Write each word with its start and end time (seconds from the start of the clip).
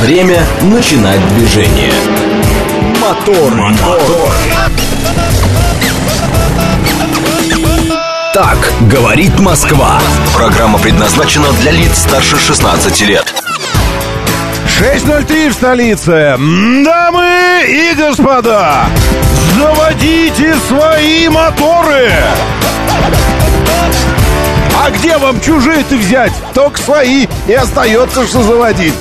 Время 0.00 0.42
начинать 0.62 1.20
движение. 1.34 1.92
Мотор, 3.02 3.54
мотор. 3.54 4.32
Так 8.32 8.72
говорит 8.88 9.38
Москва. 9.38 10.00
Программа 10.34 10.78
предназначена 10.78 11.52
для 11.60 11.72
лиц 11.72 11.98
старше 11.98 12.38
16 12.38 13.02
лет. 13.02 13.34
6.03 14.80 15.50
в 15.50 15.52
столице. 15.52 16.36
Дамы 16.38 17.64
и 17.68 17.94
господа, 17.94 18.86
заводите 19.54 20.54
свои 20.66 21.28
моторы. 21.28 22.10
А 24.82 24.90
где 24.92 25.18
вам 25.18 25.38
чужие-то 25.42 25.96
взять? 25.96 26.32
Только 26.54 26.80
свои 26.80 27.26
и 27.46 27.52
остается, 27.52 28.26
что 28.26 28.42
заводить. 28.42 28.94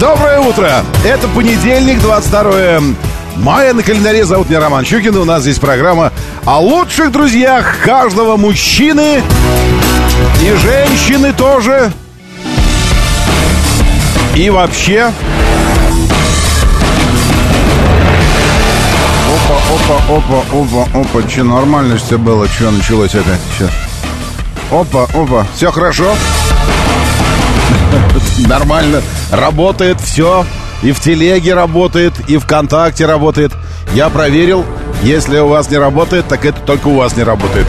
Доброе 0.00 0.40
утро. 0.40 0.82
Это 1.04 1.28
понедельник, 1.28 2.00
22 2.00 2.80
мая. 3.36 3.74
На 3.74 3.82
календаре 3.82 4.24
зовут 4.24 4.48
меня 4.48 4.58
Роман 4.60 4.82
Щукин. 4.82 5.14
У 5.14 5.26
нас 5.26 5.42
здесь 5.42 5.58
программа 5.58 6.10
о 6.46 6.58
лучших 6.58 7.12
друзьях 7.12 7.80
каждого 7.84 8.38
мужчины 8.38 9.22
и 10.40 10.54
женщины 10.54 11.34
тоже. 11.34 11.92
И 14.34 14.48
вообще... 14.48 15.12
Опа, 19.28 19.58
опа, 19.74 20.16
опа, 20.16 20.42
опа, 20.50 20.98
опа. 20.98 21.28
Че, 21.28 21.42
нормально 21.42 21.98
все 21.98 22.16
было? 22.16 22.48
Че 22.48 22.70
началось 22.70 23.14
опять 23.14 23.40
сейчас? 23.54 23.70
Опа, 24.70 25.04
опа. 25.12 25.46
Все 25.54 25.70
хорошо? 25.70 26.14
Нормально. 28.48 29.02
Работает 29.30 30.00
все. 30.00 30.44
И 30.82 30.92
в 30.92 31.00
телеге 31.00 31.54
работает, 31.54 32.14
и 32.28 32.38
ВКонтакте 32.38 33.06
работает. 33.06 33.52
Я 33.94 34.08
проверил. 34.08 34.64
Если 35.02 35.38
у 35.38 35.48
вас 35.48 35.70
не 35.70 35.78
работает, 35.78 36.26
так 36.28 36.44
это 36.44 36.60
только 36.60 36.88
у 36.88 36.94
вас 36.94 37.16
не 37.16 37.22
работает. 37.22 37.66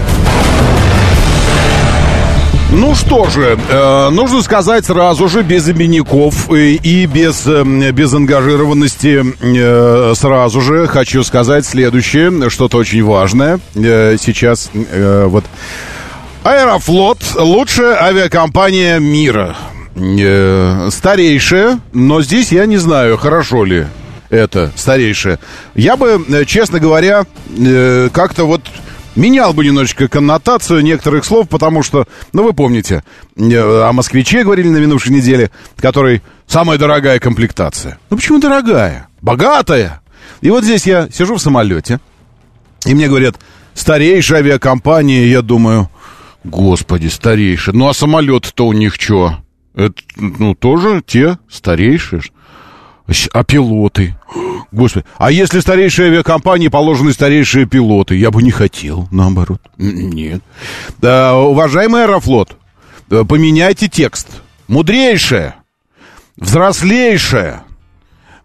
Ну 2.73 2.95
что 2.95 3.29
же, 3.29 3.59
э, 3.69 4.09
нужно 4.11 4.41
сказать 4.41 4.85
сразу 4.85 5.27
же, 5.27 5.43
без 5.43 5.67
именников 5.69 6.49
и, 6.49 6.75
и 6.75 7.05
без, 7.05 7.45
э, 7.45 7.63
без 7.91 8.13
ангажированности, 8.13 9.25
э, 9.41 10.13
сразу 10.15 10.61
же 10.61 10.87
хочу 10.87 11.21
сказать 11.23 11.65
следующее, 11.65 12.49
что-то 12.49 12.77
очень 12.77 13.03
важное. 13.03 13.59
Э, 13.75 14.15
сейчас 14.17 14.71
э, 14.73 15.25
вот 15.27 15.43
Аэрофлот– 16.43 17.19
лучшая 17.35 18.01
авиакомпания 18.01 18.99
мира. 18.99 19.57
Э, 19.95 20.89
старейшая, 20.91 21.79
но 21.91 22.21
здесь 22.21 22.51
я 22.51 22.65
не 22.65 22.77
знаю, 22.77 23.17
хорошо 23.17 23.65
ли 23.65 23.87
это 24.29 24.71
старейшая. 24.75 25.39
Я 25.75 25.97
бы, 25.97 26.25
э, 26.27 26.45
честно 26.45 26.79
говоря, 26.79 27.25
э, 27.57 28.09
как-то 28.13 28.45
вот 28.45 28.61
менял 29.15 29.53
бы 29.53 29.65
немножечко 29.65 30.07
коннотацию 30.07 30.81
некоторых 30.81 31.25
слов, 31.25 31.49
потому 31.49 31.83
что, 31.83 32.05
ну, 32.31 32.43
вы 32.43 32.53
помните, 32.53 33.03
э, 33.35 33.81
о 33.83 33.91
москвиче 33.91 34.43
говорили 34.43 34.69
на 34.69 34.77
минувшей 34.77 35.13
неделе, 35.13 35.51
который 35.77 36.21
самая 36.47 36.77
дорогая 36.77 37.19
комплектация. 37.19 37.99
Ну, 38.09 38.17
почему 38.17 38.39
дорогая? 38.39 39.07
Богатая! 39.21 40.01
И 40.39 40.49
вот 40.49 40.63
здесь 40.63 40.87
я 40.87 41.09
сижу 41.11 41.35
в 41.35 41.41
самолете, 41.41 41.99
и 42.85 42.93
мне 42.93 43.07
говорят, 43.07 43.35
старейшая 43.73 44.39
авиакомпания, 44.39 45.25
я 45.25 45.41
думаю, 45.41 45.89
господи, 46.45 47.07
старейшая. 47.07 47.75
Ну, 47.75 47.89
а 47.89 47.93
самолет-то 47.93 48.65
у 48.65 48.73
них 48.73 48.95
что? 48.95 49.37
Это, 49.73 49.93
ну, 50.17 50.55
тоже 50.55 51.01
те 51.05 51.37
старейшие. 51.49 52.21
А 53.33 53.43
пилоты? 53.43 54.15
Господи, 54.71 55.05
а 55.17 55.31
если 55.31 55.59
старейшие 55.59 56.09
авиакомпании 56.09 56.69
положены 56.69 57.11
старейшие 57.11 57.65
пилоты? 57.65 58.15
Я 58.15 58.31
бы 58.31 58.41
не 58.41 58.51
хотел, 58.51 59.07
наоборот. 59.11 59.61
Нет. 59.77 60.41
Да, 60.99 61.35
уважаемый 61.35 62.03
Аэрофлот, 62.03 62.55
э, 63.09 63.23
поменяйте 63.27 63.89
текст. 63.89 64.27
Мудрейшая, 64.67 65.55
взрослейшая, 66.37 67.63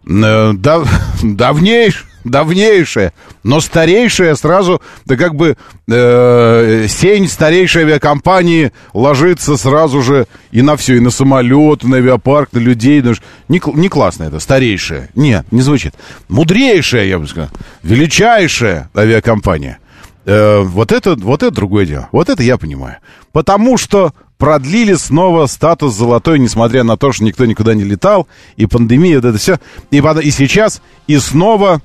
э, 0.05 0.53
дав, 0.53 0.89
давнейшая, 1.23 2.06
давнейшая, 2.29 3.13
но 3.43 3.59
старейшая 3.59 4.35
сразу, 4.35 4.81
да 5.05 5.15
как 5.15 5.35
бы 5.35 5.57
э, 5.89 6.85
сень 6.89 7.27
старейшей 7.27 7.83
авиакомпании 7.83 8.71
ложится 8.93 9.57
сразу 9.57 10.01
же 10.01 10.27
и 10.51 10.61
на 10.61 10.77
все, 10.77 10.95
и 10.95 10.99
на 10.99 11.09
самолет, 11.09 11.83
и 11.83 11.87
на 11.87 11.97
авиапарк, 11.97 12.53
на 12.53 12.59
людей. 12.59 13.01
Ну, 13.01 13.13
не, 13.47 13.61
не 13.73 13.89
классно 13.89 14.23
это, 14.23 14.39
старейшая. 14.39 15.09
Нет, 15.15 15.45
не 15.51 15.61
звучит. 15.61 15.93
Мудрейшая, 16.29 17.05
я 17.05 17.19
бы 17.19 17.27
сказал, 17.27 17.49
величайшая 17.83 18.89
авиакомпания. 18.95 19.79
Э, 20.25 20.59
вот, 20.59 20.91
это, 20.91 21.15
вот 21.15 21.41
это 21.41 21.55
другое 21.55 21.85
дело. 21.85 22.09
Вот 22.11 22.29
это 22.29 22.43
я 22.43 22.57
понимаю. 22.57 22.97
Потому 23.31 23.77
что 23.77 24.13
продлили 24.37 24.93
снова 24.93 25.45
статус 25.47 25.95
золотой, 25.95 26.39
несмотря 26.39 26.83
на 26.83 26.97
то, 26.97 27.11
что 27.11 27.23
никто 27.23 27.45
никуда 27.45 27.73
не 27.73 27.83
летал, 27.83 28.27
и 28.55 28.65
пандемия, 28.65 29.15
вот 29.15 29.25
это 29.25 29.37
все. 29.37 29.59
И, 29.91 29.97
и 29.97 30.31
сейчас, 30.31 30.81
и 31.07 31.17
снова 31.17 31.81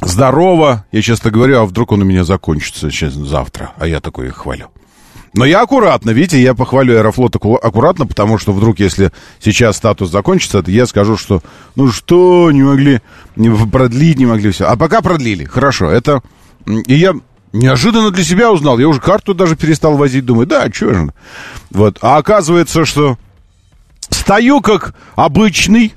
здорово. 0.00 0.84
Я 0.92 1.02
часто 1.02 1.30
говорю, 1.30 1.60
а 1.60 1.64
вдруг 1.64 1.92
он 1.92 2.02
у 2.02 2.04
меня 2.04 2.24
закончится 2.24 2.90
сейчас 2.90 3.14
завтра, 3.14 3.72
а 3.78 3.86
я 3.86 4.00
такой 4.00 4.28
их 4.28 4.36
хвалю. 4.36 4.68
Но 5.32 5.44
я 5.44 5.62
аккуратно, 5.62 6.10
видите, 6.10 6.42
я 6.42 6.54
похвалю 6.54 6.96
Аэрофлот 6.96 7.36
аккуратно, 7.36 8.06
потому 8.06 8.36
что 8.38 8.52
вдруг, 8.52 8.80
если 8.80 9.12
сейчас 9.38 9.76
статус 9.76 10.10
закончится, 10.10 10.62
то 10.62 10.70
я 10.70 10.86
скажу, 10.86 11.16
что 11.16 11.40
ну 11.76 11.88
что, 11.92 12.50
не 12.50 12.62
могли 12.62 13.00
продлить, 13.70 14.18
не 14.18 14.26
могли 14.26 14.50
все. 14.50 14.64
А 14.66 14.76
пока 14.76 15.02
продлили, 15.02 15.44
хорошо, 15.44 15.88
это... 15.88 16.22
И 16.66 16.94
я 16.94 17.14
неожиданно 17.52 18.10
для 18.10 18.24
себя 18.24 18.50
узнал, 18.50 18.78
я 18.78 18.88
уже 18.88 19.00
карту 19.00 19.34
даже 19.34 19.54
перестал 19.54 19.96
возить, 19.96 20.24
думаю, 20.24 20.46
да, 20.46 20.68
что 20.72 20.94
же. 20.94 21.12
Вот, 21.70 21.98
а 22.02 22.16
оказывается, 22.16 22.84
что 22.84 23.16
стою 24.10 24.60
как 24.60 24.94
обычный 25.14 25.94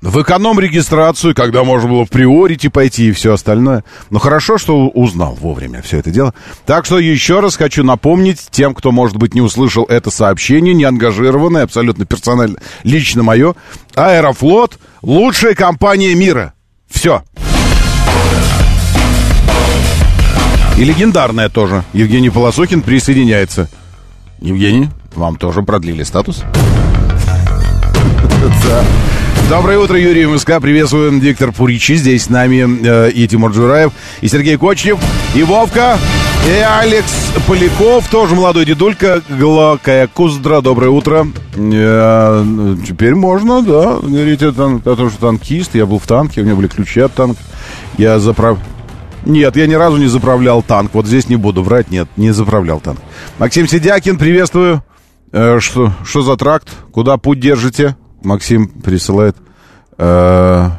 в 0.00 0.22
эконом-регистрацию, 0.22 1.34
когда 1.34 1.64
можно 1.64 1.88
было 1.88 2.06
в 2.06 2.10
приорите 2.10 2.70
пойти 2.70 3.08
и 3.08 3.12
все 3.12 3.32
остальное. 3.34 3.84
Но 4.10 4.18
хорошо, 4.18 4.58
что 4.58 4.88
узнал 4.88 5.34
вовремя 5.34 5.82
все 5.82 5.98
это 5.98 6.10
дело. 6.10 6.34
Так 6.66 6.84
что 6.84 6.98
еще 6.98 7.40
раз 7.40 7.56
хочу 7.56 7.82
напомнить 7.82 8.46
тем, 8.50 8.74
кто, 8.74 8.92
может 8.92 9.16
быть, 9.16 9.34
не 9.34 9.40
услышал 9.40 9.84
это 9.84 10.10
сообщение, 10.10 10.74
не 10.74 10.84
ангажированное, 10.84 11.64
абсолютно 11.64 12.06
персонально, 12.06 12.58
лично 12.84 13.22
мое. 13.22 13.54
Аэрофлот– 13.94 14.78
лучшая 15.02 15.54
компания 15.54 16.14
мира. 16.14 16.54
Все. 16.88 17.22
И 20.76 20.84
легендарная 20.84 21.48
тоже. 21.48 21.82
Евгений 21.92 22.30
Полосухин 22.30 22.82
присоединяется. 22.82 23.68
Евгений, 24.40 24.90
вам 25.16 25.36
тоже 25.36 25.62
продлили 25.62 26.04
статус? 26.04 26.44
Да. 28.64 28.84
Доброе 29.48 29.78
утро, 29.78 29.98
Юрий 29.98 30.26
МСК. 30.26 30.60
Приветствуем 30.60 31.20
Виктор 31.20 31.52
Пуричи. 31.52 31.94
Здесь 31.94 32.24
с 32.24 32.28
нами 32.28 32.84
э, 32.86 33.10
и 33.10 33.26
Тимур 33.26 33.50
Джураев, 33.50 33.92
и 34.20 34.28
Сергей 34.28 34.58
Кочнев, 34.58 34.98
и 35.34 35.42
Вовка, 35.42 35.96
и 36.46 36.60
Алекс 36.60 37.10
Поляков, 37.46 38.06
тоже 38.10 38.34
молодой 38.34 38.66
дедулька, 38.66 39.22
Глакая 39.26 40.06
Куздра. 40.06 40.60
Доброе 40.60 40.90
утро. 40.90 41.26
Э, 41.56 42.44
теперь 42.86 43.14
можно, 43.14 43.62
да, 43.62 43.96
говорить 44.02 44.42
о, 44.42 44.50
о 44.50 44.96
том, 44.96 45.10
что 45.10 45.18
танкист. 45.18 45.74
Я 45.74 45.86
был 45.86 45.98
в 45.98 46.06
танке, 46.06 46.42
у 46.42 46.44
меня 46.44 46.54
были 46.54 46.68
ключи 46.68 47.00
от 47.00 47.14
танка. 47.14 47.40
Я 47.96 48.18
заправ... 48.18 48.58
Нет, 49.24 49.56
я 49.56 49.66
ни 49.66 49.74
разу 49.74 49.96
не 49.96 50.08
заправлял 50.08 50.62
танк. 50.62 50.90
Вот 50.92 51.06
здесь 51.06 51.30
не 51.30 51.36
буду 51.36 51.62
врать, 51.62 51.90
нет, 51.90 52.06
не 52.18 52.32
заправлял 52.32 52.80
танк. 52.80 53.00
Максим 53.38 53.66
Сидякин, 53.66 54.18
приветствую. 54.18 54.84
Э, 55.32 55.58
что, 55.58 55.94
что 56.04 56.20
за 56.20 56.36
тракт? 56.36 56.68
Куда 56.92 57.16
путь 57.16 57.40
держите? 57.40 57.96
Максим 58.22 58.68
присылает. 58.68 59.36
Э, 59.96 60.70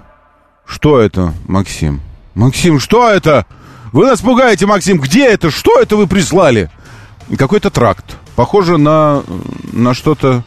что 0.66 1.00
это, 1.00 1.34
Максим? 1.48 2.02
Максим, 2.36 2.80
что 2.80 3.10
это? 3.10 3.46
Вы 3.92 4.06
нас 4.06 4.22
пугаете, 4.22 4.66
Максим. 4.66 5.00
Где 5.00 5.28
это? 5.28 5.50
Что 5.50 5.80
это 5.80 5.96
вы 5.96 6.08
прислали? 6.08 6.70
Какой-то 7.38 7.70
тракт. 7.70 8.06
Похоже 8.36 8.78
на, 8.78 9.24
на 9.74 9.94
что-то, 9.94 10.44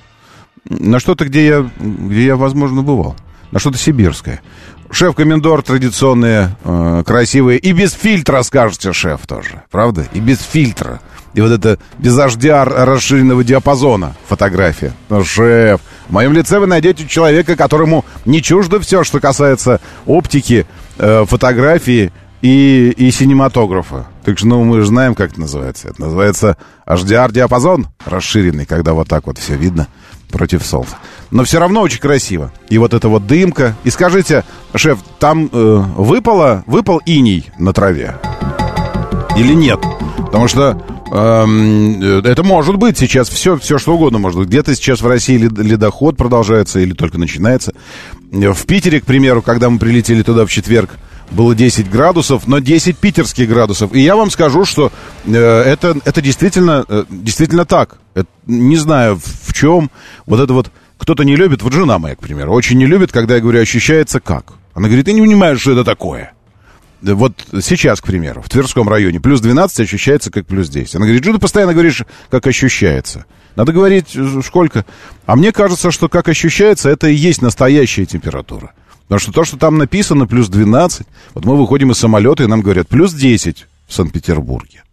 на 0.65 1.01
что-то, 1.01 1.27
где 1.27 1.47
я, 1.47 1.71
где 1.79 2.27
я, 2.27 2.37
возможно, 2.37 2.83
бывал. 2.83 3.17
На 3.51 3.59
что-то 3.59 3.79
сибирское. 3.79 4.41
Шеф-комендор 4.91 5.63
традиционные, 5.63 6.57
э, 6.65 7.03
красивые. 7.07 7.59
И 7.59 7.73
без 7.73 7.93
фильтра, 7.93 8.43
скажете, 8.43 8.93
шеф 8.93 9.27
тоже. 9.27 9.63
Правда? 9.71 10.07
И 10.13 10.21
без 10.21 10.41
фильтра. 10.41 11.01
И 11.35 11.41
вот 11.41 11.51
это 11.51 11.79
без 11.99 12.19
HDR 12.19 12.85
расширенного 12.85 13.43
диапазона 13.43 14.15
фотография. 14.29 14.93
Шеф, 15.25 15.81
в 16.13 16.15
моем 16.15 16.35
лице 16.35 16.59
вы 16.59 16.67
найдете 16.67 17.09
человека, 17.09 17.57
которому 17.57 18.05
не 18.27 18.43
чуждо 18.43 18.79
все, 18.81 19.03
что 19.03 19.19
касается 19.19 19.81
оптики, 20.05 20.67
э, 20.99 21.25
фотографии 21.27 22.13
и, 22.43 22.93
и 22.95 23.11
синематографа. 23.11 24.09
Так 24.23 24.37
что, 24.37 24.47
ну, 24.47 24.63
мы 24.63 24.83
же 24.83 24.89
знаем, 24.89 25.15
как 25.15 25.31
это 25.31 25.41
называется. 25.41 25.89
Это 25.89 26.03
называется 26.03 26.59
HDR-диапазон 26.87 27.87
расширенный, 28.05 28.67
когда 28.67 28.93
вот 28.93 29.09
так 29.09 29.27
вот 29.27 29.39
все 29.39 29.57
видно. 29.57 29.89
против 30.31 30.67
солнца. 30.67 30.97
Но 31.31 31.45
все 31.45 31.59
равно 31.59 31.81
очень 31.81 32.01
красиво. 32.01 32.53
И 32.69 32.77
вот 32.77 32.93
эта 32.93 33.09
вот 33.09 33.27
дымка. 33.27 33.75
И 33.85 33.89
скажите, 33.89 34.45
шеф, 34.75 34.99
там 35.19 35.49
э, 35.51 35.85
выпало, 35.97 36.63
выпал 36.67 37.01
иней 37.07 37.51
на 37.59 37.73
траве? 37.73 38.17
Или 39.35 39.55
нет? 39.55 39.81
Потому 40.19 40.47
что 40.47 40.79
это 41.13 42.43
может 42.43 42.77
быть 42.77 42.97
сейчас 42.97 43.29
все, 43.29 43.59
все 43.59 43.79
что 43.79 43.95
угодно 43.95 44.19
может 44.19 44.39
быть. 44.39 44.49
Где-то 44.49 44.75
сейчас 44.75 45.03
в 45.03 45.07
России 45.07 45.37
ледоход 45.37 46.17
продолжается 46.17 46.81
или 46.81 46.95
только 46.95 47.19
начинается. 47.19 47.75
В 48.31 48.67
Питере, 48.67 49.01
к 49.01 49.05
примеру, 49.05 49.43
когда 49.43 49.69
мы 49.69 49.79
прилетели 49.79 50.23
туда 50.23 50.47
в 50.47 50.51
четверг, 50.51 50.91
было 51.33 51.55
10 51.55 51.91
градусов, 51.91 52.47
но 52.47 52.59
10 52.59 52.97
питерских 52.99 53.49
градусов. 53.49 53.95
И 53.95 54.01
я 54.01 54.17
вам 54.17 54.31
скажу, 54.31 54.65
что 54.65 54.93
э, 55.25 55.33
это, 55.33 55.97
это 56.05 56.21
действительно, 56.21 56.85
э, 56.89 57.05
действительно 57.09 57.65
так. 57.65 57.99
Это, 58.15 58.29
не 58.47 58.77
знаю, 58.77 59.19
в 59.19 59.53
чем 59.53 59.91
вот 60.27 60.41
это 60.41 60.53
вот... 60.53 60.71
Кто-то 60.99 61.25
не 61.25 61.35
любит, 61.35 61.63
вот 61.63 61.73
жена 61.73 61.99
моя, 61.99 62.15
к 62.15 62.21
примеру, 62.21 62.53
очень 62.53 62.79
не 62.79 62.87
любит, 62.87 63.11
когда 63.11 63.35
я 63.35 63.41
говорю, 63.41 63.61
ощущается 63.61 64.21
как. 64.21 64.53
Она 64.73 64.87
говорит, 64.87 65.07
ты 65.07 65.13
не 65.13 65.21
понимаешь, 65.21 65.61
что 65.61 65.73
это 65.73 65.85
такое. 65.85 66.33
Вот 67.03 67.47
сейчас, 67.63 68.01
к 68.01 68.07
примеру, 68.07 68.43
в 68.43 68.49
Тверском 68.49 68.89
районе 68.89 69.21
плюс 69.21 69.41
12 69.41 69.81
ощущается 69.81 70.31
как 70.31 70.47
плюс 70.47 70.69
10. 70.69 70.97
Она 70.97 71.07
говорит, 71.07 71.25
что 71.25 71.33
ты 71.33 71.39
постоянно 71.41 71.73
говоришь, 71.73 72.05
как 72.31 72.47
ощущается. 72.47 73.27
Надо 73.57 73.73
говорить 73.73 74.15
э, 74.15 74.41
сколько. 74.45 74.87
А 75.27 75.37
мне 75.37 75.53
кажется, 75.53 75.91
что 75.91 76.09
как 76.09 76.29
ощущается, 76.29 76.89
это 76.89 77.09
и 77.09 77.15
есть 77.15 77.43
настоящая 77.43 78.07
температура. 78.07 78.73
Потому 79.03 79.19
что 79.19 79.33
то, 79.33 79.45
что 79.45 79.57
там 79.59 79.79
написано, 79.79 80.27
плюс 80.27 80.49
12, 80.49 81.07
вот 81.35 81.45
мы 81.45 81.57
выходим 81.57 81.91
из 81.91 81.99
самолета, 81.99 82.45
и 82.45 82.47
нам 82.47 82.63
говорят, 82.63 82.89
плюс 82.89 83.13
10 83.13 83.67
в 83.87 83.93
Санкт-Петербурге. 83.93 84.85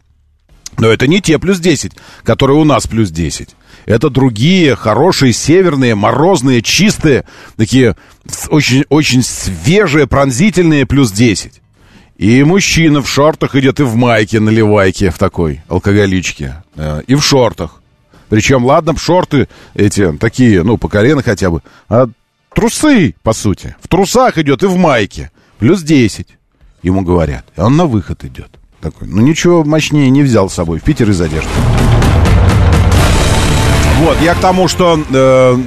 Но 0.77 0.87
это 0.87 1.07
не 1.07 1.21
те 1.21 1.39
плюс 1.39 1.59
10, 1.59 1.93
которые 2.23 2.57
у 2.57 2.63
нас 2.63 2.87
плюс 2.87 3.11
10. 3.11 3.49
Это 3.85 4.09
другие, 4.09 4.75
хорошие, 4.75 5.33
северные, 5.33 5.95
морозные, 5.95 6.61
чистые, 6.61 7.25
такие 7.55 7.95
очень, 8.49 8.85
очень 8.89 9.23
свежие, 9.23 10.07
пронзительные 10.07 10.85
плюс 10.85 11.11
10. 11.11 11.61
И 12.19 12.43
мужчина 12.43 13.01
в 13.01 13.09
шортах 13.09 13.55
идет, 13.55 13.79
и 13.79 13.83
в 13.83 13.95
майке 13.95 14.39
наливайке, 14.39 15.09
в 15.09 15.17
такой 15.17 15.61
алкоголичке, 15.69 16.61
э, 16.75 17.01
и 17.07 17.15
в 17.15 17.23
шортах. 17.23 17.81
Причем, 18.27 18.65
ладно, 18.65 18.95
шорты 18.97 19.47
эти 19.73 20.11
такие, 20.17 20.63
ну, 20.63 20.77
по 20.77 20.89
колено 20.89 21.23
хотя 21.23 21.49
бы, 21.49 21.61
а 21.87 22.09
Трусы, 22.53 23.15
по 23.23 23.31
сути. 23.31 23.75
В 23.81 23.87
трусах 23.87 24.37
идет 24.37 24.63
и 24.63 24.65
в 24.65 24.75
майке. 24.75 25.31
Плюс 25.59 25.81
10. 25.81 26.27
Ему 26.83 27.03
говорят. 27.03 27.45
И 27.55 27.61
он 27.61 27.77
на 27.77 27.85
выход 27.85 28.25
идет. 28.25 28.49
Такой, 28.81 29.07
ну 29.07 29.21
ничего 29.21 29.63
мощнее 29.63 30.09
не 30.09 30.23
взял 30.23 30.49
с 30.49 30.55
собой. 30.55 30.79
В 30.79 30.83
Питер 30.83 31.09
из 31.09 31.21
одежды. 31.21 31.49
Вот, 33.99 34.17
я 34.21 34.35
к 34.35 34.39
тому, 34.39 34.67
что 34.67 35.01
э, 35.09 35.57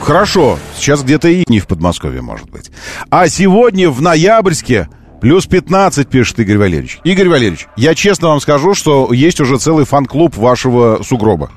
хорошо, 0.00 0.58
сейчас 0.76 1.02
где-то 1.02 1.28
и 1.28 1.44
не 1.48 1.58
в 1.58 1.66
Подмосковье, 1.66 2.20
может 2.20 2.50
быть. 2.50 2.70
А 3.10 3.28
сегодня 3.28 3.90
в 3.90 4.00
ноябрьске 4.02 4.88
плюс 5.20 5.46
15, 5.46 6.08
пишет 6.08 6.38
Игорь 6.40 6.58
Валерьевич. 6.58 7.00
Игорь 7.04 7.28
Валерьевич, 7.28 7.66
я 7.76 7.94
честно 7.94 8.28
вам 8.28 8.40
скажу, 8.40 8.74
что 8.74 9.12
есть 9.12 9.40
уже 9.40 9.58
целый 9.58 9.84
фан-клуб 9.84 10.36
вашего 10.36 11.02
сугроба 11.02 11.50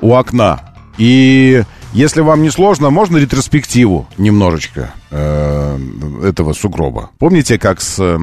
у 0.00 0.14
окна. 0.14 0.74
И 0.98 1.62
если 1.92 2.20
вам 2.20 2.42
не 2.42 2.50
сложно, 2.50 2.90
можно 2.90 3.16
ретроспективу 3.16 4.08
немножечко 4.18 4.92
э, 5.10 5.78
этого 6.24 6.52
сугроба. 6.52 7.10
Помните, 7.18 7.58
как 7.58 7.80
с, 7.80 8.20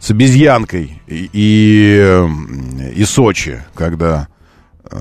с 0.00 0.10
обезьянкой 0.10 1.00
и, 1.06 1.30
и, 1.32 2.92
и 2.94 3.04
Сочи, 3.04 3.62
когда 3.74 4.28
э, 4.90 4.96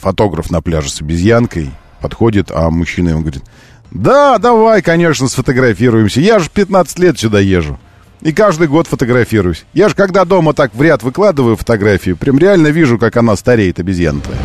фотограф 0.00 0.50
на 0.50 0.60
пляже 0.60 0.90
с 0.90 1.00
обезьянкой 1.00 1.70
подходит, 2.00 2.50
а 2.50 2.70
мужчина 2.70 3.10
ему 3.10 3.20
говорит, 3.20 3.42
да, 3.90 4.38
давай, 4.38 4.82
конечно, 4.82 5.28
сфотографируемся. 5.28 6.20
Я 6.20 6.38
же 6.38 6.50
15 6.50 6.98
лет 6.98 7.18
сюда 7.18 7.40
езжу. 7.40 7.78
И 8.22 8.32
каждый 8.32 8.68
год 8.68 8.86
фотографируюсь. 8.86 9.64
Я 9.74 9.88
же 9.88 9.94
когда 9.94 10.24
дома 10.24 10.52
так 10.52 10.74
в 10.74 10.82
ряд 10.82 11.02
выкладываю 11.02 11.56
фотографию, 11.56 12.16
прям 12.16 12.38
реально 12.38 12.68
вижу, 12.68 12.98
как 12.98 13.16
она 13.16 13.36
стареет, 13.36 13.78
обезьяна 13.78 14.20
твоя. 14.20 14.40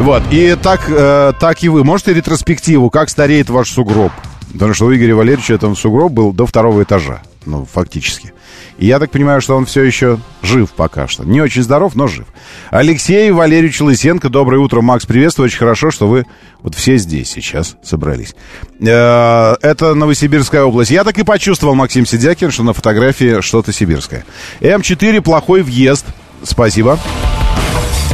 Вот, 0.00 0.22
и 0.30 0.56
так, 0.62 0.82
э, 0.88 1.32
так 1.40 1.62
и 1.64 1.68
вы. 1.68 1.82
Можете 1.82 2.14
ретроспективу, 2.14 2.88
как 2.88 3.10
стареет 3.10 3.50
ваш 3.50 3.70
сугроб? 3.70 4.12
Потому 4.52 4.74
что 4.74 4.86
у 4.86 4.94
Игоря 4.94 5.14
Валерьевича 5.14 5.54
этом 5.54 5.76
сугроб 5.76 6.12
был 6.12 6.32
до 6.32 6.46
второго 6.46 6.82
этажа, 6.82 7.22
ну, 7.46 7.66
фактически. 7.70 8.32
И 8.78 8.86
я 8.86 8.98
так 9.00 9.10
понимаю, 9.10 9.40
что 9.40 9.56
он 9.56 9.66
все 9.66 9.82
еще 9.82 10.20
жив 10.42 10.70
пока 10.70 11.08
что. 11.08 11.24
Не 11.24 11.40
очень 11.40 11.62
здоров, 11.62 11.96
но 11.96 12.06
жив. 12.06 12.26
Алексей 12.70 13.30
Валерьевич 13.32 13.80
Лысенко, 13.80 14.28
доброе 14.28 14.58
утро, 14.58 14.80
Макс, 14.80 15.04
приветствую. 15.04 15.46
Очень 15.46 15.58
хорошо, 15.58 15.90
что 15.90 16.06
вы 16.08 16.26
вот 16.62 16.76
все 16.76 16.96
здесь 16.96 17.28
сейчас 17.28 17.76
собрались. 17.82 18.34
Э, 18.80 19.56
это 19.62 19.94
Новосибирская 19.94 20.62
область. 20.62 20.92
Я 20.92 21.02
так 21.02 21.18
и 21.18 21.24
почувствовал, 21.24 21.74
Максим 21.74 22.06
Сидякин, 22.06 22.52
что 22.52 22.62
на 22.62 22.72
фотографии 22.72 23.40
что-то 23.40 23.72
сибирское. 23.72 24.24
М4, 24.60 25.20
плохой 25.22 25.62
въезд. 25.62 26.06
Спасибо. 26.44 26.98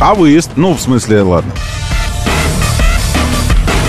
А 0.00 0.14
выезд? 0.14 0.52
Ну, 0.56 0.72
в 0.74 0.80
смысле, 0.80 1.22
ладно. 1.22 1.52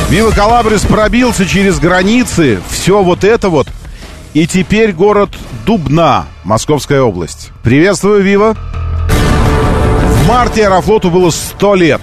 Вива 0.09 0.29
Калабрис 0.31 0.81
пробился 0.81 1.45
через 1.45 1.79
границы. 1.79 2.59
Все 2.69 3.01
вот 3.01 3.23
это 3.23 3.49
вот. 3.49 3.67
И 4.33 4.45
теперь 4.45 4.93
город 4.93 5.31
Дубна, 5.65 6.25
Московская 6.43 7.01
область. 7.01 7.51
Приветствую, 7.63 8.21
Вива. 8.21 8.55
В 8.55 10.27
марте 10.27 10.67
Аэрофлоту 10.67 11.09
было 11.09 11.31
100 11.31 11.75
лет. 11.75 12.01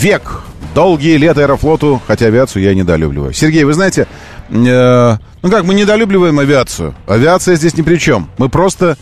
Век. 0.00 0.42
Долгие 0.74 1.16
лета 1.16 1.40
Аэрофлоту, 1.40 2.00
хотя 2.06 2.26
авиацию 2.26 2.62
я 2.62 2.74
недолюбливаю. 2.74 3.32
Сергей, 3.32 3.64
вы 3.64 3.72
знаете, 3.72 4.06
э, 4.48 5.16
ну 5.42 5.50
как, 5.50 5.64
мы 5.64 5.74
недолюбливаем 5.74 6.38
авиацию. 6.38 6.94
Авиация 7.08 7.56
здесь 7.56 7.76
ни 7.76 7.82
при 7.82 7.96
чем. 7.96 8.30
Мы 8.38 8.48
просто... 8.48 8.96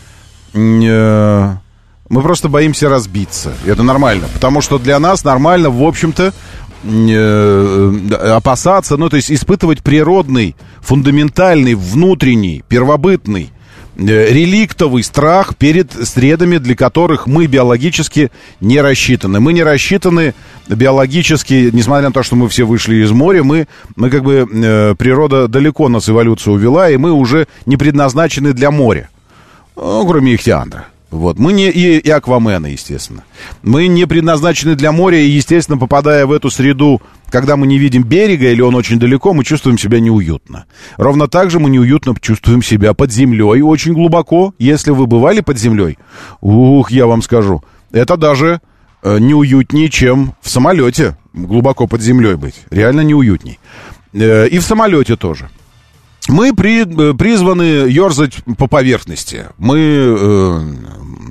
Э, 0.55 1.53
мы 2.09 2.21
просто 2.23 2.49
боимся 2.49 2.89
разбиться. 2.89 3.53
И 3.65 3.69
это 3.69 3.83
нормально. 3.83 4.27
Потому 4.33 4.61
что 4.61 4.79
для 4.79 4.97
нас 4.97 5.23
нормально, 5.23 5.69
в 5.69 5.83
общем-то, 5.83 6.33
опасаться, 8.35 8.97
ну, 8.97 9.09
то 9.09 9.17
есть 9.17 9.31
испытывать 9.31 9.83
природный, 9.83 10.55
фундаментальный, 10.81 11.73
внутренний, 11.75 12.63
первобытный, 12.67 13.51
э, 13.97 14.31
реликтовый 14.31 15.03
страх 15.03 15.55
перед 15.57 15.91
средами, 15.91 16.57
для 16.57 16.75
которых 16.75 17.27
мы 17.27 17.47
биологически 17.47 18.31
не 18.61 18.79
рассчитаны. 18.79 19.39
Мы 19.39 19.53
не 19.53 19.63
рассчитаны 19.63 20.33
биологически, 20.69 21.69
несмотря 21.73 22.07
на 22.07 22.13
то, 22.13 22.23
что 22.23 22.35
мы 22.35 22.47
все 22.47 22.65
вышли 22.65 23.03
из 23.03 23.11
моря, 23.11 23.43
мы, 23.43 23.67
мы 23.95 24.09
как 24.09 24.23
бы, 24.23 24.47
э, 24.49 24.95
природа 24.95 25.47
далеко 25.47 25.89
нас 25.89 26.07
эволюцию 26.09 26.53
увела, 26.55 26.89
и 26.89 26.97
мы 26.97 27.11
уже 27.11 27.47
не 27.65 27.75
предназначены 27.75 28.53
для 28.53 28.71
моря. 28.71 29.09
Ну, 29.75 30.07
кроме 30.07 30.35
Ихтиандра. 30.35 30.87
Вот. 31.11 31.39
Мы 31.39 31.53
не 31.53 31.69
и, 31.69 31.97
и 31.97 32.09
аквамены, 32.09 32.67
естественно. 32.67 33.23
Мы 33.63 33.87
не 33.87 34.05
предназначены 34.05 34.75
для 34.75 34.91
моря, 34.91 35.19
и, 35.19 35.27
естественно, 35.29 35.77
попадая 35.77 36.25
в 36.25 36.31
эту 36.31 36.49
среду, 36.51 37.01
когда 37.29 37.55
мы 37.55 37.65
не 37.67 37.79
видим 37.79 38.03
берега 38.03 38.51
или 38.51 38.61
он 38.61 38.75
очень 38.75 38.99
далеко, 38.99 39.33
мы 39.33 39.43
чувствуем 39.43 39.77
себя 39.77 39.99
неуютно. 39.99 40.65
Ровно 40.97 41.27
так 41.27 41.49
же 41.49 41.59
мы 41.59 41.69
неуютно 41.69 42.15
чувствуем 42.19 42.61
себя 42.61 42.93
под 42.93 43.11
землей 43.11 43.61
очень 43.61 43.93
глубоко. 43.93 44.53
Если 44.59 44.91
вы 44.91 45.07
бывали 45.07 45.41
под 45.41 45.57
землей, 45.57 45.97
ух, 46.41 46.91
я 46.91 47.07
вам 47.07 47.21
скажу, 47.23 47.63
это 47.91 48.15
даже 48.15 48.61
э, 49.01 49.17
неуютнее, 49.19 49.89
чем 49.89 50.35
в 50.41 50.49
самолете 50.49 51.17
глубоко 51.33 51.87
под 51.87 52.01
землей 52.01 52.35
быть. 52.35 52.55
Реально 52.69 53.01
неуютней. 53.01 53.59
Э, 54.13 54.47
и 54.47 54.59
в 54.59 54.63
самолете 54.63 55.15
тоже. 55.15 55.49
Мы 56.27 56.53
при, 56.53 56.81
э, 56.81 57.13
призваны 57.13 57.63
ерзать 57.89 58.43
по 58.57 58.67
поверхности. 58.67 59.47
Мы 59.57 59.79
э, 59.79 60.73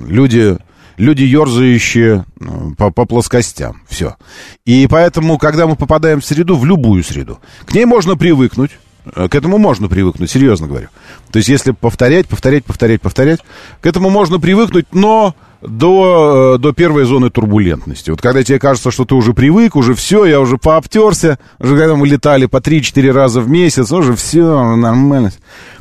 люди, 0.07 0.57
люди 0.97 1.23
ерзающие 1.23 2.25
э, 2.39 2.45
по, 2.77 2.91
по 2.91 3.05
плоскостям. 3.05 3.81
Все. 3.87 4.17
И 4.65 4.87
поэтому, 4.87 5.37
когда 5.37 5.67
мы 5.67 5.75
попадаем 5.75 6.21
в 6.21 6.25
среду, 6.25 6.57
в 6.57 6.65
любую 6.65 7.03
среду, 7.03 7.39
к 7.65 7.73
ней 7.73 7.85
можно 7.85 8.17
привыкнуть. 8.17 8.71
Э, 9.15 9.29
к 9.29 9.35
этому 9.35 9.57
можно 9.57 9.87
привыкнуть, 9.87 10.29
серьезно 10.29 10.67
говорю. 10.67 10.89
То 11.31 11.37
есть, 11.37 11.49
если 11.49 11.71
повторять, 11.71 12.27
повторять, 12.27 12.65
повторять, 12.65 13.01
повторять, 13.01 13.39
к 13.81 13.85
этому 13.85 14.09
можно 14.09 14.39
привыкнуть, 14.39 14.87
но 14.91 15.35
до, 15.61 16.55
э, 16.55 16.57
до 16.59 16.73
первой 16.73 17.03
зоны 17.05 17.29
турбулентности. 17.29 18.11
Вот 18.11 18.21
когда 18.21 18.43
тебе 18.43 18.59
кажется, 18.59 18.91
что 18.91 19.05
ты 19.05 19.15
уже 19.15 19.33
привык, 19.33 19.75
уже 19.75 19.93
все, 19.93 20.25
я 20.25 20.39
уже 20.39 20.57
пообтерся, 20.57 21.37
уже 21.59 21.77
когда 21.77 21.95
мы 21.95 22.07
летали 22.07 22.45
по 22.45 22.57
3-4 22.57 23.11
раза 23.11 23.41
в 23.41 23.49
месяц, 23.49 23.91
уже 23.91 24.15
все 24.15 24.75
нормально. 24.75 25.31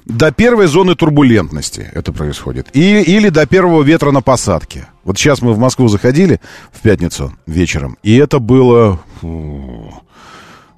До 0.05 0.33
первой 0.33 0.67
зоны 0.67 0.95
турбулентности 0.95 1.89
это 1.93 2.13
происходит. 2.13 2.69
И, 2.73 3.01
или 3.03 3.29
до 3.29 3.47
первого 3.47 3.83
ветра 3.83 4.11
на 4.11 4.23
посадке. 4.23 4.89
Вот 5.05 5.19
сейчас 5.19 5.43
мы 5.43 5.53
в 5.53 5.59
Москву 5.59 5.89
заходили 5.89 6.41
в 6.73 6.81
пятницу 6.81 7.33
вечером, 7.47 7.99
и 8.03 8.17
это 8.17 8.39
было... 8.39 9.01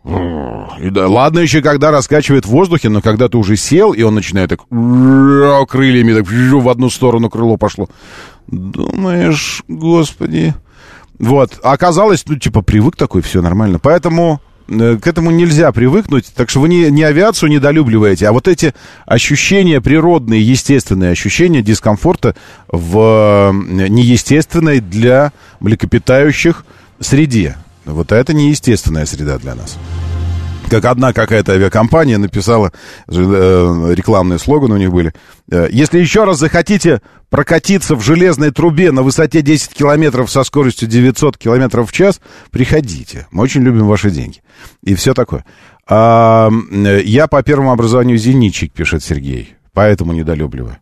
И 0.04 0.88
да, 0.90 1.08
ладно 1.08 1.40
еще, 1.40 1.60
когда 1.60 1.90
раскачивает 1.90 2.46
в 2.46 2.48
воздухе, 2.48 2.88
но 2.88 3.02
когда 3.02 3.28
ты 3.28 3.36
уже 3.36 3.56
сел, 3.56 3.92
и 3.92 4.02
он 4.02 4.14
начинает 4.14 4.48
так 4.48 4.60
крыльями 5.68 6.14
так 6.14 6.26
в 6.26 6.68
одну 6.68 6.88
сторону 6.88 7.28
крыло 7.28 7.58
пошло. 7.58 7.88
Думаешь, 8.50 9.62
господи. 9.68 10.54
Вот, 11.18 11.58
оказалось, 11.62 12.24
ну, 12.26 12.36
типа, 12.36 12.62
привык 12.62 12.96
такой, 12.96 13.22
все 13.22 13.42
нормально. 13.42 13.78
Поэтому 13.78 14.40
э, 14.68 14.96
к 14.96 15.06
этому 15.06 15.30
нельзя 15.30 15.70
привыкнуть, 15.70 16.32
так 16.34 16.48
что 16.48 16.60
вы 16.60 16.68
не, 16.68 16.90
не 16.90 17.02
авиацию 17.02 17.50
недолюбливаете, 17.50 18.26
а 18.26 18.32
вот 18.32 18.48
эти 18.48 18.74
ощущения 19.06 19.80
природные, 19.80 20.42
естественные 20.42 21.10
ощущения 21.12 21.62
дискомфорта 21.62 22.34
в 22.68 22.98
э, 22.98 23.52
неестественной 23.52 24.80
для 24.80 25.32
млекопитающих 25.60 26.64
среде. 27.00 27.56
Вот 27.84 28.12
это 28.12 28.32
неестественная 28.32 29.06
среда 29.06 29.38
для 29.38 29.54
нас 29.54 29.78
как 30.70 30.84
одна 30.86 31.12
какая-то 31.12 31.52
авиакомпания 31.52 32.16
написала, 32.16 32.72
э, 33.08 33.12
рекламные 33.94 34.38
слоганы 34.38 34.76
у 34.76 34.78
них 34.78 34.90
были. 34.90 35.12
Э, 35.50 35.68
Если 35.70 35.98
еще 35.98 36.24
раз 36.24 36.38
захотите 36.38 37.02
прокатиться 37.28 37.96
в 37.96 38.00
железной 38.02 38.50
трубе 38.50 38.92
на 38.92 39.02
высоте 39.02 39.42
10 39.42 39.74
километров 39.74 40.30
со 40.30 40.44
скоростью 40.44 40.88
900 40.88 41.36
километров 41.36 41.90
в 41.90 41.92
час, 41.92 42.20
приходите. 42.50 43.26
Мы 43.30 43.42
очень 43.42 43.62
любим 43.62 43.86
ваши 43.86 44.10
деньги. 44.10 44.42
И 44.82 44.94
все 44.94 45.12
такое. 45.12 45.44
А, 45.86 46.48
э, 46.70 47.02
я 47.02 47.26
по 47.26 47.42
первому 47.42 47.72
образованию 47.72 48.16
зенитчик, 48.16 48.72
пишет 48.72 49.02
Сергей. 49.02 49.54
Поэтому 49.72 50.12
недолюбливаю. 50.12 50.78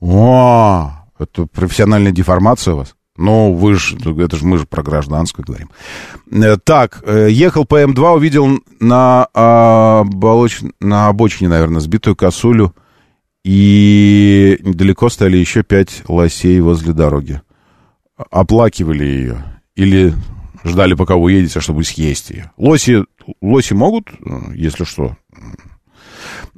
О, 0.00 0.90
это 1.18 1.46
профессиональная 1.46 2.12
деформация 2.12 2.74
у 2.74 2.78
вас? 2.78 2.94
Ну, 3.16 3.54
вы 3.54 3.76
же, 3.76 3.96
это 3.96 4.36
же 4.36 4.44
мы 4.44 4.58
же 4.58 4.66
про 4.66 4.82
гражданскую 4.82 5.46
говорим. 5.46 5.70
Э, 6.30 6.56
так, 6.56 7.02
э, 7.06 7.28
ехал 7.30 7.64
по 7.64 7.80
М2, 7.82 8.14
увидел 8.16 8.60
на, 8.80 9.26
оболоч... 9.32 10.62
на 10.80 11.08
обочине, 11.08 11.48
наверное, 11.48 11.80
сбитую 11.80 12.16
косулю, 12.16 12.74
и 13.44 14.58
недалеко 14.62 15.08
стали 15.10 15.36
еще 15.36 15.62
пять 15.62 16.02
лосей 16.08 16.58
возле 16.60 16.92
дороги. 16.92 17.40
Оплакивали 18.30 19.04
ее 19.04 19.60
или 19.76 20.14
ждали, 20.64 20.94
пока 20.94 21.14
вы 21.14 21.24
уедете, 21.24 21.60
чтобы 21.60 21.84
съесть 21.84 22.30
ее. 22.30 22.50
Лоси, 22.56 23.04
лоси 23.40 23.74
могут, 23.74 24.08
э, 24.08 24.54
если 24.54 24.84
что, 24.84 25.16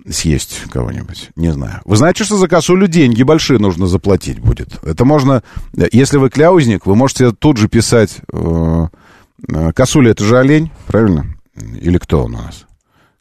съесть 0.08 0.62
кого-нибудь. 0.70 1.30
Не 1.36 1.52
знаю. 1.52 1.80
Вы 1.84 1.96
знаете, 1.96 2.24
что 2.24 2.36
за 2.36 2.48
косулю 2.48 2.86
деньги 2.86 3.22
большие 3.22 3.58
нужно 3.58 3.86
заплатить 3.86 4.40
будет? 4.40 4.82
Это 4.84 5.04
можно... 5.04 5.42
Если 5.92 6.18
вы 6.18 6.30
кляузник, 6.30 6.86
вы 6.86 6.94
можете 6.94 7.32
тут 7.32 7.56
же 7.56 7.68
писать... 7.68 8.18
Э, 8.32 8.88
э, 9.48 9.72
косуля— 9.72 10.10
это 10.12 10.24
же 10.24 10.38
олень, 10.38 10.70
правильно? 10.86 11.26
Или 11.54 11.98
кто 11.98 12.24
он 12.24 12.34
у 12.34 12.38
нас? 12.38 12.66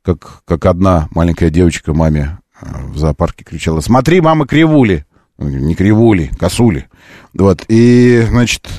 Как, 0.02 0.44
как 0.46 0.66
одна 0.66 1.08
маленькая 1.12 1.50
девочка 1.50 1.94
маме 1.94 2.40
э, 2.62 2.66
в 2.88 2.98
зоопарке 2.98 3.44
кричала, 3.44 3.82
смотри, 3.82 4.22
мама, 4.22 4.46
кривули. 4.46 5.06
Не 5.38 5.76
кривули, 5.76 6.32
косули. 6.40 6.88
Вот, 7.34 7.66
и, 7.68 8.26
значит, 8.30 8.70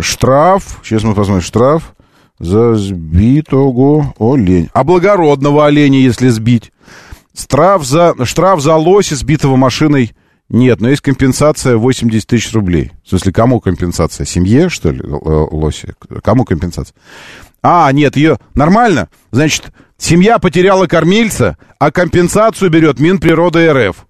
штраф, 0.00 0.80
сейчас 0.82 1.02
мы 1.02 1.14
посмотрим, 1.14 1.42
штраф 1.42 1.94
за 2.40 2.74
сбитого 2.74 4.12
оленя. 4.18 4.68
А 4.72 4.82
благородного 4.82 5.66
оленя, 5.66 6.00
если 6.00 6.28
сбить? 6.28 6.72
Штраф 7.38 7.84
за, 7.84 8.14
штраф 8.24 8.60
за 8.60 8.74
лося, 8.74 9.14
сбитого 9.14 9.56
машиной, 9.56 10.12
нет, 10.48 10.80
но 10.80 10.88
есть 10.88 11.02
компенсация 11.02 11.76
80 11.76 12.26
тысяч 12.26 12.52
рублей. 12.52 12.90
В 13.04 13.10
смысле, 13.10 13.32
кому 13.32 13.60
компенсация? 13.60 14.26
Семье, 14.26 14.68
что 14.68 14.90
ли, 14.90 15.00
лоси? 15.00 15.94
Кому 16.24 16.44
компенсация? 16.44 16.94
А, 17.62 17.90
нет, 17.92 18.16
ее 18.16 18.38
нормально. 18.54 19.08
Значит, 19.30 19.66
семья 19.96 20.40
потеряла 20.40 20.86
кормильца, 20.86 21.56
а 21.78 21.92
компенсацию 21.92 22.68
берет 22.68 22.98
Минприрода 22.98 23.72
РФ 23.72 24.06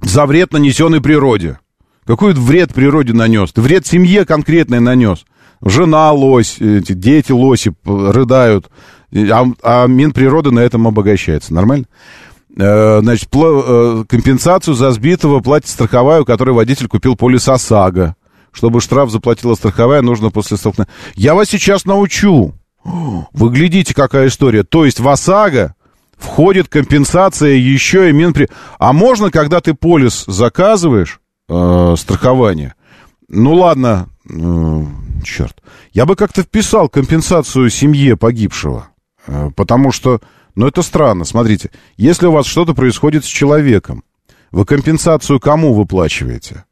за 0.00 0.24
вред, 0.24 0.52
нанесенный 0.52 1.02
природе. 1.02 1.58
Какой 2.06 2.32
вред 2.32 2.72
природе 2.72 3.12
нанес? 3.12 3.52
Ты 3.52 3.60
вред 3.60 3.86
семье 3.86 4.24
конкретный 4.24 4.80
нанес. 4.80 5.26
Жена 5.64 6.12
лось, 6.12 6.56
дети 6.58 7.32
лоси 7.32 7.72
рыдают, 7.84 8.70
а, 9.12 9.46
а 9.62 9.86
Минприрода 9.86 10.50
на 10.50 10.60
этом 10.60 10.86
обогащается. 10.86 11.54
Нормально? 11.54 11.86
Э, 12.56 13.00
значит, 13.00 13.28
э, 13.34 14.04
компенсацию 14.08 14.74
за 14.74 14.92
сбитого 14.92 15.40
платит 15.40 15.68
страховая, 15.68 16.22
у 16.22 16.24
которой 16.24 16.50
водитель 16.50 16.88
купил 16.88 17.16
полис 17.16 17.48
ОСАГО. 17.48 18.14
Чтобы 18.52 18.80
штраф 18.80 19.10
заплатила 19.10 19.54
страховая, 19.54 20.02
нужно 20.02 20.30
после 20.30 20.56
столкновения. 20.56 20.94
Я 21.16 21.34
вас 21.34 21.48
сейчас 21.48 21.84
научу. 21.86 22.52
Вы 22.84 23.50
глядите, 23.50 23.94
какая 23.94 24.28
история. 24.28 24.62
То 24.62 24.84
есть 24.84 25.00
в 25.00 25.08
ОСАГО 25.08 25.74
входит 26.16 26.68
компенсация 26.68 27.54
еще 27.54 28.10
и 28.10 28.12
Минпри... 28.12 28.48
А 28.78 28.92
можно, 28.92 29.30
когда 29.30 29.60
ты 29.60 29.74
полис 29.74 30.24
заказываешь, 30.26 31.20
э, 31.48 31.94
страхование, 31.98 32.74
ну 33.28 33.54
ладно, 33.54 34.08
э, 34.30 34.82
черт, 35.24 35.62
я 35.92 36.06
бы 36.06 36.16
как-то 36.16 36.42
вписал 36.42 36.88
компенсацию 36.88 37.70
семье 37.70 38.16
погибшего. 38.16 38.88
Э, 39.26 39.50
потому 39.54 39.92
что, 39.92 40.20
ну 40.54 40.66
это 40.66 40.82
странно, 40.82 41.24
смотрите, 41.24 41.70
если 41.96 42.26
у 42.26 42.32
вас 42.32 42.46
что-то 42.46 42.74
происходит 42.74 43.24
с 43.24 43.28
человеком, 43.28 44.04
вы 44.50 44.64
компенсацию 44.64 45.40
кому 45.40 45.74
выплачиваете? 45.74 46.64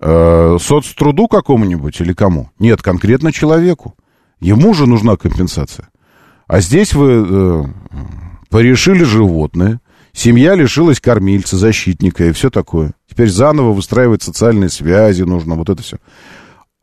Э, 0.00 0.58
соцтруду 0.60 1.26
какому-нибудь 1.26 2.00
или 2.00 2.12
кому? 2.12 2.50
Нет, 2.58 2.82
конкретно 2.82 3.32
человеку. 3.32 3.96
Ему 4.40 4.74
же 4.74 4.86
нужна 4.86 5.16
компенсация. 5.16 5.88
А 6.46 6.60
здесь 6.60 6.92
вы 6.92 7.26
э, 7.26 7.64
порешили 8.50 9.02
животное, 9.04 9.80
семья 10.12 10.54
лишилась 10.54 11.00
кормильца, 11.00 11.56
защитника 11.56 12.26
и 12.26 12.32
все 12.32 12.50
такое. 12.50 12.92
Теперь 13.08 13.30
заново 13.30 13.72
выстраивать 13.72 14.22
социальные 14.22 14.68
связи 14.68 15.22
нужно, 15.22 15.54
вот 15.54 15.70
это 15.70 15.82
все. 15.82 15.96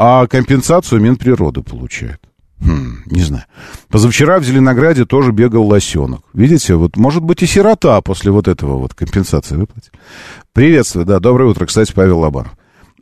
А 0.05 0.27
компенсацию 0.27 1.00
Минприроды 1.00 1.62
получает. 1.62 2.19
Хм, 2.60 3.03
не 3.05 3.22
знаю. 3.22 3.45
Позавчера 3.88 4.38
в 4.38 4.43
Зеленограде 4.43 5.05
тоже 5.05 5.31
бегал 5.31 5.65
лосенок. 5.65 6.25
Видите, 6.33 6.75
вот 6.75 6.98
может 6.98 7.24
быть 7.24 7.41
и 7.41 7.45
сирота 7.45 8.01
после 8.01 8.29
вот 8.29 8.50
этого 8.50 8.79
вот 8.79 8.93
компенсации 8.93 9.55
выплатить. 9.55 9.93
Приветствую, 10.51 11.05
да, 11.05 11.22
доброе 11.22 11.50
утро, 11.50 11.65
кстати, 11.65 11.93
Павел 11.93 12.19
Лобанов. 12.19 12.51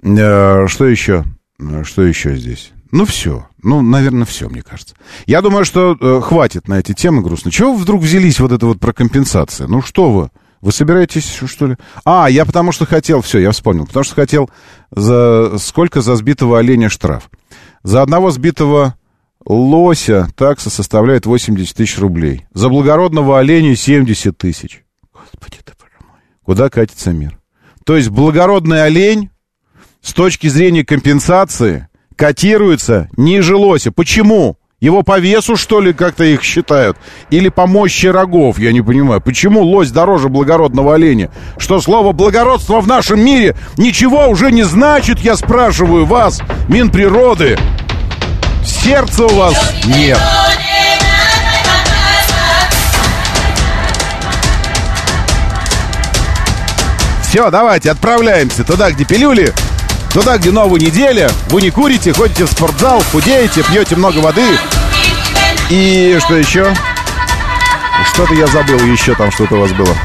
Э, 0.04 0.68
что 0.68 0.86
еще? 0.86 1.24
Что 1.82 2.04
еще 2.04 2.36
здесь? 2.36 2.72
Ну, 2.92 3.06
все. 3.06 3.48
Ну, 3.64 3.82
наверное, 3.82 4.26
все, 4.26 4.48
мне 4.48 4.62
кажется. 4.62 4.94
Я 5.26 5.42
думаю, 5.42 5.66
что 5.66 5.98
э, 6.00 6.22
хватит 6.22 6.68
на 6.68 6.78
эти 6.78 6.94
темы 6.94 7.24
грустно. 7.24 7.50
Чего 7.50 7.74
вы 7.74 7.82
вдруг 7.82 8.04
взялись 8.04 8.40
вот 8.40 8.52
это 8.52 8.68
вот 8.68 8.80
про 8.80 8.94
компенсацию? 8.94 9.68
Ну, 9.68 9.82
что 9.82 10.12
вы? 10.12 10.30
Вы 10.62 10.72
собираетесь, 10.72 11.40
что 11.46 11.68
ли? 11.68 11.76
А, 12.06 12.30
я 12.30 12.46
потому 12.46 12.72
что 12.72 12.86
хотел, 12.86 13.22
все, 13.22 13.40
я 13.40 13.52
вспомнил. 13.52 13.88
Потому 13.88 14.04
что 14.04 14.16
хотел 14.16 14.50
за... 14.92 15.58
Сколько 15.58 16.02
за 16.02 16.16
сбитого 16.16 16.60
оленя 16.60 16.90
штраф? 16.90 17.30
За 17.84 18.04
одного 18.04 18.30
сбитого 18.30 18.96
лося 19.44 20.30
такса 20.36 20.70
составляет 20.70 21.26
80 21.26 21.76
тысяч 21.76 21.98
рублей. 21.98 22.46
За 22.54 22.70
благородного 22.70 23.40
оленя 23.40 23.76
70 23.76 24.38
тысяч. 24.38 24.84
Господи 25.12 25.58
ты, 25.64 25.74
мой. 26.08 26.20
Куда 26.44 26.70
катится 26.70 27.12
мир? 27.12 27.40
То 27.84 27.98
есть 27.98 28.10
благородный 28.10 28.84
олень 28.84 29.32
с 30.02 30.14
точки 30.14 30.48
зрения 30.48 30.86
компенсации 30.86 31.88
котируется 32.16 33.10
ниже 33.18 33.56
лося. 33.56 33.92
Почему? 33.92 34.58
Его 34.82 35.04
по 35.04 35.20
весу, 35.20 35.58
что 35.58 35.80
ли, 35.80 35.94
как-то 35.94 36.24
их 36.24 36.42
считают? 36.42 36.98
Или 37.30 37.50
по 37.50 37.68
мощи 37.68 38.08
рогов, 38.08 38.58
я 38.58 38.72
не 38.72 38.82
понимаю. 38.82 39.22
Почему 39.22 39.62
лось 39.62 39.92
дороже 39.92 40.28
благородного 40.28 40.96
оленя? 40.96 41.30
Что 41.60 41.80
слово 41.80 42.14
«благородство» 42.14 42.82
в 42.82 42.88
нашем 42.88 43.24
мире 43.24 43.56
ничего 43.78 44.28
уже 44.28 44.52
не 44.52 44.64
значит, 44.64 45.20
я 45.20 45.36
спрашиваю 45.36 46.06
вас, 46.06 46.42
Минприроды. 46.68 47.60
Сердца 48.66 49.26
у 49.26 49.36
вас 49.36 49.56
нет. 49.86 50.18
Все, 57.30 57.52
давайте, 57.52 57.92
отправляемся 57.92 58.64
туда, 58.64 58.90
где 58.90 59.06
пилюли, 59.06 59.54
туда, 60.14 60.38
где 60.38 60.52
новая 60.52 60.80
неделя. 60.80 61.30
Вы 61.50 61.62
не 61.62 61.72
курите, 61.72 62.14
ходите 62.14 62.46
в 62.46 62.52
спортзал, 62.52 63.02
худеете, 63.12 63.64
пьете 63.64 63.96
много 63.96 64.18
воды. 64.18 64.46
И 65.70 66.18
что 66.24 66.36
еще? 66.36 66.74
Что-то 68.14 68.34
я 68.34 68.48
забыл, 68.48 68.80
еще 68.80 69.16
там 69.16 69.32
что-то 69.32 69.56
у 69.56 69.60
вас 69.62 69.72
было. 69.72 69.96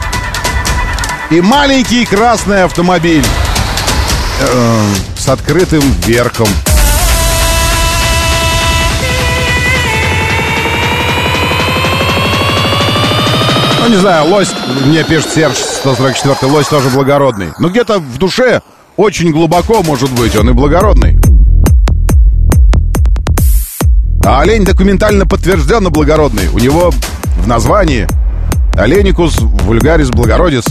И 1.31 1.41
маленький 1.41 2.05
красный 2.05 2.63
автомобиль 2.63 3.25
э, 4.41 4.95
с 5.17 5.29
открытым 5.29 5.83
верхом. 6.05 6.49
Ну, 13.81 13.89
не 13.89 13.97
знаю, 13.97 14.27
лось, 14.27 14.53
мне 14.85 15.03
пишет 15.03 15.33
Серж 15.33 15.57
144 15.57 16.53
лось 16.53 16.69
тоже 16.69 16.91
благородный. 16.91 17.53
Но 17.59 17.69
где-то 17.69 17.99
в 17.99 18.19
душе, 18.19 18.61
очень 18.97 19.33
глубоко, 19.33 19.83
может 19.83 20.11
быть, 20.13 20.35
он 20.37 20.51
и 20.51 20.53
благородный. 20.53 21.19
А 24.25 24.41
олень 24.41 24.65
документально 24.65 25.27
подтвержденно 25.27 25.91
благородный. 25.91 26.49
У 26.49 26.59
него 26.59 26.91
в 27.39 27.47
названии 27.47 28.09
Оленикус 28.77 29.39
вульгарис 29.39 30.11
благородис. 30.11 30.65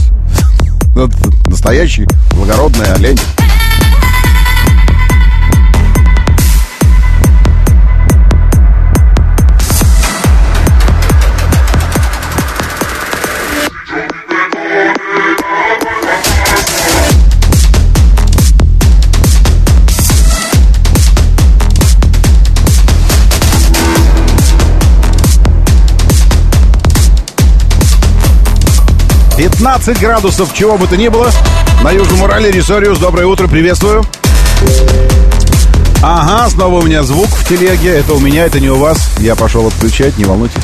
Настоящий 1.47 2.05
благородный 2.31 2.91
олень. 2.93 3.19
15 29.37 29.99
градусов, 29.99 30.53
чего 30.53 30.77
бы 30.77 30.87
то 30.87 30.95
ни 30.95 31.09
было. 31.09 31.29
На 31.83 31.91
Южном 31.91 32.21
Урале, 32.21 32.51
Ресориус, 32.51 32.99
доброе 32.99 33.27
утро, 33.27 33.47
приветствую. 33.47 34.05
Ага, 36.01 36.49
снова 36.49 36.79
у 36.79 36.81
меня 36.83 37.03
звук 37.03 37.27
в 37.27 37.47
телеге. 37.47 37.89
Это 37.89 38.13
у 38.13 38.19
меня, 38.19 38.45
это 38.45 38.59
не 38.59 38.69
у 38.69 38.77
вас. 38.77 39.09
Я 39.17 39.35
пошел 39.35 39.67
отключать, 39.67 40.17
не 40.17 40.23
волнуйтесь. 40.23 40.61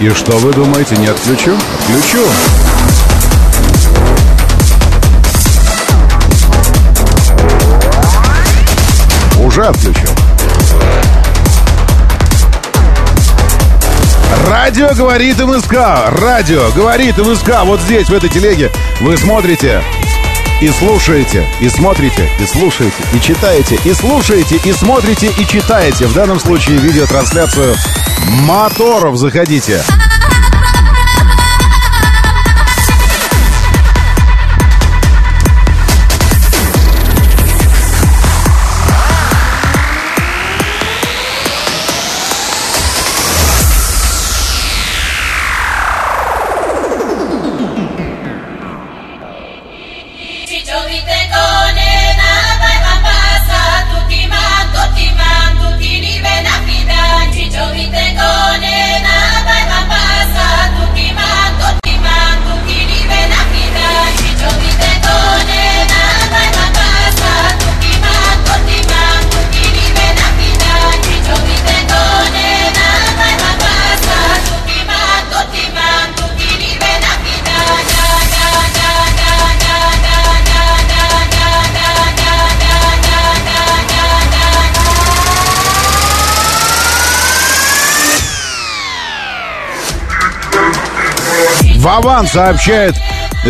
И 0.00 0.08
что 0.10 0.38
вы 0.38 0.52
думаете, 0.52 0.96
не 0.96 1.08
отключу? 1.08 1.54
Отключу. 1.80 2.24
Уже 9.44 9.66
отключил. 9.66 10.17
Радио 14.48 14.88
говорит 14.94 15.38
МСК. 15.40 15.74
Радио 16.22 16.70
говорит 16.70 17.18
МСК. 17.18 17.64
Вот 17.64 17.82
здесь, 17.82 18.08
в 18.08 18.14
этой 18.14 18.30
телеге, 18.30 18.70
вы 19.00 19.18
смотрите 19.18 19.82
и 20.62 20.68
слушаете, 20.70 21.46
и 21.60 21.68
смотрите, 21.68 22.26
и 22.40 22.46
слушаете, 22.46 22.96
и 23.12 23.20
читаете, 23.20 23.78
и 23.84 23.92
слушаете, 23.92 24.56
и 24.64 24.72
смотрите, 24.72 25.30
и 25.38 25.46
читаете. 25.46 26.06
В 26.06 26.14
данном 26.14 26.40
случае 26.40 26.78
видеотрансляцию 26.78 27.76
моторов. 28.46 29.18
Заходите. 29.18 29.82
Вован 91.88 92.26
сообщает, 92.26 92.96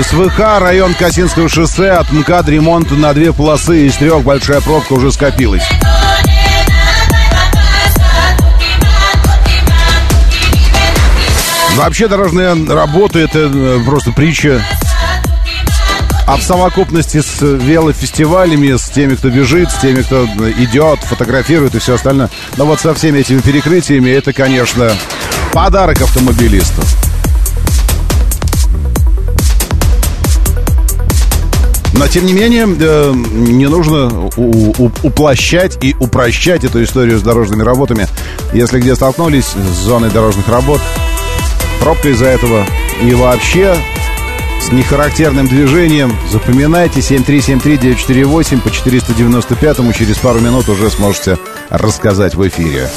СВХ, 0.00 0.60
район 0.60 0.94
Касинского 0.94 1.48
шоссе, 1.48 1.90
от 1.90 2.12
МКАД 2.12 2.50
ремонт 2.50 2.88
на 2.92 3.12
две 3.12 3.32
полосы 3.32 3.88
из 3.88 3.96
трех 3.96 4.22
большая 4.22 4.60
пробка 4.60 4.92
уже 4.92 5.10
скопилась. 5.10 5.68
Вообще 11.74 12.06
дорожные 12.06 12.54
работы 12.72 13.18
это 13.18 13.50
э, 13.52 13.80
просто 13.84 14.12
притча. 14.12 14.62
А 16.24 16.36
в 16.36 16.42
совокупности 16.44 17.20
с 17.20 17.40
велофестивалями, 17.40 18.76
с 18.76 18.88
теми, 18.88 19.16
кто 19.16 19.30
бежит, 19.30 19.72
с 19.72 19.80
теми, 19.80 20.02
кто 20.02 20.26
идет, 20.58 21.00
фотографирует 21.00 21.74
и 21.74 21.80
все 21.80 21.96
остальное. 21.96 22.30
Но 22.56 22.66
вот 22.66 22.78
со 22.78 22.94
всеми 22.94 23.18
этими 23.18 23.40
перекрытиями 23.40 24.10
это, 24.10 24.32
конечно, 24.32 24.92
подарок 25.52 26.00
автомобилисту. 26.02 26.82
Но, 31.98 32.06
тем 32.06 32.26
не 32.26 32.32
менее, 32.32 32.64
э, 32.78 33.12
не 33.12 33.66
нужно 33.66 34.30
уплощать 35.02 35.82
и 35.82 35.96
упрощать 35.98 36.62
эту 36.62 36.84
историю 36.84 37.18
с 37.18 37.22
дорожными 37.22 37.62
работами. 37.62 38.06
Если 38.52 38.78
где 38.78 38.94
столкнулись 38.94 39.46
с 39.46 39.78
зоной 39.78 40.08
дорожных 40.08 40.46
работ, 40.48 40.80
пробка 41.80 42.10
из-за 42.10 42.26
этого 42.26 42.64
и 43.02 43.12
вообще 43.14 43.76
с 44.60 44.70
нехарактерным 44.70 45.48
движением, 45.48 46.14
запоминайте 46.30 47.00
7373948 47.00 48.60
по 48.60 48.70
495 48.70 49.96
через 49.96 50.18
пару 50.18 50.38
минут 50.38 50.68
уже 50.68 50.90
сможете 50.90 51.36
рассказать 51.68 52.36
в 52.36 52.46
эфире. 52.46 52.88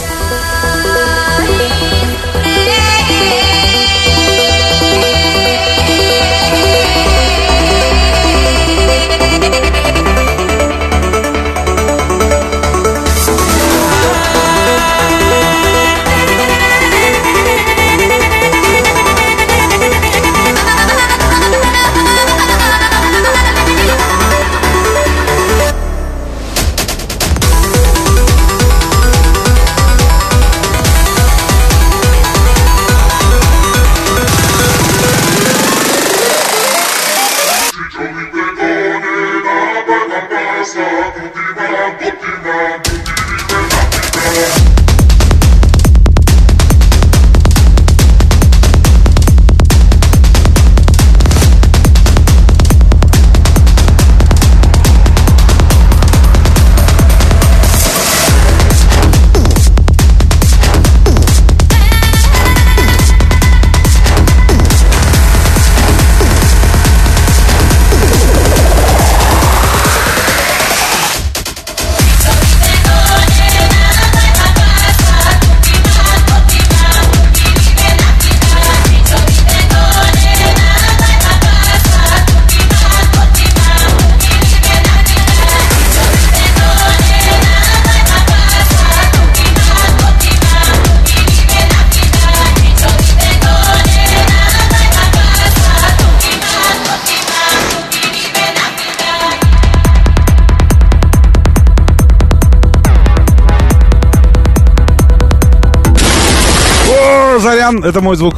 Зарян, 107.42 107.84
это 107.84 108.02
мой 108.02 108.16
звук, 108.16 108.36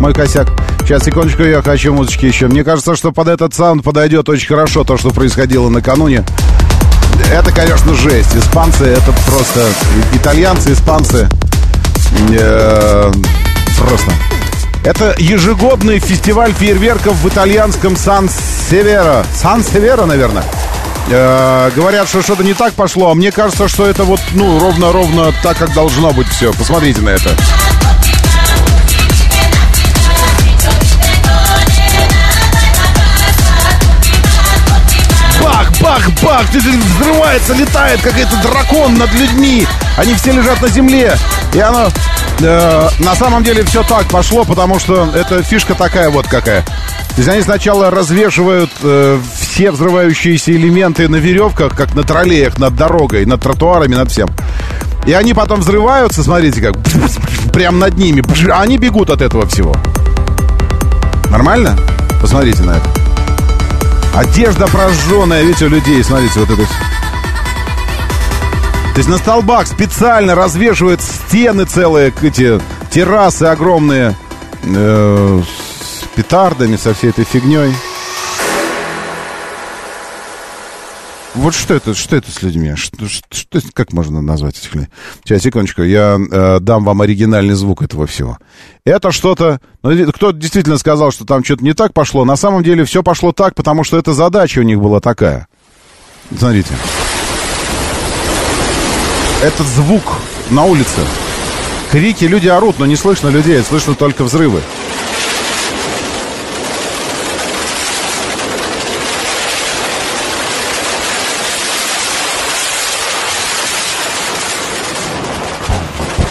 мой 0.00 0.12
косяк. 0.12 0.48
Сейчас, 0.80 1.04
секундочку, 1.04 1.42
я 1.44 1.62
хочу 1.62 1.94
музычки 1.94 2.26
еще. 2.26 2.48
Мне 2.48 2.64
кажется, 2.64 2.96
что 2.96 3.12
под 3.12 3.28
этот 3.28 3.54
саунд 3.54 3.84
подойдет 3.84 4.28
очень 4.28 4.48
хорошо 4.48 4.82
то, 4.82 4.98
что 4.98 5.10
происходило 5.10 5.68
накануне. 5.68 6.24
Это, 7.32 7.52
конечно, 7.52 7.94
жесть. 7.94 8.34
Испанцы, 8.34 8.84
это 8.84 9.12
просто... 9.26 9.68
Итальянцы, 10.14 10.72
испанцы... 10.72 11.28
Э, 12.30 13.12
просто... 13.78 14.10
Это 14.84 15.14
ежегодный 15.18 16.00
фестиваль 16.00 16.52
фейерверков 16.52 17.14
в 17.22 17.28
итальянском 17.28 17.96
Сан-Северо. 17.96 19.24
Сан-Северо, 19.34 20.06
наверное. 20.06 20.42
Э, 21.08 21.70
говорят, 21.76 22.08
что 22.08 22.20
что-то 22.20 22.42
не 22.42 22.54
так 22.54 22.72
пошло, 22.72 23.12
а 23.12 23.14
мне 23.14 23.30
кажется, 23.30 23.68
что 23.68 23.86
это 23.86 24.02
вот, 24.02 24.20
ну, 24.32 24.58
ровно-ровно 24.58 25.32
так, 25.42 25.56
как 25.58 25.72
должно 25.72 26.10
быть 26.12 26.26
все. 26.28 26.52
Посмотрите 26.52 27.00
на 27.00 27.10
это. 27.10 27.30
Бах, 36.22 36.44
взрывается, 36.50 37.54
летает 37.54 38.00
какой-то 38.00 38.36
дракон 38.42 38.94
над 38.94 39.12
людьми. 39.14 39.66
Они 39.96 40.14
все 40.14 40.32
лежат 40.32 40.60
на 40.60 40.68
земле. 40.68 41.16
И 41.54 41.58
оно... 41.58 41.90
Э, 42.40 42.88
на 43.00 43.14
самом 43.14 43.42
деле 43.42 43.64
все 43.64 43.82
так 43.82 44.06
пошло, 44.06 44.44
потому 44.44 44.78
что 44.78 45.10
эта 45.14 45.42
фишка 45.42 45.74
такая 45.74 46.10
вот 46.10 46.26
какая. 46.26 46.62
То 46.62 47.16
есть 47.16 47.28
они 47.28 47.42
сначала 47.42 47.90
развешивают 47.90 48.70
э, 48.82 49.20
все 49.40 49.70
взрывающиеся 49.70 50.52
элементы 50.52 51.08
на 51.08 51.16
веревках, 51.16 51.74
как 51.74 51.94
на 51.94 52.02
троллеях, 52.02 52.58
над 52.58 52.76
дорогой, 52.76 53.26
над 53.26 53.42
тротуарами, 53.42 53.94
над 53.94 54.10
всем. 54.10 54.30
И 55.06 55.12
они 55.12 55.34
потом 55.34 55.60
взрываются, 55.60 56.22
смотрите 56.22 56.60
как, 56.60 56.76
прям 57.52 57.78
над 57.78 57.96
ними. 57.96 58.22
Они 58.52 58.78
бегут 58.78 59.10
от 59.10 59.20
этого 59.22 59.46
всего. 59.46 59.74
Нормально? 61.30 61.76
Посмотрите 62.20 62.62
на 62.62 62.72
это. 62.72 62.99
Одежда 64.14 64.66
прожженная, 64.66 65.42
видите, 65.42 65.66
у 65.66 65.68
людей, 65.68 66.02
смотрите, 66.02 66.40
вот 66.40 66.50
это. 66.50 66.62
То 68.92 68.98
есть 68.98 69.08
на 69.08 69.18
столбах 69.18 69.66
специально 69.66 70.34
развешивают 70.34 71.00
стены 71.00 71.64
целые, 71.64 72.12
эти 72.22 72.60
террасы 72.90 73.44
огромные 73.44 74.16
э, 74.64 75.42
с 75.42 76.04
петардами, 76.16 76.76
со 76.76 76.92
всей 76.92 77.10
этой 77.10 77.24
фигней. 77.24 77.72
Вот 81.34 81.54
что 81.54 81.74
это, 81.74 81.94
что 81.94 82.16
это 82.16 82.30
с 82.30 82.42
людьми? 82.42 82.74
Что, 82.74 83.06
что, 83.06 83.60
как 83.72 83.92
можно 83.92 84.20
назвать 84.20 84.58
этих 84.58 84.74
людей? 84.74 84.88
Сейчас, 85.24 85.42
секундочку, 85.42 85.82
я 85.82 86.18
э, 86.18 86.58
дам 86.60 86.84
вам 86.84 87.02
оригинальный 87.02 87.54
звук 87.54 87.82
этого 87.82 88.06
всего. 88.06 88.38
Это 88.84 89.12
что-то... 89.12 89.60
Ну, 89.82 90.12
кто 90.12 90.32
действительно 90.32 90.76
сказал, 90.76 91.12
что 91.12 91.24
там 91.24 91.44
что-то 91.44 91.64
не 91.64 91.72
так 91.72 91.92
пошло? 91.92 92.24
На 92.24 92.36
самом 92.36 92.64
деле 92.64 92.84
все 92.84 93.04
пошло 93.04 93.30
так, 93.32 93.54
потому 93.54 93.84
что 93.84 93.96
эта 93.96 94.12
задача 94.12 94.58
у 94.58 94.62
них 94.62 94.80
была 94.80 94.98
такая. 95.00 95.46
Смотрите. 96.36 96.74
Этот 99.42 99.66
звук 99.68 100.02
на 100.50 100.64
улице. 100.64 101.00
Крики, 101.92 102.24
люди 102.24 102.48
орут, 102.48 102.78
но 102.78 102.86
не 102.86 102.96
слышно 102.96 103.28
людей, 103.28 103.62
слышно 103.62 103.94
только 103.94 104.24
взрывы. 104.24 104.60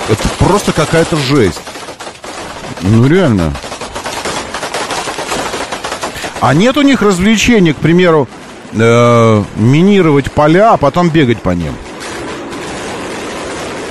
Это 0.09 0.27
просто 0.49 0.73
какая-то 0.73 1.15
жесть. 1.15 1.59
Ну, 2.81 3.05
реально. 3.05 3.53
А 6.41 6.55
нет 6.55 6.75
у 6.75 6.81
них 6.81 7.03
развлечений, 7.03 7.73
к 7.73 7.77
примеру, 7.77 8.27
э, 8.71 9.43
минировать 9.57 10.31
поля, 10.31 10.73
а 10.73 10.77
потом 10.77 11.11
бегать 11.11 11.39
по 11.43 11.51
ним? 11.51 11.75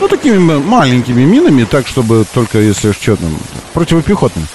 Ну, 0.01 0.09
такими 0.09 0.37
маленькими 0.59 1.23
минами, 1.23 1.63
так, 1.63 1.87
чтобы 1.87 2.27
только, 2.35 2.59
если 2.59 2.91
что 2.91 3.15
там, 3.15 3.39
противопехотными. 3.73 4.49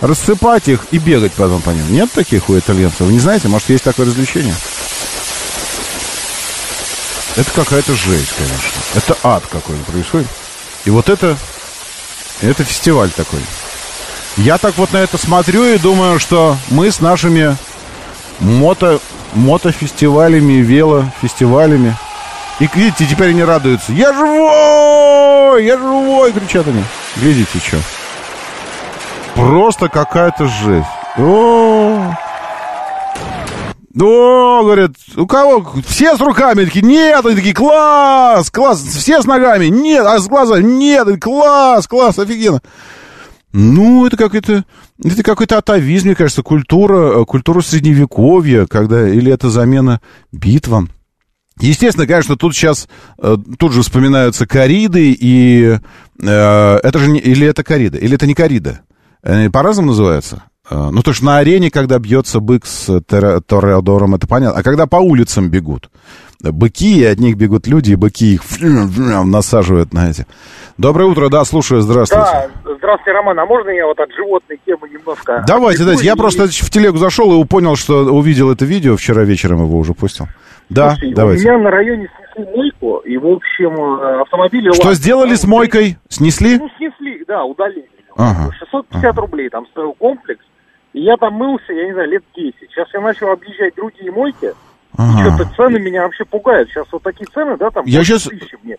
Рассыпать 0.00 0.66
их 0.68 0.86
и 0.92 0.98
бегать 0.98 1.32
потом 1.32 1.60
по 1.60 1.70
ним. 1.70 1.92
Нет 1.92 2.10
таких 2.10 2.48
у 2.48 2.58
итальянцев? 2.58 3.00
Вы 3.00 3.12
не 3.12 3.20
знаете? 3.20 3.48
Может, 3.48 3.68
есть 3.68 3.84
такое 3.84 4.06
развлечение? 4.06 4.54
Это 7.36 7.50
какая-то 7.50 7.92
жесть, 7.92 8.32
конечно. 8.38 8.80
Это 8.94 9.16
ад 9.22 9.42
какой-то 9.50 9.92
происходит. 9.92 10.26
И 10.84 10.90
вот 10.90 11.08
это, 11.08 11.36
это 12.40 12.64
фестиваль 12.64 13.10
такой. 13.10 13.40
Я 14.36 14.58
так 14.58 14.76
вот 14.78 14.92
на 14.92 14.98
это 14.98 15.18
смотрю 15.18 15.64
и 15.64 15.78
думаю, 15.78 16.18
что 16.18 16.56
мы 16.70 16.90
с 16.90 17.00
нашими 17.00 17.56
мото, 18.38 19.00
мотофестивалями, 19.34 20.54
велофестивалями. 20.54 21.96
И 22.58 22.68
видите, 22.74 23.06
теперь 23.06 23.30
они 23.30 23.42
радуются. 23.42 23.92
Я 23.92 24.12
живой! 24.12 25.64
Я 25.64 25.78
живой! 25.78 26.32
Кричат 26.32 26.66
они. 26.66 26.84
Видите, 27.16 27.58
что? 27.58 27.78
Просто 29.34 29.88
какая-то 29.88 30.46
жесть. 30.46 30.86
О, 31.18 32.14
о, 33.98 34.62
говорят, 34.62 34.92
у 35.16 35.26
кого? 35.26 35.72
Все 35.86 36.16
с 36.16 36.20
руками. 36.20 36.64
Такие, 36.64 36.84
нет. 36.84 37.24
Они 37.26 37.34
такие, 37.34 37.54
класс, 37.54 38.50
класс. 38.50 38.80
Все 38.82 39.20
с 39.20 39.24
ногами. 39.24 39.66
Нет. 39.66 40.06
А 40.06 40.18
с 40.18 40.28
глазами? 40.28 40.62
Нет. 40.62 41.20
Класс, 41.20 41.88
класс, 41.88 42.18
офигенно. 42.18 42.60
Ну, 43.52 44.06
это 44.06 44.16
какой-то... 44.16 44.64
Это 45.02 45.22
какой-то 45.22 45.58
атовизм, 45.58 46.08
мне 46.08 46.14
кажется, 46.14 46.42
культура, 46.42 47.24
культура 47.24 47.62
средневековья, 47.62 48.66
когда... 48.66 49.08
Или 49.08 49.32
это 49.32 49.50
замена 49.50 50.00
битвам. 50.30 50.90
Естественно, 51.58 52.06
конечно, 52.06 52.36
тут 52.36 52.54
сейчас 52.54 52.88
э, 53.18 53.36
тут 53.58 53.72
же 53.72 53.82
вспоминаются 53.82 54.46
кориды, 54.46 55.12
и 55.18 55.78
э, 56.22 56.78
это 56.82 56.98
же 56.98 57.10
не, 57.10 57.18
или 57.18 57.46
это 57.46 57.62
корида, 57.64 57.98
или 57.98 58.14
это 58.14 58.26
не 58.26 58.34
корида. 58.34 58.80
По-разному 59.52 59.88
называются. 59.88 60.44
А, 60.70 60.90
ну, 60.90 61.02
то 61.02 61.10
есть 61.10 61.22
на 61.22 61.38
арене, 61.38 61.70
когда 61.70 61.98
бьется 61.98 62.38
бык 62.38 62.64
с 62.64 63.00
Тореадором, 63.00 64.14
это 64.14 64.28
понятно. 64.28 64.58
А 64.58 64.62
когда 64.62 64.86
по 64.86 64.96
улицам 64.96 65.50
бегут, 65.50 65.90
быки, 66.40 67.00
и 67.00 67.04
от 67.04 67.18
них 67.18 67.36
бегут 67.36 67.66
люди, 67.66 67.92
и 67.92 67.96
быки 67.96 68.34
их 68.34 68.42
насаживают 68.60 69.92
на 69.92 70.10
эти. 70.10 70.26
Доброе 70.78 71.06
утро, 71.06 71.28
да, 71.28 71.44
слушаю, 71.44 71.80
здравствуйте. 71.80 72.24
Да, 72.64 72.74
здравствуйте, 72.76 73.12
Роман, 73.12 73.38
а 73.38 73.46
можно 73.46 73.70
я 73.70 73.84
вот 73.84 73.98
от 73.98 74.10
животной 74.12 74.58
темы 74.64 74.88
немножко... 74.88 75.44
Давайте, 75.46 75.82
давайте, 75.82 76.06
я 76.06 76.16
просто 76.16 76.46
в 76.46 76.70
телегу 76.70 76.98
зашел 76.98 77.42
и 77.42 77.46
понял, 77.46 77.76
что 77.76 78.04
увидел 78.04 78.50
это 78.50 78.64
видео, 78.64 78.96
вчера 78.96 79.24
вечером 79.24 79.64
его 79.64 79.76
уже 79.76 79.92
пустил. 79.92 80.28
Да, 80.70 80.90
Слушай, 80.90 81.14
давайте. 81.14 81.48
У 81.48 81.52
меня 81.52 81.64
на 81.64 81.70
районе 81.70 82.08
снесли 82.16 82.54
мойку, 82.54 82.98
и, 82.98 83.16
в 83.16 83.26
общем, 83.26 83.74
э, 83.74 84.20
автомобили... 84.22 84.72
Что 84.72 84.94
сделали 84.94 85.34
с 85.34 85.44
мойкой? 85.44 85.98
Снесли? 86.08 86.58
Ну, 86.58 86.68
снесли, 86.78 87.24
да, 87.26 87.44
удалили. 87.44 87.88
Ага. 88.16 88.52
650 88.60 89.04
ага. 89.04 89.20
рублей 89.20 89.48
там 89.48 89.66
стоил 89.66 89.94
комплекс. 89.94 90.40
И 90.92 91.02
я 91.02 91.16
там 91.16 91.34
мылся, 91.34 91.72
я 91.72 91.86
не 91.86 91.92
знаю, 91.92 92.10
лет 92.10 92.24
10. 92.34 92.54
Сейчас 92.60 92.88
я 92.92 93.00
начал 93.00 93.30
объезжать 93.30 93.74
другие 93.76 94.10
мойки. 94.10 94.52
Ага. 94.96 95.36
Что-то 95.36 95.50
цены 95.54 95.78
меня 95.78 96.02
вообще 96.02 96.24
пугают. 96.24 96.68
Сейчас 96.68 96.86
вот 96.90 97.02
такие 97.02 97.26
цены, 97.32 97.56
да, 97.56 97.70
там... 97.70 97.84
Я 97.86 98.02
сейчас, 98.02 98.28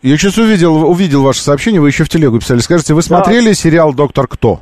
я 0.02 0.18
сейчас 0.18 0.38
увидел, 0.38 0.90
увидел 0.90 1.24
ваше 1.24 1.42
сообщение, 1.42 1.80
вы 1.80 1.88
еще 1.88 2.04
в 2.04 2.10
телегу 2.10 2.40
писали. 2.40 2.60
Скажите, 2.60 2.94
вы 2.94 3.02
смотрели 3.02 3.48
да. 3.48 3.54
сериал 3.54 3.94
«Доктор 3.94 4.28
Кто»? 4.28 4.60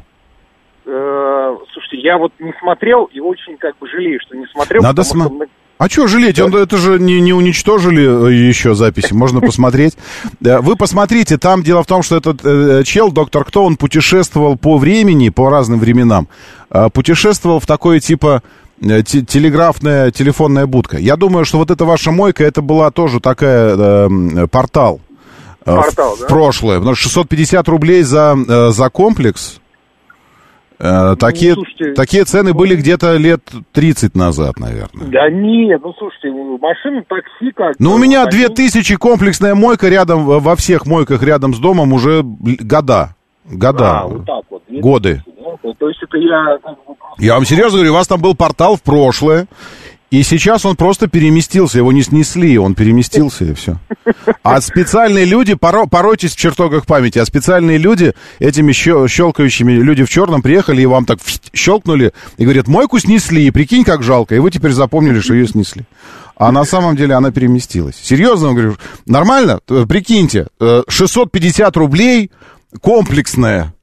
Э, 0.85 1.55
слушайте, 1.73 1.97
я 1.97 2.17
вот 2.17 2.31
не 2.39 2.53
смотрел 2.59 3.05
и 3.05 3.19
очень 3.19 3.57
как 3.57 3.77
бы 3.79 3.89
жалею, 3.89 4.19
что 4.21 4.37
не 4.37 4.45
смотрел. 4.47 4.83
Надо 4.83 5.03
смотреть. 5.03 5.49
А 5.79 5.87
что 5.87 6.07
жалеть? 6.07 6.37
Он, 6.41 6.53
это 6.53 6.75
же 6.75 6.99
не, 6.99 7.21
не 7.21 7.31
уничтожили 7.31 8.27
э, 8.27 8.33
еще 8.49 8.75
записи, 8.75 9.13
можно 9.13 9.39
посмотреть. 9.39 9.95
Вы 10.41 10.75
посмотрите, 10.75 11.37
там 11.37 11.63
дело 11.63 11.83
в 11.83 11.87
том, 11.87 12.03
что 12.03 12.17
этот 12.17 12.41
э, 12.43 12.83
чел, 12.83 13.13
доктор 13.13 13.45
Кто, 13.45 13.63
он 13.63 13.77
путешествовал 13.77 14.57
по 14.57 14.77
времени, 14.77 15.29
по 15.29 15.49
разным 15.49 15.79
временам. 15.79 16.27
Э, 16.69 16.89
путешествовал 16.89 17.61
в 17.61 17.65
такое 17.65 18.01
типа 18.01 18.43
э, 18.81 19.03
телеграфная 19.03 20.11
телефонная 20.11 20.65
будка. 20.65 20.97
Я 20.97 21.15
думаю, 21.15 21.45
что 21.45 21.57
вот 21.57 21.71
эта 21.71 21.85
ваша 21.85 22.11
мойка, 22.11 22.43
это 22.43 22.61
была 22.61 22.91
тоже 22.91 23.21
такая 23.21 23.77
э, 23.77 24.47
портал. 24.51 24.99
Портал, 25.63 26.17
в, 26.17 26.19
да? 26.19 26.25
в 26.25 26.27
прошлое. 26.27 26.79
Потому 26.79 26.95
что 26.95 27.03
650 27.05 27.69
рублей 27.69 28.01
за, 28.03 28.37
э, 28.37 28.71
за 28.71 28.89
комплекс 28.89 29.61
Э, 30.79 31.15
такие, 31.19 31.55
ну, 31.55 31.63
слушайте, 31.65 31.93
такие 31.93 32.23
цены 32.23 32.53
были 32.53 32.75
где-то 32.75 33.17
лет 33.17 33.41
30 33.73 34.15
назад, 34.15 34.59
наверное. 34.59 35.07
Да 35.07 35.29
нет, 35.29 35.81
ну 35.83 35.93
слушайте, 35.97 36.31
машины 36.31 37.03
такси 37.07 37.51
как... 37.53 37.75
Ну 37.79 37.95
у 37.95 37.97
меня 37.97 38.23
такси... 38.23 38.47
2000 38.47 38.95
комплексная 38.95 39.55
мойка 39.55 39.89
рядом, 39.89 40.25
во 40.25 40.55
всех 40.55 40.85
мойках 40.85 41.21
рядом 41.21 41.53
с 41.53 41.59
домом 41.59 41.91
уже 41.91 42.23
года. 42.23 43.15
Года. 43.45 43.99
А, 43.99 44.07
вот 44.07 44.25
так 44.25 44.43
вот. 44.49 44.63
Годы. 44.69 45.23
Ну, 45.63 45.73
то 45.73 45.89
есть 45.89 46.01
это 46.01 46.17
я... 46.17 46.57
Я 47.17 47.33
вам 47.33 47.45
серьезно 47.45 47.79
говорю, 47.79 47.91
у 47.91 47.95
вас 47.95 48.07
там 48.07 48.21
был 48.21 48.35
портал 48.35 48.77
в 48.77 48.81
прошлое, 48.81 49.47
и 50.11 50.23
сейчас 50.23 50.65
он 50.65 50.75
просто 50.75 51.07
переместился, 51.07 51.77
его 51.77 51.91
не 51.91 52.01
снесли, 52.01 52.57
он 52.57 52.73
переместился 52.73 53.45
и 53.45 53.53
все. 53.53 53.77
А 54.41 54.59
специальные 54.59 55.25
люди, 55.25 55.53
поро, 55.53 55.85
поройтесь 55.85 56.33
в 56.33 56.37
чертогах 56.37 56.87
памяти, 56.87 57.19
а 57.19 57.25
специальные 57.25 57.77
люди, 57.77 58.13
этими 58.39 58.71
щелкающими 58.71 59.73
люди 59.73 60.03
в 60.03 60.09
черном 60.09 60.41
приехали 60.41 60.81
и 60.81 60.87
вам 60.87 61.05
так 61.05 61.19
щелкнули 61.53 62.13
и 62.37 62.43
говорят, 62.43 62.67
мойку 62.67 62.97
снесли, 62.97 63.45
и 63.45 63.51
прикинь, 63.51 63.83
как 63.83 64.01
жалко, 64.01 64.35
и 64.35 64.39
вы 64.39 64.49
теперь 64.49 64.71
запомнили, 64.71 65.19
что 65.19 65.35
ее 65.35 65.47
снесли. 65.47 65.85
А 66.35 66.51
на 66.51 66.63
самом 66.63 66.95
деле 66.95 67.15
она 67.15 67.31
переместилась. 67.31 67.95
Серьезно, 68.01 68.47
я 68.47 68.53
говорю, 68.53 68.77
нормально? 69.05 69.59
Э, 69.67 69.85
прикиньте, 69.87 70.47
650 70.87 71.75
э, 71.75 71.79
рублей 71.79 72.31
комплексная. 72.81 73.73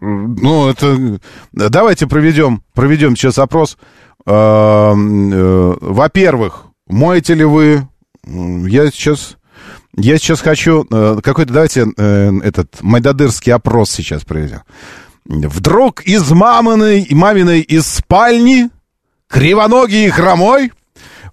Ну, 0.00 0.68
это... 0.68 1.20
Давайте 1.52 2.06
проведем, 2.06 2.62
проведем 2.74 3.16
сейчас 3.16 3.38
опрос. 3.38 3.78
Э, 4.26 4.92
э, 4.94 5.74
во-первых, 5.80 6.66
моете 6.86 7.34
ли 7.34 7.44
вы... 7.44 7.86
Я 8.24 8.90
сейчас... 8.90 9.36
Я 9.96 10.18
сейчас 10.18 10.40
хочу... 10.40 10.86
Э, 10.90 11.18
какой-то, 11.22 11.52
давайте, 11.52 11.86
этот 11.90 12.82
майдадырский 12.82 13.52
опрос 13.52 13.90
сейчас 13.90 14.24
проведем. 14.24 14.62
Вдруг 15.24 16.02
из 16.02 16.30
маминой, 16.30 17.06
маминой 17.10 17.60
из 17.60 17.86
спальни, 17.86 18.70
кривоногий 19.28 20.06
и 20.06 20.10
хромой, 20.10 20.72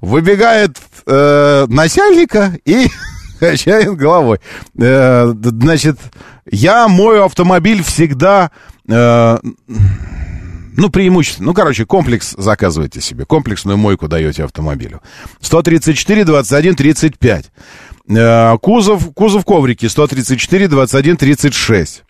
Выбегает 0.02 0.78
э, 1.08 1.65
начальника 1.67 2.58
и 2.65 2.88
качает 3.39 3.95
головой. 3.95 4.39
Э, 4.80 5.34
значит, 5.34 5.97
я 6.50 6.88
мою 6.88 7.26
автомобиль 7.26 7.84
всегда... 7.84 8.52
Э, 8.88 9.38
ну, 10.78 10.90
преимущественно. 10.90 11.48
Ну, 11.48 11.54
короче, 11.54 11.86
комплекс 11.86 12.36
заказывайте 12.38 13.02
себе. 13.02 13.26
Комплексную 13.26 13.78
мойку 13.78 14.08
даете 14.08 14.44
автомобилю. 14.44 15.02
134, 15.42 16.24
21, 16.24 16.76
35. 16.76 17.46
Э, 18.10 18.58
кузов, 18.60 19.13
кузов 19.13 19.44
коврики 19.44 19.88
134, 19.88 20.68
21, 20.68 21.18
36. 21.18 22.04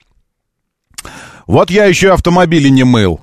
Вот 1.48 1.72
я 1.72 1.86
еще 1.86 2.12
автомобили 2.12 2.68
не 2.68 2.84
мыл. 2.84 3.22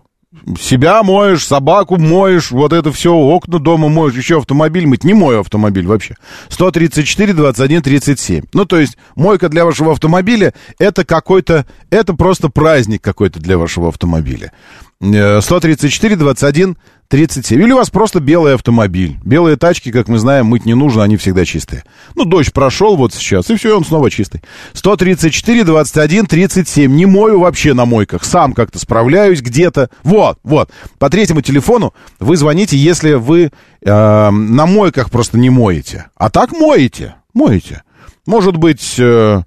Себя 0.61 1.03
моешь, 1.03 1.47
собаку 1.47 1.97
моешь, 1.97 2.51
вот 2.51 2.73
это 2.73 2.92
все, 2.92 3.12
окна 3.12 3.59
дома 3.59 3.88
моешь, 3.88 4.14
еще 4.14 4.38
автомобиль 4.38 4.87
мыть. 4.87 5.05
Не 5.05 5.14
мой 5.14 5.40
автомобиль 5.40 5.87
вообще. 5.87 6.16
134, 6.49 7.33
21, 7.33 7.83
37. 7.83 8.44
Ну, 8.53 8.64
то 8.64 8.79
есть, 8.79 8.97
мойка 9.16 9.49
для 9.49 9.64
вашего 9.64 9.92
автомобиля, 9.92 10.53
это 10.79 11.05
какой-то, 11.05 11.66
это 11.90 12.14
просто 12.14 12.49
праздник 12.49 13.03
какой-то 13.03 13.40
для 13.40 13.57
вашего 13.59 13.88
автомобиля. 13.88 14.53
134, 15.01 16.16
21, 16.16 16.77
37. 17.09 17.62
Или 17.62 17.73
у 17.73 17.77
вас 17.77 17.90
просто 17.90 18.21
белый 18.21 18.55
автомобиль. 18.55 19.19
Белые 19.25 19.57
тачки, 19.57 19.93
как 19.93 20.09
мы 20.09 20.19
знаем, 20.19 20.47
мыть 20.47 20.64
не 20.64 20.75
нужно, 20.75 21.03
они 21.03 21.17
всегда 21.17 21.45
чистые. 21.45 21.85
Ну, 22.14 22.25
дождь 22.25 22.53
прошел 22.53 22.97
вот 22.97 23.12
сейчас, 23.12 23.51
и 23.51 23.57
все, 23.57 23.77
он 23.77 23.85
снова 23.85 24.11
чистый. 24.11 24.43
134, 24.73 25.64
21, 25.64 26.27
37. 26.27 26.95
Не 26.95 27.07
мою 27.07 27.40
вообще 27.40 27.75
на 27.75 27.85
мойках. 27.85 28.25
Сам 28.25 28.53
как-то 28.53 28.79
справляюсь 28.79 29.43
где-то. 29.43 29.90
Вот, 30.03 30.38
вот. 30.43 30.71
По 30.99 31.11
третьему 31.11 31.43
телефону 31.43 31.95
вы 32.19 32.37
звоните, 32.37 32.77
если 32.77 33.14
вы 33.14 33.51
э, 33.83 34.31
на 34.31 34.67
мойках 34.67 35.11
просто 35.11 35.38
не 35.38 35.51
моете. 35.51 36.07
А 36.17 36.31
так 36.31 36.53
моете. 36.53 37.17
Моете. 37.35 37.83
Может 38.27 38.57
быть, 38.57 38.97
э, 38.99 39.43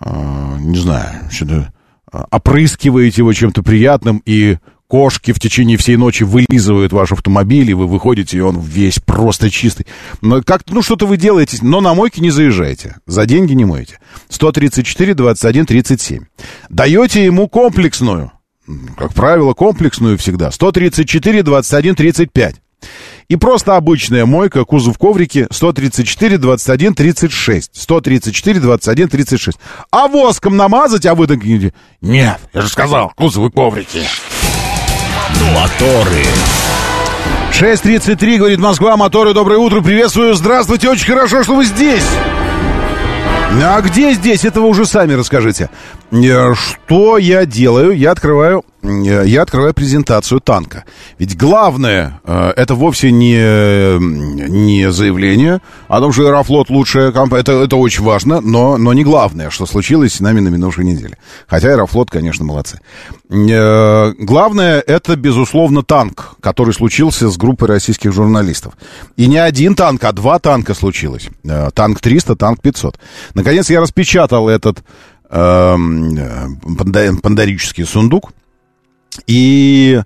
э, 0.00 0.56
не 0.60 0.78
знаю, 0.78 1.30
что-то 1.30 1.72
э, 2.12 2.24
опрыскиваете 2.30 3.20
его 3.20 3.32
чем-то 3.32 3.62
приятным 3.62 4.22
и 4.24 4.56
Кошки 4.88 5.32
в 5.32 5.40
течение 5.40 5.76
всей 5.76 5.96
ночи 5.96 6.22
вылизывают 6.22 6.92
ваш 6.92 7.10
автомобиль, 7.10 7.70
и 7.70 7.74
вы 7.74 7.88
выходите, 7.88 8.38
и 8.38 8.40
он 8.40 8.60
весь 8.60 9.00
просто 9.00 9.50
чистый. 9.50 9.86
Но 10.20 10.42
как 10.42 10.62
ну, 10.68 10.80
что-то 10.80 11.06
вы 11.06 11.16
делаете, 11.16 11.58
но 11.62 11.80
на 11.80 11.92
мойке 11.94 12.20
не 12.20 12.30
заезжайте. 12.30 12.96
За 13.06 13.26
деньги 13.26 13.52
не 13.52 13.64
моете. 13.64 13.98
134, 14.28 15.14
21, 15.14 15.66
37. 15.66 16.24
Даете 16.68 17.24
ему 17.24 17.48
комплексную. 17.48 18.30
Как 18.96 19.12
правило, 19.12 19.54
комплексную 19.54 20.18
всегда. 20.18 20.50
134, 20.52 21.42
21, 21.42 21.94
35. 21.94 22.56
И 23.28 23.34
просто 23.34 23.76
обычная 23.76 24.24
мойка, 24.24 24.64
кузов 24.64 24.98
коврики 24.98 25.48
134, 25.50 26.38
21, 26.38 26.94
36. 26.94 27.70
134, 27.72 28.60
21, 28.60 29.08
36. 29.08 29.58
А 29.90 30.06
воском 30.06 30.56
намазать, 30.56 31.06
а 31.06 31.14
вы 31.16 31.26
так... 31.26 31.42
Нет, 31.42 32.38
я 32.54 32.60
же 32.60 32.68
сказал, 32.68 33.12
кузовы 33.16 33.50
коврики. 33.50 34.02
Моторы. 35.54 36.24
6.33, 37.50 38.36
говорит 38.36 38.58
Москва, 38.58 38.96
моторы, 38.96 39.34
доброе 39.34 39.58
утро, 39.58 39.80
приветствую, 39.80 40.34
здравствуйте, 40.34 40.88
очень 40.88 41.06
хорошо, 41.06 41.42
что 41.42 41.54
вы 41.56 41.64
здесь. 41.64 42.04
А 43.62 43.80
где 43.80 44.12
здесь? 44.12 44.44
Это 44.44 44.60
вы 44.60 44.68
уже 44.68 44.86
сами 44.86 45.14
расскажите. 45.14 45.70
Э, 46.10 46.54
что 46.54 47.18
я 47.18 47.46
делаю? 47.46 47.96
Я 47.96 48.12
открываю 48.12 48.64
Э, 48.86 49.24
я 49.26 49.42
открываю 49.42 49.74
презентацию 49.74 50.40
танка. 50.40 50.84
Ведь 51.18 51.36
главное, 51.36 52.20
э, 52.24 52.52
это 52.56 52.74
вовсе 52.74 53.10
не, 53.10 53.98
не 53.98 54.90
заявление 54.90 55.60
о 55.88 56.00
том, 56.00 56.12
что 56.12 56.26
Аэрофлот 56.26 56.70
лучшая 56.70 57.12
компания. 57.12 57.42
Это, 57.42 57.52
это 57.52 57.76
очень 57.76 58.04
важно, 58.04 58.40
но, 58.40 58.76
но 58.76 58.92
не 58.92 59.04
главное, 59.04 59.50
что 59.50 59.66
случилось 59.66 60.14
с 60.14 60.20
нами 60.20 60.40
на 60.40 60.48
минувшей 60.48 60.84
неделе. 60.84 61.16
Хотя 61.46 61.68
Аэрофлот, 61.68 62.10
конечно, 62.10 62.44
молодцы. 62.44 62.80
Главное, 63.28 64.80
это, 64.80 65.16
безусловно, 65.16 65.82
танк, 65.82 66.36
который 66.40 66.72
случился 66.72 67.28
с 67.28 67.36
группой 67.36 67.68
российских 67.68 68.12
журналистов. 68.12 68.74
И 69.16 69.26
не 69.26 69.38
один 69.38 69.74
танк, 69.74 70.04
а 70.04 70.12
два 70.12 70.38
танка 70.38 70.74
случилось. 70.74 71.28
Танк 71.74 72.00
300, 72.00 72.36
танк 72.36 72.60
500. 72.60 72.98
Наконец, 73.34 73.68
я 73.68 73.80
распечатал 73.80 74.48
этот 74.48 74.84
эм, 75.30 76.58
пандарический 77.20 77.84
сундук 77.84 78.32
и 79.26 80.02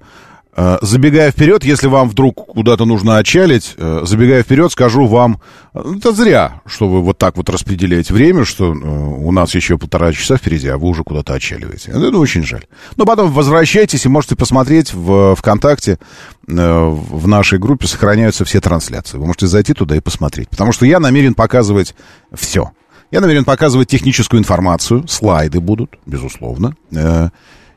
э, 0.56 0.78
забегая 0.82 1.30
вперед, 1.30 1.64
если 1.64 1.88
вам 1.88 2.08
вдруг 2.08 2.46
куда-то 2.46 2.84
нужно 2.84 3.18
отчалить, 3.18 3.74
э, 3.76 4.02
забегая 4.04 4.42
вперед, 4.42 4.70
скажу 4.72 5.06
вам, 5.06 5.40
э, 5.74 5.94
это 5.96 6.12
зря, 6.12 6.60
что 6.66 6.88
вы 6.88 7.02
вот 7.02 7.18
так 7.18 7.36
вот 7.36 7.50
распределяете 7.50 8.14
время, 8.14 8.44
что 8.44 8.70
у 8.70 9.32
нас 9.32 9.54
еще 9.54 9.78
полтора 9.78 10.12
часа 10.12 10.36
впереди, 10.36 10.68
а 10.68 10.78
вы 10.78 10.88
уже 10.88 11.04
куда-то 11.04 11.34
отчаливаете. 11.34 11.90
Это 11.90 12.16
очень 12.18 12.44
жаль. 12.44 12.66
Но 12.96 13.04
потом 13.04 13.30
возвращайтесь 13.32 14.06
и 14.06 14.08
можете 14.08 14.36
посмотреть 14.36 14.94
в 14.94 15.34
ВКонтакте, 15.36 15.98
в 16.46 17.28
нашей 17.28 17.58
группе 17.58 17.86
сохраняются 17.86 18.44
все 18.44 18.60
трансляции. 18.60 19.18
Вы 19.18 19.26
можете 19.26 19.46
зайти 19.46 19.72
туда 19.72 19.96
и 19.96 20.00
посмотреть. 20.00 20.48
Потому 20.48 20.72
что 20.72 20.84
я 20.84 20.98
намерен 20.98 21.34
показывать 21.34 21.94
все. 22.32 22.72
Я 23.10 23.20
намерен 23.20 23.44
показывать 23.44 23.88
техническую 23.88 24.40
информацию, 24.40 25.06
слайды 25.08 25.60
будут, 25.60 25.98
безусловно. 26.06 26.76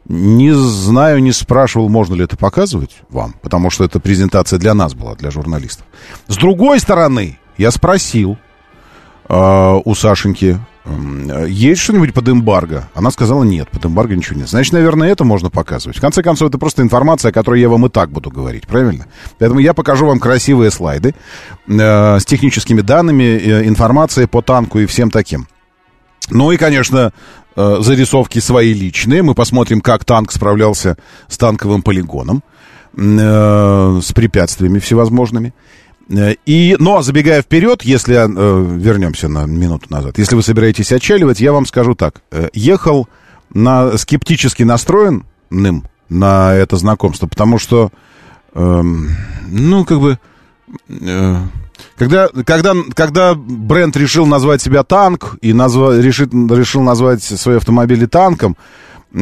Не 0.06 0.54
знаю, 0.54 1.24
не 1.24 1.32
спрашивал, 1.32 1.88
можно 1.88 2.16
ли 2.16 2.26
это 2.26 2.36
показывать 2.36 2.98
вам, 3.10 3.36
потому 3.42 3.70
что 3.70 3.86
эта 3.86 4.02
презентация 4.02 4.60
для 4.60 4.74
нас 4.74 4.94
была, 4.94 5.16
для 5.16 5.32
журналистов. 5.32 5.86
С 6.28 6.36
другой 6.36 6.80
стороны, 6.82 7.40
я 7.58 7.72
спросил 7.72 8.38
э, 9.30 9.80
у 9.86 9.96
Сашеньки, 9.96 10.58
э, 10.58 10.73
есть 11.48 11.82
что-нибудь 11.82 12.14
под 12.14 12.28
эмбарго? 12.28 12.90
Она 12.94 13.10
сказала, 13.12 13.44
нет, 13.44 13.70
под 13.70 13.86
эмбарго 13.86 14.16
ничего 14.16 14.38
нет. 14.38 14.50
Значит, 14.50 14.74
наверное, 14.74 15.10
это 15.10 15.24
можно 15.24 15.50
показывать. 15.50 15.98
В 15.98 16.02
конце 16.02 16.22
концов, 16.22 16.50
это 16.50 16.58
просто 16.58 16.82
информация, 16.82 17.30
о 17.30 17.34
которой 17.34 17.62
я 17.62 17.70
вам 17.70 17.86
и 17.86 17.90
так 17.90 18.10
буду 18.10 18.30
говорить, 18.30 18.68
правильно? 18.68 19.06
Поэтому 19.40 19.62
я 19.62 19.74
покажу 19.74 20.06
вам 20.06 20.20
красивые 20.20 20.72
слайды 20.72 21.16
э, 21.68 22.20
с 22.20 22.26
техническими 22.26 22.82
данными, 22.82 23.24
э, 23.24 23.68
информацией 23.68 24.28
по 24.28 24.42
танку 24.42 24.80
и 24.80 24.86
всем 24.86 25.10
таким. 25.10 25.48
Ну 26.30 26.52
и, 26.52 26.58
конечно, 26.58 27.14
э, 27.56 27.78
зарисовки 27.80 28.40
свои 28.40 28.74
личные. 28.74 29.24
Мы 29.24 29.36
посмотрим, 29.36 29.80
как 29.80 30.04
танк 30.04 30.32
справлялся 30.32 30.98
с 31.28 31.38
танковым 31.38 31.82
полигоном, 31.82 32.44
э, 32.98 34.00
с 34.02 34.12
препятствиями 34.12 34.80
всевозможными. 34.80 35.54
Э, 36.10 36.36
и, 36.46 36.76
но 36.80 37.02
забегая 37.02 37.42
вперед, 37.42 37.84
если 37.84 38.14
вернемся 38.14 39.28
на 39.28 39.46
минуту 39.46 39.88
назад, 39.90 40.18
если 40.18 40.36
вы 40.36 40.44
собираетесь 40.44 40.92
отчаливать, 40.92 41.40
я 41.40 41.54
вам 41.54 41.66
скажу 41.66 41.96
так: 41.96 42.22
ехал 42.54 43.08
на 43.54 43.98
скептически 43.98 44.64
настроенным 44.64 45.88
на 46.10 46.54
это 46.54 46.78
знакомство, 46.78 47.28
потому 47.28 47.58
что, 47.58 47.92
эм, 48.54 49.10
ну 49.48 49.86
как 49.86 50.00
бы 50.00 50.20
когда, 51.98 52.28
когда, 52.46 52.74
когда 52.96 53.34
бренд 53.36 53.96
решил 53.96 54.26
назвать 54.26 54.62
себя 54.62 54.84
танк 54.84 55.38
и 55.42 55.54
назва, 55.54 56.00
решит, 56.00 56.34
решил 56.34 56.82
назвать 56.82 57.24
свои 57.24 57.58
автомобили 57.58 58.06
танком, 58.06 58.58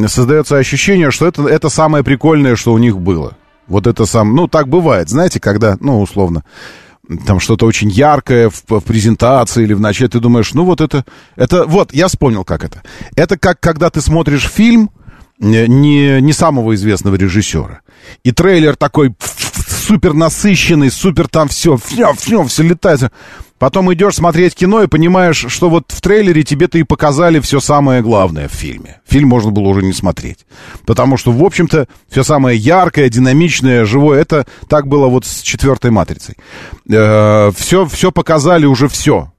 создается 0.06 0.56
ощущение, 0.56 1.10
что 1.10 1.26
это, 1.26 1.46
это 1.46 1.68
самое 1.68 2.02
прикольное, 2.02 2.56
что 2.56 2.72
у 2.72 2.78
них 2.78 2.98
было. 2.98 3.36
Вот 3.68 3.86
это 3.86 4.06
сам, 4.06 4.34
ну, 4.34 4.48
так 4.48 4.68
бывает, 4.68 5.08
знаете, 5.08 5.40
когда, 5.40 5.76
ну, 5.80 6.00
условно, 6.00 6.44
там 7.26 7.40
что-то 7.40 7.66
очень 7.66 7.90
яркое 7.90 8.50
в, 8.50 8.62
в 8.68 8.80
презентации 8.80 9.62
или 9.62 9.72
в 9.72 9.80
начале, 9.80 10.08
ты 10.08 10.20
думаешь, 10.20 10.54
ну, 10.54 10.64
вот 10.64 10.80
это, 10.80 11.04
это, 11.36 11.64
вот, 11.66 11.92
я 11.92 12.08
вспомнил, 12.08 12.44
как 12.44 12.64
это. 12.64 12.82
Это 13.16 13.38
как, 13.38 13.60
когда 13.60 13.90
ты 13.90 14.00
смотришь 14.00 14.48
фильм 14.48 14.90
не, 15.38 16.20
не 16.20 16.32
самого 16.32 16.74
известного 16.74 17.16
режиссера, 17.16 17.80
и 18.22 18.32
трейлер 18.32 18.76
такой 18.76 19.14
супер 19.82 20.14
насыщенный, 20.14 20.90
супер 20.90 21.28
там 21.28 21.48
все, 21.48 21.76
все, 21.76 22.12
все, 22.14 22.44
все 22.44 22.62
летает. 22.62 23.12
Потом 23.62 23.94
идешь 23.94 24.16
смотреть 24.16 24.56
кино 24.56 24.82
и 24.82 24.88
понимаешь, 24.88 25.44
что 25.46 25.70
вот 25.70 25.84
в 25.92 26.00
трейлере 26.00 26.42
тебе-то 26.42 26.78
и 26.78 26.82
показали 26.82 27.38
все 27.38 27.60
самое 27.60 28.02
главное 28.02 28.48
в 28.48 28.52
фильме. 28.52 29.00
Фильм 29.06 29.28
можно 29.28 29.52
было 29.52 29.68
уже 29.68 29.82
не 29.82 29.92
смотреть. 29.92 30.46
Потому 30.84 31.16
что, 31.16 31.30
в 31.30 31.44
общем-то, 31.44 31.86
все 32.08 32.24
самое 32.24 32.58
яркое, 32.58 33.08
динамичное, 33.08 33.84
живое, 33.84 34.20
это 34.20 34.48
так 34.68 34.88
было 34.88 35.06
вот 35.06 35.26
с 35.26 35.42
четвертой 35.42 35.92
матрицей. 35.92 36.34
Э, 36.90 37.52
все, 37.56 37.86
все 37.86 38.10
показали 38.10 38.66
уже 38.66 38.88
все. 38.88 39.32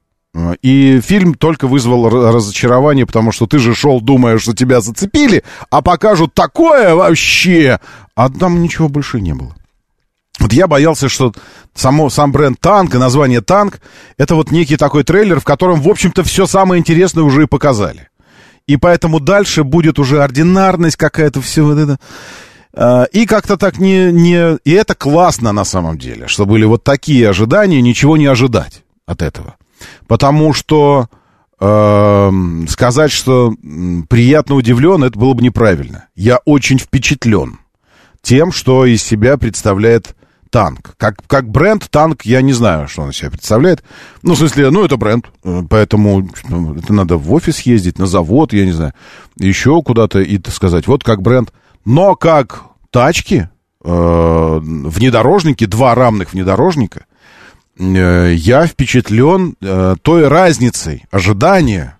И 0.62 1.02
фильм 1.04 1.34
только 1.34 1.66
вызвал 1.66 2.08
разочарование, 2.08 3.04
потому 3.04 3.30
что 3.30 3.46
ты 3.46 3.58
же 3.58 3.74
шел, 3.74 4.00
думая, 4.00 4.38
что 4.38 4.54
тебя 4.54 4.80
зацепили, 4.80 5.44
а 5.68 5.82
покажут 5.82 6.32
такое 6.32 6.94
вообще. 6.94 7.78
А 8.14 8.30
там 8.30 8.62
ничего 8.62 8.88
больше 8.88 9.20
не 9.20 9.34
было. 9.34 9.54
Вот 10.44 10.52
я 10.52 10.66
боялся, 10.66 11.08
что 11.08 11.32
само, 11.74 12.10
сам 12.10 12.30
бренд 12.30 12.60
танк 12.60 12.94
и 12.94 12.98
название 12.98 13.40
танк 13.40 13.80
это 14.18 14.34
вот 14.34 14.50
некий 14.50 14.76
такой 14.76 15.02
трейлер, 15.02 15.40
в 15.40 15.44
котором, 15.44 15.80
в 15.80 15.88
общем-то, 15.88 16.22
все 16.22 16.46
самое 16.46 16.80
интересное 16.80 17.24
уже 17.24 17.44
и 17.44 17.46
показали. 17.46 18.10
И 18.66 18.76
поэтому 18.76 19.20
дальше 19.20 19.64
будет 19.64 19.98
уже 19.98 20.22
ординарность 20.22 20.96
какая-то, 20.96 21.40
все 21.40 21.62
вот 21.64 21.78
это. 21.78 21.98
Э, 22.74 23.06
и 23.10 23.24
как-то 23.24 23.56
так 23.56 23.78
не, 23.78 24.12
не... 24.12 24.58
И 24.66 24.72
это 24.72 24.94
классно 24.94 25.52
на 25.52 25.64
самом 25.64 25.96
деле, 25.96 26.28
что 26.28 26.44
были 26.44 26.66
вот 26.66 26.84
такие 26.84 27.26
ожидания, 27.26 27.80
ничего 27.80 28.18
не 28.18 28.26
ожидать 28.26 28.82
от 29.06 29.22
этого. 29.22 29.56
Потому 30.06 30.52
что 30.52 31.08
э, 31.58 32.30
сказать, 32.68 33.12
что 33.12 33.54
приятно 34.10 34.56
удивлен, 34.56 35.04
это 35.04 35.18
было 35.18 35.32
бы 35.32 35.42
неправильно. 35.42 36.08
Я 36.14 36.36
очень 36.44 36.78
впечатлен 36.78 37.60
тем, 38.20 38.52
что 38.52 38.84
из 38.84 39.02
себя 39.02 39.38
представляет 39.38 40.14
танк. 40.54 40.94
Как, 40.98 41.16
как 41.26 41.48
бренд 41.48 41.90
танк, 41.90 42.22
я 42.22 42.40
не 42.40 42.52
знаю, 42.52 42.86
что 42.86 43.02
он 43.02 43.10
из 43.10 43.16
себя 43.16 43.30
представляет. 43.30 43.82
Ну, 44.22 44.34
в 44.34 44.38
смысле, 44.38 44.70
ну, 44.70 44.84
это 44.84 44.96
бренд, 44.96 45.26
э, 45.42 45.62
поэтому 45.68 46.28
ну, 46.48 46.76
это 46.76 46.92
надо 46.92 47.16
в 47.16 47.32
офис 47.32 47.62
ездить, 47.62 47.98
на 47.98 48.06
завод, 48.06 48.52
я 48.52 48.64
не 48.64 48.70
знаю, 48.70 48.92
еще 49.36 49.82
куда-то 49.82 50.20
и 50.20 50.40
сказать, 50.50 50.86
вот 50.86 51.02
как 51.02 51.22
бренд. 51.22 51.52
Но 51.84 52.14
как 52.14 52.62
тачки, 52.92 53.48
э, 53.84 54.60
внедорожники, 54.62 55.66
два 55.66 55.96
равных 55.96 56.34
внедорожника, 56.34 57.06
э, 57.76 58.34
я 58.36 58.68
впечатлен 58.68 59.56
э, 59.60 59.96
той 60.02 60.28
разницей 60.28 61.04
ожидания, 61.10 61.98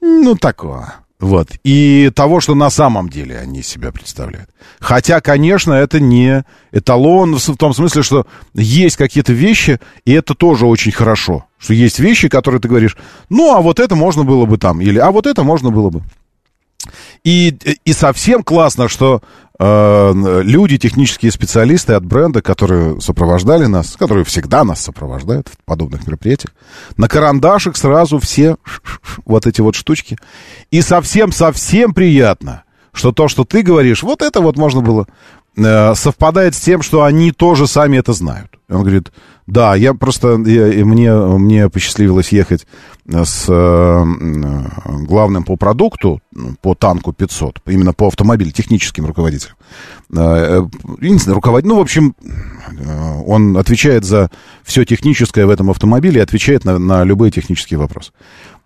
ну, 0.00 0.36
такого 0.36 1.03
вот. 1.24 1.48
И 1.64 2.10
того, 2.14 2.40
что 2.40 2.54
на 2.54 2.68
самом 2.68 3.08
деле 3.08 3.38
они 3.38 3.62
себя 3.62 3.90
представляют. 3.92 4.50
Хотя, 4.78 5.22
конечно, 5.22 5.72
это 5.72 5.98
не 5.98 6.44
эталон 6.70 7.36
в 7.36 7.56
том 7.56 7.72
смысле, 7.72 8.02
что 8.02 8.26
есть 8.52 8.96
какие-то 8.96 9.32
вещи, 9.32 9.80
и 10.04 10.12
это 10.12 10.34
тоже 10.34 10.66
очень 10.66 10.92
хорошо. 10.92 11.46
Что 11.56 11.72
есть 11.72 11.98
вещи, 11.98 12.28
которые 12.28 12.60
ты 12.60 12.68
говоришь, 12.68 12.98
ну, 13.30 13.54
а 13.54 13.62
вот 13.62 13.80
это 13.80 13.96
можно 13.96 14.22
было 14.24 14.44
бы 14.44 14.58
там, 14.58 14.82
или 14.82 14.98
а 14.98 15.10
вот 15.10 15.26
это 15.26 15.44
можно 15.44 15.70
было 15.70 15.88
бы. 15.88 16.02
И, 17.24 17.56
и 17.86 17.92
совсем 17.94 18.42
классно, 18.42 18.90
что 18.90 19.22
люди, 19.60 20.78
технические 20.78 21.30
специалисты 21.30 21.92
от 21.92 22.04
бренда, 22.04 22.42
которые 22.42 23.00
сопровождали 23.00 23.66
нас, 23.66 23.94
которые 23.96 24.24
всегда 24.24 24.64
нас 24.64 24.80
сопровождают 24.80 25.48
в 25.48 25.64
подобных 25.64 26.06
мероприятиях, 26.06 26.52
на 26.96 27.08
карандашах 27.08 27.76
сразу 27.76 28.18
все 28.18 28.56
вот 29.24 29.46
эти 29.46 29.60
вот 29.60 29.76
штучки. 29.76 30.18
И 30.70 30.80
совсем-совсем 30.80 31.94
приятно, 31.94 32.64
что 32.92 33.12
то, 33.12 33.28
что 33.28 33.44
ты 33.44 33.62
говоришь, 33.62 34.02
вот 34.02 34.22
это 34.22 34.40
вот 34.40 34.56
можно 34.56 34.80
было, 34.80 35.06
э, 35.56 35.94
совпадает 35.94 36.54
с 36.54 36.60
тем, 36.60 36.82
что 36.82 37.04
они 37.04 37.30
тоже 37.30 37.66
сами 37.66 37.98
это 37.98 38.12
знают. 38.12 38.58
Он 38.68 38.80
говорит, 38.80 39.12
да, 39.46 39.74
я 39.74 39.92
просто, 39.92 40.38
я, 40.46 40.84
мне, 40.86 41.12
мне 41.12 41.68
посчастливилось 41.68 42.30
ехать 42.30 42.66
с 43.06 43.46
э, 43.46 44.04
главным 45.04 45.44
по 45.44 45.56
продукту, 45.56 46.22
по 46.62 46.74
танку 46.74 47.12
500, 47.12 47.60
именно 47.66 47.92
по 47.92 48.06
автомобилю, 48.06 48.52
техническим 48.52 49.04
руководителем. 49.04 49.56
Э, 50.16 50.66
не 51.00 51.18
знаю, 51.18 51.34
руководитель, 51.34 51.68
ну, 51.68 51.78
в 51.78 51.82
общем, 51.82 52.14
э, 52.22 53.22
он 53.26 53.58
отвечает 53.58 54.04
за 54.04 54.30
все 54.62 54.86
техническое 54.86 55.44
в 55.44 55.50
этом 55.50 55.68
автомобиле 55.70 56.20
и 56.20 56.22
отвечает 56.22 56.64
на, 56.64 56.78
на 56.78 57.04
любые 57.04 57.30
технические 57.30 57.78
вопросы. 57.78 58.12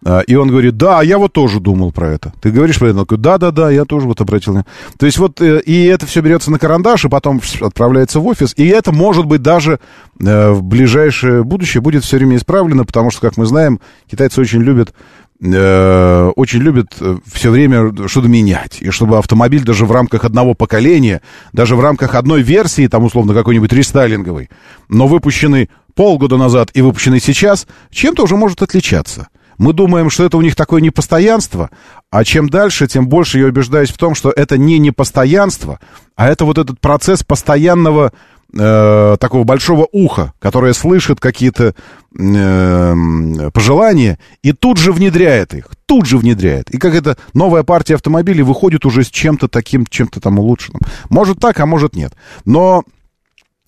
А, 0.04 0.20
и 0.20 0.34
он 0.36 0.48
говорит, 0.48 0.76
да, 0.76 1.02
я 1.02 1.18
вот 1.18 1.32
тоже 1.32 1.60
думал 1.60 1.92
про 1.92 2.10
это. 2.10 2.32
Ты 2.40 2.50
говоришь 2.50 2.78
про 2.78 2.88
это? 2.88 3.00
Он 3.00 3.04
говорит, 3.04 3.22
да, 3.22 3.38
да, 3.38 3.50
да, 3.50 3.70
я 3.70 3.84
тоже 3.84 4.06
вот 4.06 4.20
обратил 4.20 4.52
внимание. 4.52 4.70
То 4.96 5.06
есть 5.06 5.18
вот, 5.18 5.40
э, 5.40 5.60
и 5.60 5.84
это 5.86 6.06
все 6.06 6.20
берется 6.20 6.50
на 6.50 6.58
карандаш, 6.58 7.04
и 7.04 7.08
потом 7.08 7.40
отправляется 7.60 8.20
в 8.20 8.26
офис. 8.26 8.54
И 8.56 8.66
это, 8.68 8.92
может 8.92 9.26
быть, 9.26 9.42
даже 9.42 9.80
э, 10.20 10.50
в 10.50 10.62
ближайшее 10.62 11.42
будущее 11.42 11.80
будет 11.80 12.04
все 12.04 12.18
время 12.18 12.36
исправлено, 12.36 12.84
потому 12.84 13.10
что, 13.10 13.20
как 13.20 13.36
мы 13.36 13.46
знаем, 13.46 13.80
китайцы 14.08 14.40
очень 14.40 14.60
любят 14.60 14.94
э, 15.42 16.32
очень 16.36 16.60
любят 16.60 16.96
все 17.26 17.50
время 17.50 17.92
что-то 18.06 18.28
менять. 18.28 18.80
И 18.80 18.90
чтобы 18.90 19.18
автомобиль 19.18 19.64
даже 19.64 19.84
в 19.84 19.90
рамках 19.90 20.24
одного 20.24 20.54
поколения, 20.54 21.22
даже 21.52 21.74
в 21.74 21.80
рамках 21.80 22.14
одной 22.14 22.42
версии, 22.42 22.86
там, 22.86 23.02
условно, 23.02 23.34
какой-нибудь 23.34 23.72
рестайлинговый, 23.72 24.48
но 24.88 25.08
выпущенный 25.08 25.70
полгода 25.96 26.36
назад 26.36 26.70
и 26.74 26.82
выпущенный 26.82 27.20
сейчас, 27.20 27.66
чем-то 27.90 28.22
уже 28.22 28.36
может 28.36 28.62
отличаться. 28.62 29.26
Мы 29.58 29.72
думаем, 29.72 30.08
что 30.08 30.24
это 30.24 30.36
у 30.36 30.40
них 30.40 30.54
такое 30.54 30.80
непостоянство, 30.80 31.70
а 32.10 32.24
чем 32.24 32.48
дальше, 32.48 32.86
тем 32.86 33.08
больше 33.08 33.40
я 33.40 33.46
убеждаюсь 33.46 33.90
в 33.90 33.98
том, 33.98 34.14
что 34.14 34.30
это 34.30 34.56
не 34.56 34.78
непостоянство, 34.78 35.80
а 36.16 36.28
это 36.28 36.44
вот 36.44 36.58
этот 36.58 36.80
процесс 36.80 37.24
постоянного 37.24 38.12
э, 38.56 39.16
такого 39.18 39.42
большого 39.42 39.88
уха, 39.90 40.32
которое 40.38 40.72
слышит 40.74 41.20
какие-то 41.20 41.74
э, 42.18 43.50
пожелания 43.52 44.18
и 44.42 44.52
тут 44.52 44.78
же 44.78 44.92
внедряет 44.92 45.54
их, 45.54 45.66
тут 45.86 46.06
же 46.06 46.18
внедряет. 46.18 46.70
И 46.70 46.78
как 46.78 46.94
это 46.94 47.16
новая 47.34 47.64
партия 47.64 47.96
автомобилей 47.96 48.42
выходит 48.42 48.86
уже 48.86 49.02
с 49.02 49.10
чем-то 49.10 49.48
таким, 49.48 49.86
чем-то 49.86 50.20
там 50.20 50.38
улучшенным. 50.38 50.80
Может 51.10 51.40
так, 51.40 51.58
а 51.58 51.66
может 51.66 51.96
нет. 51.96 52.14
Но 52.44 52.84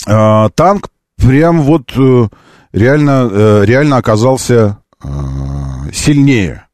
э, 0.07 0.49
танк 0.55 0.89
прям 1.17 1.63
вот 1.63 1.93
э, 1.97 2.29
реально, 2.73 3.29
э, 3.31 3.63
реально 3.65 3.97
оказался 3.97 4.79
э, 5.03 5.09
сильнее, 5.93 6.67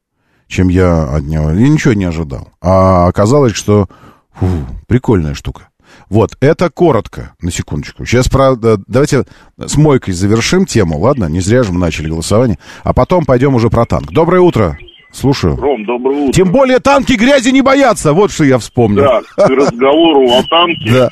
чем 0.47 0.69
я 0.69 1.03
от 1.03 1.23
него. 1.23 1.51
Я 1.51 1.67
ничего 1.67 1.93
не 1.93 2.05
ожидал. 2.05 2.49
А 2.61 3.07
оказалось, 3.07 3.55
что 3.55 3.87
фу, 4.33 4.47
прикольная 4.87 5.33
штука. 5.33 5.69
Вот, 6.09 6.37
это 6.39 6.69
коротко, 6.69 7.33
на 7.41 7.51
секундочку. 7.51 8.05
Сейчас, 8.05 8.29
правда, 8.29 8.79
давайте 8.87 9.25
с 9.57 9.75
мойкой 9.77 10.13
завершим 10.13 10.65
тему, 10.65 10.99
ладно? 10.99 11.25
Не 11.25 11.41
зря 11.41 11.63
же 11.63 11.73
мы 11.73 11.79
начали 11.79 12.09
голосование. 12.09 12.57
А 12.83 12.93
потом 12.93 13.25
пойдем 13.25 13.55
уже 13.55 13.69
про 13.69 13.85
танк. 13.85 14.11
Доброе 14.11 14.41
утро. 14.41 14.77
Слушаю. 15.11 15.55
Ром, 15.55 15.85
доброе 15.85 16.17
утро. 16.23 16.33
Тем 16.33 16.51
более 16.51 16.79
танки 16.79 17.13
грязи 17.13 17.49
не 17.49 17.61
боятся. 17.61 18.13
Вот 18.13 18.31
что 18.31 18.43
я 18.43 18.57
вспомнил. 18.57 19.03
Да, 19.03 19.21
к 19.47 19.49
разговору 19.49 20.29
о 20.29 20.43
танке. 20.43 20.91
Да, 20.91 21.09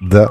да. 0.00 0.28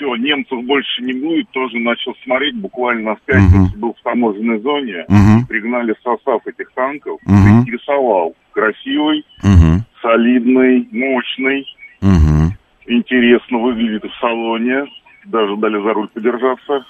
Все, 0.00 0.16
немцев 0.16 0.64
больше 0.64 1.02
не 1.02 1.12
будет, 1.12 1.50
тоже 1.50 1.78
начал 1.78 2.14
смотреть, 2.24 2.56
буквально 2.56 3.16
в 3.16 3.20
пятницу 3.20 3.76
uh-huh. 3.76 3.78
был 3.78 3.92
в 3.92 4.02
таможенной 4.02 4.58
зоне, 4.60 5.04
uh-huh. 5.10 5.46
пригнали 5.46 5.94
состав 6.02 6.46
этих 6.46 6.72
танков, 6.72 7.20
uh-huh. 7.28 7.60
интересовал, 7.60 8.34
красивый, 8.52 9.26
uh-huh. 9.44 9.80
солидный, 10.00 10.88
мощный, 10.90 11.66
uh-huh. 12.00 12.48
интересно 12.86 13.58
выглядит 13.58 14.04
в 14.04 14.20
салоне, 14.20 14.86
даже 15.26 15.54
дали 15.58 15.82
за 15.82 15.92
руль 15.92 16.08
подержаться. 16.08 16.86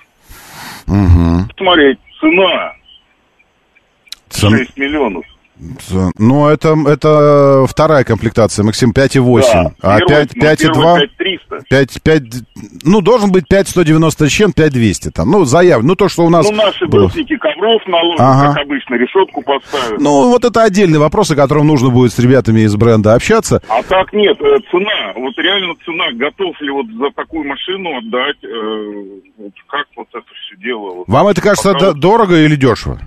Uh-huh. 0.87 1.57
Смотреть, 1.59 1.99
цена, 2.20 2.75
Цен... 4.29 4.57
6 4.57 4.77
миллионов. 4.79 5.25
Ну, 6.18 6.49
это, 6.49 6.77
это 6.87 7.66
вторая 7.68 8.05
комплектация, 8.05 8.64
Максим, 8.64 8.92
5,8. 8.92 9.42
Да, 9.83 9.96
а 9.96 9.99
5, 9.99 10.37
5,2? 10.37 11.09
5, 11.68 12.03
5, 12.03 12.23
ну, 12.85 13.01
должен 13.01 13.31
быть 13.31 13.46
5,190 13.49 14.29
чем, 14.29 14.53
5,200 14.53 15.11
там. 15.11 15.31
Ну, 15.31 15.44
заяв, 15.44 15.83
ну, 15.83 15.94
то, 15.94 16.09
что 16.09 16.25
у 16.25 16.31
нас... 16.31 16.49
Ну, 16.49 16.57
наши 16.57 16.87
было. 16.87 17.07
брусики 17.07 17.37
ковров 17.37 17.83
наложат, 17.87 18.20
ага. 18.20 18.55
как 18.55 18.62
обычно, 18.64 18.94
решетку 18.94 19.42
поставят. 19.42 20.01
Ну, 20.01 20.31
вот 20.31 20.44
это 20.44 20.62
отдельный 20.62 20.99
вопрос, 20.99 21.31
о 21.31 21.37
котором 21.37 21.66
нужно 21.66 21.90
будет 21.90 22.12
с 22.12 22.18
ребятами 22.18 22.61
из 22.61 22.75
бренда 22.77 23.14
общаться. 23.14 23.62
А 23.68 23.83
так 23.83 24.12
нет, 24.12 24.40
э, 24.40 24.59
цена, 24.70 25.12
вот 25.16 25.37
реально 25.38 25.75
цена, 25.85 26.12
готов 26.14 26.61
ли 26.61 26.70
вот 26.70 26.87
за 26.87 27.11
такую 27.14 27.44
машину 27.44 27.99
отдать, 27.99 28.42
э, 28.42 29.20
вот 29.38 29.53
как 29.68 29.87
вот 29.96 30.09
это 30.12 30.27
все 30.46 30.57
дело? 30.57 31.05
Вам 31.07 31.29
это 31.29 31.40
кажется 31.40 31.73
Пока... 31.73 31.92
дорого 31.92 32.37
или 32.37 32.57
дешево? 32.57 33.01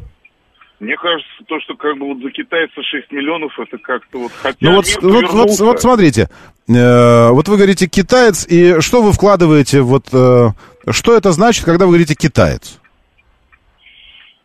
Мне 0.84 0.98
кажется, 0.98 1.30
то, 1.48 1.60
что 1.62 1.76
как 1.76 1.98
бы 1.98 2.08
вот 2.08 2.22
за 2.22 2.30
китайца 2.30 2.74
6 2.84 3.10
миллионов, 3.14 3.58
это 3.58 3.78
как-то 3.78 4.20
вот 4.20 4.32
хотя 4.34 4.58
Ну 4.60 4.76
вот, 4.76 4.86
вот, 5.02 5.32
вот, 5.32 5.60
вот 5.60 5.82
смотрите, 5.82 6.28
э, 6.68 7.30
вот 7.30 7.48
вы 7.48 7.56
говорите 7.56 7.88
китаец, 7.88 8.46
и 8.46 8.82
что 8.82 9.02
вы 9.02 9.14
вкладываете, 9.14 9.80
вот, 9.80 10.08
э, 10.12 10.50
что 10.90 11.16
это 11.16 11.32
значит, 11.32 11.64
когда 11.64 11.86
вы 11.86 11.92
говорите 11.92 12.16
китаец? 12.16 12.80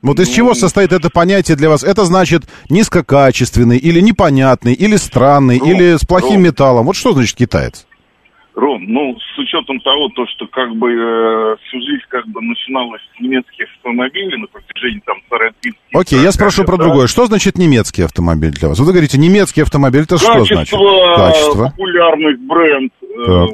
Вот 0.01 0.20
из 0.20 0.28
ну, 0.28 0.34
чего 0.34 0.55
состоит 0.55 0.93
это 0.93 1.11
понятие 1.11 1.57
для 1.57 1.68
вас? 1.68 1.82
Это 1.82 2.05
значит 2.05 2.45
низкокачественный, 2.70 3.76
или 3.76 3.99
непонятный, 3.99 4.74
или 4.74 4.95
странный, 4.95 5.59
Ром, 5.59 5.68
или 5.68 5.97
с 5.97 6.07
плохим 6.07 6.34
Ром, 6.34 6.43
металлом. 6.43 6.86
Вот 6.86 6.95
что 6.95 7.14
значит 7.14 7.36
китаец? 7.36 7.88
Ром, 8.59 8.83
ну, 8.89 9.17
с 9.17 9.39
учетом 9.39 9.79
того, 9.81 10.09
то, 10.09 10.27
что 10.35 10.49
как 10.49 10.75
бы 10.75 10.91
э, 10.91 11.57
всю 11.63 11.81
жизнь 11.81 12.03
как 12.09 12.27
бы 12.27 12.41
начиналась 12.43 13.01
с 13.17 13.21
немецких 13.21 13.67
автомобилей 13.77 14.37
на 14.37 14.49
протяжении 14.49 15.01
там 15.07 15.17
40 15.29 15.55
Окей, 15.95 16.21
я 16.21 16.33
спрошу 16.33 16.65
про 16.65 16.77
да? 16.77 16.85
другое. 16.85 17.07
Что 17.07 17.27
значит 17.27 17.57
немецкий 17.57 18.03
автомобиль 18.03 18.51
для 18.51 18.69
вас? 18.69 18.81
Вы 18.81 18.91
говорите, 18.91 19.17
немецкий 19.17 19.61
автомобиль, 19.61 20.03
это 20.03 20.17
Качество, 20.17 20.45
что 20.45 20.55
значит? 20.55 20.79
Качество, 21.17 21.65
популярность, 21.71 22.41
бренд, 22.41 22.93
э, 23.03 23.47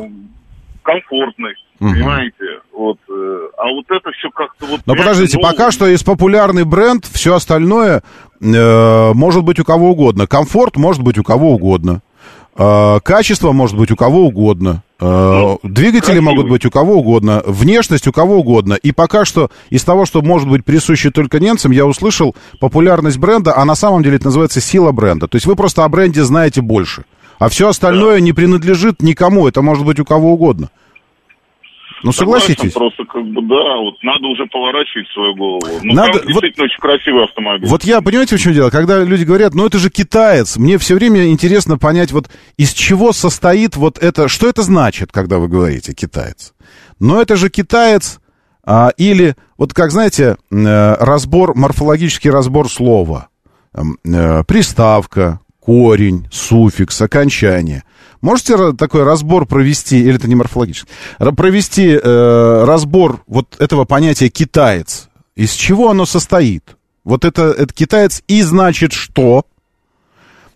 комфортность, 0.82 1.66
угу. 1.80 1.90
понимаете? 1.90 2.44
Вот, 2.72 2.96
э, 3.06 3.38
а 3.58 3.64
вот 3.74 3.84
это 3.90 4.10
все 4.12 4.30
как-то 4.30 4.64
вот... 4.64 4.80
Но 4.86 4.94
подождите, 4.94 5.36
новый... 5.36 5.52
пока 5.52 5.70
что 5.70 5.86
есть 5.86 6.06
популярный 6.06 6.64
бренд, 6.64 7.04
все 7.04 7.34
остальное 7.34 8.02
э, 8.40 9.12
может 9.12 9.44
быть 9.44 9.60
у 9.60 9.64
кого 9.64 9.90
угодно. 9.90 10.26
Комфорт 10.26 10.78
может 10.78 11.02
быть 11.02 11.18
у 11.18 11.22
кого 11.22 11.52
угодно. 11.52 12.00
Э, 12.56 13.00
качество 13.02 13.52
может 13.52 13.76
быть 13.76 13.90
у 13.90 13.96
кого 13.96 14.26
угодно. 14.26 14.82
Э, 15.00 15.04
ну, 15.04 15.60
двигатели 15.62 16.00
красивый. 16.00 16.20
могут 16.22 16.48
быть 16.48 16.64
у 16.64 16.70
кого 16.70 16.94
угодно. 16.94 17.42
Внешность 17.46 18.06
у 18.06 18.12
кого 18.12 18.38
угодно. 18.38 18.74
И 18.74 18.92
пока 18.92 19.24
что 19.24 19.50
из 19.70 19.82
того, 19.82 20.06
что 20.06 20.22
может 20.22 20.48
быть 20.48 20.64
присуще 20.64 21.10
только 21.10 21.40
немцам, 21.40 21.72
я 21.72 21.86
услышал 21.86 22.34
популярность 22.60 23.18
бренда, 23.18 23.56
а 23.56 23.64
на 23.64 23.74
самом 23.74 24.02
деле 24.02 24.16
это 24.16 24.26
называется 24.26 24.60
сила 24.60 24.92
бренда. 24.92 25.26
То 25.26 25.36
есть 25.36 25.46
вы 25.46 25.56
просто 25.56 25.84
о 25.84 25.88
бренде 25.88 26.22
знаете 26.22 26.60
больше. 26.60 27.04
А 27.38 27.48
все 27.48 27.68
остальное 27.68 28.20
не 28.20 28.32
принадлежит 28.32 29.02
никому, 29.02 29.48
это 29.48 29.60
может 29.60 29.84
быть 29.84 29.98
у 29.98 30.04
кого 30.04 30.34
угодно. 30.34 30.70
Ну, 32.04 32.12
согласитесь. 32.12 32.72
Согласен, 32.72 32.78
просто 32.78 33.04
как 33.04 33.24
бы, 33.24 33.40
да, 33.42 33.76
вот 33.78 34.02
надо 34.02 34.26
уже 34.28 34.44
поворачивать 34.46 35.08
свою 35.12 35.34
голову. 35.34 35.66
Ну, 35.82 35.94
надо, 35.94 36.18
там 36.18 36.26
действительно 36.26 36.64
вот, 36.64 36.70
очень 36.70 36.80
красивый 36.80 37.24
автомобиль. 37.24 37.68
Вот 37.68 37.84
я, 37.84 38.02
понимаете, 38.02 38.36
в 38.36 38.40
чем 38.40 38.52
дело? 38.52 38.70
Когда 38.70 39.02
люди 39.02 39.24
говорят, 39.24 39.54
ну, 39.54 39.66
это 39.66 39.78
же 39.78 39.90
китаец, 39.90 40.56
мне 40.56 40.76
все 40.78 40.94
время 40.94 41.26
интересно 41.26 41.78
понять, 41.78 42.12
вот 42.12 42.30
из 42.58 42.72
чего 42.72 43.12
состоит 43.12 43.76
вот 43.76 43.98
это, 43.98 44.28
что 44.28 44.48
это 44.48 44.62
значит, 44.62 45.12
когда 45.12 45.38
вы 45.38 45.48
говорите 45.48 45.94
китаец? 45.94 46.52
Но 47.00 47.20
это 47.20 47.36
же 47.36 47.48
китаец, 47.48 48.20
а, 48.64 48.90
или, 48.96 49.34
вот 49.56 49.72
как 49.72 49.90
знаете, 49.90 50.36
э, 50.50 50.94
разбор, 51.00 51.54
морфологический 51.56 52.30
разбор 52.30 52.68
слова. 52.68 53.28
Э, 53.74 54.44
приставка, 54.46 55.40
корень, 55.64 56.28
суффикс, 56.30 57.00
окончание. 57.00 57.84
Можете 58.20 58.72
такой 58.72 59.02
разбор 59.02 59.46
провести, 59.46 60.00
или 60.00 60.16
это 60.16 60.28
не 60.28 60.34
морфологический, 60.34 60.88
провести 61.36 61.98
э, 62.02 62.64
разбор 62.64 63.22
вот 63.26 63.56
этого 63.58 63.84
понятия 63.84 64.28
китаец? 64.28 65.08
Из 65.36 65.52
чего 65.52 65.90
оно 65.90 66.06
состоит? 66.06 66.76
Вот 67.04 67.24
это, 67.24 67.50
это 67.50 67.72
китаец 67.72 68.22
и 68.28 68.42
значит 68.42 68.92
что? 68.92 69.44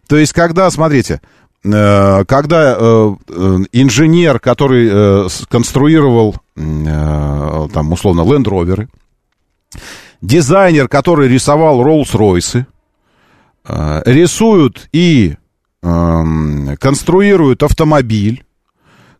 То 0.07 0.17
есть, 0.17 0.33
когда, 0.33 0.71
смотрите, 0.71 1.21
э, 1.65 2.25
когда 2.25 2.77
э, 2.79 3.15
э 3.29 3.59
инженер, 3.73 4.41
который 4.41 4.89
э, 4.91 5.29
сконструировал, 5.29 6.37
э, 6.57 7.69
там, 7.73 7.93
условно, 7.93 8.23
Rover, 8.23 8.89
дизайнер, 10.23 10.89
который 10.89 11.29
рисовал 11.29 11.83
э, 11.83 12.67
рисуют 14.05 14.89
и 14.93 15.37
э, 15.83 16.77
конструируют 16.81 17.63
автомобиль, 17.63 18.45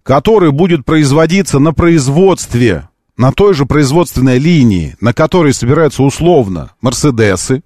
который 0.03 0.53
будет 0.53 0.85
производиться 0.85 1.59
на 1.59 1.73
производстве, 1.73 2.89
на 3.17 3.33
той 3.33 3.55
же 3.55 3.67
производственной 3.67 4.39
линии, 4.39 4.97
на 5.01 5.13
которой 5.13 5.53
собираются 5.53 6.03
условно 6.03 6.71
Мерседесы, 6.81 7.63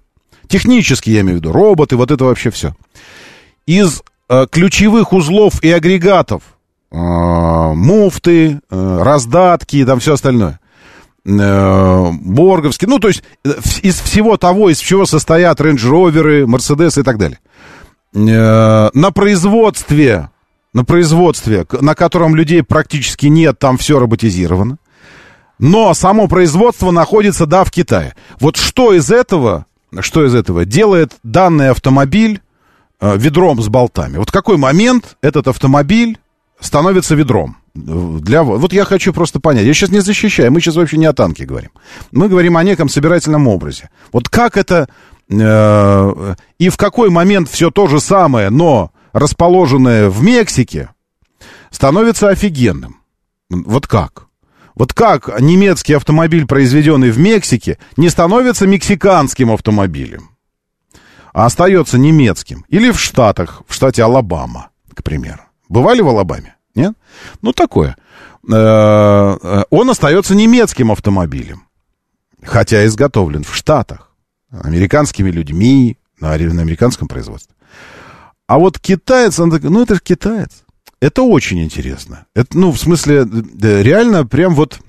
технически 0.47 1.09
я 1.09 1.21
имею 1.21 1.37
в 1.37 1.41
виду, 1.41 1.51
роботы, 1.53 1.95
вот 1.95 2.11
это 2.11 2.25
вообще 2.25 2.51
все. 2.51 2.75
Из 3.65 4.03
э, 4.29 4.45
ключевых 4.51 5.13
узлов 5.13 5.63
и 5.63 5.71
агрегатов, 5.71 6.43
э, 6.91 6.97
муфты, 6.97 8.59
э, 8.69 8.99
раздатки, 9.01 9.85
там 9.85 9.99
все 9.99 10.13
остальное, 10.13 10.59
э, 10.59 10.62
Борговский, 11.25 12.87
ну, 12.87 12.99
то 12.99 13.07
есть 13.07 13.23
э, 13.45 13.53
из 13.81 13.99
всего 13.99 14.37
того, 14.37 14.69
из 14.69 14.79
чего 14.79 15.05
состоят 15.05 15.61
рейндж-роверы, 15.61 16.45
Мерседесы 16.45 16.99
и 16.99 17.03
так 17.03 17.17
далее. 17.17 17.39
Э, 18.13 18.89
на 18.93 19.11
производстве, 19.11 20.29
на 20.73 20.83
производстве, 20.83 21.65
на 21.79 21.95
котором 21.95 22.35
людей 22.35 22.61
практически 22.61 23.27
нет, 23.27 23.57
там 23.57 23.77
все 23.77 23.99
роботизировано. 23.99 24.77
Но 25.59 25.93
само 25.93 26.27
производство 26.27 26.91
находится, 26.91 27.45
да, 27.45 27.63
в 27.63 27.71
Китае. 27.71 28.15
Вот 28.39 28.57
что 28.57 28.93
из 28.93 29.09
этого, 29.09 29.65
что 30.01 30.25
из 30.25 30.35
этого 30.35 30.65
делает 30.65 31.13
данный 31.23 31.69
автомобиль 31.69 32.41
э, 32.99 33.17
ведром 33.17 33.61
с 33.61 33.69
болтами? 33.69 34.17
Вот 34.17 34.29
какой 34.29 34.57
момент 34.57 35.15
этот 35.21 35.47
автомобиль 35.47 36.17
становится 36.63 37.15
ведром? 37.15 37.57
Для, 37.75 38.43
вот 38.43 38.73
я 38.73 38.85
хочу 38.85 39.13
просто 39.13 39.39
понять. 39.39 39.65
Я 39.65 39.73
сейчас 39.73 39.89
не 39.89 39.99
защищаю, 39.99 40.51
мы 40.51 40.61
сейчас 40.61 40.75
вообще 40.75 40.97
не 40.97 41.05
о 41.05 41.13
танке 41.13 41.45
говорим. 41.45 41.71
Мы 42.11 42.29
говорим 42.29 42.57
о 42.57 42.63
неком 42.63 42.89
собирательном 42.89 43.47
образе. 43.47 43.89
Вот 44.11 44.29
как 44.29 44.57
это 44.57 44.87
Э, 45.29 46.35
и 46.59 46.69
в 46.69 46.77
какой 46.77 47.09
момент 47.09 47.49
все 47.49 47.71
то 47.71 47.87
же 47.87 47.99
самое, 47.99 48.49
но 48.49 48.91
расположенное 49.13 50.09
в 50.09 50.23
Мексике, 50.23 50.89
становится 51.69 52.29
офигенным. 52.29 52.97
Вот 53.49 53.87
как? 53.87 54.27
Вот 54.75 54.93
как 54.93 55.39
немецкий 55.39 55.93
автомобиль, 55.93 56.47
произведенный 56.47 57.11
в 57.11 57.19
Мексике, 57.19 57.77
не 57.95 58.09
становится 58.09 58.65
мексиканским 58.65 59.51
автомобилем, 59.51 60.31
а 61.31 61.45
остается 61.45 61.99
немецким? 61.99 62.65
Или 62.69 62.89
в 62.89 62.99
Штатах, 62.99 63.61
в 63.67 63.73
штате 63.73 64.03
Алабама, 64.03 64.69
к 64.95 65.03
примеру. 65.03 65.43
Бывали 65.73 66.01
в 66.01 66.07
Алабаме? 66.07 66.55
Нет? 66.75 66.93
Ну, 67.41 67.51
такое. 67.51 67.97
Э, 68.47 69.37
э, 69.41 69.63
он 69.71 69.89
остается 69.89 70.35
немецким 70.35 70.91
автомобилем, 70.91 71.63
хотя 72.43 72.85
изготовлен 72.85 73.43
в 73.43 73.55
Штатах 73.55 74.11
американскими 74.51 75.31
людьми 75.31 75.97
на, 76.19 76.33
американском 76.33 77.07
производстве. 77.07 77.55
А 78.45 78.59
вот 78.59 78.77
китаец, 78.77 79.39
он 79.39 79.49
такой, 79.49 79.71
ну 79.71 79.81
это 79.81 79.95
же 79.95 80.01
китаец. 80.01 80.63
Это 81.01 81.23
очень 81.23 81.63
интересно. 81.63 82.27
Это, 82.35 82.55
ну, 82.55 82.71
в 82.71 82.77
смысле, 82.77 83.25
реально 83.59 84.27
прям 84.27 84.53
вот 84.53 84.79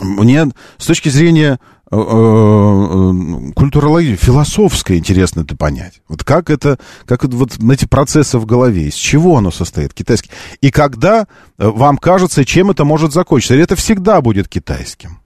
мне 0.00 0.48
с 0.78 0.86
точки 0.86 1.10
зрения 1.10 1.60
э, 1.90 1.96
э, 1.96 3.52
культурологии, 3.54 4.16
философское 4.16 4.98
интересно 4.98 5.40
это 5.40 5.56
понять. 5.56 6.00
Вот 6.08 6.24
как 6.24 6.50
это, 6.50 6.78
как 7.06 7.24
это, 7.24 7.36
вот 7.36 7.58
эти 7.58 7.86
процессы 7.86 8.38
в 8.38 8.46
голове, 8.46 8.88
из 8.88 8.94
чего 8.94 9.36
оно 9.36 9.50
состоит, 9.50 9.94
китайский. 9.94 10.30
И 10.60 10.70
когда 10.70 11.26
э, 11.58 11.68
вам 11.68 11.98
кажется, 11.98 12.44
чем 12.44 12.70
это 12.70 12.84
может 12.84 13.12
закончиться, 13.12 13.54
это 13.54 13.76
всегда 13.76 14.20
будет 14.20 14.48
китайским. 14.48 15.18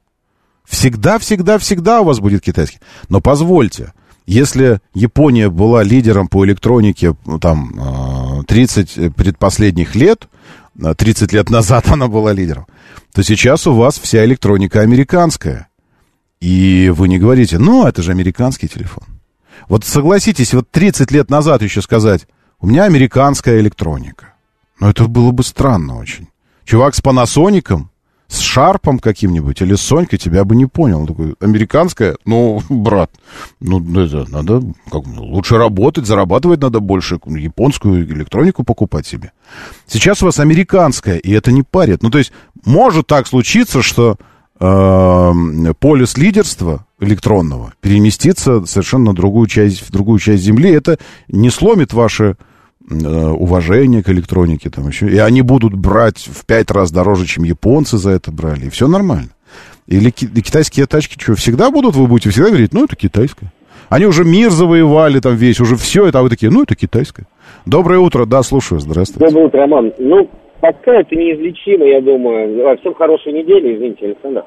Всегда, 0.65 1.19
всегда, 1.19 1.59
всегда 1.59 2.01
у 2.01 2.05
вас 2.05 2.21
будет 2.21 2.43
китайский. 2.43 2.79
Но 3.09 3.21
позвольте, 3.21 3.93
если 4.27 4.81
Япония 4.95 5.51
была 5.51 5.83
лидером 5.83 6.29
по 6.29 6.45
электронике 6.47 7.15
там 7.41 8.45
30 8.47 8.99
э, 8.99 9.11
предпоследних 9.11 9.95
лет, 9.95 10.29
30 10.79 11.33
лет 11.33 11.51
назад 11.51 11.89
она 11.91 12.09
была 12.09 12.33
лидером, 12.33 12.67
то 13.13 13.23
сейчас 13.23 13.67
у 13.67 13.75
вас 13.75 13.99
вся 13.99 14.25
электроника 14.25 14.81
американская. 14.81 15.69
И 16.45 16.93
вы 16.95 17.09
не 17.09 17.19
говорите, 17.19 17.57
ну, 17.57 17.87
это 17.87 18.03
же 18.03 18.11
американский 18.11 18.69
телефон. 18.69 19.05
Вот 19.67 19.83
согласитесь, 19.83 20.53
вот 20.53 20.71
30 20.71 21.11
лет 21.11 21.31
назад 21.31 21.63
еще 21.63 21.81
сказать, 21.81 22.27
у 22.61 22.67
меня 22.67 22.85
американская 22.85 23.61
электроника. 23.61 24.35
Но 24.79 24.91
это 24.91 25.09
было 25.09 25.31
бы 25.31 25.43
странно 25.43 25.97
очень. 25.97 26.29
Чувак 26.67 26.95
с 26.95 27.01
Панасоником, 27.01 27.91
с 28.29 28.41
Шарпом 28.41 28.99
каким-нибудь 28.99 29.63
или 29.63 29.75
с 29.75 29.81
Сонькой 29.81 30.19
тебя 30.19 30.45
бы 30.45 30.55
не 30.55 30.67
понял. 30.67 31.01
Он 31.01 31.07
такой, 31.07 31.35
американская? 31.41 32.19
Ну, 32.27 32.61
брат, 32.69 33.11
ну, 33.61 33.81
это 33.99 34.31
надо 34.31 34.61
как, 34.93 35.07
лучше 35.07 35.57
работать, 35.57 36.05
зарабатывать 36.05 36.61
надо 36.61 36.81
больше, 36.81 37.19
японскую 37.25 38.05
электронику 38.05 38.65
покупать 38.65 39.07
себе. 39.07 39.33
Сейчас 39.87 40.23
у 40.23 40.27
вас 40.27 40.39
американская, 40.41 41.17
и 41.17 41.33
это 41.33 41.53
не 41.53 41.63
парит. 41.63 42.03
Ну, 42.03 42.11
то 42.11 42.19
есть, 42.19 42.33
может 42.67 43.07
так 43.07 43.27
случиться, 43.27 43.81
что 43.81 44.19
э, 44.61 45.33
полис 45.79 46.17
лидерства 46.17 46.87
электронного 47.01 47.73
переместится 47.81 48.65
совершенно 48.67 49.07
на 49.07 49.15
другую 49.15 49.47
часть, 49.47 49.83
в 49.83 49.91
другую 49.91 50.19
часть 50.19 50.43
Земли. 50.43 50.71
Это 50.71 50.99
не 51.29 51.51
сломит 51.51 51.93
ваши 51.93 52.37
Э, 52.91 53.29
уважение 53.29 54.03
к 54.03 54.11
электронике 54.11 54.69
там 54.69 54.89
еще. 54.89 55.09
И 55.09 55.17
они 55.17 55.41
будут 55.41 55.75
брать 55.75 56.19
в 56.19 56.45
пять 56.45 56.71
раз 56.71 56.91
дороже, 56.91 57.25
чем 57.25 57.45
японцы 57.45 57.97
за 57.97 58.11
это 58.11 58.31
брали. 58.31 58.67
И 58.67 58.69
все 58.69 58.89
нормально. 58.89 59.31
Или 59.87 60.11
ки- 60.11 60.27
китайские 60.27 60.87
тачки 60.87 61.19
что, 61.19 61.35
всегда 61.35 61.71
будут? 61.71 61.97
Вы 61.97 62.07
будете 62.07 62.29
всегда 62.29 62.49
говорить, 62.49 62.75
ну, 62.75 62.85
это 62.85 62.95
китайское. 62.95 63.53
Они 63.89 64.05
уже 64.05 64.25
мир 64.25 64.51
завоевали 64.51 65.21
там 65.21 65.35
весь, 65.35 65.61
уже 65.61 65.77
все 65.77 66.07
это, 66.07 66.19
а 66.19 66.23
вы 66.23 66.29
такие, 66.29 66.51
ну, 66.53 66.63
это 66.63 66.75
китайское. 66.75 67.27
Доброе 67.65 68.01
утро, 68.01 68.27
да, 68.27 68.43
слушаю, 68.43 68.81
здравствуйте. 68.81 69.27
Доброе 69.27 69.47
утро, 69.47 69.61
Роман. 69.61 69.93
Ну, 69.99 70.31
пока 70.65 71.01
это 71.01 71.15
неизлечимо, 71.15 71.85
я 71.85 72.01
думаю. 72.01 72.79
Всем 72.79 72.95
хорошей 72.95 73.35
недели, 73.35 73.77
извините, 73.77 74.07
Александр. 74.07 74.45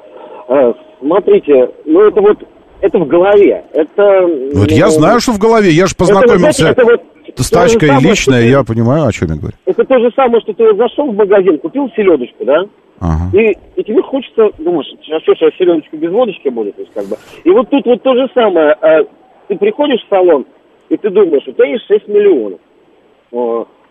А, 0.47 0.73
смотрите, 0.99 1.69
ну, 1.85 2.07
это 2.07 2.21
вот, 2.21 2.37
это 2.81 2.97
в 2.97 3.07
голове. 3.07 3.63
Это... 3.73 4.21
Вот 4.55 4.71
ну, 4.71 4.75
я 4.75 4.89
знаю, 4.89 5.19
что 5.19 5.33
в 5.33 5.37
голове, 5.37 5.69
я 5.69 5.85
же 5.85 5.93
познакомился... 5.95 6.69
Это, 6.69 6.81
это 6.81 6.91
вот 6.91 7.01
с 7.35 7.51
тачкой 7.51 7.89
самое, 7.89 8.09
личная, 8.09 8.41
я 8.47 8.63
понимаю, 8.63 9.05
о 9.05 9.11
чем 9.11 9.27
я 9.29 9.35
говорю. 9.35 9.55
Это 9.65 9.83
то 9.83 9.99
же 9.99 10.09
самое, 10.15 10.41
что 10.41 10.53
ты 10.53 10.75
зашел 10.75 11.11
в 11.11 11.15
магазин, 11.15 11.59
купил 11.59 11.87
селедочку, 11.95 12.45
да? 12.45 12.63
Ага. 12.99 13.37
И, 13.37 13.55
и 13.75 13.83
тебе 13.83 14.01
хочется, 14.01 14.49
думаешь, 14.57 14.87
а 14.91 15.19
что 15.19 15.35
сейчас 15.35 15.53
селедочка 15.59 15.97
без 15.97 16.09
водочки 16.09 16.49
будет, 16.49 16.77
то 16.77 16.81
есть 16.81 16.93
как 16.95 17.05
бы. 17.05 17.17
И 17.43 17.51
вот 17.51 17.69
тут 17.69 17.85
вот 17.85 18.01
то 18.01 18.15
же 18.15 18.27
самое. 18.33 18.71
А, 18.81 19.03
ты 19.49 19.55
приходишь 19.55 20.03
в 20.03 20.09
салон, 20.09 20.47
и 20.89 20.97
ты 20.97 21.11
думаешь, 21.11 21.43
у 21.45 21.51
тебя 21.51 21.65
есть 21.65 21.85
6 21.85 22.07
миллионов. 22.07 22.59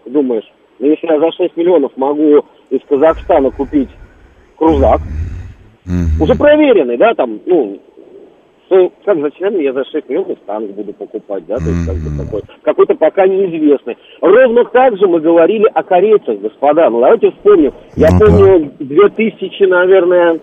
Думаешь, 0.07 0.45
ну 0.79 0.87
если 0.87 1.07
я 1.07 1.19
за 1.19 1.33
6 1.33 1.57
миллионов 1.57 1.93
могу 1.97 2.45
из 2.71 2.81
Казахстана 2.89 3.51
купить 3.51 3.91
крузак, 4.57 5.01
mm 5.87 6.21
уже 6.21 6.35
проверенный, 6.35 6.97
да, 6.97 7.15
там, 7.15 7.39
ну, 7.47 7.79
как 9.05 9.21
зачем 9.21 9.59
я 9.61 9.73
за 9.73 9.85
6 9.85 10.09
миллионов 10.09 10.39
танк 10.47 10.71
буду 10.71 10.93
покупать, 10.93 11.47
да, 11.47 11.57
то 11.57 11.65
есть 11.65 11.87
как 11.87 11.97
бы 11.97 12.25
такой, 12.25 12.43
какой-то 12.63 12.95
пока 12.95 13.27
неизвестный. 13.27 13.97
Ровно 14.21 14.65
так 14.65 14.97
же 14.99 15.07
мы 15.07 15.21
говорили 15.21 15.67
о 15.73 15.83
корейцах, 15.83 16.41
господа, 16.41 16.91
ну 16.91 17.01
давайте 17.01 17.31
вспомним, 17.31 17.73
я 17.97 18.09
ну, 18.13 18.19
помню 18.19 18.73
2000, 18.81 19.65
наверное, 19.65 20.41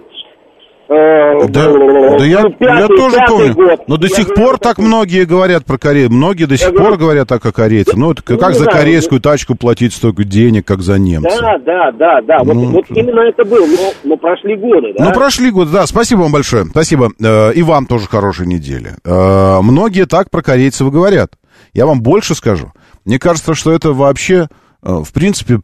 да, 0.88 2.18
да 2.18 2.26
я, 2.26 2.44
пятый, 2.44 2.80
я 2.80 2.88
тоже 2.88 3.18
помню. 3.28 3.54
Год. 3.54 3.88
Но 3.88 3.98
до 3.98 4.08
я 4.08 4.16
сих 4.16 4.34
пор 4.34 4.58
так 4.58 4.78
многие 4.78 5.26
говорят 5.26 5.66
про 5.66 5.78
Корею. 5.78 6.12
Многие 6.12 6.46
до 6.46 6.58
сих 6.58 6.68
я 6.68 6.74
пор 6.74 6.82
говорю, 6.82 6.98
говорят 6.98 7.28
так 7.28 7.46
о 7.46 7.52
корейцах. 7.52 7.96
Ну, 7.96 8.14
ну, 8.28 8.38
как 8.38 8.56
за 8.56 8.66
корейскую 8.66 9.22
да. 9.22 9.32
тачку 9.32 9.56
платить 9.56 9.94
столько 9.94 10.24
денег, 10.24 10.66
как 10.66 10.82
за 10.82 11.00
немца. 11.00 11.40
Да, 11.42 11.58
да, 11.60 11.92
да, 11.92 12.22
да. 12.22 12.44
Ну, 12.44 12.54
вот, 12.72 12.90
вот 12.90 12.98
именно 12.98 13.22
это 13.22 13.46
было. 13.46 13.66
Но, 13.66 13.94
но 14.04 14.18
прошли 14.18 14.56
годы, 14.56 14.94
да? 14.98 15.06
Ну, 15.06 15.14
прошли 15.14 15.52
годы, 15.52 15.72
да. 15.72 15.86
Спасибо 15.86 16.22
вам 16.22 16.32
большое. 16.32 16.66
Спасибо. 16.66 17.12
Э, 17.22 17.54
и 17.54 17.62
вам 17.64 17.86
тоже 17.86 18.08
хорошей 18.08 18.48
недели. 18.48 18.92
Э, 19.06 19.62
многие 19.62 20.06
так 20.06 20.30
про 20.30 20.42
корейцев 20.42 20.92
говорят. 20.92 21.32
Я 21.74 21.86
вам 21.86 22.02
больше 22.02 22.36
скажу. 22.36 22.72
Мне 23.06 23.20
кажется, 23.20 23.56
что 23.56 23.72
это 23.72 23.94
вообще 23.94 24.48
в 24.86 25.14
принципе, 25.14 25.62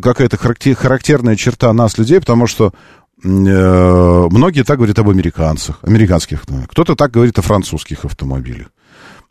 какая-то 0.00 0.36
характерная 0.36 1.34
черта 1.34 1.72
нас, 1.72 1.98
людей, 1.98 2.20
потому 2.20 2.46
что 2.46 2.70
Э, 2.70 3.09
многие 3.22 4.64
так 4.64 4.78
говорят 4.78 4.98
об 4.98 5.10
американцах, 5.10 5.78
американских 5.82 6.40
автомобилях. 6.40 6.70
Кто-то 6.70 6.94
так 6.94 7.10
говорит 7.10 7.38
о 7.38 7.42
французских 7.42 8.04
автомобилях. 8.04 8.68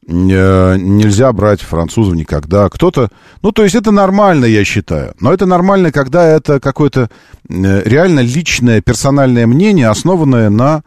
Э, 0.07 0.75
нельзя 0.77 1.31
брать 1.33 1.61
французов 1.61 2.15
никогда. 2.15 2.69
Кто-то... 2.69 3.09
Ну, 3.41 3.51
то 3.51 3.63
есть 3.63 3.75
это 3.75 3.91
нормально, 3.91 4.45
я 4.45 4.63
считаю. 4.63 5.13
Но 5.19 5.31
это 5.31 5.45
нормально, 5.45 5.91
когда 5.91 6.25
это 6.25 6.59
какое-то 6.59 7.09
э, 7.47 7.83
реально 7.85 8.21
личное, 8.21 8.81
персональное 8.81 9.45
мнение, 9.45 9.87
основанное 9.87 10.49
на 10.49 10.83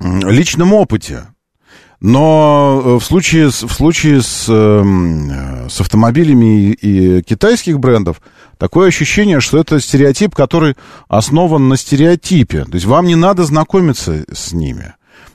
личном 0.00 0.74
опыте. 0.74 1.26
Но 2.00 2.98
в 3.00 3.04
случае, 3.04 3.48
в 3.48 3.72
случае 3.72 4.22
с, 4.22 4.46
эм, 4.48 5.68
с 5.68 5.80
автомобилями 5.80 6.70
и, 6.70 6.72
и 6.72 7.22
китайских 7.22 7.80
брендов 7.80 8.20
такое 8.56 8.88
ощущение, 8.88 9.40
что 9.40 9.58
это 9.58 9.80
стереотип, 9.80 10.34
который 10.34 10.76
основан 11.08 11.68
на 11.68 11.76
стереотипе. 11.76 12.64
То 12.64 12.74
есть 12.74 12.86
вам 12.86 13.06
не 13.06 13.16
надо 13.16 13.44
знакомиться 13.44 14.24
с 14.32 14.52
ними. 14.52 14.94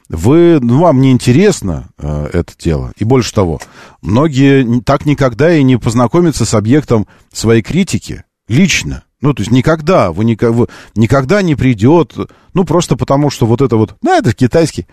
Вы, 0.09 0.59
ну, 0.61 0.80
вам 0.80 1.01
не 1.01 1.11
интересно 1.11 1.89
э, 1.97 2.30
это 2.34 2.53
дело. 2.57 2.93
И 2.97 3.03
больше 3.03 3.34
того, 3.34 3.59
многие 4.01 4.82
так 4.82 5.05
никогда 5.05 5.53
и 5.53 5.64
не 5.64 5.78
познакомятся 5.78 6.45
с 6.45 6.53
объектом 6.53 7.07
своей 7.32 7.61
критики 7.61 8.24
лично. 8.47 9.03
Ну, 9.24 9.34
то 9.34 9.41
есть 9.41 9.51
никогда, 9.51 10.11
вы, 10.11 10.38
вы 10.39 10.67
никогда 10.95 11.41
не 11.41 11.55
придет, 11.55 12.13
ну, 12.53 12.63
просто 12.63 12.95
потому 12.95 13.30
что 13.30 13.45
вот 13.45 13.61
это 13.61 13.78
вот, 13.78 13.95
ну, 14.01 14.15
это 14.15 14.34
китайский. 14.34 14.86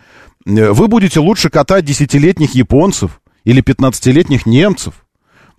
Э, 0.47 0.71
вы 0.71 0.89
будете 0.89 1.21
лучше 1.21 1.51
катать 1.51 1.85
десятилетних 1.85 2.55
японцев 2.55 3.21
или 3.45 3.61
пятнадцатилетних 3.61 4.47
немцев, 4.47 4.95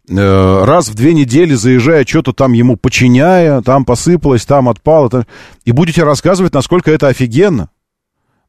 Э, 0.09 0.63
раз 0.65 0.89
в 0.89 0.95
две 0.95 1.13
недели 1.13 1.53
заезжая, 1.53 2.05
что-то 2.05 2.34
там 2.34 2.53
ему 2.53 2.76
починяя, 2.76 3.61
там 3.61 3.86
посыпалось, 3.86 4.45
там 4.45 4.67
отпало, 4.67 5.09
там, 5.09 5.26
и 5.63 5.72
будете 5.72 6.03
рассказывать, 6.03 6.53
насколько 6.53 6.91
это 6.91 7.07
офигенно. 7.07 7.69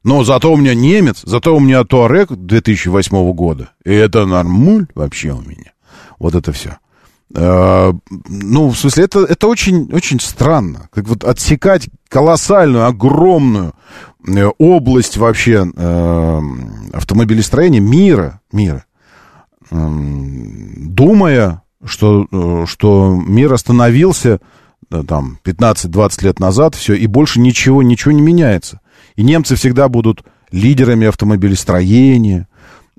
Но 0.03 0.23
зато 0.23 0.51
у 0.51 0.57
меня 0.57 0.73
немец, 0.73 1.21
зато 1.23 1.55
у 1.55 1.59
меня 1.59 1.83
Туарек 1.85 2.31
2008 2.31 3.31
года, 3.33 3.69
и 3.85 3.93
это 3.93 4.25
нормуль 4.25 4.87
вообще 4.95 5.31
у 5.31 5.41
меня. 5.41 5.71
Вот 6.19 6.35
это 6.35 6.51
все. 6.51 6.77
Э, 7.35 7.93
ну, 8.27 8.69
в 8.69 8.77
смысле, 8.77 9.05
это, 9.05 9.19
это 9.21 9.47
очень, 9.47 9.91
очень 9.91 10.19
странно. 10.19 10.87
Как 10.91 11.07
вот 11.07 11.23
отсекать 11.23 11.89
колоссальную, 12.07 12.85
огромную 12.85 13.73
э, 14.27 14.45
область 14.57 15.17
вообще 15.17 15.65
э, 15.75 16.41
автомобилестроения 16.93 17.79
мира, 17.79 18.41
мира 18.51 18.85
думая, 19.71 21.63
что, 21.83 22.27
э, 22.31 22.65
что 22.67 23.19
мир 23.25 23.51
остановился 23.53 24.39
там 25.07 25.39
15-20 25.43 26.23
лет 26.25 26.39
назад, 26.39 26.75
все, 26.75 26.93
и 26.93 27.07
больше 27.07 27.39
ничего, 27.39 27.81
ничего 27.81 28.11
не 28.11 28.21
меняется. 28.21 28.79
И 29.15 29.23
немцы 29.23 29.55
всегда 29.55 29.89
будут 29.89 30.23
лидерами 30.51 31.07
автомобилестроения, 31.07 32.47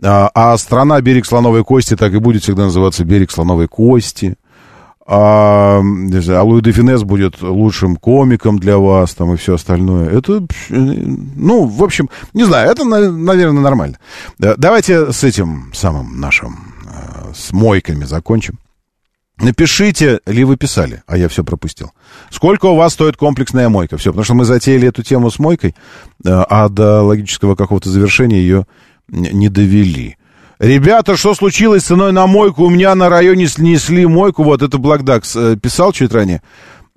а, 0.03 0.31
а 0.35 0.57
страна 0.59 1.01
берег 1.01 1.27
слоновой 1.27 1.65
кости 1.65 1.97
так 1.97 2.13
и 2.13 2.19
будет 2.19 2.43
всегда 2.43 2.65
называться 2.65 3.05
берег 3.05 3.31
слоновой 3.31 3.69
кости. 3.69 4.37
А, 5.07 5.81
а 5.81 6.43
Луи 6.43 6.63
де 6.63 6.73
Финес 6.73 7.03
будет 7.03 7.43
лучшим 7.43 7.97
комиком 7.97 8.59
для 8.59 8.79
вас, 8.79 9.15
там, 9.15 9.35
и 9.35 9.37
все 9.37 9.55
остальное. 9.55 10.09
Это, 10.09 10.47
ну, 10.71 11.67
в 11.67 11.85
общем, 11.85 12.09
не 12.33 12.45
знаю, 12.45 12.71
это, 12.71 12.85
наверное, 12.85 13.61
нормально. 13.61 13.99
Давайте 14.39 15.13
с 15.13 15.23
этим 15.23 15.73
самым 15.75 16.21
нашим, 16.21 16.75
э, 16.87 17.33
с 17.35 17.53
мойками 17.53 18.05
закончим. 18.05 18.59
Напишите, 19.39 20.21
ли 20.27 20.45
вы 20.45 20.57
писали, 20.57 21.03
а 21.07 21.17
я 21.19 21.29
все 21.29 21.43
пропустил. 21.45 21.91
Сколько 22.31 22.67
у 22.67 22.77
вас 22.77 22.93
стоит 22.93 23.17
комплексная 23.17 23.69
мойка? 23.69 23.99
Все, 23.99 24.11
потому 24.11 24.25
что 24.25 24.35
мы 24.35 24.45
затеяли 24.45 24.89
эту 24.89 25.03
тему 25.03 25.31
с 25.31 25.39
мойкой, 25.39 25.75
э, 26.25 26.31
а 26.31 26.69
до 26.71 27.03
логического 27.03 27.57
какого-то 27.57 27.91
завершения 27.91 28.39
ее 28.39 28.67
не 29.09 29.49
довели. 29.49 30.17
Ребята, 30.59 31.17
что 31.17 31.35
случилось 31.35 31.83
с 31.83 31.87
ценой 31.87 32.13
на 32.13 32.27
мойку? 32.27 32.65
У 32.65 32.71
меня 32.71 32.95
на 32.95 33.09
районе 33.09 33.49
снесли 33.49 34.07
мойку. 34.07 34.45
Вот 34.45 34.63
это 34.63 34.79
Блэкдакс 34.79 35.37
э, 35.37 35.57
писал 35.57 35.93
чуть 35.93 36.13
ранее. 36.13 36.43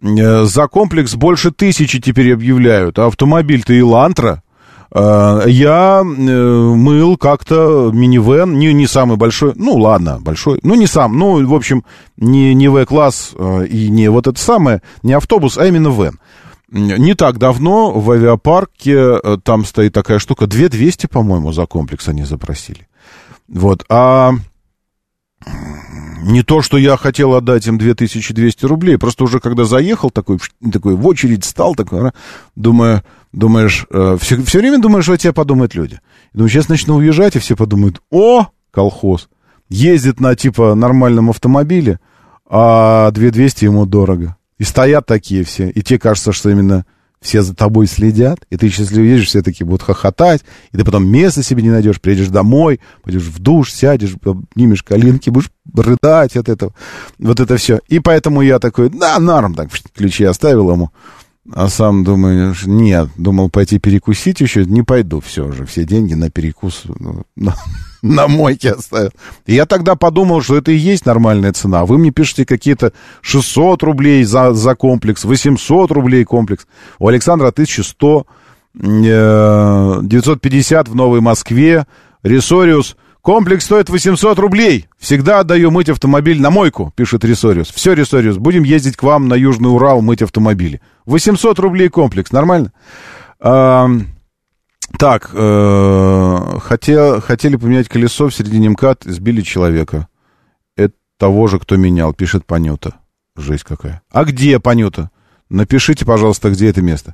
Э, 0.01 0.43
за 0.43 0.67
комплекс 0.67 1.15
больше 1.15 1.51
тысячи 1.51 1.99
теперь 1.99 2.33
объявляют. 2.33 2.99
Автомобиль-то 2.99 3.77
Илантра. 3.77 4.43
Э, 4.93 5.41
я 5.47 6.03
мыл 6.03 7.17
как-то 7.17 7.91
минивэн, 7.91 8.57
не, 8.59 8.73
не 8.73 8.85
самый 8.85 9.17
большой, 9.17 9.53
ну 9.55 9.75
ладно, 9.75 10.19
большой, 10.21 10.59
ну 10.63 10.75
не 10.75 10.87
сам, 10.87 11.17
ну, 11.17 11.45
в 11.45 11.53
общем, 11.53 11.83
не, 12.15 12.53
не 12.53 12.69
В-класс 12.69 13.33
и 13.69 13.89
не 13.89 14.09
вот 14.09 14.27
это 14.27 14.39
самое, 14.39 14.81
не 15.03 15.13
автобус, 15.13 15.57
а 15.57 15.65
именно 15.65 15.89
вэн. 15.89 16.19
Не 16.69 17.13
так 17.13 17.37
давно 17.37 17.91
в 17.91 18.11
авиапарке 18.11 19.37
там 19.43 19.63
стоит 19.65 19.93
такая 19.93 20.19
штука, 20.19 20.47
2200, 20.47 21.07
по-моему, 21.07 21.53
за 21.53 21.65
комплекс 21.65 22.07
они 22.09 22.23
запросили. 22.23 22.87
Вот, 23.47 23.85
а 23.89 24.33
не 26.23 26.43
то, 26.43 26.61
что 26.61 26.77
я 26.77 26.97
хотел 26.97 27.35
отдать 27.35 27.67
им 27.67 27.77
2200 27.77 28.65
рублей, 28.65 28.97
просто 28.97 29.23
уже 29.23 29.39
когда 29.39 29.65
заехал, 29.65 30.09
такой, 30.09 30.39
такой 30.71 30.95
в 30.95 31.07
очередь 31.07 31.45
стал, 31.45 31.75
такой, 31.75 32.11
думаю, 32.55 33.03
думаешь, 33.31 33.85
э, 33.89 34.17
все, 34.19 34.41
все 34.43 34.59
время 34.59 34.79
думаешь, 34.79 35.05
что 35.05 35.13
о 35.13 35.17
тебе 35.17 35.33
подумают 35.33 35.75
люди. 35.75 35.99
Думаю, 36.33 36.49
сейчас 36.49 36.69
начну 36.69 36.95
уезжать, 36.95 37.35
и 37.35 37.39
все 37.39 37.55
подумают, 37.55 38.01
о, 38.09 38.47
колхоз, 38.71 39.29
ездит 39.69 40.19
на, 40.19 40.35
типа, 40.35 40.75
нормальном 40.75 41.29
автомобиле, 41.29 41.99
а 42.49 43.11
2200 43.11 43.65
ему 43.65 43.85
дорого. 43.85 44.36
И 44.57 44.63
стоят 44.63 45.05
такие 45.05 45.43
все, 45.43 45.69
и 45.69 45.81
тебе 45.81 45.99
кажется, 45.99 46.31
что 46.31 46.49
именно 46.49 46.85
все 47.19 47.41
за 47.41 47.55
тобой 47.55 47.87
следят, 47.87 48.39
и 48.49 48.57
ты 48.57 48.67
если 48.67 49.01
уедешь, 49.01 49.27
все 49.27 49.41
такие 49.41 49.65
будут 49.65 49.81
хохотать, 49.81 50.41
и 50.71 50.77
ты 50.77 50.85
потом 50.85 51.07
места 51.07 51.41
себе 51.41 51.63
не 51.63 51.69
найдешь, 51.69 51.99
приедешь 51.99 52.27
домой, 52.27 52.79
пойдешь 53.03 53.23
в 53.23 53.39
душ, 53.39 53.71
сядешь, 53.71 54.15
обнимешь 54.23 54.83
коленки, 54.83 55.29
будешь 55.29 55.49
рыдать 55.73 56.35
от 56.37 56.47
этого, 56.47 56.73
вот 57.17 57.39
это 57.39 57.57
все. 57.57 57.79
И 57.87 57.99
поэтому 57.99 58.41
я 58.41 58.59
такой, 58.59 58.89
да, 58.89 59.19
норм, 59.19 59.55
так, 59.55 59.69
ключи 59.95 60.25
оставил 60.25 60.71
ему, 60.71 60.91
а 61.53 61.69
сам 61.69 62.03
думаю, 62.03 62.53
нет, 62.65 63.09
думал 63.17 63.49
пойти 63.49 63.79
перекусить 63.79 64.41
еще, 64.41 64.65
не 64.65 64.83
пойду, 64.83 65.21
все 65.21 65.47
уже, 65.47 65.65
все 65.65 65.85
деньги 65.85 66.13
на 66.13 66.29
перекус, 66.29 66.83
ну, 66.99 67.23
на 68.01 68.27
мойке 68.27 68.71
оставил. 68.71 69.11
И 69.45 69.55
я 69.55 69.65
тогда 69.65 69.95
подумал, 69.95 70.41
что 70.41 70.57
это 70.57 70.71
и 70.71 70.75
есть 70.75 71.05
нормальная 71.05 71.53
цена. 71.53 71.85
Вы 71.85 71.97
мне 71.97 72.11
пишете 72.11 72.45
какие-то 72.45 72.91
600 73.21 73.81
рублей 73.83 74.23
за, 74.23 74.53
за 74.53 74.75
комплекс, 74.75 75.23
800 75.23 75.91
рублей 75.91 76.25
комплекс. 76.25 76.67
У 76.99 77.07
Александра 77.07 77.47
1100, 77.47 78.27
950 78.73 80.87
э, 80.87 80.91
в 80.91 80.95
Новой 80.95 81.21
Москве. 81.21 81.87
Ресориус. 82.23 82.97
Комплекс 83.27 83.65
стоит 83.65 83.89
800 83.89 84.39
рублей. 84.39 84.87
Всегда 84.97 85.41
отдаю 85.41 85.69
мыть 85.69 85.89
автомобиль 85.89 86.39
на 86.39 86.49
мойку, 86.49 86.93
пишет 86.95 87.25
Ресориус. 87.25 87.69
Все, 87.75 87.91
Ресориус, 87.91 88.37
будем 88.37 88.63
ездить 88.63 88.95
к 88.95 89.03
вам 89.03 89.27
на 89.27 89.33
Южный 89.33 89.69
Урал 89.69 90.01
мыть 90.01 90.21
автомобили. 90.21 90.79
800 91.05 91.59
рублей 91.59 91.89
комплекс, 91.89 92.31
нормально? 92.31 92.71
Так, 93.37 95.29
э, 95.33 96.59
хотел, 96.61 97.19
хотели 97.19 97.57
поменять 97.57 97.89
колесо 97.89 98.29
в 98.29 98.33
середине 98.33 98.69
МКАД, 98.69 99.03
сбили 99.03 99.41
человека. 99.41 100.07
Это 100.77 100.93
того 101.19 101.47
же, 101.47 101.59
кто 101.59 101.75
менял, 101.75 102.13
пишет 102.13 102.45
Панюта. 102.45 102.93
Жесть 103.35 103.65
какая. 103.65 104.03
А 104.09 104.23
где 104.23 104.57
Панюта? 104.61 105.11
Напишите, 105.49 106.05
пожалуйста, 106.05 106.49
где 106.49 106.69
это 106.69 106.81
место. 106.81 107.13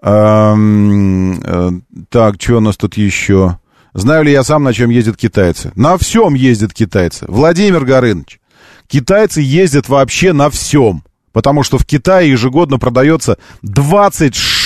Э, 0.00 0.54
э, 0.56 1.70
так, 2.08 2.40
что 2.40 2.56
у 2.56 2.60
нас 2.60 2.78
тут 2.78 2.96
еще? 2.96 3.58
Знаю 3.94 4.24
ли 4.24 4.32
я 4.32 4.42
сам, 4.42 4.62
на 4.62 4.72
чем 4.72 4.90
ездят 4.90 5.16
китайцы? 5.16 5.72
На 5.74 5.98
всем 5.98 6.34
ездят 6.34 6.72
китайцы. 6.72 7.26
Владимир 7.28 7.84
Горыныч, 7.84 8.40
китайцы 8.86 9.40
ездят 9.40 9.88
вообще 9.88 10.32
на 10.32 10.50
всем. 10.50 11.04
Потому 11.32 11.62
что 11.62 11.78
в 11.78 11.86
Китае 11.86 12.30
ежегодно 12.30 12.78
продается 12.78 13.38
26 13.62 14.62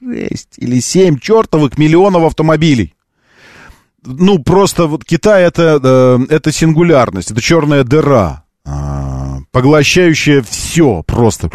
6 0.00 0.48
или 0.58 0.80
7 0.80 1.18
чертовых 1.18 1.78
миллионов 1.78 2.24
автомобилей. 2.24 2.94
Ну, 4.04 4.38
просто 4.38 4.86
вот 4.86 5.04
Китай 5.04 5.44
это, 5.44 5.80
э, 5.82 6.18
это 6.30 6.52
сингулярность, 6.52 7.30
это 7.30 7.40
черная 7.40 7.82
дыра, 7.82 8.44
а, 8.64 9.38
поглощающая 9.50 10.42
все 10.42 11.02
просто. 11.02 11.50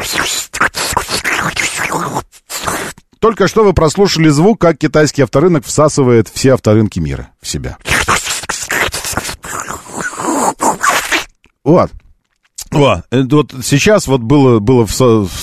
Только 3.22 3.47
что 3.47 3.63
вы 3.63 3.74
прослушали 3.74 4.30
звук, 4.30 4.59
как 4.59 4.80
китайский 4.80 5.22
авторынок 5.22 5.63
всасывает 5.63 6.28
все 6.28 6.55
авторынки 6.55 6.97
мира 6.97 7.30
в 7.39 7.47
себя. 7.47 7.78
Вот. 11.63 11.91
Вот, 12.72 13.03
вот 13.11 13.53
сейчас 13.63 14.07
вот 14.07 14.22
было, 14.22 14.57
было, 14.59 14.88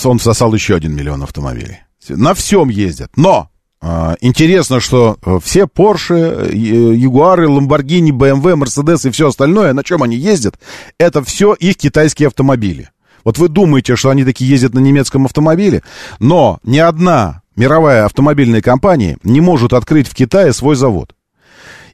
он 0.05 0.19
всосал 0.19 0.53
еще 0.55 0.75
один 0.75 0.95
миллион 0.97 1.23
автомобилей. 1.23 1.79
На 2.09 2.35
всем 2.35 2.69
ездят. 2.69 3.11
Но 3.17 3.49
а, 3.81 4.17
интересно, 4.21 4.81
что 4.81 5.17
э, 5.25 5.39
все 5.45 5.65
Porsche, 5.65 6.51
Jaguar, 6.53 7.45
Lamborghini, 7.45 8.11
BMW, 8.11 8.61
Mercedes 8.61 9.07
и 9.07 9.13
все 9.13 9.29
остальное, 9.29 9.73
на 9.73 9.85
чем 9.85 10.03
они 10.03 10.17
ездят, 10.17 10.59
это 10.99 11.23
все 11.23 11.55
их 11.55 11.77
китайские 11.77 12.27
автомобили. 12.27 12.91
Вот 13.23 13.39
вы 13.39 13.49
думаете, 13.49 13.95
что 13.95 14.11
они 14.11 14.25
такие 14.25 14.51
ездят 14.51 14.75
на 14.75 14.81
немецком 14.81 15.27
автомобиле, 15.27 15.83
но 16.19 16.59
ни 16.65 16.79
одна 16.79 17.43
мировая 17.59 18.05
автомобильная 18.05 18.63
компания 18.63 19.19
не 19.23 19.41
может 19.41 19.73
открыть 19.73 20.09
в 20.09 20.15
Китае 20.15 20.53
свой 20.53 20.77
завод. 20.77 21.15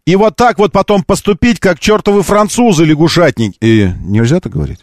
И 0.06 0.14
вот 0.16 0.36
так 0.36 0.58
вот 0.58 0.70
потом 0.70 1.02
поступить, 1.02 1.58
как 1.58 1.80
чертовы 1.80 2.22
французы 2.22 2.84
лягушатники. 2.84 3.56
И 3.60 3.90
нельзя 4.00 4.38
так 4.40 4.52
говорить? 4.52 4.80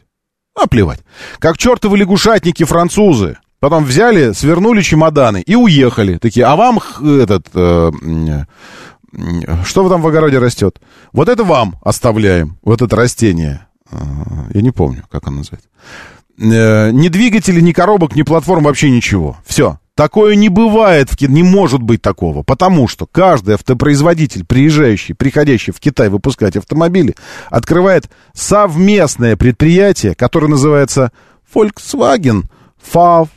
А 0.59 0.67
плевать. 0.67 0.99
Как 1.39 1.57
чертовы 1.57 1.97
лягушатники 1.97 2.63
французы. 2.63 3.37
Потом 3.59 3.83
взяли, 3.83 4.31
свернули 4.31 4.81
чемоданы 4.81 5.41
и 5.41 5.55
уехали. 5.55 6.17
Такие, 6.17 6.45
а 6.47 6.55
вам 6.55 6.79
этот... 7.03 7.47
Э, 7.53 7.91
что 9.65 9.87
там 9.87 10.01
в 10.01 10.07
огороде 10.07 10.39
растет? 10.39 10.81
Вот 11.13 11.29
это 11.29 11.43
вам 11.43 11.75
оставляем, 11.83 12.57
вот 12.63 12.81
это 12.81 12.95
растение. 12.95 13.67
Э, 13.91 13.97
я 14.55 14.61
не 14.61 14.71
помню, 14.71 15.03
как 15.11 15.27
оно 15.27 15.37
называется. 15.37 15.69
Э, 16.39 16.89
ни 16.91 17.09
двигателей, 17.09 17.61
ни 17.61 17.71
коробок, 17.71 18.15
ни 18.15 18.23
платформ, 18.23 18.63
вообще 18.63 18.89
ничего. 18.89 19.37
Все. 19.45 19.77
Такое 20.01 20.33
не 20.33 20.49
бывает, 20.49 21.11
в 21.11 21.29
не 21.29 21.43
может 21.43 21.83
быть 21.83 22.01
такого, 22.01 22.41
потому 22.41 22.87
что 22.87 23.05
каждый 23.05 23.53
автопроизводитель, 23.53 24.43
приезжающий, 24.43 25.13
приходящий 25.13 25.71
в 25.71 25.79
Китай 25.79 26.09
выпускать 26.09 26.57
автомобили, 26.57 27.13
открывает 27.51 28.09
совместное 28.33 29.35
предприятие, 29.35 30.15
которое 30.15 30.47
называется 30.47 31.11
Volkswagen, 31.53 32.45
FAV, 32.91 33.27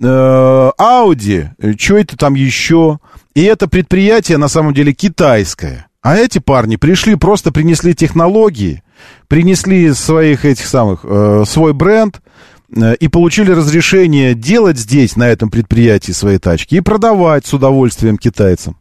э, 0.00 0.70
Audi, 0.78 1.48
что 1.76 1.98
это 1.98 2.16
там 2.16 2.34
еще. 2.34 3.00
И 3.34 3.42
это 3.42 3.66
предприятие 3.66 4.38
на 4.38 4.46
самом 4.46 4.74
деле 4.74 4.92
китайское. 4.92 5.88
А 6.00 6.14
эти 6.14 6.38
парни 6.38 6.76
пришли, 6.76 7.16
просто 7.16 7.50
принесли 7.50 7.92
технологии, 7.92 8.84
принесли 9.26 9.92
своих 9.94 10.44
этих 10.44 10.68
самых, 10.68 11.00
э, 11.02 11.42
свой 11.44 11.72
бренд, 11.72 12.20
Э, 12.20 12.61
и 12.74 13.08
получили 13.08 13.50
разрешение 13.52 14.34
делать 14.34 14.78
здесь, 14.78 15.16
на 15.16 15.28
этом 15.28 15.50
предприятии, 15.50 16.12
свои 16.12 16.38
тачки 16.38 16.76
и 16.76 16.80
продавать 16.80 17.46
с 17.46 17.52
удовольствием 17.52 18.16
китайцам. 18.18 18.76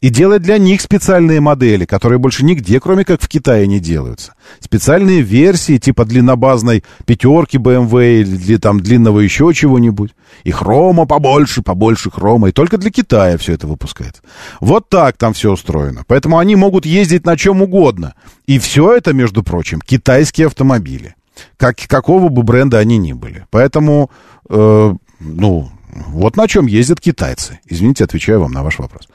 И 0.00 0.08
делать 0.08 0.42
для 0.42 0.58
них 0.58 0.80
специальные 0.80 1.40
модели, 1.40 1.84
которые 1.84 2.18
больше 2.18 2.44
нигде, 2.44 2.80
кроме 2.80 3.04
как 3.04 3.20
в 3.20 3.28
Китае, 3.28 3.66
не 3.66 3.80
делаются. 3.80 4.32
Специальные 4.60 5.20
версии, 5.20 5.78
типа 5.78 6.04
длиннобазной 6.04 6.84
пятерки 7.04 7.58
BMW 7.58 8.22
или 8.22 8.56
там 8.56 8.80
длинного 8.80 9.20
еще 9.20 9.52
чего-нибудь. 9.54 10.12
И 10.44 10.50
хрома 10.50 11.06
побольше, 11.06 11.62
побольше 11.62 12.10
хрома. 12.10 12.48
И 12.48 12.52
только 12.52 12.78
для 12.78 12.90
Китая 12.90 13.36
все 13.38 13.52
это 13.52 13.66
выпускается. 13.66 14.22
Вот 14.60 14.88
так 14.88 15.16
там 15.16 15.32
все 15.32 15.52
устроено. 15.52 16.04
Поэтому 16.06 16.38
они 16.38 16.56
могут 16.56 16.86
ездить 16.86 17.24
на 17.24 17.36
чем 17.36 17.62
угодно. 17.62 18.14
И 18.46 18.58
все 18.58 18.96
это, 18.96 19.12
между 19.12 19.42
прочим, 19.42 19.80
китайские 19.80 20.46
автомобили 20.46 21.14
как, 21.56 21.76
какого 21.88 22.28
бы 22.28 22.42
бренда 22.42 22.78
они 22.78 22.98
ни 22.98 23.12
были. 23.12 23.46
Поэтому, 23.50 24.10
э, 24.48 24.94
ну, 25.20 25.70
вот 26.08 26.36
на 26.36 26.48
чем 26.48 26.66
ездят 26.66 27.00
китайцы. 27.00 27.60
Извините, 27.66 28.04
отвечаю 28.04 28.40
вам 28.40 28.52
на 28.52 28.62
ваш 28.62 28.78
вопрос. 28.78 29.08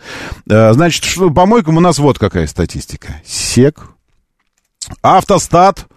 Э, 0.49 0.73
значит, 0.73 1.03
что, 1.03 1.29
по 1.29 1.45
мойкам 1.45 1.77
у 1.77 1.81
нас 1.81 1.99
вот 1.99 2.19
какая 2.19 2.47
статистика. 2.47 3.21
СЕК, 3.25 3.91
Автостат, 5.01 5.87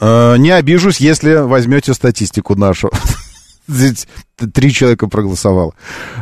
э, 0.00 0.36
не 0.38 0.50
обижусь, 0.50 0.98
если 0.98 1.34
возьмете 1.34 1.94
статистику 1.94 2.54
нашу. 2.56 2.90
Три 4.54 4.72
человека 4.72 5.06
проголосовало. 5.06 5.74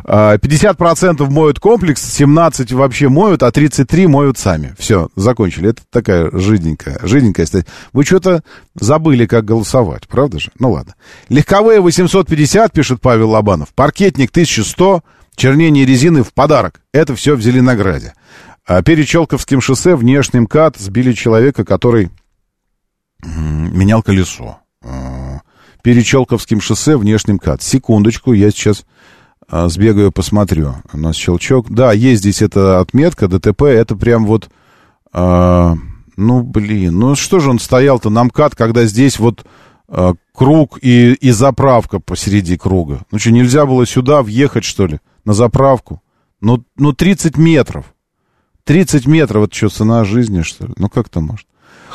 50% 0.04 1.16
а, 1.20 1.30
моют 1.30 1.60
комплекс, 1.60 2.02
17 2.02 2.72
вообще 2.72 3.08
моют, 3.08 3.42
а 3.42 3.50
33 3.50 4.06
моют 4.06 4.38
сами. 4.38 4.74
Все, 4.78 5.08
закончили. 5.14 5.70
Это 5.70 5.82
такая 5.90 6.30
жиденькая, 6.32 6.98
жиденькая 7.02 7.46
статья. 7.46 7.70
Вы 7.92 8.04
что-то 8.04 8.42
забыли, 8.74 9.26
как 9.26 9.44
голосовать, 9.44 10.08
правда 10.08 10.40
же? 10.40 10.50
Ну 10.58 10.72
ладно. 10.72 10.94
Легковые 11.28 11.80
850, 11.80 12.72
пишет 12.72 13.00
Павел 13.00 13.30
Лобанов. 13.30 13.68
Паркетник 13.74 14.30
1100, 14.30 15.02
чернение 15.36 15.86
резины 15.86 16.22
в 16.22 16.32
подарок. 16.32 16.80
Это 16.92 17.14
все 17.14 17.36
в 17.36 17.40
Зеленограде. 17.40 18.14
А 18.66 18.82
перед 18.82 19.06
Челковским 19.06 19.60
шоссе 19.60 19.96
внешний 19.96 20.40
МКАД 20.40 20.76
сбили 20.76 21.12
человека, 21.12 21.64
который 21.64 22.10
менял 23.24 24.02
колесо 24.02 24.58
перед 25.82 26.04
Челковским 26.04 26.60
шоссе 26.60 26.96
внешним 26.96 27.38
кат. 27.38 27.62
Секундочку, 27.62 28.32
я 28.32 28.50
сейчас 28.50 28.84
а, 29.48 29.68
сбегаю, 29.68 30.12
посмотрю. 30.12 30.74
У 30.92 30.98
нас 30.98 31.16
щелчок. 31.16 31.70
Да, 31.70 31.92
есть 31.92 32.20
здесь 32.20 32.42
эта 32.42 32.80
отметка, 32.80 33.28
ДТП, 33.28 33.62
это 33.62 33.96
прям 33.96 34.26
вот... 34.26 34.50
А, 35.12 35.74
ну, 36.16 36.42
блин, 36.42 36.98
ну 36.98 37.14
что 37.14 37.38
же 37.38 37.50
он 37.50 37.58
стоял-то 37.58 38.10
на 38.10 38.24
МКАД, 38.24 38.56
когда 38.56 38.84
здесь 38.84 39.18
вот 39.18 39.46
а, 39.88 40.14
круг 40.34 40.78
и, 40.82 41.14
и 41.14 41.30
заправка 41.30 41.98
посреди 42.00 42.58
круга? 42.58 43.02
Ну 43.10 43.18
что, 43.18 43.30
нельзя 43.30 43.64
было 43.64 43.86
сюда 43.86 44.22
въехать, 44.22 44.64
что 44.64 44.86
ли, 44.86 45.00
на 45.24 45.32
заправку? 45.32 46.02
Ну, 46.40 46.64
ну 46.76 46.92
30 46.92 47.38
метров. 47.38 47.94
30 48.64 49.06
метров, 49.06 49.44
это 49.44 49.54
что, 49.54 49.68
цена 49.70 50.04
жизни, 50.04 50.42
что 50.42 50.66
ли? 50.66 50.74
Ну, 50.76 50.90
как 50.90 51.08
то 51.08 51.20
может? 51.20 51.46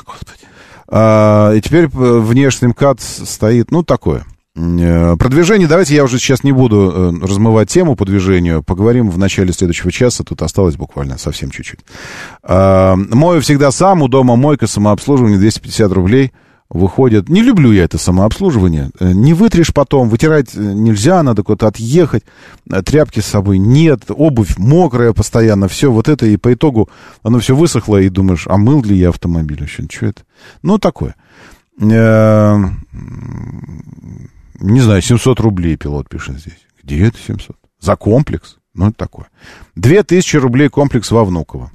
Господи. 0.06 0.40
А, 0.88 1.54
и 1.54 1.62
теперь 1.62 1.86
э, 1.86 1.88
внешний 1.90 2.70
МКАД 2.70 3.02
стоит, 3.02 3.72
ну, 3.72 3.84
такое. 3.84 4.26
Э, 4.56 5.16
продвижение, 5.18 5.68
давайте 5.68 5.96
я 5.96 6.04
уже 6.04 6.20
сейчас 6.20 6.44
не 6.44 6.52
буду 6.52 6.92
э, 6.94 7.26
размывать 7.26 7.70
тему 7.70 7.96
по 7.96 8.06
движению, 8.06 8.62
поговорим 8.64 9.10
в 9.10 9.18
начале 9.18 9.52
следующего 9.52 9.92
часа, 9.92 10.24
тут 10.24 10.42
осталось 10.42 10.76
буквально 10.76 11.18
совсем 11.18 11.50
чуть-чуть. 11.50 11.80
А, 12.44 12.96
мою 12.96 13.42
всегда 13.42 13.72
сам, 13.72 14.02
у 14.02 14.08
дома 14.08 14.36
мойка, 14.36 14.68
самообслуживание 14.68 15.40
250 15.40 15.92
рублей– 15.92 16.32
выходят. 16.74 17.30
Не 17.30 17.42
люблю 17.42 17.72
я 17.72 17.86
это 17.86 17.98
самообслуживание. 17.98 18.92
Э, 19.00 19.14
не 19.14 19.34
вытрешь 19.34 19.74
потом, 19.74 20.10
вытирать 20.10 20.56
э, 20.56 20.60
нельзя, 20.60 21.24
надо 21.24 21.44
куда-то 21.44 21.68
отъехать. 21.68 22.24
Э, 22.70 22.82
тряпки 22.82 23.20
с 23.20 23.28
собой 23.28 23.60
нет, 23.60 24.06
обувь 24.10 24.58
мокрая 24.58 25.14
постоянно, 25.14 25.68
все 25.68 25.92
вот 25.92 26.10
это, 26.10 26.26
и 26.26 26.36
по 26.38 26.54
итогу 26.54 26.90
оно 27.22 27.40
все 27.40 27.56
высохло, 27.56 27.98
и 28.02 28.10
думаешь, 28.10 28.48
а 28.48 28.58
мыл 28.58 28.84
ли 28.84 28.98
я 28.98 29.10
автомобиль 29.10 29.62
вообще? 29.62 29.86
Что 29.90 30.08
это? 30.08 30.24
Ну, 30.64 30.80
такое. 30.80 31.16
Не 31.78 32.70
знаю, 34.80 35.02
700 35.02 35.40
рублей 35.40 35.78
пилот 35.78 36.10
пишет 36.10 36.40
здесь. 36.40 36.60
Где 36.84 37.08
это 37.08 37.18
700? 37.18 37.56
За 37.80 37.96
комплекс? 37.96 38.58
Ну, 38.74 38.88
это 38.88 38.98
такое. 38.98 39.28
2000 39.76 40.38
рублей 40.38 40.70
комплекс 40.70 41.12
во 41.12 41.24
Внуково. 41.26 41.72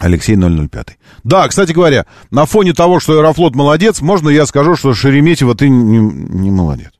Алексей 0.00 0.36
005. 0.36 0.98
Да, 1.24 1.48
кстати 1.48 1.72
говоря, 1.72 2.06
на 2.30 2.46
фоне 2.46 2.72
того, 2.72 3.00
что 3.00 3.14
Аэрофлот 3.14 3.54
молодец, 3.54 4.00
можно 4.00 4.28
я 4.28 4.46
скажу, 4.46 4.76
что 4.76 4.94
Шереметьево 4.94 5.54
ты 5.54 5.68
не, 5.68 5.98
не 5.98 6.50
молодец. 6.50 6.90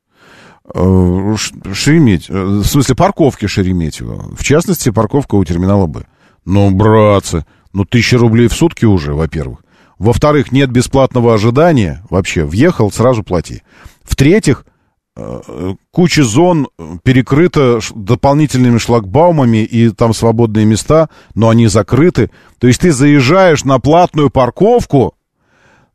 Э, 0.74 1.36
Шереметьево, 1.72 2.36
э, 2.36 2.44
в 2.62 2.64
смысле 2.64 2.94
парковки 2.94 3.47
Шереметьево. 3.47 4.34
В 4.36 4.42
частности, 4.42 4.90
парковка 4.90 5.34
у 5.34 5.44
терминала 5.44 5.86
Б. 5.86 6.05
Ну, 6.44 6.70
братцы, 6.70 7.44
ну 7.72 7.84
тысяча 7.84 8.18
рублей 8.18 8.49
в 8.49 8.55
сутки 8.55 8.84
уже, 8.84 9.14
во-первых. 9.14 9.61
Во-вторых, 9.99 10.53
нет 10.53 10.70
бесплатного 10.70 11.34
ожидания 11.34 12.05
вообще. 12.11 12.44
Въехал, 12.44 12.92
сразу 12.92 13.22
плати. 13.22 13.62
В-третьих, 14.05 14.64
куча 15.90 16.24
зон 16.24 16.68
перекрыта 17.02 17.80
дополнительными 17.94 18.78
шлагбаумами, 18.78 19.64
и 19.64 19.90
там 19.90 20.12
свободные 20.12 20.66
места, 20.66 21.08
но 21.34 21.48
они 21.48 21.68
закрыты. 21.68 22.30
То 22.58 22.66
есть 22.66 22.80
ты 22.80 22.92
заезжаешь 22.92 23.64
на 23.64 23.78
платную 23.78 24.30
парковку, 24.30 25.14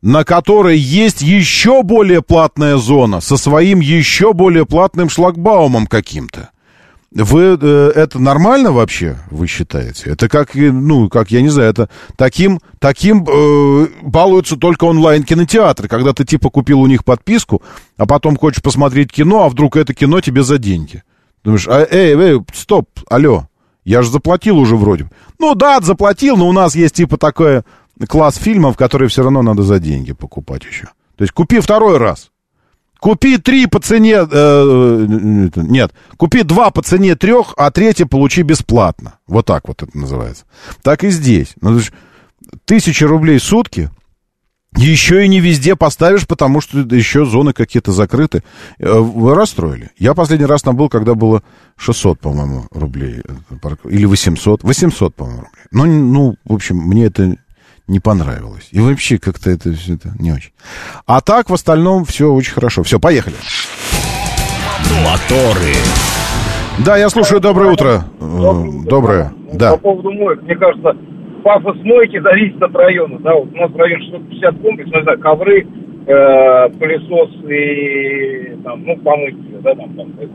на 0.01 0.23
которой 0.23 0.77
есть 0.77 1.21
еще 1.21 1.83
более 1.83 2.23
платная 2.23 2.77
зона 2.77 3.21
со 3.21 3.37
своим 3.37 3.79
еще 3.79 4.33
более 4.33 4.65
платным 4.65 5.09
шлагбаумом 5.09 5.85
каким-то. 5.85 6.49
Вы 7.13 7.57
э, 7.61 7.91
это 7.93 8.19
нормально 8.19 8.71
вообще, 8.71 9.17
вы 9.29 9.45
считаете? 9.47 10.11
Это 10.11 10.29
как, 10.29 10.55
ну, 10.55 11.09
как, 11.09 11.29
я 11.29 11.41
не 11.41 11.49
знаю, 11.49 11.69
это 11.69 11.89
таким, 12.15 12.61
таким 12.79 13.25
э, 13.27 13.87
балуются 14.01 14.55
только 14.55 14.85
онлайн-кинотеатры, 14.85 15.89
когда 15.89 16.13
ты 16.13 16.23
типа 16.23 16.49
купил 16.49 16.79
у 16.79 16.87
них 16.87 17.03
подписку, 17.03 17.61
а 17.97 18.05
потом 18.05 18.37
хочешь 18.37 18.63
посмотреть 18.63 19.11
кино, 19.11 19.43
а 19.43 19.49
вдруг 19.49 19.75
это 19.75 19.93
кино 19.93 20.21
тебе 20.21 20.41
за 20.41 20.57
деньги. 20.57 21.03
Думаешь, 21.43 21.67
а, 21.67 21.85
эй, 21.89 22.15
эй, 22.15 22.41
стоп, 22.53 22.87
алло, 23.09 23.47
я 23.83 24.03
же 24.03 24.09
заплатил 24.09 24.57
уже 24.57 24.77
вроде. 24.77 25.09
Ну 25.37 25.53
да, 25.53 25.81
заплатил, 25.81 26.37
но 26.37 26.47
у 26.47 26.53
нас 26.53 26.75
есть 26.75 26.95
типа 26.95 27.17
такой 27.17 27.63
класс 28.07 28.37
фильмов, 28.37 28.77
которые 28.77 29.09
все 29.09 29.23
равно 29.23 29.41
надо 29.41 29.63
за 29.63 29.79
деньги 29.79 30.13
покупать 30.13 30.63
еще. 30.63 30.85
То 31.17 31.23
есть 31.23 31.33
купи 31.33 31.59
второй 31.59 31.97
раз. 31.97 32.31
Купи 33.01 33.37
три 33.37 33.65
по 33.65 33.79
цене... 33.79 34.27
Э, 34.31 35.05
нет, 35.55 35.91
купи 36.17 36.43
два 36.43 36.69
по 36.69 36.83
цене 36.83 37.15
трех, 37.15 37.55
а 37.57 37.71
третье 37.71 38.05
получи 38.05 38.43
бесплатно. 38.43 39.15
Вот 39.25 39.47
так 39.47 39.67
вот 39.67 39.81
это 39.81 39.97
называется. 39.97 40.45
Так 40.83 41.03
и 41.03 41.09
здесь. 41.09 41.55
Ну, 41.61 41.79
тысяча 42.65 43.07
рублей 43.07 43.39
в 43.39 43.43
сутки 43.43 43.89
еще 44.77 45.25
и 45.25 45.27
не 45.27 45.39
везде 45.39 45.75
поставишь, 45.75 46.27
потому 46.27 46.61
что 46.61 46.77
еще 46.77 47.25
зоны 47.25 47.53
какие-то 47.53 47.91
закрыты. 47.91 48.43
Э, 48.77 48.99
вы 48.99 49.33
расстроили. 49.33 49.89
Я 49.97 50.13
последний 50.13 50.45
раз 50.45 50.61
там 50.61 50.77
был, 50.77 50.87
когда 50.87 51.15
было 51.15 51.41
600, 51.77 52.19
по-моему, 52.19 52.67
рублей. 52.69 53.23
Или 53.85 54.05
800. 54.05 54.63
800, 54.63 55.15
по-моему, 55.15 55.41
рублей. 55.41 55.65
Ну, 55.71 55.85
ну, 55.85 56.35
в 56.45 56.53
общем, 56.53 56.77
мне 56.77 57.05
это 57.05 57.35
не 57.91 57.99
понравилось. 57.99 58.69
И 58.71 58.79
вообще 58.79 59.19
как-то 59.19 59.51
это 59.51 59.71
все 59.73 59.95
это 59.95 60.13
не 60.17 60.31
очень. 60.31 60.51
А 61.05 61.21
так, 61.21 61.49
в 61.49 61.53
остальном, 61.53 62.05
все 62.05 62.31
очень 62.31 62.53
хорошо. 62.53 62.83
Все, 62.83 62.99
поехали. 62.99 63.35
Моторы. 65.03 65.75
Да, 66.85 66.97
я 66.97 67.09
слушаю. 67.09 67.41
Доброе 67.41 67.71
утро. 67.71 68.05
Доброе. 68.87 69.33
Да. 69.53 69.71
По 69.73 69.77
поводу 69.77 70.11
моек, 70.11 70.41
мне 70.43 70.55
кажется, 70.55 70.95
пафос 71.43 71.77
мойки 71.83 72.19
зависит 72.19 72.61
от 72.63 72.73
района. 72.75 73.19
Да, 73.19 73.35
вот 73.35 73.51
у 73.51 73.57
нас 73.57 73.69
в 73.69 73.75
районе 73.75 74.03
650 74.05 74.61
комплекс, 74.61 74.89
ну, 74.91 74.97
не 74.97 75.03
знаю, 75.03 75.19
ковры, 75.19 75.67
э, 76.07 76.69
пылесос 76.79 77.29
и 77.49 78.57
там, 78.63 78.83
ну, 78.85 78.97
помыть, 78.97 79.61
да, 79.61 79.75
там, 79.75 79.93
там. 79.95 80.13
Это. 80.17 80.31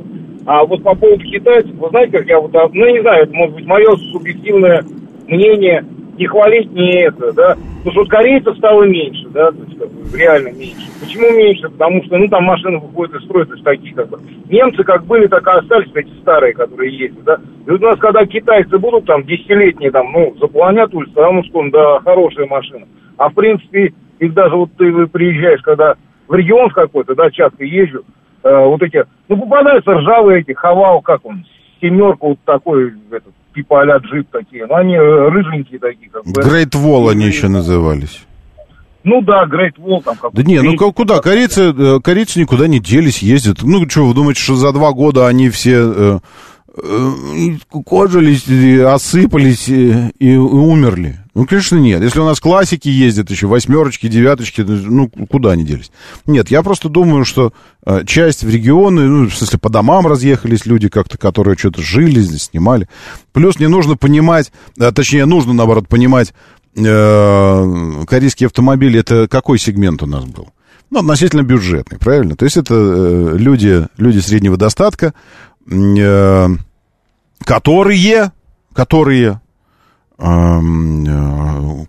А 0.46 0.64
вот 0.64 0.82
по 0.82 0.94
поводу 0.94 1.24
китайцев, 1.24 1.74
вы 1.74 1.88
знаете, 1.88 2.18
как 2.18 2.26
я 2.26 2.38
вот, 2.38 2.52
ну, 2.52 2.86
не 2.86 3.00
знаю, 3.00 3.24
это 3.24 3.32
может 3.32 3.54
быть 3.54 3.66
мое 3.66 3.96
субъективное 4.12 4.84
мнение, 5.26 5.84
не 6.16 6.26
хвалить, 6.26 6.72
не 6.72 7.02
это, 7.02 7.32
да. 7.32 7.56
Потому 7.78 7.90
что 7.92 8.00
вот 8.00 8.10
корейцев 8.10 8.56
стало 8.56 8.84
меньше, 8.84 9.28
да, 9.28 9.52
то 9.52 9.58
есть 9.64 9.78
как 9.78 9.90
бы, 9.90 10.18
реально 10.18 10.48
меньше. 10.48 10.86
Почему 11.00 11.30
меньше? 11.32 11.68
Потому 11.68 12.02
что, 12.04 12.16
ну, 12.16 12.28
там 12.28 12.44
машины 12.44 12.78
выходят 12.78 13.14
из 13.14 13.24
строя, 13.24 13.44
то 13.44 13.52
есть 13.52 13.64
такие 13.64 13.94
как 13.94 14.08
бы. 14.08 14.18
Немцы 14.48 14.82
как 14.82 15.04
были, 15.04 15.26
так 15.26 15.46
и 15.46 15.50
остались, 15.50 15.90
эти 15.94 16.10
старые, 16.20 16.54
которые 16.54 16.96
ездят, 16.96 17.24
да. 17.24 17.38
И 17.66 17.70
вот 17.70 17.80
у 17.80 17.84
нас, 17.84 17.98
когда 17.98 18.24
китайцы 18.26 18.78
будут 18.78 19.04
там 19.04 19.24
десятилетние, 19.24 19.90
там, 19.90 20.10
ну, 20.12 20.34
заполонят 20.40 20.94
улицу, 20.94 21.12
потому 21.14 21.44
что, 21.44 21.58
он, 21.58 21.70
да, 21.70 22.00
хорошая 22.00 22.46
машина. 22.46 22.86
А 23.18 23.28
в 23.28 23.34
принципе, 23.34 23.92
их 24.18 24.34
даже 24.34 24.56
вот 24.56 24.70
ты 24.76 25.06
приезжаешь, 25.06 25.62
когда 25.62 25.94
в 26.28 26.34
регион 26.34 26.70
какой-то, 26.70 27.14
да, 27.14 27.30
часто 27.30 27.64
езжу, 27.64 28.04
э, 28.42 28.64
вот 28.64 28.82
эти, 28.82 29.04
ну, 29.28 29.36
попадаются 29.36 29.92
ржавые 29.92 30.40
эти, 30.40 30.52
хавал, 30.52 31.00
как 31.02 31.24
он, 31.24 31.44
семерку 31.80 32.30
вот 32.30 32.38
такой, 32.44 32.94
этот, 33.10 33.32
типа 33.56 33.82
а 33.82 33.98
джип 33.98 34.28
такие. 34.30 34.66
Но 34.66 34.76
они 34.76 34.94
э, 34.94 35.28
рыженькие 35.28 35.80
такие. 35.80 36.10
Как 36.10 36.24
бы. 36.24 36.42
Great 36.42 36.72
Wall 36.72 37.10
они 37.10 37.24
еще 37.24 37.48
назывались. 37.48 38.24
Ну 39.02 39.22
да, 39.22 39.44
Great 39.44 39.76
Wall 39.78 40.02
там 40.04 40.16
как 40.16 40.32
Да 40.32 40.42
не, 40.42 40.60
ну 40.60 40.76
куда? 40.76 41.20
Корейцы, 41.20 41.72
э, 41.72 42.00
корейцы 42.02 42.40
никуда 42.40 42.66
не 42.66 42.80
делись, 42.80 43.22
ездят. 43.22 43.62
Ну 43.62 43.88
что, 43.88 44.04
вы 44.04 44.14
думаете, 44.14 44.40
что 44.40 44.56
за 44.56 44.72
два 44.72 44.92
года 44.92 45.26
они 45.26 45.48
все 45.48 45.74
э, 45.78 46.18
э, 46.82 47.80
кожились, 47.86 48.46
осыпались 48.84 49.68
и, 49.68 50.10
и 50.18 50.36
умерли? 50.36 51.20
Ну, 51.36 51.44
конечно, 51.44 51.76
нет. 51.76 52.00
Если 52.00 52.18
у 52.18 52.24
нас 52.24 52.40
классики 52.40 52.88
ездят 52.88 53.30
еще, 53.30 53.46
восьмерочки, 53.46 54.08
девяточки, 54.08 54.62
ну, 54.62 55.10
куда 55.10 55.50
они 55.50 55.64
делись? 55.64 55.92
Нет, 56.24 56.50
я 56.50 56.62
просто 56.62 56.88
думаю, 56.88 57.26
что 57.26 57.52
э, 57.84 58.04
часть 58.06 58.42
в 58.42 58.48
регионы, 58.48 59.02
ну, 59.02 59.28
в 59.28 59.34
смысле, 59.36 59.58
по 59.58 59.68
домам 59.68 60.06
разъехались 60.06 60.64
люди 60.64 60.88
как-то, 60.88 61.18
которые 61.18 61.58
что-то 61.58 61.82
жили, 61.82 62.22
снимали. 62.22 62.88
Плюс 63.34 63.58
не 63.58 63.68
нужно 63.68 63.98
понимать, 63.98 64.50
э, 64.80 64.90
точнее, 64.92 65.26
нужно, 65.26 65.52
наоборот, 65.52 65.88
понимать, 65.88 66.32
э, 66.74 68.04
корейские 68.08 68.46
автомобили, 68.46 69.00
это 69.00 69.28
какой 69.28 69.58
сегмент 69.58 70.02
у 70.02 70.06
нас 70.06 70.24
был? 70.24 70.48
Ну, 70.88 71.00
относительно 71.00 71.42
бюджетный, 71.42 71.98
правильно? 71.98 72.34
То 72.36 72.46
есть 72.46 72.56
это 72.56 73.34
люди, 73.36 73.86
люди 73.98 74.20
среднего 74.20 74.56
достатка, 74.56 75.12
которые, 77.44 78.32
которые 78.72 79.40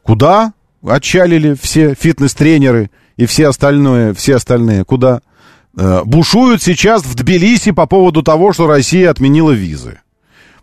куда 0.04 0.54
отчалили 0.86 1.56
все 1.60 1.96
фитнес-тренеры 1.96 2.90
и 3.16 3.26
все 3.26 3.48
остальное, 3.48 4.14
все 4.14 4.36
остальные, 4.36 4.86
куда? 4.86 5.22
Э, 5.78 6.02
бушуют 6.04 6.64
сейчас 6.64 7.04
в 7.04 7.16
Тбилиси 7.16 7.72
по 7.72 7.86
поводу 7.86 8.24
того, 8.24 8.52
что 8.54 8.68
Россия 8.68 9.10
отменила 9.12 9.52
визы. 9.52 10.00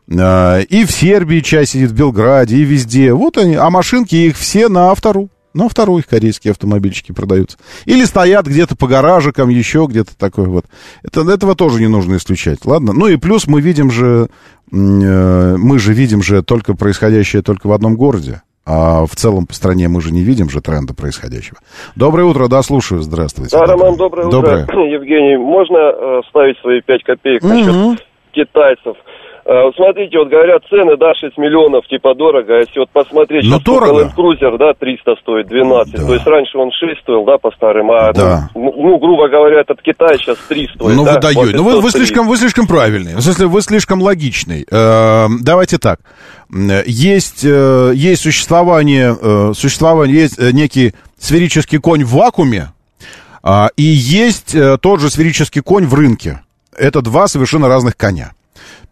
Э, 0.09 0.63
и 0.63 0.85
в 0.85 0.91
Сербии 0.91 1.41
часть 1.41 1.73
сидит, 1.73 1.91
в 1.91 1.95
Белграде, 1.95 2.57
и 2.57 2.65
везде. 2.65 3.13
Вот 3.13 3.39
они, 3.39 3.55
а 3.55 3.71
машинки 3.71 4.17
их 4.17 4.37
все 4.37 4.69
на 4.69 4.91
автору. 4.91 5.29
На 5.55 5.69
второй 5.69 6.01
их 6.01 6.07
корейские 6.07 6.51
автомобильчики 6.51 7.13
продаются. 7.13 7.57
Или 7.87 8.05
стоят 8.05 8.47
где-то 8.47 8.77
по 8.77 8.87
гаражикам, 8.87 9.49
еще 9.49 9.87
где-то 9.89 10.17
такое 10.19 10.47
вот. 10.47 10.67
Это, 11.03 11.23
этого 11.31 11.55
тоже 11.55 11.81
не 11.81 11.89
нужно 11.89 12.17
исключать, 12.17 12.65
ладно? 12.65 12.93
Ну 12.93 13.07
и 13.07 13.17
плюс 13.17 13.47
мы 13.47 13.61
видим 13.61 13.91
же 13.91 14.29
Э, 14.75 15.57
мы 15.57 15.79
же 15.79 15.93
видим 15.93 16.23
же 16.23 16.43
только 16.43 16.75
происходящее 16.75 17.43
только 17.43 17.69
в 17.69 17.73
одном 17.73 17.97
городе. 17.97 18.43
А 18.67 19.05
в 19.05 19.15
целом 19.15 19.47
по 19.47 19.53
стране 19.53 19.89
мы 19.89 20.01
же 20.01 20.11
не 20.11 20.23
видим 20.23 20.49
же 20.49 20.63
тренда 20.63 20.95
происходящего. 20.95 21.59
Доброе 21.97 22.25
утро, 22.25 22.49
да, 22.49 22.63
слушаю, 22.63 23.03
здравствуйте. 23.03 23.57
Да, 23.59 23.67
Роман, 23.67 23.97
доброе, 23.97 24.31
доброе. 24.31 24.65
утро. 24.65 24.85
Евгений, 24.87 25.37
можно 25.37 25.77
э, 25.77 26.21
ставить 26.31 26.59
свои 26.61 26.81
пять 26.81 27.05
копеек 27.05 27.45
угу. 27.45 27.53
насчет 27.53 28.07
китайцев? 28.33 28.97
Э, 29.47 29.65
вот 29.65 29.75
смотрите, 29.77 30.19
вот 30.19 30.29
говорят, 30.29 30.63
цены, 30.71 30.97
да, 30.97 31.13
6 31.15 31.37
миллионов, 31.37 31.87
типа 31.87 32.15
дорого. 32.15 32.55
А 32.55 32.59
если 32.61 32.79
вот 32.79 32.91
посмотреть, 32.91 33.45
Но 33.45 33.61
дорого. 33.61 34.13
Cruiser, 34.17 34.57
да, 34.57 34.73
300 34.73 35.17
стоит, 35.21 35.49
12. 35.49 35.93
Да. 35.93 36.07
То 36.07 36.15
есть 36.15 36.27
раньше 36.27 36.57
он 36.57 36.71
6 36.73 37.01
стоил, 37.03 37.25
да, 37.25 37.37
по 37.37 37.51
старым, 37.51 37.91
а, 37.91 38.13
да. 38.13 38.49
ну, 38.55 38.73
ну, 38.75 38.99
грубо 38.99 39.29
говоря, 39.29 39.61
этот 39.61 39.83
Китай 39.83 40.17
сейчас 40.17 40.39
3 40.49 40.69
стоит. 40.75 40.97
Ну, 40.97 41.05
да? 41.05 41.15
вы 41.15 41.21
даете. 41.21 41.57
Ну, 41.57 41.65
вы, 41.65 41.81
вы, 41.81 41.91
слишком, 41.91 42.27
вы 42.27 42.37
слишком 42.39 42.67
правильный. 42.67 43.17
В 43.17 43.21
смысле, 43.21 43.47
вы 43.47 43.61
слишком 43.61 44.01
логичный. 44.01 44.65
Э, 44.71 45.27
давайте 45.43 45.77
так. 45.79 46.01
Есть, 46.87 47.45
э, 47.45 47.93
есть 47.95 48.23
существование, 48.23 49.17
э, 49.21 49.53
существование, 49.55 50.23
есть 50.23 50.39
некий 50.39 50.95
сферический 51.19 51.79
конь 51.79 52.05
в 52.05 52.13
вакууме, 52.13 52.69
э, 53.43 53.67
и 53.77 53.83
есть 53.83 54.57
тот 54.81 55.01
же 55.01 55.11
сферический 55.11 55.63
конь 55.63 55.87
в 55.87 55.95
рынке. 55.95 56.41
Это 56.77 57.03
два 57.03 57.29
совершенно 57.29 57.69
разных 57.69 57.97
коня. 57.97 58.33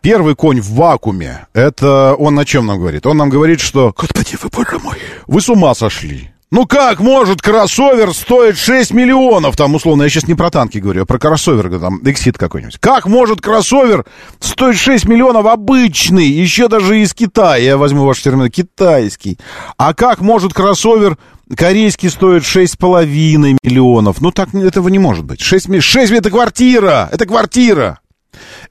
Первый 0.01 0.35
конь 0.35 0.61
в 0.61 0.73
вакууме, 0.75 1.47
это 1.53 2.15
он 2.15 2.35
на 2.35 2.45
чем 2.45 2.67
нам 2.67 2.79
говорит? 2.79 3.07
Он 3.07 3.17
нам 3.17 3.31
говорит, 3.31 3.61
что... 3.61 3.95
Господи, 3.97 4.37
вы, 4.43 4.49
боже 4.51 4.79
мой, 4.79 4.97
вы 5.27 5.41
с 5.41 5.49
ума 5.49 5.75
сошли. 5.75 6.33
Ну 6.53 6.67
как 6.67 7.01
может 7.01 7.41
кроссовер 7.41 8.13
стоить 8.13 8.59
6 8.59 8.93
миллионов? 8.93 9.57
Там, 9.57 9.75
условно, 9.75 10.03
я 10.03 10.11
сейчас 10.11 10.29
не 10.29 10.35
про 10.35 10.51
танки 10.51 10.77
говорю, 10.77 11.05
а 11.05 11.07
про 11.07 11.19
кроссовер, 11.19 11.81
там, 11.81 12.03
Exit 12.03 12.37
какой-нибудь. 12.37 12.77
Как 12.79 13.07
может 13.07 13.41
кроссовер 13.41 14.05
стоить 14.39 14.77
6 14.77 15.07
миллионов 15.07 15.47
обычный, 15.47 16.27
еще 16.27 16.69
даже 16.69 17.01
из 17.01 17.15
Китая? 17.15 17.57
Я 17.57 17.79
возьму 17.79 18.05
ваш 18.05 18.21
термин, 18.21 18.51
китайский. 18.51 19.39
А 19.79 19.95
как 19.95 20.21
может 20.21 20.53
кроссовер 20.53 21.17
корейский 21.57 22.11
стоит 22.11 22.43
6,5 22.43 23.57
миллионов? 23.63 24.21
Ну 24.21 24.31
так 24.31 24.55
этого 24.55 24.89
не 24.89 24.99
может 24.99 25.25
быть. 25.25 25.41
6, 25.41 25.81
6 25.81 26.13
это 26.13 26.29
квартира, 26.29 27.09
это 27.11 27.25
квартира. 27.25 27.99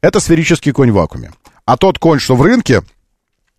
Это 0.02 0.20
сферический 0.20 0.72
конь 0.72 0.92
в 0.92 0.96
вакууме. 0.96 1.32
А 1.66 1.78
тот 1.78 2.00
конь, 2.00 2.20
что 2.20 2.36
в 2.36 2.42
рынке, 2.42 2.82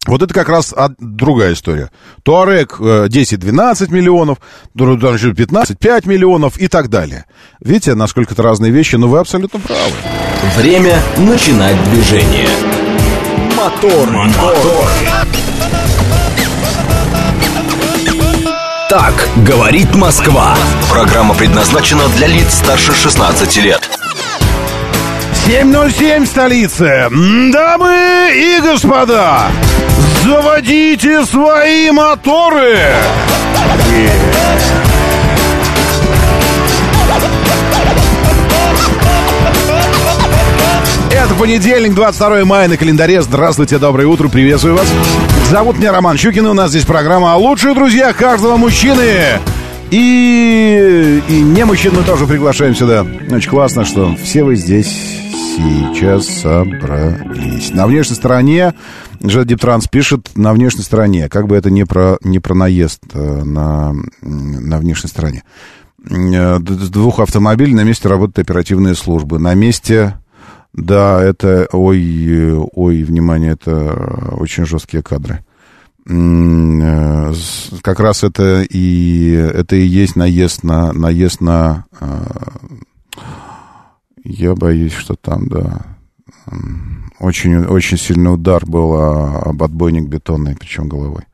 вот 0.07 0.21
это 0.21 0.35
как 0.35 0.49
раз 0.49 0.75
другая 0.99 1.53
история. 1.53 1.91
Туарек 2.25 2.81
10-12 2.81 3.87
э, 3.89 3.95
миллионов, 3.95 4.39
там 4.77 5.35
15, 5.35 5.79
5 5.79 6.07
миллионов 6.07 6.59
и 6.59 6.67
так 6.67 6.89
далее. 6.89 7.27
Видите, 7.61 7.95
насколько 7.95 8.35
это 8.35 8.43
разные 8.43 8.73
вещи, 8.73 8.97
но 8.97 9.07
вы 9.09 9.21
абсолютно 9.21 9.61
правы. 9.61 9.93
Время 10.57 11.01
начинать 11.19 11.83
движение. 11.91 12.49
Мотор, 13.57 14.11
мотор. 14.11 14.89
Так 18.89 19.29
говорит 19.47 19.95
Москва. 19.95 20.55
Программа 20.91 21.35
предназначена 21.35 22.09
для 22.09 22.27
лиц 22.27 22.55
старше 22.55 22.93
16 22.93 23.57
лет. 23.59 24.02
7.07 25.47 26.25
столица. 26.25 27.11
Дамы 27.11 28.31
и 28.33 28.61
господа, 28.63 29.49
заводите 30.23 31.27
свои 31.27 31.91
моторы. 31.91 32.79
Это 41.11 41.35
понедельник, 41.35 41.95
22 41.95 42.45
мая 42.45 42.69
на 42.69 42.77
календаре. 42.77 43.21
Здравствуйте, 43.21 43.79
доброе 43.79 44.07
утро, 44.07 44.29
приветствую 44.29 44.77
вас. 44.77 44.87
Зовут 45.51 45.77
меня 45.77 45.91
Роман 45.91 46.19
Щукин, 46.19 46.47
у 46.47 46.55
нас 46.55 46.71
здесь 46.71 46.85
программа 46.85 47.35
о 47.35 47.37
лучших 47.37 47.75
друзьях 47.75 48.17
каждого 48.17 48.57
мужчины. 48.57 49.41
И, 49.91 51.21
и 51.29 51.41
не 51.41 51.65
мужчин 51.65 51.95
мы 51.97 52.05
тоже 52.05 52.27
приглашаем 52.27 52.77
сюда. 52.77 53.05
Очень 53.31 53.51
классно, 53.51 53.85
что 53.85 54.17
все 54.23 54.45
вы 54.45 54.55
здесь 54.55 55.22
сейчас 55.57 56.27
собрались. 56.27 57.71
На 57.71 57.87
внешней 57.87 58.17
стороне, 58.17 58.75
Джет 59.25 59.47
Диптранс 59.47 59.89
пишет, 59.89 60.31
на 60.37 60.53
внешней 60.53 60.83
стороне, 60.83 61.29
как 61.29 61.47
бы 61.47 61.57
это 61.57 61.71
не 61.71 61.85
про, 61.85 62.19
не 62.23 62.39
про 62.39 62.55
наезд 62.55 63.03
э, 63.13 63.43
на, 63.45 63.95
на 64.21 64.79
внешней 64.79 65.09
стороне. 65.09 65.45
э, 66.09 66.59
двух 66.59 67.21
автомобилей 67.21 67.75
на 67.75 67.85
месте 67.85 68.09
работают 68.09 68.39
оперативные 68.39 68.95
службы. 68.95 69.39
На 69.39 69.55
месте, 69.55 70.19
да, 70.73 71.23
это, 71.23 71.69
ой, 71.73 72.53
ой, 72.73 73.03
внимание, 73.03 73.53
это 73.53 74.33
очень 74.33 74.65
жесткие 74.67 75.03
кадры. 75.03 75.45
Э, 76.09 77.33
как 77.83 78.01
раз 78.01 78.25
это 78.25 78.63
и, 78.69 79.33
это 79.33 79.77
и 79.77 79.85
есть 79.85 80.17
наезд 80.17 80.63
на, 80.65 80.93
наезд 80.93 81.41
на, 81.41 81.87
я 84.25 84.55
боюсь, 84.55 84.93
что 84.93 85.17
там, 85.17 85.49
да, 85.49 85.97
очень, 87.19 87.65
очень 87.65 87.99
сильный 87.99 88.33
удар 88.33 88.65
был 88.67 88.95
об 88.95 89.63
отбойник 89.63 90.09
бетонный, 90.09 90.57
причем 90.57 90.89
головой. 90.89 91.25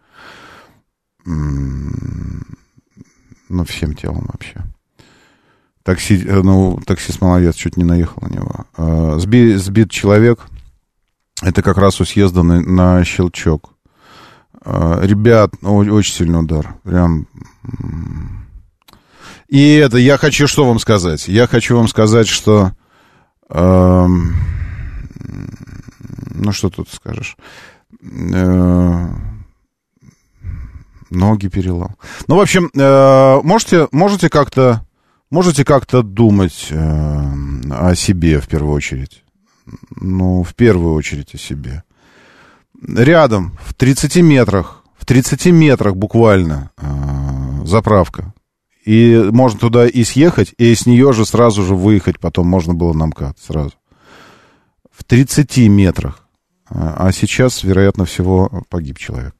Ну, 1.24 2.44
всем 3.64 3.94
телом 3.94 4.28
вообще. 4.30 4.62
Такси, 5.82 6.22
э, 6.22 6.42
ну, 6.42 6.78
таксист 6.84 7.22
молодец, 7.22 7.54
чуть 7.54 7.78
не 7.78 7.84
наехал 7.84 8.20
на 8.20 8.28
него. 8.28 8.66
А, 8.76 9.18
сбит, 9.18 9.58
сбит 9.58 9.90
человек, 9.90 10.46
это 11.40 11.62
как 11.62 11.78
раз 11.78 11.98
у 12.02 12.04
съезда 12.04 12.42
на, 12.42 12.60
на 12.60 13.02
щелчок. 13.04 13.72
А, 14.60 15.00
ребят, 15.02 15.54
очень 15.62 16.12
сильный 16.12 16.40
удар. 16.40 16.74
Прям... 16.82 17.26
И 19.48 19.74
это, 19.74 19.96
я 19.98 20.18
хочу 20.18 20.46
что 20.46 20.66
вам 20.66 20.78
сказать? 20.78 21.28
Я 21.28 21.46
хочу 21.46 21.76
вам 21.76 21.88
сказать, 21.88 22.28
что... 22.28 22.72
Э, 23.50 24.06
ну, 26.34 26.52
что 26.52 26.70
тут 26.70 26.88
скажешь? 26.90 27.36
Э, 28.02 29.06
ноги 31.10 31.48
перелом. 31.48 31.96
Ну, 32.26 32.36
в 32.36 32.40
общем, 32.40 32.70
э, 32.74 33.40
можете, 33.42 33.88
можете 33.90 34.28
как-то 34.28 34.82
можете 35.30 35.64
как-то 35.64 36.02
думать 36.02 36.68
э, 36.70 37.32
о 37.70 37.94
себе 37.94 38.40
в 38.40 38.48
первую 38.48 38.74
очередь. 38.74 39.24
Ну, 39.96 40.42
в 40.42 40.54
первую 40.54 40.94
очередь 40.94 41.34
о 41.34 41.38
себе. 41.38 41.82
Рядом, 42.82 43.58
в 43.64 43.74
30 43.74 44.16
метрах, 44.16 44.82
в 44.96 45.04
30 45.04 45.46
метрах 45.46 45.96
буквально 45.96 46.70
э, 46.76 47.64
заправка. 47.64 48.32
И 48.88 49.28
можно 49.32 49.60
туда 49.60 49.86
и 49.86 50.02
съехать, 50.02 50.54
и 50.56 50.74
с 50.74 50.86
нее 50.86 51.12
же 51.12 51.26
сразу 51.26 51.62
же 51.62 51.74
выехать, 51.74 52.18
потом 52.18 52.46
можно 52.46 52.72
было 52.72 52.94
на 52.94 53.08
МКАД 53.08 53.38
сразу. 53.38 53.72
В 54.90 55.04
30 55.04 55.58
метрах. 55.68 56.26
А 56.70 57.12
сейчас, 57.12 57.64
вероятно 57.64 58.06
всего, 58.06 58.64
погиб 58.70 58.96
человек. 58.96 59.34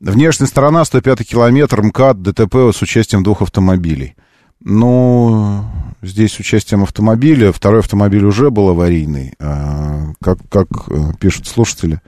Внешняя 0.00 0.48
сторона, 0.48 0.84
105 0.84 1.24
километр, 1.24 1.80
МКАД, 1.80 2.22
ДТП 2.22 2.56
с 2.74 2.82
участием 2.82 3.22
двух 3.22 3.42
автомобилей. 3.42 4.16
Ну, 4.58 5.64
здесь 6.02 6.32
с 6.32 6.40
участием 6.40 6.82
автомобиля. 6.82 7.52
Второй 7.52 7.82
автомобиль 7.82 8.24
уже 8.24 8.50
был 8.50 8.70
аварийный. 8.70 9.34
А, 9.38 10.08
как, 10.20 10.38
как 10.48 10.66
э, 10.88 11.12
пишут 11.20 11.46
слушатели 11.46 12.00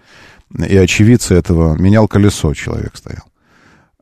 и 0.59 0.77
очевидцы 0.77 1.37
этого, 1.37 1.77
менял 1.77 2.09
колесо 2.09 2.53
человек 2.53 2.97
стоял. 2.97 3.23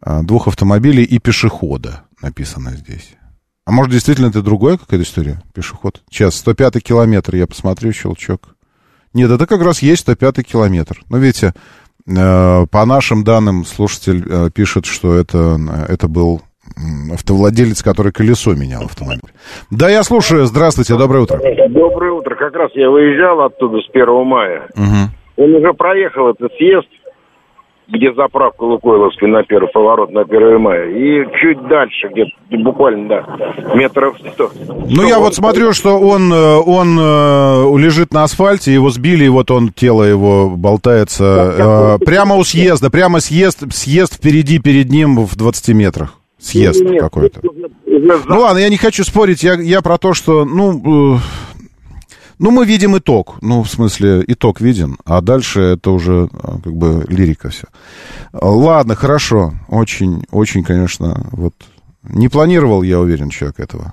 А, 0.01 0.23
двух 0.23 0.49
автомобилей 0.49 1.05
и 1.05 1.19
пешехода 1.19 2.05
написано 2.23 2.71
здесь. 2.71 3.15
А 3.65 3.73
может, 3.73 3.93
действительно, 3.93 4.27
это 4.27 4.43
другая 4.43 4.77
какая-то 4.77 5.05
история? 5.05 5.43
Пешеход. 5.55 6.03
Сейчас, 6.11 6.35
105 6.37 6.83
километр, 6.83 7.37
я 7.37 7.47
посмотрю, 7.47 7.93
щелчок. 7.93 8.57
Нет, 9.15 9.31
это 9.31 9.47
как 9.47 9.63
раз 9.63 9.83
есть 9.83 10.03
105 10.03 10.47
километр. 10.47 11.03
Но 11.09 11.19
видите, 11.19 11.53
Э, 12.09 12.67
по 12.71 12.85
нашим 12.85 13.23
данным, 13.25 13.65
слушатель 13.65 14.25
э, 14.29 14.51
пишет, 14.51 14.87
что 14.87 15.15
это, 15.15 15.57
это 15.89 16.09
был 16.09 16.41
автовладелец, 17.13 17.83
который 17.83 18.13
колесо 18.13 18.55
менял 18.55 18.85
автомобиль. 18.85 19.31
Да, 19.71 19.89
я 19.89 20.03
слушаю. 20.03 20.47
Здравствуйте, 20.47 20.97
доброе 20.97 21.25
утро. 21.25 21.39
Доброе 21.69 22.13
утро. 22.13 22.35
Как 22.35 22.55
раз 22.55 22.71
я 22.75 22.91
выезжал 22.91 23.43
оттуда 23.43 23.79
с 23.79 23.89
1 23.93 24.27
мая. 24.27 24.69
Угу. 24.75 25.45
Он 25.45 25.55
уже 25.55 25.73
проехал 25.75 26.31
этот 26.31 26.53
съезд, 26.55 26.89
где 27.93 28.13
заправка 28.15 28.65
Лукойловской 28.65 29.29
на 29.29 29.43
первый 29.45 29.69
поворот 29.69 30.11
на 30.11 30.23
1 30.23 30.59
мая. 30.59 30.89
И 30.89 31.27
чуть 31.39 31.69
дальше, 31.69 32.09
где 32.09 32.25
буквально, 32.63 33.09
да, 33.09 33.75
метров 33.75 34.17
100. 34.19 34.51
Ну, 34.89 35.07
я 35.07 35.19
вот 35.19 35.35
смотрю, 35.35 35.75
что 35.75 35.99
он, 35.99 36.33
э, 36.33 36.57
он 36.57 36.99
э, 36.99 37.79
лежит 37.79 38.15
на 38.15 38.25
асфальте, 38.25 38.73
его 38.73 38.89
сбили, 38.89 39.27
и 39.27 39.29
вот 39.29 39.51
он, 39.51 39.69
тело 39.69 40.05
его 40.05 40.49
болтается 40.57 41.99
э, 42.01 42.05
прямо 42.05 42.37
у 42.37 42.45
съезда, 42.45 42.91
прямо 42.91 43.21
съезд, 43.21 43.71
съезд 43.73 44.15
впереди, 44.15 44.59
перед 44.59 44.91
ним 44.91 45.27
в 45.27 45.37
20 45.37 45.75
метрах. 45.75 46.15
Съезд 46.39 46.83
какой-то. 46.99 47.41
Ну 47.85 48.41
ладно, 48.41 48.59
я 48.59 48.69
не 48.69 48.79
хочу 48.79 49.05
спорить, 49.05 49.45
я, 49.45 49.55
я 49.55 49.81
про 49.81 49.99
то, 49.99 50.13
что, 50.13 50.45
ну, 50.45 51.21
ну, 52.43 52.51
мы 52.51 52.67
видим 52.67 52.99
итог. 52.99 53.37
Ну, 53.41 53.63
в 53.63 53.69
смысле, 53.69 54.25
итог 54.27 54.61
виден. 54.61 54.97
А 55.05 55.21
дальше 55.21 55.61
это 55.61 55.93
уже 55.93 56.29
а, 56.33 56.59
как 56.63 56.75
бы 56.75 57.05
лирика 57.09 57.51
все. 57.51 57.69
Ладно, 58.33 58.97
хорошо. 58.97 59.53
Очень, 59.69 60.25
очень, 60.33 60.65
конечно, 60.65 61.29
вот... 61.31 61.55
Не 62.03 62.29
планировал, 62.29 62.83
я 62.83 62.99
уверен, 62.99 63.31
человек 63.31 63.61
этого. 63.61 63.93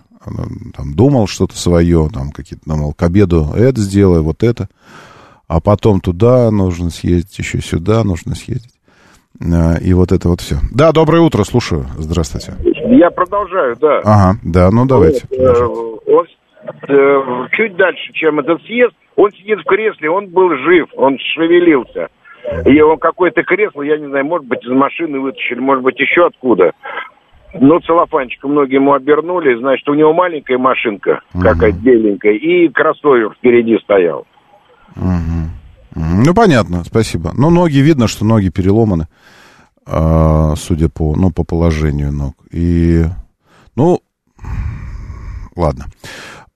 Там 0.76 0.95
думал 0.95 1.28
что-то 1.28 1.56
свое, 1.56 2.10
там 2.12 2.32
какие-то, 2.32 2.68
думал, 2.68 2.93
к 2.93 3.04
обеду 3.04 3.52
это 3.56 3.80
сделаю, 3.82 4.24
вот 4.24 4.41
это. 4.41 4.68
А 5.47 5.60
потом 5.62 6.02
туда 6.02 6.50
нужно 6.50 6.89
съездить, 6.89 7.38
еще 7.38 7.62
сюда 7.62 8.04
нужно 8.04 8.34
съездить. 8.34 8.74
А, 9.39 9.76
и 9.76 9.93
вот 9.93 10.12
это 10.12 10.28
вот 10.28 10.41
все. 10.41 10.58
Да, 10.72 10.91
доброе 10.91 11.22
утро, 11.22 11.43
слушаю. 11.43 11.86
Здравствуйте. 12.00 12.56
Я 12.97 13.12
продолжаю, 13.12 13.76
да. 13.80 14.00
Ага, 14.04 14.39
да, 14.41 14.72
ну 14.72 14.88
давайте. 14.88 15.28
Он 15.30 16.00
Э, 16.10 16.39
чуть 17.51 17.76
дальше, 17.76 18.14
чем 18.14 18.39
этот 18.39 18.62
съезд, 18.64 18.93
он 19.16 19.32
сидит 19.32 19.60
в 19.60 19.66
кресле, 19.66 20.10
он 20.10 20.28
был 20.28 20.55
жив, 20.57 20.89
он 20.95 21.18
шевелился. 21.34 22.10
И 22.66 22.82
он 22.82 22.97
какое-то 22.97 23.43
кресло, 23.43 23.82
я 23.82 23.97
не 23.97 24.07
знаю, 24.07 24.26
может 24.26 24.47
быть, 24.47 24.64
из 24.64 24.72
машины 24.72 25.20
вытащили, 25.20 25.60
может 25.60 25.84
быть, 25.84 25.99
еще 25.99 26.28
откуда. 26.28 26.72
Ну, 27.53 27.80
целлофанчиком 27.80 28.51
многие 28.51 28.76
ему 28.76 28.93
обернули, 28.93 29.57
значит, 29.60 29.88
у 29.89 29.93
него 29.93 30.14
маленькая 30.14 30.57
машинка, 30.57 31.22
угу. 31.34 31.43
какая-то 31.43 31.80
беленькая, 31.80 32.34
и 32.34 32.68
кроссовер 32.70 33.34
впереди 33.34 33.78
стоял. 33.80 34.26
Угу. 34.95 35.39
Ну, 36.26 36.34
понятно, 36.34 36.84
спасибо. 36.84 37.32
Ну, 37.36 37.49
ноги, 37.49 37.80
видно, 37.80 38.07
что 38.07 38.24
ноги 38.24 38.49
переломаны, 38.49 39.07
а, 39.86 40.53
судя 40.55 40.89
по, 40.89 41.16
ну, 41.16 41.32
по 41.32 41.43
положению 41.43 42.12
ног. 42.12 42.36
И, 42.51 43.03
ну, 43.76 43.99
ладно. 45.55 45.86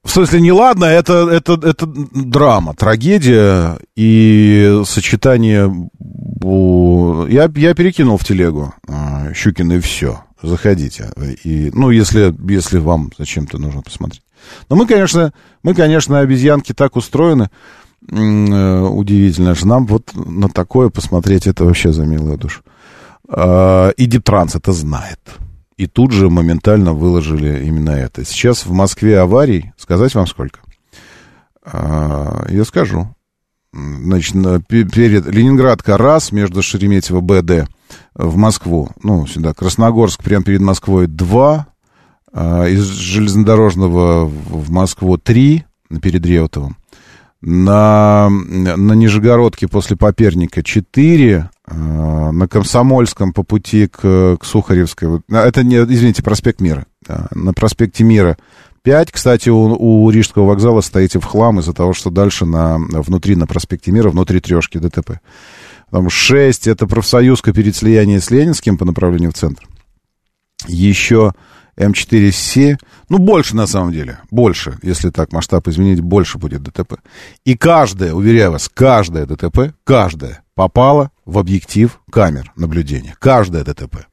В 0.04 0.10
смысле, 0.10 0.42
не 0.42 0.52
ладно, 0.52 0.84
это, 0.84 1.28
это, 1.30 1.54
это 1.54 1.86
драма, 1.86 2.74
трагедия 2.74 3.78
и 3.96 4.82
сочетание... 4.84 5.90
Я, 6.42 7.50
я 7.54 7.74
перекинул 7.74 8.18
в 8.18 8.24
телегу 8.24 8.74
а, 8.86 9.32
Щукин 9.32 9.72
и 9.72 9.80
все. 9.80 10.20
Заходите. 10.42 11.10
И, 11.42 11.70
ну, 11.72 11.88
если, 11.88 12.34
если 12.50 12.78
вам 12.78 13.10
зачем-то 13.16 13.56
нужно 13.56 13.80
посмотреть. 13.80 14.22
Но 14.68 14.76
мы, 14.76 14.86
конечно, 14.86 15.32
мы, 15.62 15.74
конечно, 15.74 16.20
обезьянки 16.20 16.74
так 16.74 16.96
устроены, 16.96 17.48
э, 18.10 18.80
удивительно, 18.80 19.54
что 19.54 19.68
нам 19.68 19.86
вот 19.86 20.10
на 20.14 20.50
такое 20.50 20.90
посмотреть, 20.90 21.46
это 21.46 21.64
вообще 21.64 21.92
за 21.92 22.04
милую 22.04 22.36
душу. 22.36 22.60
А, 23.26 23.88
и 23.88 24.04
Диптранс 24.04 24.54
это 24.54 24.72
знает 24.74 25.18
и 25.76 25.86
тут 25.86 26.12
же 26.12 26.30
моментально 26.30 26.92
выложили 26.92 27.64
именно 27.64 27.90
это. 27.90 28.24
Сейчас 28.24 28.66
в 28.66 28.72
Москве 28.72 29.18
аварий, 29.18 29.72
сказать 29.76 30.14
вам 30.14 30.26
сколько? 30.26 30.60
А, 31.64 32.46
я 32.48 32.64
скажу. 32.64 33.08
Значит, 33.72 34.34
перед 34.68 35.26
Ленинградка 35.26 35.96
раз, 35.96 36.30
между 36.30 36.62
Шереметьево 36.62 37.20
БД 37.20 37.68
в 38.14 38.36
Москву, 38.36 38.90
ну, 39.02 39.26
сюда, 39.26 39.52
Красногорск, 39.52 40.22
прямо 40.22 40.44
перед 40.44 40.60
Москвой 40.60 41.08
два, 41.08 41.66
а, 42.32 42.66
из 42.66 42.84
железнодорожного 42.84 44.26
в 44.26 44.70
Москву 44.70 45.18
три, 45.18 45.64
перед 46.02 46.24
Реутовым, 46.24 46.76
на, 47.40 48.28
на 48.30 48.92
Нижегородке 48.94 49.68
после 49.68 49.96
Поперника 49.96 50.62
4, 50.62 51.30
э, 51.30 51.53
на 51.66 52.46
Комсомольском 52.46 53.32
по 53.32 53.42
пути 53.42 53.86
к, 53.86 54.36
к 54.38 54.44
Сухаревской, 54.44 55.22
это, 55.30 55.62
не, 55.62 55.76
извините, 55.76 56.22
проспект 56.22 56.60
Мира, 56.60 56.86
на 57.34 57.54
проспекте 57.54 58.04
Мира 58.04 58.36
5, 58.84 59.12
кстати, 59.12 59.48
у, 59.48 60.04
у 60.04 60.10
Рижского 60.10 60.44
вокзала 60.44 60.82
стоите 60.82 61.18
в 61.18 61.24
хлам 61.24 61.58
из-за 61.60 61.72
того, 61.72 61.94
что 61.94 62.10
дальше 62.10 62.44
на, 62.44 62.76
внутри, 62.76 63.34
на 63.34 63.46
проспекте 63.46 63.90
Мира, 63.92 64.10
внутри 64.10 64.40
трешки 64.40 64.76
ДТП. 64.76 65.20
Там 65.90 66.10
6, 66.10 66.66
это 66.66 66.86
профсоюзка 66.86 67.54
перед 67.54 67.74
слиянием 67.74 68.20
с 68.20 68.30
Ленинским 68.30 68.76
по 68.76 68.84
направлению 68.84 69.30
в 69.30 69.34
центр. 69.34 69.66
Еще 70.66 71.32
М4С, 71.78 72.76
ну, 73.08 73.18
больше 73.18 73.56
на 73.56 73.66
самом 73.66 73.92
деле, 73.92 74.18
больше, 74.30 74.78
если 74.82 75.08
так 75.08 75.32
масштаб 75.32 75.66
изменить, 75.68 76.00
больше 76.00 76.36
будет 76.36 76.62
ДТП. 76.62 76.96
И 77.46 77.56
каждое, 77.56 78.12
уверяю 78.12 78.52
вас, 78.52 78.68
каждое 78.68 79.24
ДТП, 79.24 79.74
каждое 79.84 80.43
попало 80.54 81.10
в 81.24 81.38
объектив 81.38 82.00
камер 82.10 82.52
наблюдения. 82.56 83.14
Каждое 83.18 83.64
ДТП. 83.64 84.06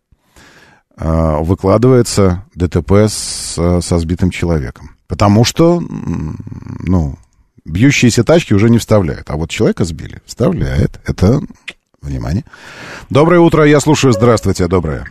выкладывается 0.98 2.46
ДТП 2.56 3.08
с, 3.08 3.54
со 3.82 4.00
сбитым 4.00 4.30
человеком. 4.30 4.96
Потому 5.08 5.44
что, 5.44 5.82
ну, 5.82 7.18
бьющиеся 7.66 8.24
тачки 8.24 8.54
уже 8.54 8.70
не 8.70 8.78
вставляют. 8.78 9.30
А 9.30 9.36
вот 9.36 9.50
человека 9.50 9.84
сбили, 9.84 10.22
вставляет. 10.26 11.02
Это, 11.06 11.42
внимание. 12.02 12.46
Доброе 13.10 13.39
утро, 13.39 13.66
я 13.66 13.80
слушаю. 13.80 14.14
Здравствуйте, 14.14 14.68
доброе. 14.68 15.06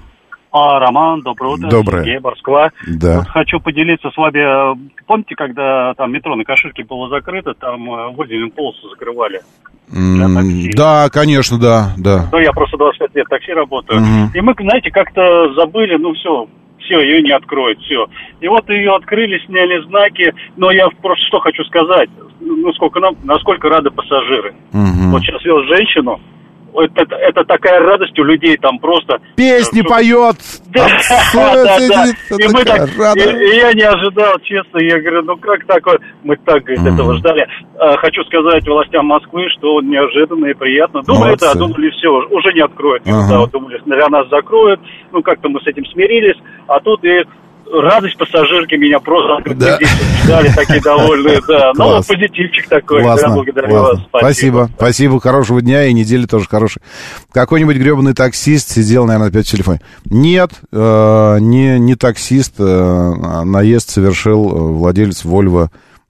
А, 0.52 0.80
Роман, 0.80 1.20
доброе 1.20 1.54
утро. 1.54 1.68
Доброе. 1.68 2.04
Сергей, 2.04 2.20
Москва. 2.20 2.70
Да. 2.86 3.18
Вот 3.18 3.28
хочу 3.28 3.60
поделиться 3.60 4.10
с 4.10 4.16
вами. 4.16 4.76
Помните, 5.06 5.36
когда 5.36 5.94
там 5.94 6.12
метро 6.12 6.34
на 6.34 6.44
Каширке 6.44 6.84
было 6.84 7.08
закрыто, 7.08 7.54
там 7.54 7.88
э, 7.92 8.10
выделенную 8.16 8.50
полосу 8.50 8.88
закрывали? 8.88 9.40
для 9.90 10.28
такси? 10.28 10.70
Да, 10.76 11.08
конечно, 11.10 11.58
да, 11.58 11.92
да. 11.98 12.28
Ну, 12.32 12.38
я 12.38 12.52
просто 12.52 12.76
25 12.76 13.14
лет 13.14 13.26
такси 13.28 13.52
работаю. 13.52 14.00
Мгм. 14.00 14.30
И 14.34 14.40
мы, 14.40 14.54
знаете, 14.58 14.90
как-то 14.90 15.52
забыли, 15.54 15.96
ну, 15.96 16.14
все, 16.14 16.48
все, 16.78 17.00
ее 17.00 17.22
не 17.22 17.32
откроют, 17.32 17.80
все. 17.80 18.06
И 18.40 18.48
вот 18.48 18.68
ее 18.68 18.94
открыли, 18.94 19.38
сняли 19.46 19.84
знаки, 19.86 20.32
но 20.56 20.70
я 20.70 20.88
просто 21.02 21.24
что 21.26 21.40
хочу 21.40 21.64
сказать, 21.64 22.08
ну, 22.40 22.72
сколько 22.72 23.00
нам, 23.00 23.16
насколько 23.24 23.68
рады 23.68 23.90
пассажиры. 23.90 24.54
Мгм. 24.72 25.10
Вот 25.10 25.22
сейчас 25.22 25.44
вез 25.44 25.66
женщину, 25.66 26.20
это, 26.74 27.14
это, 27.16 27.44
такая 27.44 27.80
радость 27.80 28.18
у 28.18 28.24
людей 28.24 28.56
там 28.56 28.78
просто. 28.78 29.18
Песни 29.36 29.80
Э, 29.80 29.88
поет. 29.88 30.36
Да, 30.70 30.86
да, 31.34 31.78
да. 31.88 32.04
И 32.38 32.48
мы 32.48 32.64
так, 32.64 32.88
и, 33.16 33.56
я 33.56 33.72
не 33.72 33.82
ожидал, 33.82 34.38
честно, 34.44 34.78
я 34.78 35.00
говорю, 35.00 35.22
ну 35.22 35.36
как 35.36 35.64
такое, 35.66 35.98
мы 36.22 36.36
так, 36.36 36.62
говорит, 36.62 36.86
этого 36.86 37.16
ждали. 37.16 37.44
А, 37.76 37.96
хочу 37.96 38.22
сказать 38.24 38.66
властям 38.68 39.06
Москвы, 39.06 39.48
что 39.58 39.80
неожиданно 39.82 40.46
и 40.46 40.54
приятно. 40.54 41.02
Думали, 41.02 41.36
да, 41.40 41.54
думали, 41.54 41.90
все, 41.90 42.08
уже 42.08 42.52
не 42.52 42.60
откроют. 42.60 43.02
Да, 43.04 43.46
думали, 43.46 43.80
для 43.84 44.08
нас 44.08 44.28
закроют, 44.28 44.80
ну 45.10 45.22
как-то 45.22 45.48
мы 45.48 45.60
с 45.60 45.66
этим 45.66 45.84
смирились, 45.86 46.38
а 46.68 46.78
тут 46.78 47.04
и 47.04 47.24
радость 47.72 48.16
пассажирки 48.18 48.74
меня 48.74 48.98
просто 49.00 49.54
Да. 49.54 49.78
ждали, 50.24 50.48
такие 50.54 50.80
довольные, 50.80 51.40
да. 51.46 51.72
Ну, 51.76 51.84
вот 51.84 52.06
позитивчик 52.06 52.68
такой, 52.68 52.98
да, 52.98 53.04
Классно, 53.04 53.34
благодарю 53.34 53.68
классно. 53.68 54.06
вас. 54.12 54.22
Спасибо. 54.22 54.70
Спасибо, 54.76 55.20
хорошего 55.20 55.60
дня 55.62 55.84
и 55.86 55.92
недели 55.92 56.26
тоже 56.26 56.46
хорошей. 56.48 56.82
Какой-нибудь 57.32 57.76
гребаный 57.76 58.14
таксист 58.14 58.70
сидел, 58.70 59.06
наверное, 59.06 59.28
опять 59.28 59.46
в 59.46 59.50
телефоне. 59.50 59.80
Нет, 60.04 60.50
э, 60.72 61.36
не, 61.40 61.78
не 61.78 61.94
таксист, 61.94 62.54
э, 62.58 62.62
а 62.64 63.44
наезд 63.44 63.90
совершил 63.90 64.48
э, 64.50 64.52
владелец 64.72 65.24
Volvo, 65.24 65.68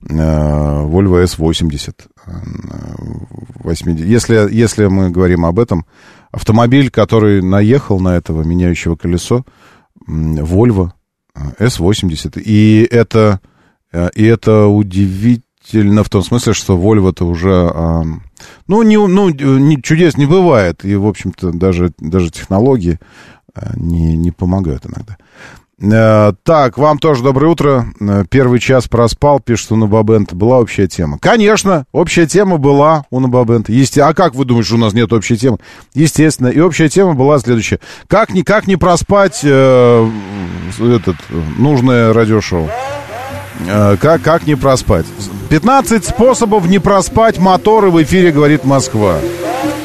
э, 0.09 0.15
Volvo 0.15 1.23
S80. 1.25 1.95
э, 2.27 2.31
80. 3.65 4.05
Если, 4.07 4.49
если 4.55 4.87
мы 4.87 5.11
говорим 5.11 5.45
об 5.45 5.59
этом, 5.59 5.85
автомобиль, 6.33 6.91
который 6.91 7.43
наехал 7.43 8.01
на 8.01 8.17
этого 8.17 8.43
меняющего 8.43 8.97
колесо, 8.97 9.45
Volvo 10.09 10.89
э, 10.89 10.91
S80. 11.59 12.41
И 12.41 12.87
это, 12.91 13.41
э, 13.93 14.11
и 14.15 14.25
это 14.25 14.67
удивительно 14.67 16.05
в 16.05 16.09
том 16.09 16.23
смысле, 16.23 16.53
что 16.53 16.77
Volvo-то 16.77 17.27
уже... 17.27 17.73
ну, 18.67 18.83
не, 18.83 18.97
ну, 18.97 19.29
не, 19.29 19.83
чудес 19.83 20.17
не 20.17 20.27
бывает. 20.27 20.85
И, 20.85 20.95
в 20.97 21.07
общем-то, 21.07 21.53
даже, 21.53 21.93
даже 21.99 22.31
технологии 22.31 22.99
а, 23.55 23.73
не, 23.77 24.17
не 24.17 24.31
помогают 24.31 24.87
иногда. 24.87 25.17
Э, 25.83 26.33
Так, 26.45 26.77
вам 26.79 26.99
тоже 26.99 27.23
доброе 27.23 27.47
утро. 27.49 27.87
Э, 28.01 28.25
Первый 28.29 28.59
час 28.61 28.87
проспал, 28.89 29.41
пишет 29.41 29.73
у 29.73 29.77
Набабента. 29.77 30.35
Была 30.37 30.59
общая 30.59 30.87
тема. 30.87 31.19
Конечно, 31.21 31.87
общая 31.93 32.27
тема 32.27 32.59
была 32.59 33.05
у 33.11 33.21
Набабента. 33.21 33.73
Есте... 33.73 34.03
А 34.03 34.13
как 34.13 34.35
вы 34.35 34.45
думаете, 34.45 34.67
что 34.69 34.77
у 34.77 34.81
нас 34.81 34.93
нет 34.93 35.13
общей 35.13 35.37
темы? 35.37 35.59
Естественно. 35.95 36.49
И 36.49 36.61
общая 36.61 36.89
тема 36.89 37.15
была 37.15 37.39
следующая. 37.39 37.81
Как 38.09 38.31
не, 38.35 38.43
как 38.43 38.67
не 38.67 38.77
проспать 38.77 39.41
э, 39.43 40.09
этот, 40.79 41.17
нужное 41.57 42.13
радиошоу? 42.13 42.69
Э, 43.67 43.97
Как, 44.01 44.23
как 44.23 44.47
не 44.47 44.57
проспать? 44.57 45.07
15 45.49 46.05
способов 46.05 46.69
не 46.69 46.79
проспать 46.79 47.39
моторы 47.39 47.91
в 47.91 48.03
эфире 48.03 48.31
«Говорит 48.33 48.65
Москва». 48.65 49.17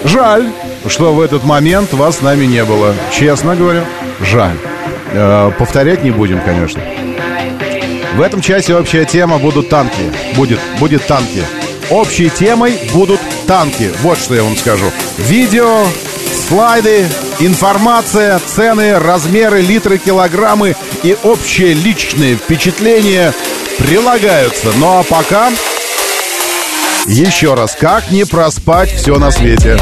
Жаль, 0.04 0.52
что 0.88 1.14
в 1.16 1.22
этот 1.22 1.44
момент 1.46 1.92
вас 1.94 2.18
с 2.18 2.22
нами 2.22 2.46
не 2.46 2.64
было. 2.64 2.94
Честно 3.12 3.56
говорю, 3.56 3.82
жаль. 4.22 4.56
Э, 5.16 5.52
Повторять 5.58 6.04
не 6.04 6.12
будем, 6.12 6.42
конечно. 6.42 6.82
В 8.16 8.22
этом 8.22 8.42
часе 8.42 8.76
общая 8.76 9.06
тема 9.06 9.38
будут 9.40 9.70
танки. 9.70 10.12
Будет, 10.36 10.60
будет 10.80 11.06
танки. 11.06 11.44
Общей 11.90 12.30
темой 12.30 12.78
будут 12.94 13.20
танки. 13.48 13.92
Вот 14.02 14.18
что 14.18 14.36
я 14.36 14.44
вам 14.44 14.58
скажу. 14.58 14.86
Видео, 15.18 15.86
слайды, 16.48 17.06
информация, 17.40 18.40
цены, 18.40 19.00
размеры, 19.00 19.62
литры, 19.62 19.98
килограммы 19.98 20.76
и 21.04 21.16
общие 21.24 21.74
личные 21.74 22.36
впечатления 22.36 23.34
прилагаются. 23.78 24.68
Ну 24.78 25.00
а 25.00 25.04
пока... 25.04 25.52
Еще 27.08 27.54
раз, 27.54 27.78
как 27.80 28.10
не 28.10 28.26
проспать 28.26 28.92
все 28.92 29.20
на 29.20 29.30
свете? 29.30 29.78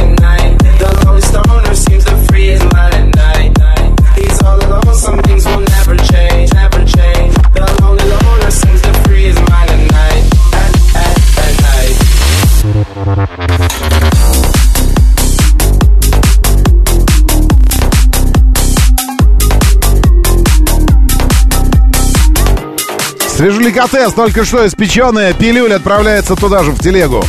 Свежеликотес, 23.36 24.14
только 24.14 24.46
что 24.46 24.66
испеченная 24.66 25.34
пилюль 25.34 25.74
отправляется 25.74 26.36
туда 26.36 26.64
же, 26.64 26.72
в 26.72 26.80
телегу. 26.80 27.24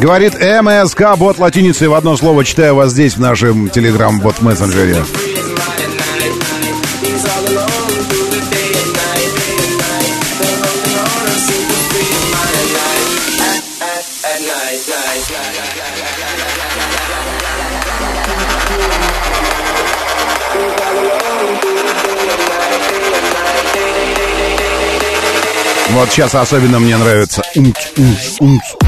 Говорит 0.00 0.32
МСК, 0.40 1.14
бот 1.18 1.38
латиницей 1.38 1.86
в 1.86 1.92
одно 1.92 2.16
слово. 2.16 2.42
Читаю 2.42 2.74
вас 2.74 2.92
здесь, 2.92 3.16
в 3.16 3.20
нашем 3.20 3.68
телеграм-бот 3.68 4.40
мессенджере. 4.40 4.96
Вот 25.90 26.08
сейчас 26.08 26.34
особенно 26.34 26.78
мне 26.78 26.96
нравится. 26.96 27.42
Умц, 27.54 27.76
умц, 27.98 28.36
умц. 28.40 28.79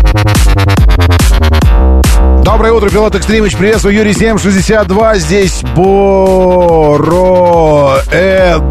Доброе 2.45 2.73
утро, 2.73 2.91
пилот 2.91 3.15
Экстримыч. 3.15 3.57
Приветствую, 3.57 3.95
Юрий 3.95 4.13
762. 4.13 5.15
Здесь 5.17 5.63
Боро 5.75 7.23
Эд. 8.11 8.63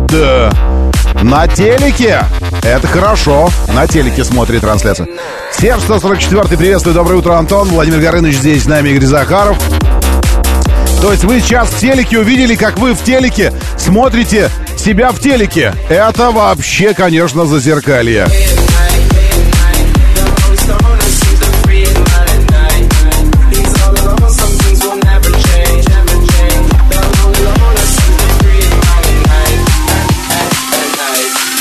На 1.23 1.47
телеке. 1.47 2.23
Это 2.63 2.87
хорошо. 2.87 3.49
На 3.73 3.87
телеке 3.87 4.23
смотрит 4.23 4.61
трансляцию. 4.61 5.07
Серж 5.51 5.81
144 5.81 6.57
приветствую. 6.57 6.93
Доброе 6.93 7.15
утро, 7.15 7.33
Антон. 7.37 7.69
Владимир 7.69 7.99
Горыныч 7.99 8.35
здесь 8.35 8.63
с 8.63 8.67
нами, 8.67 8.89
Игорь 8.89 9.05
Захаров. 9.05 9.57
То 11.01 11.11
есть 11.11 11.23
вы 11.23 11.39
сейчас 11.39 11.69
в 11.69 11.79
телеке 11.79 12.19
увидели, 12.19 12.55
как 12.55 12.77
вы 12.77 12.93
в 12.93 13.03
телеке 13.03 13.51
смотрите 13.77 14.49
себя 14.77 15.11
в 15.11 15.19
телеке. 15.19 15.73
Это 15.89 16.31
вообще, 16.31 16.93
конечно, 16.93 17.45
зазеркалье. 17.45 18.27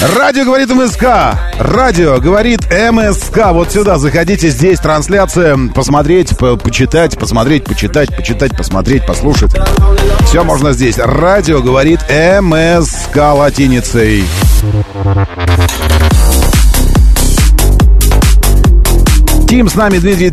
Радио 0.01 0.44
говорит 0.44 0.70
МСК. 0.70 1.05
Радио 1.59 2.18
говорит 2.20 2.61
МСК. 2.70 3.53
Вот 3.53 3.70
сюда 3.70 3.98
заходите, 3.98 4.48
здесь 4.48 4.78
трансляция. 4.78 5.59
Посмотреть, 5.74 6.36
по- 6.38 6.57
почитать, 6.57 7.18
посмотреть, 7.18 7.64
почитать, 7.64 8.14
почитать, 8.16 8.57
посмотреть, 8.57 9.07
послушать. 9.07 9.51
Все 10.26 10.42
можно 10.42 10.72
здесь. 10.72 10.96
Радио 10.98 11.61
говорит 11.61 12.01
МСК 12.40 13.16
латиницей. 13.34 14.24
Тим 19.48 19.68
с 19.68 19.74
нами, 19.74 19.98
Дмитрий 19.98 20.30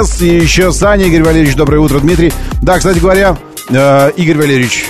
ТС 0.00 0.22
и 0.22 0.36
еще 0.38 0.72
Саня, 0.72 1.04
Игорь 1.04 1.24
Валерьевич. 1.24 1.56
Доброе 1.56 1.80
утро, 1.80 1.98
Дмитрий. 1.98 2.32
Да, 2.62 2.78
кстати 2.78 2.98
говоря, 2.98 3.36
Игорь 3.70 4.36
Валерьевич, 4.36 4.86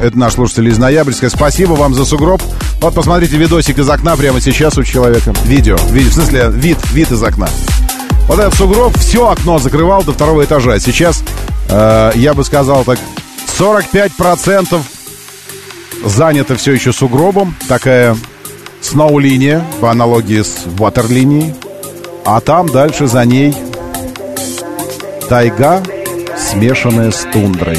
это 0.00 0.16
наш 0.16 0.34
слушатель 0.34 0.68
из 0.68 0.78
Ноябрьска. 0.78 1.28
Спасибо 1.30 1.72
вам 1.72 1.94
за 1.94 2.04
сугроб. 2.04 2.40
Вот 2.80 2.94
посмотрите 2.94 3.36
видосик 3.36 3.78
из 3.78 3.90
окна 3.90 4.16
прямо 4.16 4.40
сейчас 4.40 4.78
у 4.78 4.84
человека. 4.84 5.34
Видео. 5.44 5.76
Видео, 5.90 6.10
в 6.10 6.14
смысле, 6.14 6.48
вид, 6.50 6.78
вид 6.92 7.10
из 7.10 7.22
окна. 7.22 7.48
Вот 8.28 8.38
этот 8.38 8.54
сугроб 8.54 8.96
все 8.96 9.28
окно 9.28 9.58
закрывал 9.58 10.04
до 10.04 10.12
второго 10.12 10.44
этажа. 10.44 10.78
Сейчас, 10.78 11.24
э, 11.68 12.12
я 12.14 12.32
бы 12.32 12.44
сказал 12.44 12.84
так, 12.84 12.98
45% 13.58 14.80
занято 16.04 16.54
все 16.54 16.72
еще 16.72 16.92
сугробом. 16.92 17.56
Такая 17.68 18.16
сноу-линия, 18.80 19.64
по 19.80 19.90
аналогии 19.90 20.42
с 20.42 20.62
ватер-линией. 20.66 21.54
А 22.24 22.40
там 22.40 22.68
дальше 22.68 23.08
за 23.08 23.24
ней 23.24 23.54
тайга, 25.28 25.82
смешанная 26.38 27.10
с 27.10 27.26
тундрой. 27.32 27.78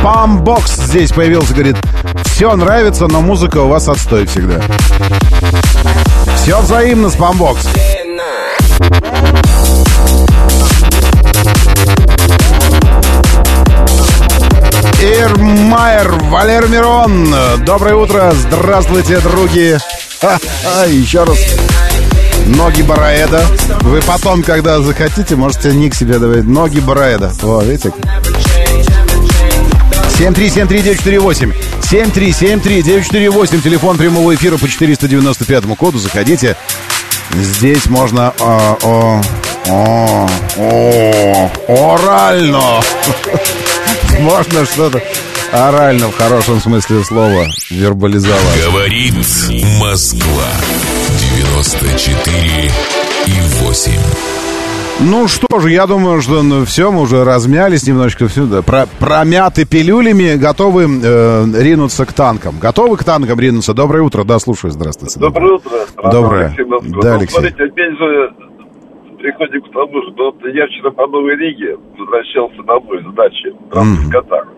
Спамбокс 0.00 0.76
здесь 0.76 1.12
появился, 1.12 1.52
говорит, 1.52 1.76
все 2.24 2.56
нравится, 2.56 3.06
но 3.06 3.20
музыка 3.20 3.58
у 3.58 3.68
вас 3.68 3.86
отстой 3.86 4.24
всегда. 4.24 4.62
Все 6.36 6.58
взаимно, 6.58 7.10
Спамбокс. 7.10 7.66
Ирмайер, 15.02 16.10
Валер 16.30 16.68
Мирон. 16.68 17.34
Доброе 17.66 17.96
утро, 17.96 18.32
здравствуйте, 18.32 19.20
други. 19.20 19.76
Ха-ха, 20.22 20.86
еще 20.86 21.24
раз. 21.24 21.38
Ноги 22.46 22.80
Бараэда. 22.80 23.44
Вы 23.82 24.00
потом, 24.00 24.42
когда 24.42 24.80
захотите, 24.80 25.36
можете 25.36 25.74
ник 25.74 25.94
себе 25.94 26.18
добавить. 26.18 26.46
Ноги 26.46 26.80
Бараэда. 26.80 27.32
О, 27.42 27.60
видите? 27.60 27.92
7373948. 30.20 31.54
7373948. 31.80 33.62
Телефон 33.62 33.96
прямого 33.96 34.34
эфира 34.34 34.58
по 34.58 34.68
495 34.68 35.64
коду. 35.78 35.98
Заходите. 35.98 36.56
Здесь 37.34 37.86
можно... 37.86 38.34
а, 38.38 38.76
о, 38.82 39.20
о, 39.68 40.28
о, 40.58 41.94
орально. 41.94 42.82
Можно 44.20 44.66
что-то 44.66 45.02
орально 45.52 46.08
в 46.08 46.16
хорошем 46.16 46.60
смысле 46.60 47.02
слова 47.04 47.46
вербализовать. 47.70 48.64
Говорит 48.66 49.14
Москва. 49.78 50.48
94 51.36 52.72
и 53.26 53.40
8. 53.62 53.92
Ну 55.02 55.28
что 55.28 55.60
же, 55.60 55.70
я 55.70 55.86
думаю, 55.86 56.20
что 56.20 56.42
ну, 56.42 56.64
все, 56.66 56.92
мы 56.92 57.02
уже 57.02 57.24
размялись 57.24 57.86
немножечко, 57.88 58.28
все, 58.28 58.44
да, 58.44 58.60
про, 58.60 58.84
промяты 58.98 59.64
пилюлями, 59.66 60.36
готовы 60.36 60.82
э, 60.84 61.44
ринуться 61.58 62.04
к 62.04 62.12
танкам. 62.12 62.56
Готовы 62.60 62.98
к 62.98 63.04
танкам 63.04 63.40
ринуться? 63.40 63.72
Доброе 63.72 64.02
утро, 64.02 64.24
да, 64.24 64.38
слушаю, 64.38 64.70
здравствуйте. 64.72 65.18
Доброе 65.18 65.54
утро. 65.54 65.70
Доброе. 66.12 66.46
Алексей 66.48 66.64
Москва. 66.64 67.00
Да, 67.02 67.12
Ну, 67.14 67.18
Алексей. 67.18 67.38
Смотрите, 67.40 67.64
опять 67.64 67.98
же, 67.98 68.34
приходим 69.18 69.62
к 69.62 69.72
тому, 69.72 70.02
что 70.12 70.24
вот 70.24 70.36
я 70.54 70.66
вчера 70.66 70.90
по 70.90 71.06
Новой 71.06 71.34
Риге 71.36 71.76
возвращался 71.98 72.62
домой 72.62 73.00
с 73.00 73.14
дачи, 73.14 73.54
правда, 73.70 73.90
в 74.04 74.10
Катар. 74.10 74.48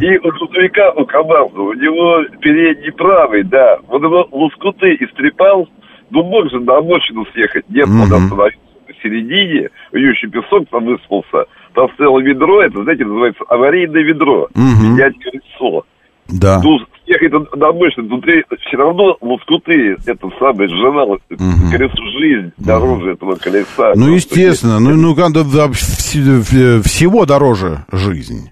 И 0.00 0.18
у 0.18 0.28
грузовика, 0.32 0.90
у 0.96 1.04
команды, 1.04 1.60
у 1.60 1.72
него 1.74 2.24
передний 2.40 2.92
правый, 2.92 3.44
да, 3.44 3.76
он 3.90 4.02
его 4.02 4.26
лоскуты 4.32 4.96
истрепал, 5.00 5.68
ну 6.10 6.22
мог 6.24 6.50
же 6.50 6.58
на 6.60 6.78
обочину 6.78 7.24
съехать, 7.34 7.64
нет, 7.68 7.86
он 7.86 7.92
Мгм. 8.08 8.14
остановился 8.14 8.58
посередине, 9.02 9.68
вьющий 9.92 10.28
песок 10.28 10.68
там 10.70 10.84
выспался, 10.84 11.44
там 11.74 11.88
стояло 11.94 12.20
ведро, 12.20 12.62
это, 12.62 12.82
знаете, 12.82 13.04
называется 13.04 13.44
аварийное 13.48 14.02
ведро, 14.02 14.48
Мгм. 14.54 14.94
менять 14.94 15.14
колесо. 15.18 15.84
Да. 16.28 16.60
Ну, 16.62 16.78
съехать 17.04 17.32
на- 17.32 17.56
на 17.56 17.68
обочину, 17.68 18.06
внутри 18.06 18.44
все 18.66 18.76
равно 18.76 19.16
лоскуты, 19.20 19.96
это 20.06 20.28
самое, 20.38 20.68
сжимало 20.68 21.18
колесо 21.28 22.02
жизнь 22.20 22.52
дороже 22.58 23.12
этого 23.12 23.34
колеса. 23.36 23.92
Ну, 23.96 24.14
естественно, 24.14 24.78
ну, 24.80 24.94
ну, 24.94 25.14
как, 25.14 25.32
да, 25.32 25.42
всего 25.72 27.26
дороже 27.26 27.84
жизнь. 27.92 28.50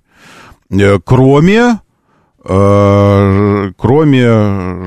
Э, 0.73 0.99
Кроме, 1.05 1.81
э, 2.45 3.71
кроме 3.77 4.87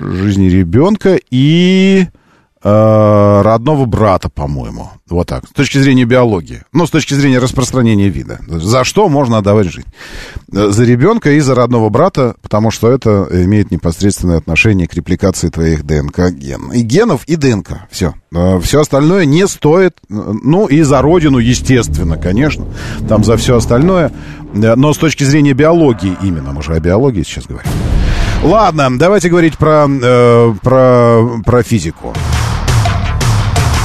жизни 0.00 0.48
ребенка 0.48 1.18
и 1.30 2.04
э, 2.62 3.40
родного 3.42 3.84
брата, 3.86 4.28
по-моему. 4.28 4.90
Вот 5.08 5.26
так. 5.26 5.44
С 5.48 5.52
точки 5.52 5.78
зрения 5.78 6.04
биологии. 6.04 6.62
Ну, 6.72 6.86
с 6.86 6.90
точки 6.90 7.14
зрения 7.14 7.38
распространения 7.38 8.08
вида. 8.08 8.38
За 8.46 8.84
что 8.84 9.08
можно 9.08 9.38
отдавать 9.38 9.66
жизнь? 9.68 9.88
Э, 10.52 10.68
За 10.70 10.84
ребенка 10.84 11.32
и 11.32 11.40
за 11.40 11.54
родного 11.54 11.88
брата, 11.88 12.34
потому 12.42 12.70
что 12.70 12.90
это 12.90 13.26
имеет 13.30 13.70
непосредственное 13.70 14.38
отношение 14.38 14.86
к 14.86 14.94
репликации 14.94 15.48
твоих 15.48 15.84
ДНК 15.84 16.30
ген. 16.30 16.70
И 16.72 16.82
генов, 16.82 17.24
и 17.26 17.36
ДНК. 17.36 17.82
Все. 17.90 18.14
Все 18.62 18.80
остальное 18.80 19.24
не 19.24 19.46
стоит. 19.48 19.96
Ну, 20.08 20.66
и 20.66 20.82
за 20.82 21.02
родину, 21.02 21.38
естественно, 21.38 22.16
конечно. 22.16 22.64
Там 23.08 23.24
за 23.24 23.36
все 23.36 23.56
остальное. 23.56 24.12
Э, 24.54 24.74
Но 24.76 24.92
с 24.94 24.98
точки 24.98 25.24
зрения 25.24 25.54
биологии 25.54 26.16
именно. 26.22 26.52
Мы 26.52 26.62
же 26.62 26.74
о 26.74 26.80
биологии 26.80 27.22
сейчас 27.22 27.46
говорим. 27.46 27.70
Ладно, 28.42 28.98
давайте 28.98 29.28
говорить 29.28 29.58
про, 29.58 29.86
э, 29.88 30.54
про, 30.62 31.40
про 31.44 31.62
физику. 31.62 32.14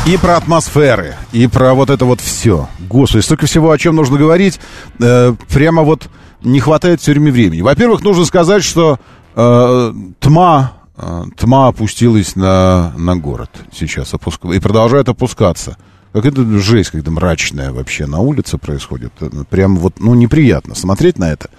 И 0.05 0.17
про 0.17 0.37
атмосферы, 0.37 1.15
и 1.31 1.47
про 1.47 1.73
вот 1.73 1.89
это 1.89 2.05
вот 2.05 2.21
все. 2.21 2.69
Господи, 2.79 3.23
столько 3.23 3.47
всего, 3.47 3.71
о 3.71 3.77
чем 3.77 3.95
нужно 3.95 4.17
говорить. 4.17 4.59
Э, 4.99 5.33
прямо 5.51 5.81
вот 5.81 6.09
не 6.43 6.59
хватает 6.59 7.01
все 7.01 7.11
время 7.11 7.31
времени. 7.31 7.61
Во-первых, 7.61 8.03
нужно 8.03 8.23
сказать, 8.25 8.63
что 8.63 8.99
э, 9.35 9.93
тьма, 10.19 10.73
э, 10.95 11.23
тьма 11.35 11.69
опустилась 11.69 12.35
на, 12.35 12.93
на 12.97 13.15
город 13.15 13.49
сейчас 13.73 14.13
опуск... 14.13 14.45
и 14.45 14.59
продолжает 14.59 15.09
опускаться. 15.09 15.75
Как 16.13 16.23
это 16.27 16.43
жесть, 16.59 16.91
когда 16.91 17.09
мрачная 17.09 17.71
вообще 17.71 18.05
на 18.05 18.19
улице 18.19 18.59
происходит. 18.59 19.11
Э, 19.21 19.29
Прям 19.49 19.75
вот, 19.75 19.95
ну, 19.99 20.13
неприятно 20.13 20.75
смотреть 20.75 21.17
на 21.17 21.31
это. 21.31 21.49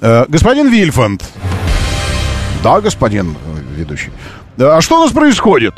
Э, 0.00 0.24
господин 0.28 0.70
Вильфанд. 0.70 1.24
Да, 2.62 2.80
господин 2.80 3.34
э, 3.44 3.76
ведущий. 3.76 4.12
Э, 4.56 4.66
А 4.76 4.80
что 4.80 5.00
у 5.00 5.02
нас 5.02 5.10
происходит? 5.10 5.74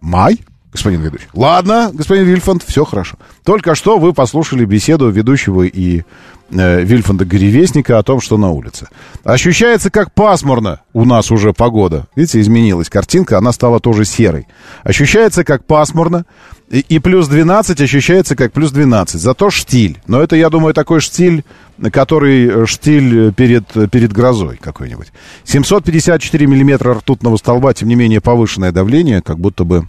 My. 0.00 0.38
Господин 0.72 1.00
ведущий. 1.00 1.26
Ладно, 1.34 1.90
господин 1.92 2.26
Вильфанд, 2.26 2.62
все 2.66 2.84
хорошо. 2.84 3.16
Только 3.44 3.74
что 3.74 3.98
вы 3.98 4.12
послушали 4.12 4.64
беседу 4.64 5.08
ведущего 5.10 5.62
и 5.62 6.02
э, 6.50 6.82
Вильфанда 6.82 7.24
Горевестника 7.24 7.98
о 7.98 8.02
том, 8.02 8.20
что 8.20 8.36
на 8.36 8.50
улице. 8.50 8.88
Ощущается 9.24 9.90
как 9.90 10.12
пасмурно 10.12 10.80
у 10.92 11.04
нас 11.04 11.30
уже 11.30 11.52
погода. 11.52 12.06
Видите, 12.14 12.40
изменилась 12.40 12.88
картинка, 12.88 13.38
она 13.38 13.52
стала 13.52 13.80
тоже 13.80 14.04
серой. 14.04 14.46
Ощущается 14.84 15.44
как 15.44 15.64
пасмурно, 15.64 16.24
и, 16.70 16.78
и 16.80 16.98
плюс 17.00 17.26
12 17.26 17.80
ощущается 17.80 18.36
как 18.36 18.52
плюс 18.52 18.70
12. 18.70 19.20
Зато 19.20 19.50
штиль. 19.50 19.98
Но 20.06 20.22
это, 20.22 20.36
я 20.36 20.50
думаю, 20.50 20.72
такой 20.72 21.00
штиль, 21.00 21.44
который 21.92 22.46
э, 22.46 22.66
штиль 22.66 23.32
перед, 23.32 23.66
перед 23.90 24.12
грозой 24.12 24.56
какой-нибудь. 24.56 25.08
754 25.44 26.46
миллиметра 26.46 26.94
ртутного 26.94 27.38
столба, 27.38 27.74
тем 27.74 27.88
не 27.88 27.96
менее, 27.96 28.20
повышенное 28.20 28.70
давление, 28.70 29.20
как 29.20 29.40
будто 29.40 29.64
бы 29.64 29.84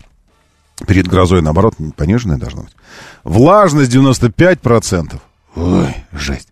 перед 0.85 1.07
грозой, 1.07 1.41
наоборот, 1.41 1.75
пониженное 1.95 2.37
должно 2.37 2.63
быть. 2.63 2.75
Влажность 3.23 3.93
95%. 3.93 5.19
Ой, 5.55 5.95
жесть. 6.11 6.49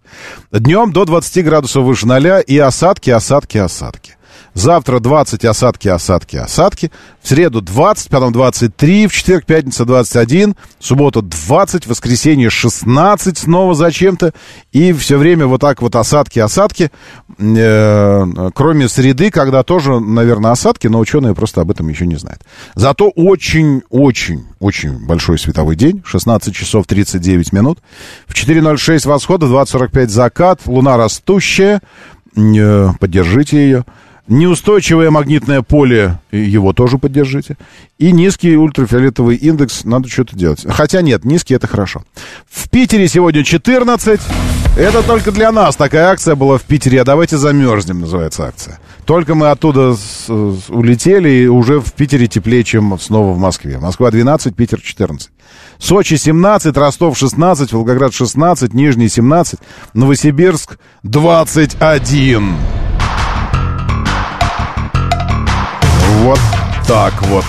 Днем 0.51 0.91
до 0.91 1.05
20 1.05 1.45
градусов 1.45 1.85
выше 1.85 2.07
ноля 2.07 2.41
и 2.41 2.57
осадки, 2.57 3.09
осадки, 3.09 3.57
осадки. 3.57 4.15
Завтра 4.59 4.99
20 4.99 5.45
осадки, 5.45 5.87
осадки, 5.87 6.35
осадки. 6.35 6.91
В 7.21 7.29
среду 7.29 7.61
20, 7.61 8.09
потом 8.09 8.33
23, 8.33 9.07
в 9.07 9.13
четверг, 9.13 9.45
пятница 9.45 9.85
21, 9.85 10.53
суббота 10.79 11.21
20, 11.21 11.87
воскресенье 11.87 12.49
16 12.49 13.37
снова 13.37 13.73
зачем-то. 13.73 14.33
И 14.73 14.91
все 14.91 15.17
время 15.17 15.47
вот 15.47 15.61
так 15.61 15.81
вот 15.81 15.95
осадки, 15.95 16.39
осадки. 16.39 16.91
Э, 17.37 18.49
кроме 18.53 18.89
среды, 18.89 19.31
когда 19.31 19.63
тоже, 19.63 19.97
наверное, 20.01 20.51
осадки, 20.51 20.87
но 20.87 20.99
ученые 20.99 21.33
просто 21.33 21.61
об 21.61 21.71
этом 21.71 21.87
еще 21.87 22.05
не 22.05 22.17
знают. 22.17 22.41
Зато 22.75 23.09
очень, 23.15 23.83
очень, 23.89 24.43
очень 24.59 25.07
большой 25.07 25.39
световой 25.39 25.77
день. 25.77 26.03
16 26.05 26.53
часов 26.53 26.85
39 26.85 27.53
минут. 27.53 27.79
В 28.27 28.33
4.06 28.33 29.07
восхода, 29.07 29.45
20.45 29.45 30.07
закат. 30.07 30.59
Луна 30.65 30.97
растущая. 30.97 31.79
Э, 32.35 32.89
Поддержите 32.99 33.57
ее. 33.57 33.85
Неустойчивое 34.29 35.09
магнитное 35.09 35.63
поле, 35.63 36.19
его 36.31 36.71
тоже 36.71 36.97
поддержите. 36.99 37.57
И 37.97 38.11
низкий 38.11 38.55
ультрафиолетовый 38.55 39.35
индекс, 39.35 39.83
надо 39.83 40.07
что-то 40.07 40.35
делать. 40.35 40.65
Хотя 40.69 41.01
нет, 41.01 41.25
низкий 41.25 41.55
это 41.55 41.65
хорошо. 41.67 42.03
В 42.49 42.69
Питере 42.69 43.07
сегодня 43.07 43.43
14. 43.43 44.21
Это 44.77 45.01
только 45.03 45.31
для 45.31 45.51
нас 45.51 45.75
такая 45.75 46.09
акция 46.09 46.35
была 46.35 46.59
в 46.59 46.61
Питере. 46.61 47.01
А 47.01 47.03
давайте 47.05 47.37
замерзнем, 47.37 48.01
называется 48.01 48.45
акция. 48.45 48.79
Только 49.05 49.33
мы 49.33 49.49
оттуда 49.49 49.95
с- 49.95 50.27
с- 50.27 50.69
улетели, 50.69 51.29
и 51.29 51.47
уже 51.47 51.79
в 51.81 51.91
Питере 51.93 52.27
теплее, 52.27 52.63
чем 52.63 52.97
снова 52.99 53.33
в 53.33 53.39
Москве. 53.39 53.79
Москва 53.79 54.11
12, 54.11 54.55
Питер 54.55 54.79
14. 54.79 55.31
Сочи 55.79 56.15
17, 56.17 56.77
Ростов 56.77 57.17
16, 57.17 57.73
Волгоград 57.73 58.13
16, 58.13 58.73
Нижний 58.75 59.09
17, 59.09 59.59
Новосибирск 59.95 60.77
21. 61.03 62.53
Вот 66.19 66.39
так 66.87 67.21
вот. 67.23 67.45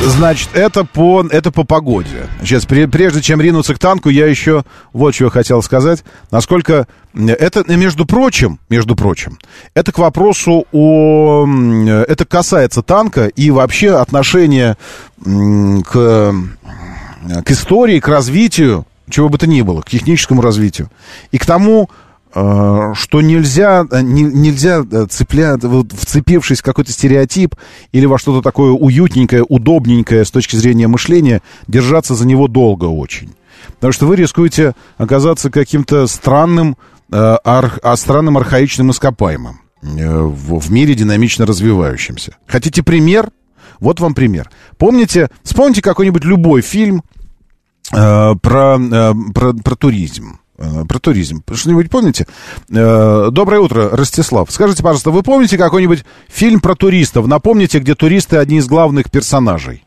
Значит, 0.00 0.50
это 0.54 0.84
по, 0.84 1.26
это 1.30 1.50
по 1.50 1.64
погоде. 1.64 2.26
Сейчас, 2.40 2.66
пре- 2.66 2.86
прежде 2.86 3.22
чем 3.22 3.40
ринуться 3.40 3.74
к 3.74 3.78
танку, 3.78 4.08
я 4.08 4.26
еще 4.26 4.64
вот 4.92 5.14
чего 5.14 5.30
хотел 5.30 5.62
сказать. 5.62 6.04
Насколько 6.30 6.86
это, 7.14 7.64
между 7.66 8.06
прочим, 8.06 8.60
между 8.68 8.94
прочим, 8.94 9.38
это 9.74 9.92
к 9.92 9.98
вопросу 9.98 10.66
о... 10.72 11.46
Это 12.06 12.24
касается 12.24 12.82
танка 12.82 13.26
и 13.26 13.50
вообще 13.50 13.96
отношения 13.96 14.76
к, 15.22 16.34
к 17.44 17.50
истории, 17.50 18.00
к 18.00 18.08
развитию, 18.08 18.86
чего 19.08 19.28
бы 19.28 19.38
то 19.38 19.46
ни 19.46 19.62
было, 19.62 19.80
к 19.80 19.90
техническому 19.90 20.42
развитию. 20.42 20.90
И 21.30 21.38
к 21.38 21.46
тому, 21.46 21.90
что 22.94 23.20
нельзя, 23.22 23.84
э, 23.90 24.00
не- 24.02 24.22
нельзя 24.22 24.84
э, 24.90 25.06
цеплять, 25.08 25.64
вот, 25.64 25.92
вцепившись 25.92 26.60
в 26.60 26.62
какой-то 26.62 26.92
стереотип 26.92 27.54
или 27.92 28.04
во 28.06 28.18
что-то 28.18 28.42
такое 28.42 28.72
уютненькое, 28.72 29.42
удобненькое 29.42 30.24
с 30.24 30.30
точки 30.30 30.56
зрения 30.56 30.86
мышления, 30.86 31.40
держаться 31.66 32.14
за 32.14 32.26
него 32.26 32.46
долго 32.48 32.84
очень. 32.84 33.34
Потому 33.76 33.92
что 33.92 34.06
вы 34.06 34.16
рискуете 34.16 34.74
оказаться 34.98 35.50
каким-то 35.50 36.06
странным, 36.06 36.76
э, 37.10 37.36
ар- 37.44 37.80
а 37.82 37.96
странным 37.96 38.36
архаичным 38.36 38.90
ископаемым 38.90 39.60
э, 39.82 40.20
в, 40.20 40.58
в 40.60 40.70
мире 40.70 40.94
динамично 40.94 41.46
развивающемся. 41.46 42.36
Хотите 42.46 42.82
пример? 42.82 43.30
Вот 43.80 44.00
вам 44.00 44.14
пример. 44.14 44.50
Помните, 44.78 45.30
вспомните 45.42 45.82
какой-нибудь 45.82 46.24
любой 46.24 46.60
фильм 46.62 47.02
э, 47.92 48.34
про, 48.42 48.78
э, 48.78 49.14
про, 49.34 49.52
про 49.54 49.74
туризм. 49.76 50.38
Э, 50.58 50.84
Про 50.88 50.98
туризм. 50.98 51.42
Что-нибудь 51.52 51.90
помните? 51.90 52.26
Э, 52.74 53.28
Доброе 53.30 53.60
утро, 53.60 53.90
Ростислав. 53.92 54.50
Скажите, 54.50 54.82
пожалуйста, 54.82 55.10
вы 55.10 55.22
помните 55.22 55.58
какой-нибудь 55.58 56.04
фильм 56.28 56.60
про 56.60 56.74
туристов? 56.74 57.26
Напомните, 57.26 57.78
где 57.78 57.94
туристы 57.94 58.36
одни 58.38 58.56
из 58.56 58.66
главных 58.68 59.10
персонажей. 59.10 59.82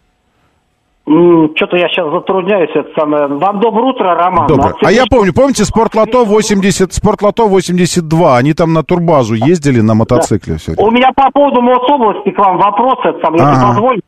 Что-то 1.06 1.76
я 1.76 1.88
сейчас 1.88 2.12
затрудняюсь. 2.12 2.70
Это 2.76 2.88
самое. 2.96 3.26
Вам 3.26 3.60
доброе 3.60 3.94
утро, 3.94 4.14
Роман. 4.14 4.46
Доброе. 4.48 4.76
А 4.84 4.91
я 4.91 5.06
помню, 5.10 5.34
помните, 5.34 5.66
Спортлото 5.66 6.24
80, 6.24 6.94
Спортлото 6.94 7.48
82, 7.48 8.38
они 8.38 8.54
там 8.54 8.74
на 8.74 8.84
турбазу 8.84 9.34
ездили 9.34 9.82
на 9.82 9.96
мотоцикле 9.96 10.58
все. 10.58 10.74
У 10.78 10.91
меня 10.91 11.10
по 11.16 11.32
поводу 11.32 11.62
Мособласти 11.62 12.30
к 12.30 12.38
вам 12.38 12.58
вопрос, 12.60 13.00
это 13.06 13.18
сам, 13.24 13.34
если 13.34 13.48
Ага. 13.48 13.68
позволите. 13.70 14.04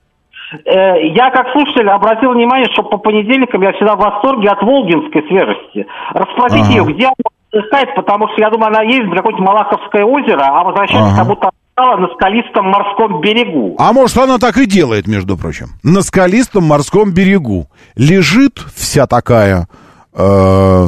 Э, 0.65 1.01
Я, 1.13 1.29
как 1.31 1.47
слушатель, 1.53 1.87
обратил 1.89 2.33
внимание, 2.33 2.67
что 2.73 2.83
по 2.83 2.97
понедельникам 2.97 3.61
я 3.61 3.71
всегда 3.73 3.95
в 3.95 3.99
восторге 3.99 4.49
от 4.49 4.61
волгинской 4.61 5.23
свежести. 5.27 5.87
Расспросите 6.13 6.61
Ага. 6.63 6.71
ее, 6.71 6.83
где 6.93 7.05
она 7.05 7.63
искать, 7.63 7.95
потому 7.95 8.27
что 8.29 8.41
я 8.41 8.49
думаю, 8.49 8.67
она 8.67 8.81
ездит 8.83 9.09
на 9.09 9.15
какое-нибудь 9.17 9.45
Малаховское 9.45 10.03
озеро, 10.05 10.41
а 10.43 10.63
возвращается 10.63 11.09
Ага. 11.11 11.17
как 11.19 11.27
будто 11.27 11.51
на 11.77 12.07
скалистом 12.13 12.65
морском 12.67 13.21
берегу. 13.21 13.75
А 13.79 13.91
может, 13.93 14.17
она 14.17 14.37
так 14.37 14.57
и 14.57 14.65
делает, 14.65 15.07
между 15.07 15.35
прочим. 15.37 15.67
На 15.83 16.01
скалистом 16.01 16.65
морском 16.65 17.11
берегу 17.13 17.67
лежит 17.95 18.59
вся 18.75 19.07
такая 19.07 19.67
э, 20.13 20.85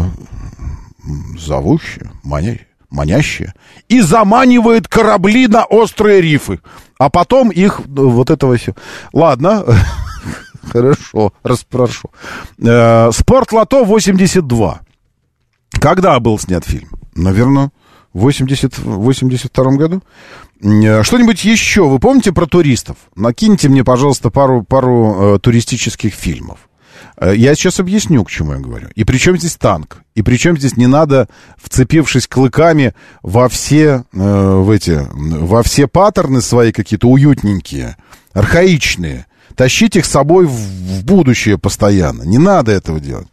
зовущая, 1.38 2.12
маня- 2.24 2.60
манящая, 2.94 3.54
и 3.90 4.00
заманивает 4.00 4.88
корабли 4.88 5.48
на 5.48 5.66
острые 5.66 6.22
рифы. 6.22 6.60
А 6.98 7.10
потом 7.10 7.50
их 7.50 7.80
э, 7.82 7.84
вот 7.88 8.30
этого 8.30 8.56
все. 8.56 8.74
Ладно, 9.12 9.66
хорошо, 10.72 11.34
расспрошу. 11.44 12.10
Э, 12.60 13.12
Спортлото 13.12 13.84
82. 13.84 14.80
Когда 15.82 16.20
был 16.20 16.40
снят 16.40 16.64
фильм? 16.64 16.90
Наверное, 17.16 17.72
в 18.14 18.20
80, 18.20 18.78
82 18.78 19.72
году. 19.72 20.04
Э, 20.62 21.04
Что-нибудь 21.04 21.44
еще 21.44 21.88
вы 21.90 22.00
помните 22.00 22.32
про 22.32 22.46
туристов? 22.46 22.98
Накиньте 23.16 23.70
мне, 23.70 23.84
пожалуйста, 23.84 24.30
пару, 24.30 24.64
пару 24.64 25.36
э, 25.36 25.40
туристических 25.40 26.14
фильмов. 26.14 26.60
Э, 27.18 27.34
Я 27.36 27.56
сейчас 27.56 27.80
объясню, 27.80 28.24
к 28.24 28.30
чему 28.32 28.54
я 28.54 28.60
говорю. 28.60 28.90
И 28.96 29.04
при 29.04 29.18
чем 29.18 29.38
здесь 29.38 29.56
танк? 29.56 29.98
И 30.16 30.22
при 30.22 30.38
чем 30.38 30.58
здесь 30.58 30.78
не 30.78 30.88
надо, 30.88 31.28
вцепившись 31.58 32.28
клыками 32.28 32.94
во 33.22 33.50
все, 33.50 34.04
э, 34.14 34.56
в 34.62 34.70
эти, 34.70 35.02
во 35.12 35.64
все 35.64 35.88
паттерны 35.88 36.42
свои 36.42 36.72
какие-то 36.72 37.08
уютненькие, 37.08 37.98
архаичные, 38.34 39.26
тащить 39.56 39.96
их 39.96 40.06
с 40.06 40.12
собой 40.12 40.46
в, 40.46 40.52
в 40.52 41.04
будущее 41.06 41.58
постоянно. 41.58 42.24
Не 42.24 42.38
надо 42.38 42.72
этого 42.72 43.00
делать. 43.00 43.28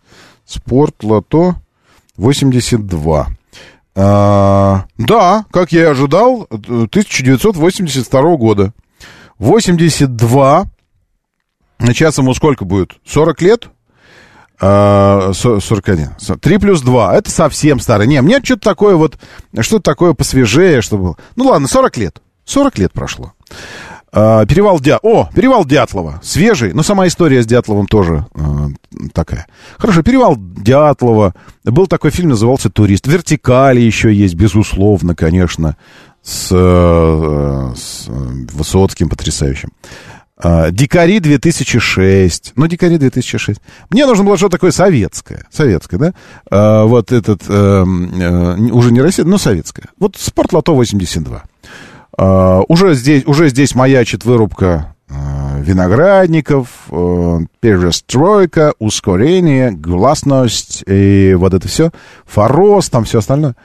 Спорт, 0.46 1.02
лото, 1.02 1.56
82. 2.16 3.28
А, 3.94 4.84
да, 4.98 5.44
как 5.50 5.72
я 5.72 5.82
и 5.82 5.84
ожидал, 5.84 6.46
1982 6.50 8.36
года. 8.36 8.72
82. 9.38 10.64
Сейчас 11.80 12.18
ему 12.18 12.34
сколько 12.34 12.64
будет? 12.64 12.92
40 13.06 13.42
лет? 13.42 13.68
А, 14.60 15.32
со- 15.32 15.60
41. 15.60 16.10
Со- 16.18 16.36
3 16.36 16.58
плюс 16.58 16.82
2. 16.82 17.16
Это 17.16 17.30
совсем 17.30 17.80
старый. 17.80 18.06
Не, 18.06 18.20
мне 18.20 18.40
что-то 18.42 18.62
такое 18.62 18.94
вот, 18.94 19.18
что-то 19.60 19.82
такое 19.82 20.12
посвежее, 20.12 20.82
что 20.82 20.98
было. 20.98 21.16
Ну 21.36 21.46
ладно, 21.46 21.66
40 21.66 21.96
лет. 21.96 22.20
40 22.44 22.78
лет 22.78 22.92
прошло. 22.92 23.32
А, 24.12 24.44
перевал 24.44 24.80
Дя... 24.80 24.98
О, 25.02 25.30
перевал 25.34 25.64
Дятлова. 25.64 26.20
Свежий. 26.22 26.72
Но 26.72 26.82
сама 26.82 27.06
история 27.06 27.42
с 27.42 27.46
Дятловым 27.46 27.86
тоже 27.86 28.26
э, 28.34 28.40
такая. 29.14 29.46
Хорошо, 29.78 30.02
перевал 30.02 30.34
Дятлова. 30.36 31.34
Был 31.64 31.86
такой 31.86 32.10
фильм, 32.10 32.30
назывался 32.30 32.70
«Турист». 32.70 33.06
Вертикали 33.06 33.80
еще 33.80 34.12
есть, 34.12 34.34
безусловно, 34.34 35.14
конечно. 35.14 35.76
С, 36.22 36.48
э, 36.50 37.72
с 37.76 38.08
э, 38.08 38.12
Высоцким 38.52 39.08
потрясающим. 39.08 39.70
А, 40.42 40.70
Дикари 40.70 41.20
2006. 41.20 42.52
Ну, 42.56 42.66
Дикари 42.66 42.96
2006. 42.96 43.60
Мне 43.90 44.06
нужно 44.06 44.24
было 44.24 44.36
что-то 44.36 44.52
такое 44.52 44.70
советское. 44.70 45.46
Советское, 45.50 45.98
да? 45.98 46.14
А, 46.50 46.84
вот 46.84 47.12
этот, 47.12 47.42
эм, 47.48 48.20
э, 48.20 48.72
уже 48.72 48.92
не 48.92 49.00
Россия, 49.00 49.24
но 49.24 49.38
советское. 49.38 49.88
Вот 49.98 50.16
Спортлото 50.18 50.72
82. 50.72 51.42
А, 52.16 52.62
уже, 52.68 52.94
здесь, 52.94 53.24
уже 53.26 53.48
здесь 53.48 53.74
маячит 53.74 54.24
вырубка 54.24 54.94
э, 55.08 55.62
виноградников, 55.62 56.68
э, 56.90 57.40
перестройка, 57.60 58.72
ускорение, 58.78 59.72
гласность 59.72 60.82
и 60.86 61.34
вот 61.34 61.52
это 61.52 61.68
все. 61.68 61.90
Форос, 62.26 62.88
там 62.88 63.04
все 63.04 63.18
остальное. 63.18 63.56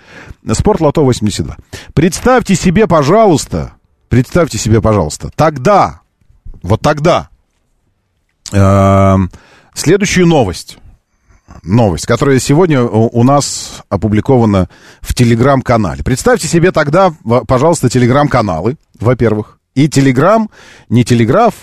Спортлото 0.52 1.02
82. 1.02 1.56
Представьте 1.94 2.56
себе, 2.56 2.88
пожалуйста, 2.88 3.74
представьте 4.10 4.58
себе, 4.58 4.82
пожалуйста, 4.82 5.30
тогда, 5.36 6.02
вот 6.66 6.82
тогда, 6.82 7.30
э, 8.52 9.18
следующую 9.74 10.26
новость. 10.28 10.78
Новость, 11.64 12.06
которая 12.08 12.40
сегодня 12.40 12.82
у 12.84 13.24
нас 13.24 13.84
опубликована 13.88 14.68
в 15.02 15.14
телеграм-канале. 15.14 16.04
Представьте 16.04 16.48
себе 16.48 16.72
тогда, 16.72 17.14
пожалуйста, 17.48 17.88
телеграм-каналы, 17.88 18.78
во-первых. 19.00 19.60
И 19.76 19.88
телеграм, 19.88 20.50
не 20.90 21.04
телеграф, 21.06 21.54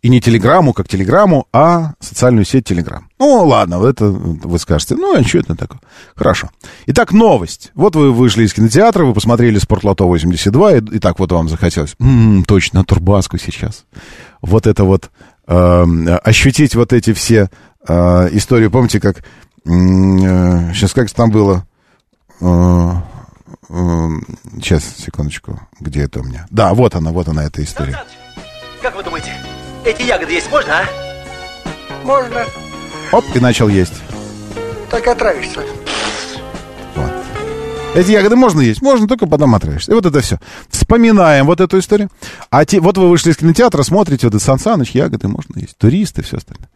И 0.00 0.08
не 0.10 0.20
телеграмму 0.20 0.72
как 0.72 0.86
телеграмму, 0.86 1.48
а 1.52 1.94
социальную 1.98 2.44
сеть 2.44 2.64
Телеграм. 2.64 3.08
Ну, 3.18 3.44
ладно, 3.44 3.84
это 3.84 4.04
вы 4.06 4.56
скажете. 4.60 4.94
Ну, 4.94 5.18
а 5.18 5.24
что 5.24 5.38
это 5.38 5.56
такое? 5.56 5.80
Хорошо. 6.14 6.50
Итак, 6.86 7.12
новость. 7.12 7.72
Вот 7.74 7.96
вы 7.96 8.12
вышли 8.12 8.44
из 8.44 8.54
кинотеатра, 8.54 9.04
вы 9.04 9.12
посмотрели 9.12 9.58
«Спортлото 9.58 10.04
82», 10.04 10.76
и, 10.76 10.96
и 10.96 10.98
так 11.00 11.18
вот 11.18 11.32
вам 11.32 11.48
захотелось. 11.48 11.96
М-м, 11.98 12.44
точно, 12.44 12.84
Турбаску 12.84 13.38
сейчас. 13.38 13.86
Вот 14.40 14.66
это 14.66 14.84
вот, 14.84 15.10
э, 15.46 15.84
ощутить 16.24 16.74
вот 16.74 16.92
эти 16.92 17.12
все 17.12 17.50
э, 17.86 18.28
истории. 18.32 18.68
Помните, 18.68 19.00
как... 19.00 19.18
Э, 19.18 19.22
сейчас 19.64 20.92
как 20.92 21.10
там 21.10 21.30
было? 21.30 21.66
Э, 22.40 22.92
э, 23.68 24.08
сейчас, 24.56 24.84
секундочку. 24.98 25.60
Где 25.80 26.02
это 26.02 26.20
у 26.20 26.22
меня? 26.22 26.46
Да, 26.50 26.74
вот 26.74 26.94
она, 26.94 27.10
вот 27.10 27.28
она, 27.28 27.44
эта 27.44 27.62
история. 27.62 28.02
Как 28.82 28.94
вы 28.94 29.02
думаете, 29.02 29.32
эти 29.84 30.02
ягоды 30.02 30.32
есть 30.32 30.50
можно, 30.50 30.80
а? 30.80 30.84
Можно. 32.04 32.44
Оп, 33.12 33.24
и 33.34 33.40
начал 33.40 33.68
есть. 33.68 33.94
Так 34.90 35.06
отравишься. 35.06 35.60
Эти 37.98 38.12
ягоды 38.12 38.36
можно 38.36 38.60
есть? 38.60 38.80
Можно, 38.80 39.08
только 39.08 39.26
потом 39.26 39.56
отравишься. 39.56 39.90
И 39.90 39.94
вот 39.94 40.06
это 40.06 40.20
все. 40.20 40.38
Вспоминаем 40.68 41.46
вот 41.46 41.60
эту 41.60 41.80
историю. 41.80 42.10
А 42.48 42.64
те, 42.64 42.78
вот 42.78 42.96
вы 42.96 43.08
вышли 43.08 43.32
из 43.32 43.36
кинотеатра, 43.36 43.82
смотрите, 43.82 44.28
вот 44.28 44.36
это 44.36 44.44
Сан 44.44 44.60
Саныч, 44.60 44.92
ягоды 44.92 45.26
можно 45.26 45.58
есть. 45.58 45.76
Туристы, 45.76 46.22
все 46.22 46.36
остальное. 46.36 46.68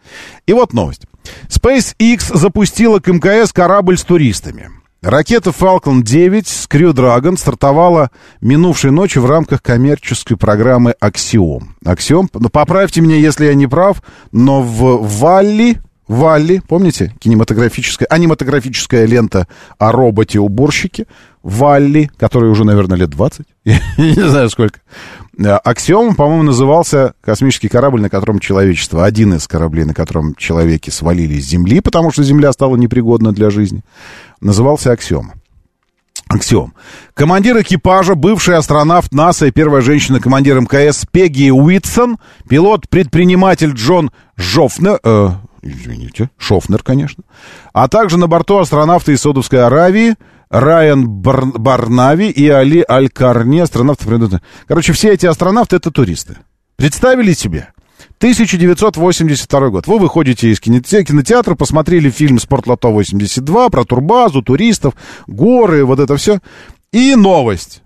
И 0.46 0.52
вот 0.52 0.72
новость. 0.72 1.02
SpaceX 1.48 2.36
запустила 2.36 2.98
к 2.98 3.06
МКС 3.06 3.52
корабль 3.52 3.98
с 3.98 4.02
туристами. 4.02 4.70
Ракета 5.00 5.50
Falcon 5.50 6.02
9 6.02 6.48
с 6.48 6.66
Crew 6.68 6.92
Dragon 6.92 7.36
стартовала 7.36 8.10
минувшей 8.40 8.90
ночью 8.90 9.22
в 9.22 9.26
рамках 9.26 9.62
коммерческой 9.62 10.36
программы 10.36 10.96
Axiom. 11.00 11.62
Axiom, 11.84 12.28
ну, 12.34 12.48
поправьте 12.48 13.00
меня, 13.00 13.14
если 13.14 13.46
я 13.46 13.54
не 13.54 13.68
прав, 13.68 14.02
но 14.32 14.60
в 14.60 15.20
Валли, 15.20 15.80
Валли, 16.08 16.60
помните, 16.66 17.14
кинематографическая, 17.20 18.06
аниматографическая 18.08 19.06
лента 19.06 19.46
о 19.78 19.92
роботе-уборщике, 19.92 21.06
Валли, 21.42 22.10
который 22.18 22.50
уже, 22.50 22.64
наверное, 22.64 22.98
лет 22.98 23.10
20, 23.10 23.46
я 23.64 23.80
не 23.96 24.28
знаю 24.28 24.50
сколько. 24.50 24.80
Аксиом, 25.64 26.14
по-моему, 26.14 26.42
назывался 26.42 27.14
космический 27.20 27.68
корабль, 27.68 28.00
на 28.02 28.10
котором 28.10 28.38
человечество, 28.38 29.04
один 29.04 29.34
из 29.34 29.46
кораблей, 29.48 29.84
на 29.84 29.94
котором 29.94 30.34
человеки 30.34 30.90
свалили 30.90 31.40
с 31.40 31.46
Земли, 31.46 31.80
потому 31.80 32.10
что 32.10 32.22
Земля 32.22 32.52
стала 32.52 32.76
непригодна 32.76 33.32
для 33.32 33.50
жизни, 33.50 33.82
назывался 34.40 34.92
Аксиом. 34.92 35.32
Аксиом. 36.28 36.74
Командир 37.14 37.60
экипажа, 37.60 38.14
бывший 38.14 38.56
астронавт 38.56 39.12
НАСА 39.12 39.46
и 39.46 39.50
первая 39.50 39.82
женщина-командир 39.82 40.60
МКС 40.60 41.06
Пегги 41.10 41.50
Уитсон, 41.50 42.18
пилот-предприниматель 42.48 43.72
Джон 43.72 44.10
Жофнер, 44.36 44.98
э, 45.02 45.30
извините, 45.62 46.30
Шофнер, 46.36 46.82
конечно, 46.82 47.24
а 47.72 47.88
также 47.88 48.18
на 48.18 48.26
борту 48.26 48.58
астронавты 48.58 49.12
из 49.12 49.20
Саудовской 49.20 49.64
Аравии, 49.64 50.16
Райан 50.50 51.08
Бар... 51.08 51.46
Барнави 51.46 52.28
и 52.28 52.48
Али 52.48 52.84
Аль-Карни, 52.86 53.60
астронавты. 53.60 54.40
Короче, 54.66 54.92
все 54.92 55.12
эти 55.12 55.26
астронавты— 55.26 55.76
это 55.76 55.90
туристы. 55.90 56.36
Представили 56.76 57.32
себе? 57.32 57.68
1982 58.18 59.68
год. 59.70 59.86
Вы 59.86 59.98
выходите 59.98 60.50
из 60.50 60.60
кинотеатра, 60.60 61.54
посмотрели 61.54 62.10
фильм 62.10 62.38
«Спортлото 62.38 62.88
82» 62.88 63.70
про 63.70 63.84
турбазу, 63.84 64.42
туристов, 64.42 64.94
горы, 65.26 65.84
вот 65.84 65.98
это 65.98 66.16
все. 66.16 66.40
И 66.92 67.16
новость. 67.16 67.82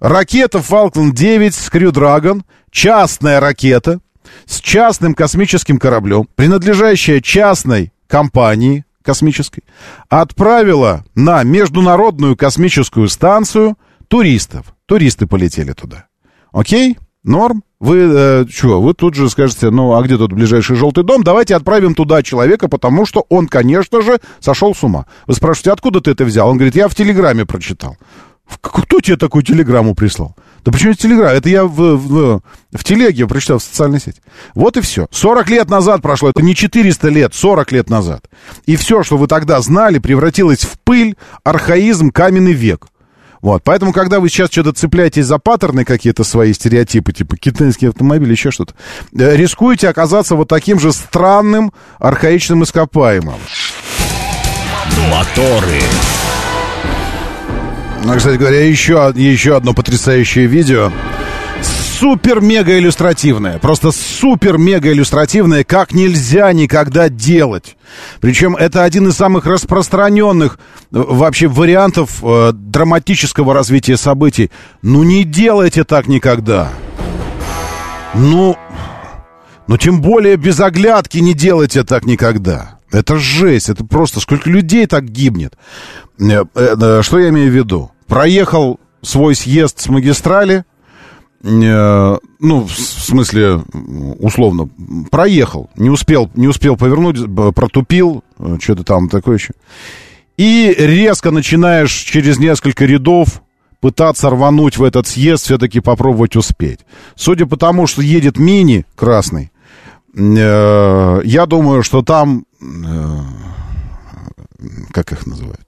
Ракета 0.00 0.58
Falcon 0.58 1.12
9 1.12 1.54
с 1.54 1.68
Crew 1.68 1.92
Dragon, 1.92 2.42
частная 2.70 3.38
ракета, 3.38 4.00
с 4.48 4.60
частным 4.60 5.14
космическим 5.14 5.78
кораблем, 5.78 6.26
принадлежащая 6.34 7.20
частной 7.20 7.92
компании 8.06 8.84
космической, 9.02 9.62
отправила 10.08 11.04
на 11.14 11.42
Международную 11.42 12.36
космическую 12.36 13.08
станцию 13.08 13.76
туристов. 14.08 14.74
Туристы 14.86 15.26
полетели 15.26 15.72
туда. 15.72 16.06
Окей? 16.50 16.98
Норм? 17.24 17.62
Вы 17.78 18.10
э, 18.10 18.46
что, 18.50 18.80
вы 18.80 18.94
тут 18.94 19.14
же 19.14 19.28
скажете, 19.28 19.70
ну, 19.70 19.94
а 19.94 20.02
где 20.02 20.16
тут 20.16 20.32
ближайший 20.32 20.76
желтый 20.76 21.04
дом? 21.04 21.22
Давайте 21.22 21.54
отправим 21.54 21.94
туда 21.94 22.22
человека, 22.22 22.68
потому 22.68 23.06
что 23.06 23.26
он, 23.28 23.46
конечно 23.46 24.00
же, 24.02 24.18
сошел 24.40 24.74
с 24.74 24.82
ума. 24.82 25.06
Вы 25.26 25.34
спрашиваете, 25.34 25.72
откуда 25.72 26.00
ты 26.00 26.10
это 26.12 26.24
взял? 26.24 26.48
Он 26.48 26.56
говорит, 26.56 26.74
я 26.74 26.88
в 26.88 26.94
Телеграме 26.94 27.44
прочитал. 27.44 27.96
Кто 28.60 29.00
тебе 29.00 29.16
такую 29.16 29.44
телеграмму 29.44 29.94
прислал? 29.94 30.34
Да 30.64 30.72
почему 30.72 30.92
это 30.92 31.02
телеграм? 31.02 31.28
Это 31.32 31.48
я 31.48 31.64
в, 31.64 31.96
в, 31.96 32.42
в 32.72 32.84
телеге 32.84 33.26
прочитал 33.26 33.58
в 33.58 33.62
социальной 33.62 34.00
сети. 34.00 34.20
Вот 34.54 34.76
и 34.76 34.80
все. 34.80 35.06
40 35.10 35.48
лет 35.50 35.70
назад 35.70 36.02
прошло. 36.02 36.30
Это 36.30 36.42
не 36.42 36.54
400 36.54 37.08
лет, 37.08 37.34
40 37.34 37.72
лет 37.72 37.90
назад. 37.90 38.24
И 38.66 38.76
все, 38.76 39.02
что 39.02 39.16
вы 39.16 39.26
тогда 39.26 39.60
знали, 39.60 39.98
превратилось 39.98 40.60
в 40.64 40.78
пыль, 40.80 41.16
архаизм, 41.44 42.10
каменный 42.10 42.52
век. 42.52 42.86
Вот, 43.40 43.62
поэтому, 43.62 43.92
когда 43.92 44.18
вы 44.18 44.28
сейчас 44.28 44.50
что-то 44.50 44.72
цепляетесь 44.72 45.26
за 45.26 45.38
паттерны 45.38 45.84
какие-то 45.84 46.24
свои 46.24 46.52
стереотипы, 46.52 47.12
типа 47.12 47.36
китайский 47.36 47.86
автомобиль, 47.86 48.30
еще 48.30 48.50
что-то, 48.50 48.74
э, 49.16 49.36
рискуете 49.36 49.88
оказаться 49.88 50.34
вот 50.34 50.48
таким 50.48 50.80
же 50.80 50.92
странным, 50.92 51.72
архаичным 51.98 52.64
ископаемым. 52.64 53.36
Моторы. 55.10 55.80
Ну, 58.08 58.16
кстати 58.16 58.38
говоря, 58.38 58.66
еще, 58.66 59.12
еще 59.14 59.54
одно 59.54 59.74
потрясающее 59.74 60.46
видео. 60.46 60.90
Супер-мега 61.60 62.78
иллюстративное. 62.78 63.58
Просто 63.58 63.90
супер-мега 63.90 64.90
иллюстративное, 64.92 65.62
как 65.62 65.92
нельзя 65.92 66.50
никогда 66.54 67.10
делать. 67.10 67.76
Причем 68.20 68.56
это 68.56 68.84
один 68.84 69.08
из 69.08 69.14
самых 69.14 69.44
распространенных 69.44 70.54
э, 70.54 70.58
вообще 70.90 71.48
вариантов 71.48 72.24
э, 72.24 72.52
драматического 72.54 73.52
развития 73.52 73.98
событий. 73.98 74.50
Ну 74.80 75.02
не 75.02 75.24
делайте 75.24 75.84
так 75.84 76.08
никогда. 76.08 76.70
Ну, 78.14 78.56
ну 79.66 79.76
тем 79.76 80.00
более 80.00 80.36
без 80.36 80.60
оглядки 80.60 81.18
не 81.18 81.34
делайте 81.34 81.84
так 81.84 82.06
никогда. 82.06 82.78
Это 82.90 83.16
жесть, 83.16 83.68
это 83.68 83.84
просто 83.84 84.20
сколько 84.20 84.48
людей 84.48 84.86
так 84.86 85.04
гибнет. 85.04 85.58
Э, 86.18 86.44
э, 86.54 87.02
что 87.02 87.18
я 87.18 87.28
имею 87.28 87.50
в 87.50 87.54
виду? 87.54 87.90
Проехал 88.08 88.80
свой 89.02 89.36
съезд 89.36 89.80
с 89.80 89.88
магистрали, 89.88 90.64
э, 91.44 92.18
ну, 92.40 92.66
в 92.66 92.72
смысле, 92.72 93.62
условно, 94.18 94.68
проехал, 95.10 95.70
не 95.76 95.90
успел, 95.90 96.30
не 96.34 96.48
успел 96.48 96.76
повернуть, 96.76 97.18
протупил, 97.54 98.24
что-то 98.58 98.82
там 98.82 99.08
такое 99.08 99.36
еще. 99.36 99.52
И 100.36 100.74
резко 100.76 101.30
начинаешь 101.30 101.92
через 101.92 102.38
несколько 102.38 102.84
рядов 102.86 103.42
пытаться 103.80 104.30
рвануть 104.30 104.78
в 104.78 104.82
этот 104.82 105.06
съезд, 105.06 105.44
все-таки 105.44 105.80
попробовать 105.80 106.34
успеть. 106.34 106.80
Судя 107.14 107.46
по 107.46 107.56
тому, 107.56 107.86
что 107.86 108.02
едет 108.02 108.38
мини 108.38 108.84
красный, 108.96 109.52
я 110.14 111.46
думаю, 111.46 111.82
что 111.82 112.02
там, 112.02 112.44
как 114.92 115.12
их 115.12 115.26
называют, 115.26 115.66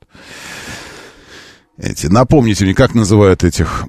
эти, 1.82 2.06
напомните 2.06 2.64
мне, 2.64 2.74
как 2.74 2.94
называют 2.94 3.44
этих... 3.44 3.84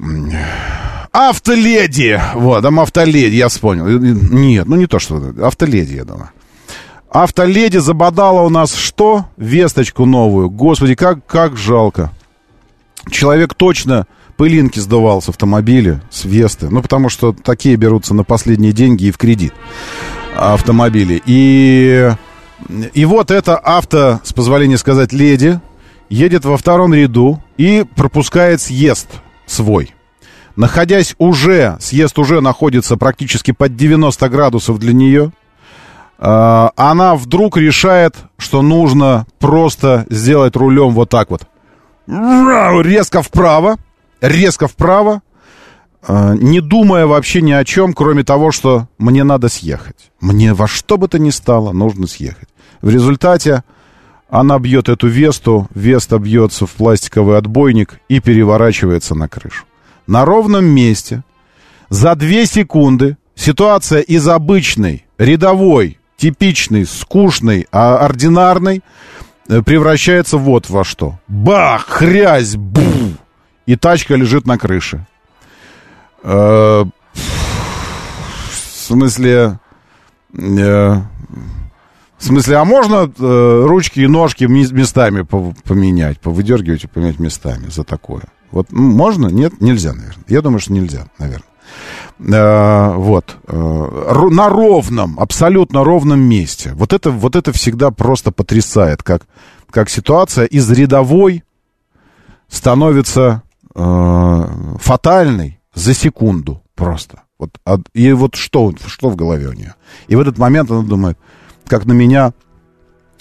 Автоледи! 1.11 2.19
Вот, 2.35 2.61
там 2.61 2.79
автоледи, 2.79 3.35
я 3.35 3.49
вспомнил. 3.49 3.85
Нет, 3.87 4.65
ну 4.67 4.77
не 4.77 4.87
то, 4.87 4.99
что... 4.99 5.33
Автоледи, 5.41 5.95
я 5.95 6.05
думаю. 6.05 6.29
Автоледи 7.09 7.77
забодала 7.77 8.41
у 8.41 8.49
нас 8.49 8.73
что? 8.73 9.25
Весточку 9.35 10.05
новую. 10.05 10.49
Господи, 10.49 10.95
как, 10.95 11.25
как 11.25 11.57
жалко. 11.57 12.11
Человек 13.09 13.53
точно 13.55 14.07
пылинки 14.37 14.79
сдувал 14.79 15.21
с 15.21 15.27
автомобиля, 15.27 16.01
с 16.09 16.23
Весты. 16.23 16.69
Ну, 16.69 16.81
потому 16.81 17.09
что 17.09 17.33
такие 17.33 17.75
берутся 17.75 18.13
на 18.13 18.23
последние 18.23 18.71
деньги 18.71 19.05
и 19.05 19.11
в 19.11 19.17
кредит 19.17 19.53
автомобили. 20.35 21.21
И, 21.25 22.09
и 22.93 23.05
вот 23.05 23.31
это 23.31 23.57
авто, 23.57 24.21
с 24.23 24.31
позволения 24.31 24.77
сказать, 24.77 25.11
леди, 25.11 25.59
едет 26.11 26.45
во 26.45 26.57
втором 26.57 26.93
ряду 26.93 27.41
и 27.57 27.85
пропускает 27.95 28.61
съезд 28.61 29.07
свой. 29.45 29.95
Находясь 30.55 31.15
уже, 31.17 31.77
съезд 31.79 32.19
уже 32.19 32.41
находится 32.41 32.97
практически 32.97 33.51
под 33.51 33.75
90 33.75 34.29
градусов 34.29 34.77
для 34.77 34.93
нее, 34.93 35.31
а, 36.19 36.71
она 36.75 37.15
вдруг 37.15 37.57
решает, 37.57 38.15
что 38.37 38.61
нужно 38.61 39.25
просто 39.39 40.05
сделать 40.09 40.55
рулем 40.55 40.89
вот 40.89 41.09
так 41.09 41.31
вот. 41.31 41.43
Резко 42.07 43.23
вправо, 43.23 43.77
резко 44.19 44.67
вправо, 44.67 45.21
а, 46.05 46.33
не 46.33 46.59
думая 46.59 47.07
вообще 47.07 47.41
ни 47.41 47.53
о 47.53 47.63
чем, 47.63 47.93
кроме 47.93 48.25
того, 48.25 48.51
что 48.51 48.87
мне 48.97 49.23
надо 49.23 49.47
съехать. 49.47 50.11
Мне 50.19 50.53
во 50.53 50.67
что 50.67 50.97
бы 50.97 51.07
то 51.07 51.17
ни 51.17 51.29
стало 51.29 51.71
нужно 51.71 52.05
съехать. 52.05 52.49
В 52.81 52.89
результате 52.89 53.63
она 54.31 54.59
бьет 54.59 54.87
эту 54.87 55.07
Весту, 55.07 55.67
Веста 55.75 56.17
бьется 56.17 56.65
в 56.65 56.71
пластиковый 56.71 57.37
отбойник 57.37 57.99
и 58.07 58.21
переворачивается 58.21 59.13
на 59.13 59.27
крышу. 59.27 59.65
На 60.07 60.23
ровном 60.23 60.65
месте 60.65 61.23
за 61.89 62.15
две 62.15 62.45
секунды 62.45 63.17
ситуация 63.35 63.99
из 63.99 64.25
обычной 64.29 65.05
рядовой, 65.17 65.99
типичный, 66.15 66.85
скучный, 66.85 67.67
а 67.73 67.97
ординарный 67.97 68.81
э, 69.49 69.61
превращается 69.63 70.37
вот 70.37 70.69
во 70.69 70.85
что. 70.85 71.19
Бах, 71.27 71.87
хрясь, 71.89 72.55
бу, 72.55 72.81
и 73.65 73.75
тачка 73.75 74.15
лежит 74.15 74.47
на 74.47 74.57
крыше. 74.57 75.05
Э, 76.23 76.85
в 77.13 78.53
смысле... 78.53 79.59
э, 80.37 81.01
в 82.21 82.25
смысле, 82.25 82.57
а 82.57 82.65
можно 82.65 83.11
э, 83.17 83.65
ручки 83.67 83.99
и 84.01 84.07
ножки 84.07 84.43
ми- 84.45 84.71
местами 84.71 85.23
по- 85.23 85.53
поменять, 85.63 86.19
повыдергивать 86.19 86.83
и 86.83 86.87
поменять 86.87 87.19
местами 87.19 87.67
за 87.69 87.83
такое? 87.83 88.23
Вот 88.51 88.71
можно? 88.71 89.27
Нет? 89.27 89.59
Нельзя, 89.59 89.93
наверное. 89.93 90.23
Я 90.27 90.41
думаю, 90.41 90.59
что 90.59 90.71
нельзя, 90.73 91.07
наверное. 91.17 91.47
Э, 92.19 92.93
вот. 92.95 93.37
Э, 93.47 94.27
на 94.29 94.49
ровном, 94.49 95.19
абсолютно 95.19 95.83
ровном 95.83 96.19
месте. 96.19 96.73
Вот 96.75 96.93
это, 96.93 97.09
вот 97.11 97.35
это 97.35 97.51
всегда 97.53 97.89
просто 97.91 98.31
потрясает, 98.31 99.01
как, 99.01 99.23
как 99.71 99.89
ситуация 99.89 100.45
из 100.45 100.69
рядовой 100.69 101.43
становится 102.49 103.41
э, 103.73 104.47
фатальной 104.79 105.59
за 105.73 105.93
секунду 105.93 106.61
просто. 106.75 107.21
Вот, 107.39 107.49
а- 107.65 107.79
и 107.93 108.11
вот 108.11 108.35
что, 108.35 108.73
что 108.85 109.09
в 109.09 109.15
голове 109.15 109.47
у 109.47 109.53
нее? 109.53 109.73
И 110.07 110.15
в 110.15 110.19
этот 110.19 110.37
момент 110.37 110.69
она 110.69 110.83
думает, 110.83 111.17
как 111.71 111.85
на 111.85 111.93
меня 111.93 112.33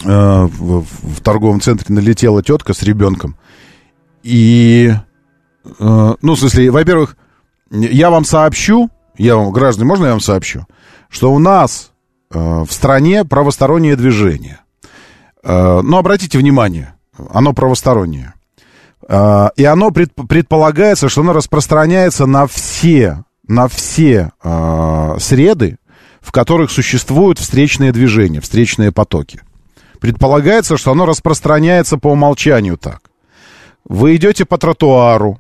э, 0.04 0.08
в, 0.08 0.82
в 0.82 1.20
торговом 1.20 1.60
центре 1.60 1.94
налетела 1.94 2.42
тетка 2.42 2.74
с 2.74 2.82
ребенком. 2.82 3.36
И, 4.24 4.92
э, 5.64 6.14
ну, 6.20 6.34
в 6.34 6.36
смысле, 6.36 6.72
во-первых, 6.72 7.16
я 7.70 8.10
вам 8.10 8.24
сообщу, 8.24 8.90
я 9.16 9.36
вам, 9.36 9.52
граждане, 9.52 9.86
можно 9.86 10.06
я 10.06 10.10
вам 10.10 10.20
сообщу, 10.20 10.66
что 11.08 11.32
у 11.32 11.38
нас 11.38 11.92
э, 12.32 12.38
в 12.38 12.72
стране 12.72 13.24
правостороннее 13.24 13.94
движение. 13.94 14.58
Э, 15.44 15.80
но 15.80 15.98
обратите 15.98 16.36
внимание, 16.36 16.94
оно 17.32 17.52
правостороннее. 17.52 18.34
Э, 19.08 19.50
и 19.54 19.62
оно 19.62 19.92
пред- 19.92 20.12
предполагается, 20.28 21.08
что 21.08 21.20
оно 21.20 21.34
распространяется 21.34 22.26
на 22.26 22.48
все, 22.48 23.22
на 23.46 23.68
все 23.68 24.32
э, 24.42 25.16
среды, 25.20 25.78
в 26.20 26.32
которых 26.32 26.70
существуют 26.70 27.38
встречные 27.38 27.92
движения, 27.92 28.40
встречные 28.40 28.92
потоки. 28.92 29.40
Предполагается, 30.00 30.76
что 30.76 30.92
оно 30.92 31.06
распространяется 31.06 31.98
по 31.98 32.08
умолчанию 32.08 32.76
так. 32.78 33.10
Вы 33.84 34.16
идете 34.16 34.44
по 34.44 34.56
тротуару, 34.58 35.38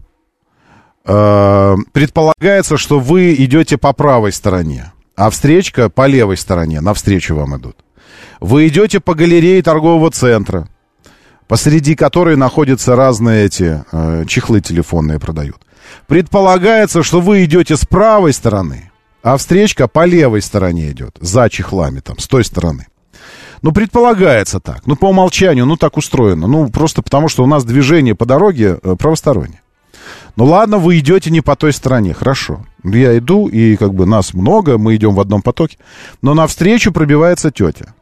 э, 1.04 1.76
предполагается, 1.92 2.76
что 2.76 3.00
вы 3.00 3.34
идете 3.34 3.78
по 3.78 3.92
правой 3.92 4.32
стороне, 4.32 4.92
а 5.16 5.30
встречка 5.30 5.88
по 5.88 6.06
левой 6.06 6.36
стороне, 6.36 6.80
навстречу 6.80 7.34
вам 7.34 7.56
идут. 7.56 7.76
Вы 8.40 8.68
идете 8.68 9.00
по 9.00 9.14
галерее 9.14 9.62
торгового 9.62 10.10
центра, 10.10 10.68
посреди 11.46 11.94
которой 11.94 12.36
находятся 12.36 12.96
разные 12.96 13.46
эти 13.46 13.84
э, 13.92 14.24
чехлы 14.26 14.60
телефонные 14.60 15.18
продают. 15.18 15.58
Предполагается, 16.06 17.02
что 17.02 17.20
вы 17.20 17.44
идете 17.44 17.76
с 17.76 17.84
правой 17.84 18.32
стороны, 18.32 18.89
а 19.22 19.36
встречка 19.36 19.88
по 19.88 20.04
левой 20.04 20.42
стороне 20.42 20.90
идет, 20.90 21.16
за 21.20 21.48
чехлами 21.48 22.00
там, 22.00 22.18
с 22.18 22.26
той 22.26 22.44
стороны. 22.44 22.86
Ну, 23.62 23.72
предполагается 23.72 24.60
так. 24.60 24.86
Ну, 24.86 24.96
по 24.96 25.06
умолчанию, 25.06 25.66
ну, 25.66 25.76
так 25.76 25.96
устроено. 25.96 26.46
Ну, 26.46 26.70
просто 26.70 27.02
потому, 27.02 27.28
что 27.28 27.44
у 27.44 27.46
нас 27.46 27.64
движение 27.64 28.14
по 28.14 28.24
дороге 28.24 28.78
э, 28.82 28.96
правостороннее. 28.96 29.60
Ну, 30.36 30.44
ладно, 30.46 30.78
вы 30.78 30.98
идете 30.98 31.30
не 31.30 31.42
по 31.42 31.56
той 31.56 31.72
стороне, 31.72 32.14
хорошо. 32.14 32.64
Я 32.82 33.18
иду, 33.18 33.48
и 33.48 33.76
как 33.76 33.92
бы 33.92 34.06
нас 34.06 34.32
много, 34.32 34.78
мы 34.78 34.96
идем 34.96 35.14
в 35.14 35.20
одном 35.20 35.42
потоке. 35.42 35.76
Но 36.22 36.32
навстречу 36.32 36.92
пробивается 36.92 37.50
тетя. 37.50 37.94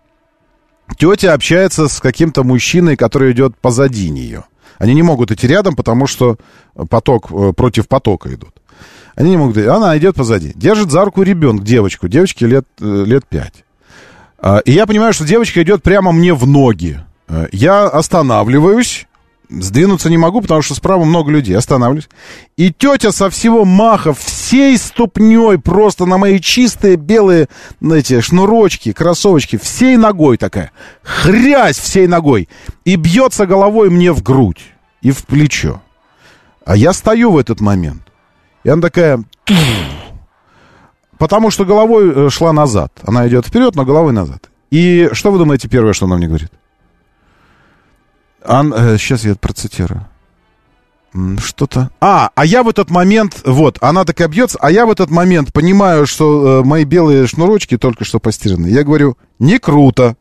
Тетя 0.96 1.34
общается 1.34 1.88
с 1.88 2.00
каким-то 2.00 2.44
мужчиной, 2.44 2.96
который 2.96 3.32
идет 3.32 3.56
позади 3.56 4.10
нее. 4.10 4.44
Они 4.78 4.94
не 4.94 5.02
могут 5.02 5.32
идти 5.32 5.48
рядом, 5.48 5.74
потому 5.74 6.06
что 6.06 6.36
поток 6.88 7.32
э, 7.32 7.52
против 7.52 7.88
потока 7.88 8.32
идут. 8.32 8.57
Они 9.18 9.30
не 9.30 9.36
могут... 9.36 9.56
Она 9.56 9.98
идет 9.98 10.14
позади. 10.14 10.52
Держит 10.54 10.92
за 10.92 11.04
руку 11.04 11.22
ребенка, 11.22 11.64
девочку. 11.64 12.06
Девочке 12.06 12.46
лет, 12.46 12.64
э, 12.80 13.02
лет 13.04 13.26
пять. 13.26 13.64
А, 14.38 14.58
И 14.58 14.70
я 14.70 14.86
понимаю, 14.86 15.12
что 15.12 15.24
девочка 15.24 15.60
идет 15.60 15.82
прямо 15.82 16.12
мне 16.12 16.34
в 16.34 16.46
ноги. 16.46 17.00
Э, 17.26 17.48
Я 17.50 17.88
останавливаюсь. 17.88 19.06
Сдвинуться 19.50 20.08
не 20.08 20.18
могу, 20.18 20.40
потому 20.40 20.62
что 20.62 20.76
справа 20.76 21.04
много 21.04 21.32
людей. 21.32 21.56
Останавливаюсь. 21.56 22.08
И 22.56 22.72
тетя 22.72 23.10
со 23.10 23.28
всего 23.28 23.64
маха, 23.64 24.12
всей 24.14 24.78
ступней, 24.78 25.58
просто 25.58 26.06
на 26.06 26.16
мои 26.16 26.38
чистые 26.38 26.94
белые, 26.94 27.48
знаете, 27.80 28.20
шнурочки, 28.20 28.92
кроссовочки, 28.92 29.56
всей 29.56 29.96
ногой 29.96 30.36
такая. 30.36 30.70
Хрясь 31.02 31.78
всей 31.78 32.06
ногой. 32.06 32.48
И 32.84 32.94
бьется 32.94 33.46
головой 33.46 33.90
мне 33.90 34.12
в 34.12 34.22
грудь 34.22 34.62
и 35.02 35.10
в 35.10 35.24
плечо. 35.26 35.82
А 36.64 36.76
я 36.76 36.92
стою 36.92 37.32
в 37.32 37.38
этот 37.38 37.60
момент. 37.60 38.02
И 38.68 38.70
она 38.70 38.82
такая... 38.82 39.24
Потому 41.16 41.50
что 41.50 41.64
головой 41.64 42.12
э, 42.14 42.28
шла 42.28 42.52
назад. 42.52 42.92
Она 43.02 43.26
идет 43.26 43.46
вперед, 43.46 43.74
но 43.74 43.86
головой 43.86 44.12
назад. 44.12 44.50
И 44.70 45.08
что 45.12 45.32
вы 45.32 45.38
думаете 45.38 45.68
первое, 45.68 45.94
что 45.94 46.04
она 46.04 46.18
мне 46.18 46.26
говорит? 46.26 46.52
Ан, 48.44 48.74
э, 48.74 48.98
сейчас 48.98 49.24
я 49.24 49.34
процитирую. 49.36 50.06
Что-то... 51.38 51.90
А, 52.02 52.28
а 52.34 52.44
я 52.44 52.62
в 52.62 52.68
этот 52.68 52.90
момент, 52.90 53.40
вот, 53.46 53.78
она 53.80 54.04
такая 54.04 54.28
бьется, 54.28 54.58
а 54.60 54.70
я 54.70 54.84
в 54.84 54.90
этот 54.90 55.08
момент 55.08 55.50
понимаю, 55.54 56.06
что 56.06 56.60
э, 56.60 56.62
мои 56.62 56.84
белые 56.84 57.26
шнурочки 57.26 57.78
только 57.78 58.04
что 58.04 58.20
постираны. 58.20 58.66
Я 58.66 58.84
говорю, 58.84 59.16
не 59.38 59.58
круто. 59.58 60.14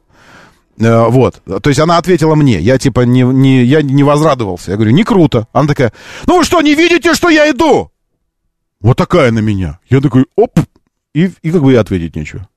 Э, 0.80 1.10
вот, 1.10 1.42
то 1.44 1.70
есть 1.70 1.82
она 1.82 1.98
ответила 1.98 2.36
мне, 2.36 2.60
я 2.60 2.78
типа 2.78 3.02
не, 3.02 3.24
не, 3.24 3.66
я 3.66 3.82
не 3.82 4.04
возрадовался. 4.04 4.72
Я 4.72 4.78
говорю, 4.78 4.94
не 4.94 5.04
круто. 5.04 5.50
Она 5.52 5.68
такая, 5.68 5.92
ну 6.28 6.38
вы 6.38 6.46
что, 6.46 6.62
не 6.62 6.76
видите, 6.76 7.14
что 7.14 7.28
я 7.28 7.52
иду? 7.52 7.92
Вот 8.82 8.98
такая 8.98 9.32
на 9.32 9.40
меня. 9.40 9.80
Я 9.90 10.02
такой, 10.02 10.26
оп, 10.36 10.60
и, 11.14 11.32
и 11.42 11.52
как 11.52 11.64
бы 11.64 11.74
и 11.74 11.76
ответить 11.76 12.16
нечего. 12.16 12.48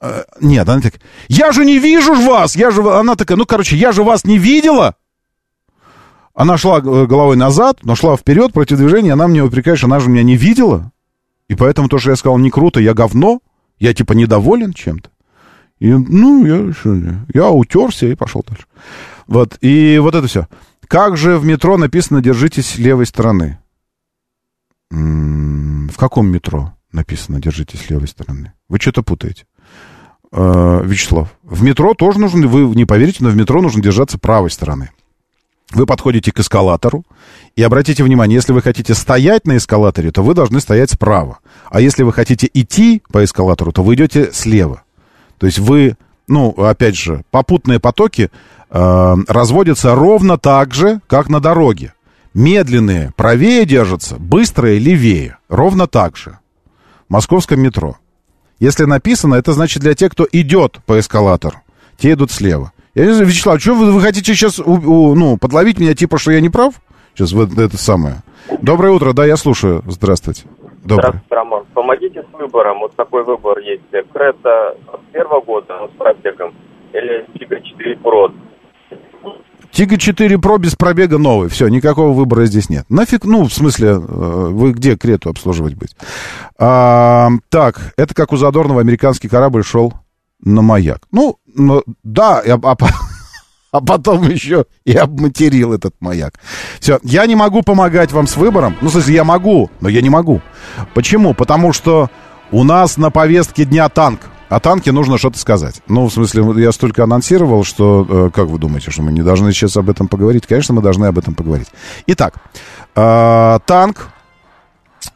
Э, 0.00 0.24
Нет, 0.40 0.68
она 0.68 0.80
так, 0.80 0.94
я 1.28 1.52
же 1.52 1.64
не 1.64 1.78
вижу 1.78 2.14
вас, 2.14 2.56
я 2.56 2.70
же, 2.70 2.82
она 2.82 3.16
такая, 3.16 3.36
ну, 3.36 3.44
короче, 3.44 3.76
я 3.76 3.92
же 3.92 4.02
вас 4.02 4.24
не 4.24 4.38
видела. 4.38 4.96
Она 6.34 6.56
шла 6.56 6.78
э, 6.78 7.06
головой 7.06 7.36
назад, 7.36 7.80
но 7.82 7.94
шла 7.94 8.16
вперед 8.16 8.52
против 8.52 8.78
движения, 8.78 9.12
она 9.12 9.28
мне 9.28 9.42
упрекает, 9.42 9.78
что 9.78 9.86
она 9.88 10.00
же 10.00 10.08
меня 10.08 10.22
не 10.22 10.36
видела. 10.36 10.90
И 11.48 11.54
поэтому 11.54 11.88
то, 11.88 11.98
что 11.98 12.10
я 12.10 12.16
сказал, 12.16 12.38
не 12.38 12.50
круто, 12.50 12.80
я 12.80 12.94
говно, 12.94 13.40
я 13.78 13.92
типа 13.92 14.14
недоволен 14.14 14.72
чем-то. 14.72 15.10
И, 15.80 15.92
ну, 15.92 16.44
я, 16.46 16.72
я 17.32 17.50
утерся 17.50 18.06
и 18.06 18.14
пошел 18.14 18.44
дальше. 18.46 18.66
Вот, 19.26 19.56
и 19.60 19.98
вот 19.98 20.14
это 20.14 20.26
все. 20.26 20.48
Как 20.86 21.16
же 21.16 21.38
в 21.38 21.44
метро 21.44 21.76
написано 21.76 22.20
«держитесь 22.20 22.76
левой 22.78 23.06
стороны»? 23.06 23.59
В 24.90 25.96
каком 25.96 26.28
метро 26.28 26.74
написано 26.92 27.40
«держитесь 27.40 27.88
левой 27.90 28.08
стороны»? 28.08 28.52
Вы 28.68 28.78
что-то 28.78 29.02
путаете. 29.02 29.44
Э, 30.32 30.82
Вячеслав, 30.84 31.28
в 31.42 31.62
метро 31.62 31.94
тоже 31.94 32.18
нужно, 32.18 32.46
вы 32.46 32.74
не 32.74 32.84
поверите, 32.84 33.18
но 33.20 33.30
в 33.30 33.36
метро 33.36 33.60
нужно 33.60 33.82
держаться 33.82 34.18
правой 34.18 34.50
стороны. 34.50 34.90
Вы 35.72 35.86
подходите 35.86 36.32
к 36.32 36.40
эскалатору, 36.40 37.04
и 37.54 37.62
обратите 37.62 38.02
внимание, 38.02 38.36
если 38.36 38.52
вы 38.52 38.60
хотите 38.60 38.94
стоять 38.94 39.46
на 39.46 39.56
эскалаторе, 39.56 40.10
то 40.10 40.22
вы 40.22 40.34
должны 40.34 40.60
стоять 40.60 40.90
справа. 40.90 41.38
А 41.70 41.80
если 41.80 42.02
вы 42.02 42.12
хотите 42.12 42.50
идти 42.52 43.02
по 43.12 43.24
эскалатору, 43.24 43.70
то 43.70 43.84
вы 43.84 43.94
идете 43.94 44.30
слева. 44.32 44.82
То 45.38 45.46
есть 45.46 45.60
вы, 45.60 45.96
ну, 46.26 46.50
опять 46.50 46.96
же, 46.96 47.22
попутные 47.30 47.78
потоки 47.78 48.30
э, 48.70 49.16
разводятся 49.28 49.94
ровно 49.94 50.38
так 50.38 50.74
же, 50.74 51.00
как 51.06 51.28
на 51.28 51.38
дороге. 51.40 51.94
Медленные 52.34 53.10
правее 53.16 53.64
держатся, 53.64 54.16
быстрые 54.18 54.78
левее. 54.78 55.38
Ровно 55.48 55.86
так 55.86 56.16
же. 56.16 56.38
В 57.08 57.12
московском 57.12 57.60
метро. 57.60 57.96
Если 58.60 58.84
написано, 58.84 59.34
это 59.34 59.52
значит 59.52 59.82
для 59.82 59.94
тех, 59.94 60.12
кто 60.12 60.26
идет 60.30 60.78
по 60.86 60.98
эскалатору. 61.00 61.56
Те 61.96 62.12
идут 62.12 62.30
слева. 62.30 62.72
Я 62.94 63.06
не 63.06 63.12
знаю, 63.12 63.28
Вячеслав, 63.28 63.60
что 63.60 63.74
вы, 63.74 63.92
вы 63.92 64.00
хотите 64.00 64.34
сейчас 64.34 64.58
у- 64.60 64.64
у- 64.64 65.14
ну, 65.14 65.38
подловить 65.38 65.78
меня, 65.80 65.94
типа, 65.94 66.18
что 66.18 66.30
я 66.32 66.40
не 66.40 66.50
прав? 66.50 66.74
Сейчас 67.14 67.32
вот 67.32 67.56
это 67.58 67.76
самое. 67.76 68.16
Доброе 68.62 68.92
утро, 68.92 69.12
да, 69.12 69.24
я 69.26 69.36
слушаю. 69.36 69.82
Здравствуйте. 69.86 70.44
Доброе. 70.84 71.08
Здравствуйте, 71.08 71.34
Роман. 71.34 71.64
Помогите 71.74 72.22
с 72.22 72.38
выбором. 72.38 72.78
Вот 72.80 72.94
такой 72.96 73.24
выбор 73.24 73.58
есть. 73.58 73.82
Крета 73.90 74.76
от 74.92 75.00
первого 75.12 75.40
года, 75.40 75.76
но 75.80 75.88
с 75.88 75.90
пробегом. 75.98 76.54
Или 76.92 77.26
Тига 77.38 77.60
4 77.60 77.96
Pro. 77.96 78.32
Тига 79.72 79.98
4 79.98 80.36
Pro 80.36 80.58
без 80.58 80.74
пробега 80.74 81.18
новый. 81.18 81.48
Все, 81.48 81.68
никакого 81.68 82.12
выбора 82.12 82.46
здесь 82.46 82.68
нет. 82.68 82.84
Нафиг, 82.88 83.24
ну, 83.24 83.44
в 83.44 83.52
смысле, 83.52 83.88
э, 83.88 83.96
вы 83.98 84.72
где 84.72 84.96
Крету 84.96 85.30
обслуживать 85.30 85.74
быть? 85.74 85.96
А, 86.58 87.30
так, 87.48 87.94
это 87.96 88.14
как 88.14 88.32
у 88.32 88.36
Задорнова 88.36 88.80
американский 88.80 89.28
корабль 89.28 89.64
шел 89.64 89.94
на 90.42 90.62
маяк. 90.62 91.02
Ну, 91.12 91.38
ну, 91.54 91.82
да, 92.02 92.40
а, 92.40 92.58
а 92.62 92.76
а 93.72 93.80
потом 93.80 94.28
еще 94.28 94.66
и 94.84 94.92
обматерил 94.92 95.72
этот 95.72 95.94
маяк. 96.00 96.34
Все, 96.80 96.98
я 97.02 97.26
не 97.26 97.36
могу 97.36 97.62
помогать 97.62 98.12
вам 98.12 98.26
с 98.26 98.36
выбором. 98.36 98.76
Ну, 98.80 98.88
в 98.88 98.92
смысле, 98.92 99.14
я 99.14 99.24
могу, 99.24 99.70
но 99.80 99.88
я 99.88 100.02
не 100.02 100.10
могу. 100.10 100.40
Почему? 100.94 101.34
Потому 101.34 101.72
что 101.72 102.10
у 102.50 102.64
нас 102.64 102.96
на 102.96 103.10
повестке 103.10 103.64
дня 103.64 103.88
танк. 103.88 104.20
О 104.50 104.58
танке 104.58 104.90
нужно 104.90 105.16
что-то 105.16 105.38
сказать. 105.38 105.80
Ну, 105.86 106.06
в 106.06 106.12
смысле, 106.12 106.44
я 106.60 106.72
столько 106.72 107.04
анонсировал, 107.04 107.62
что, 107.62 108.04
э, 108.06 108.30
как 108.34 108.48
вы 108.48 108.58
думаете, 108.58 108.90
что 108.90 109.00
мы 109.00 109.12
не 109.12 109.22
должны 109.22 109.52
сейчас 109.52 109.76
об 109.76 109.88
этом 109.88 110.08
поговорить? 110.08 110.46
Конечно, 110.46 110.74
мы 110.74 110.82
должны 110.82 111.06
об 111.06 111.18
этом 111.18 111.34
поговорить. 111.34 111.68
Итак, 112.08 112.34
э, 112.96 113.58
танк 113.64 114.08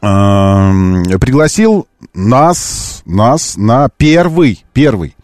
э, 0.01 1.17
пригласил 1.19 1.85
нас, 2.13 3.03
нас 3.05 3.57
на 3.57 3.89
первый, 3.89 4.63
первый, 4.71 5.17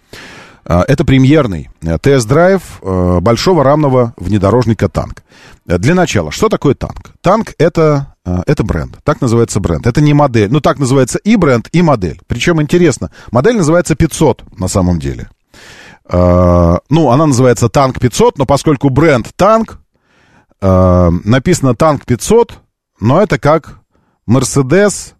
э, 0.65 0.81
это 0.89 1.05
премьерный 1.05 1.69
тест-драйв 2.01 2.61
большого 2.81 3.63
рамного 3.63 4.13
внедорожника 4.17 4.89
«Танк». 4.89 5.23
Для 5.65 5.95
начала, 5.95 6.31
что 6.31 6.49
такое 6.49 6.75
танк? 6.75 7.11
Танк 7.21 7.53
это, 7.57 8.10
это 8.23 8.63
бренд, 8.63 8.97
так 9.03 9.21
называется 9.21 9.59
бренд. 9.59 9.87
Это 9.87 10.01
не 10.01 10.13
модель, 10.13 10.51
ну 10.51 10.61
так 10.61 10.79
называется 10.79 11.17
и 11.19 11.35
бренд, 11.35 11.67
и 11.71 11.81
модель. 11.81 12.19
Причем 12.27 12.61
интересно, 12.61 13.11
модель 13.31 13.57
называется 13.57 13.95
500 13.95 14.59
на 14.59 14.67
самом 14.67 14.99
деле. 14.99 15.29
Э, 16.09 16.77
Ну, 16.89 17.09
она 17.09 17.25
называется 17.25 17.69
танк 17.69 17.99
500, 17.99 18.37
но 18.37 18.45
поскольку 18.45 18.89
бренд 18.89 19.29
танк, 19.35 19.79
э, 20.61 21.09
написано 21.23 21.75
танк 21.75 22.05
500, 22.05 22.59
но 22.99 23.21
это 23.21 23.39
как 23.39 23.79
Mercedes 24.29 25.13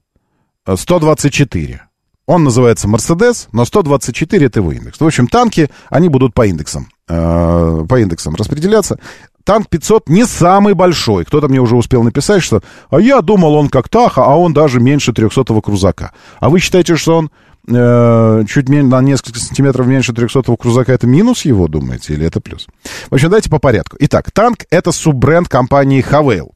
124. 0.67 1.81
Он 2.27 2.43
называется 2.43 2.87
Mercedes, 2.87 3.47
но 3.51 3.65
124 3.65 4.45
это 4.45 4.59
его 4.59 4.71
индекс. 4.71 4.99
В 4.99 5.05
общем, 5.05 5.27
танки, 5.27 5.69
они 5.89 6.07
будут 6.07 6.33
по 6.33 6.45
индексам, 6.45 6.87
по 7.07 7.99
индексам 7.99 8.35
распределяться. 8.35 8.99
Танк 9.43 9.69
500 9.69 10.09
не 10.09 10.25
самый 10.25 10.73
большой. 10.73 11.25
Кто-то 11.25 11.47
мне 11.47 11.59
уже 11.59 11.75
успел 11.75 12.03
написать, 12.03 12.43
что 12.43 12.61
а 12.89 12.99
я 12.99 13.21
думал, 13.21 13.55
он 13.55 13.69
как 13.69 13.89
Таха, 13.89 14.23
а 14.23 14.35
он 14.35 14.53
даже 14.53 14.79
меньше 14.79 15.11
300-го 15.11 15.61
крузака. 15.61 16.11
А 16.39 16.49
вы 16.49 16.59
считаете, 16.59 16.95
что 16.95 17.17
он 17.17 17.31
э, 17.67 18.43
чуть 18.47 18.69
меньше, 18.69 18.87
на 18.87 19.01
несколько 19.01 19.39
сантиметров 19.39 19.87
меньше 19.87 20.11
300-го 20.11 20.57
крузака, 20.57 20.93
это 20.93 21.07
минус 21.07 21.45
его, 21.45 21.67
думаете, 21.67 22.13
или 22.13 22.25
это 22.25 22.41
плюс? 22.41 22.67
В 23.09 23.13
общем, 23.13 23.29
давайте 23.29 23.49
по 23.49 23.59
порядку. 23.59 23.97
Итак, 23.99 24.31
танк— 24.31 24.65
это 24.69 24.91
суббренд 24.91 25.47
компании 25.47 26.01
Хавейл 26.01 26.53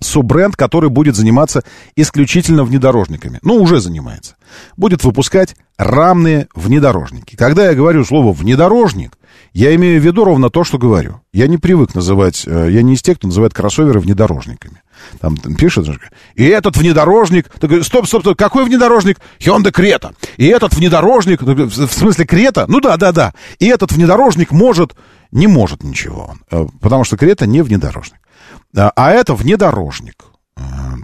суббренд, 0.00 0.56
который 0.56 0.90
будет 0.90 1.16
заниматься 1.16 1.62
исключительно 1.94 2.64
внедорожниками. 2.64 3.38
Ну, 3.42 3.54
уже 3.54 3.80
занимается. 3.80 4.36
Будет 4.76 5.04
выпускать 5.04 5.56
рамные 5.78 6.48
внедорожники. 6.54 7.36
Когда 7.36 7.66
я 7.66 7.74
говорю 7.74 8.04
слово 8.04 8.32
«внедорожник», 8.32 9.16
я 9.56 9.74
имею 9.74 9.98
в 9.98 10.04
виду 10.04 10.22
ровно 10.22 10.50
то, 10.50 10.64
что 10.64 10.76
говорю. 10.76 11.22
Я 11.32 11.48
не 11.48 11.56
привык 11.56 11.94
называть, 11.94 12.42
э, 12.46 12.68
я 12.70 12.82
не 12.82 12.92
из 12.92 13.00
тех, 13.00 13.16
кто 13.16 13.28
называет 13.28 13.54
кроссоверы 13.54 14.00
внедорожниками. 14.00 14.82
Там, 15.18 15.38
там 15.38 15.54
пишет, 15.54 15.88
и 16.34 16.44
этот 16.44 16.76
внедорожник, 16.76 17.48
ты 17.58 17.66
говоришь, 17.66 17.86
стоп, 17.86 18.06
стоп, 18.06 18.20
стоп, 18.20 18.36
какой 18.36 18.66
внедорожник? 18.66 19.18
Hyundai 19.40 19.70
Крета. 19.70 20.12
И 20.36 20.46
этот 20.46 20.74
внедорожник, 20.74 21.40
в 21.40 21.70
смысле 21.70 22.26
Крета? 22.26 22.66
Ну 22.68 22.82
да, 22.82 22.98
да, 22.98 23.12
да. 23.12 23.32
И 23.58 23.66
этот 23.66 23.92
внедорожник 23.92 24.52
может, 24.52 24.94
не 25.32 25.46
может 25.46 25.82
ничего, 25.82 26.34
э, 26.50 26.66
потому 26.82 27.04
что 27.04 27.16
Крета 27.16 27.46
не 27.46 27.62
внедорожник. 27.62 28.20
А 28.74 29.10
это 29.10 29.34
внедорожник. 29.34 30.16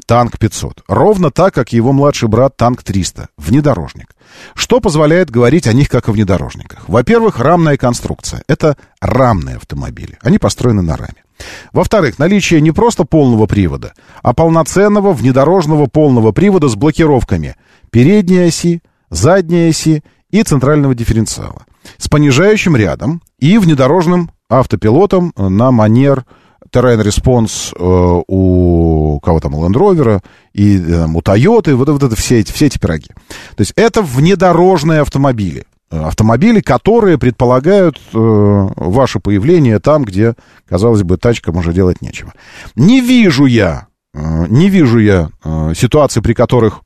Танк 0.06 0.38
500. 0.38 0.82
Ровно 0.88 1.30
так, 1.30 1.54
как 1.54 1.72
его 1.72 1.92
младший 1.92 2.28
брат 2.28 2.56
Танк 2.56 2.82
300. 2.82 3.28
Внедорожник. 3.38 4.14
Что 4.54 4.80
позволяет 4.80 5.30
говорить 5.30 5.66
о 5.66 5.72
них 5.72 5.88
как 5.88 6.08
о 6.08 6.12
внедорожниках? 6.12 6.88
Во-первых, 6.88 7.38
рамная 7.38 7.76
конструкция. 7.76 8.42
Это 8.48 8.76
рамные 9.00 9.56
автомобили. 9.56 10.18
Они 10.22 10.38
построены 10.38 10.82
на 10.82 10.96
раме. 10.96 11.24
Во-вторых, 11.72 12.18
наличие 12.18 12.60
не 12.60 12.72
просто 12.72 13.04
полного 13.04 13.46
привода, 13.46 13.94
а 14.22 14.32
полноценного 14.32 15.12
внедорожного 15.12 15.86
полного 15.86 16.32
привода 16.32 16.68
с 16.68 16.76
блокировками 16.76 17.56
передней 17.90 18.48
оси, 18.48 18.82
задней 19.10 19.68
оси 19.68 20.04
и 20.30 20.42
центрального 20.42 20.94
дифференциала. 20.94 21.64
С 21.96 22.08
понижающим 22.08 22.76
рядом 22.76 23.22
и 23.38 23.58
внедорожным 23.58 24.30
автопилотом 24.48 25.32
на 25.36 25.70
манер 25.72 26.24
Terrain 26.72 27.00
Response 27.02 27.74
э, 27.76 28.22
у 28.26 29.20
кого 29.20 29.40
там, 29.40 29.54
у 29.54 29.64
Land 29.66 29.74
Rover 29.74 30.20
и 30.52 30.78
э, 30.78 31.06
у 31.06 31.20
Toyota, 31.20 31.74
вот, 31.74 31.88
вот 31.88 32.02
это 32.02 32.16
все 32.16 32.40
эти, 32.40 32.52
все 32.52 32.66
эти 32.66 32.78
пироги. 32.78 33.08
То 33.56 33.60
есть 33.60 33.72
это 33.76 34.02
внедорожные 34.02 35.00
автомобили. 35.00 35.66
Э, 35.90 36.04
Автомобили, 36.04 36.60
которые 36.60 37.18
предполагают 37.18 38.00
э, 38.12 38.68
ваше 38.76 39.20
появление 39.20 39.78
там, 39.78 40.04
где, 40.04 40.34
казалось 40.68 41.02
бы, 41.02 41.18
тачкам 41.18 41.56
уже 41.56 41.72
делать 41.72 42.00
нечего. 42.00 42.32
Не 42.74 43.00
вижу 43.00 43.44
я, 43.44 43.88
э, 44.14 44.46
не 44.48 44.70
вижу 44.70 44.98
я 44.98 45.30
э, 45.44 45.74
ситуации, 45.76 46.20
при 46.20 46.32
которых 46.32 46.80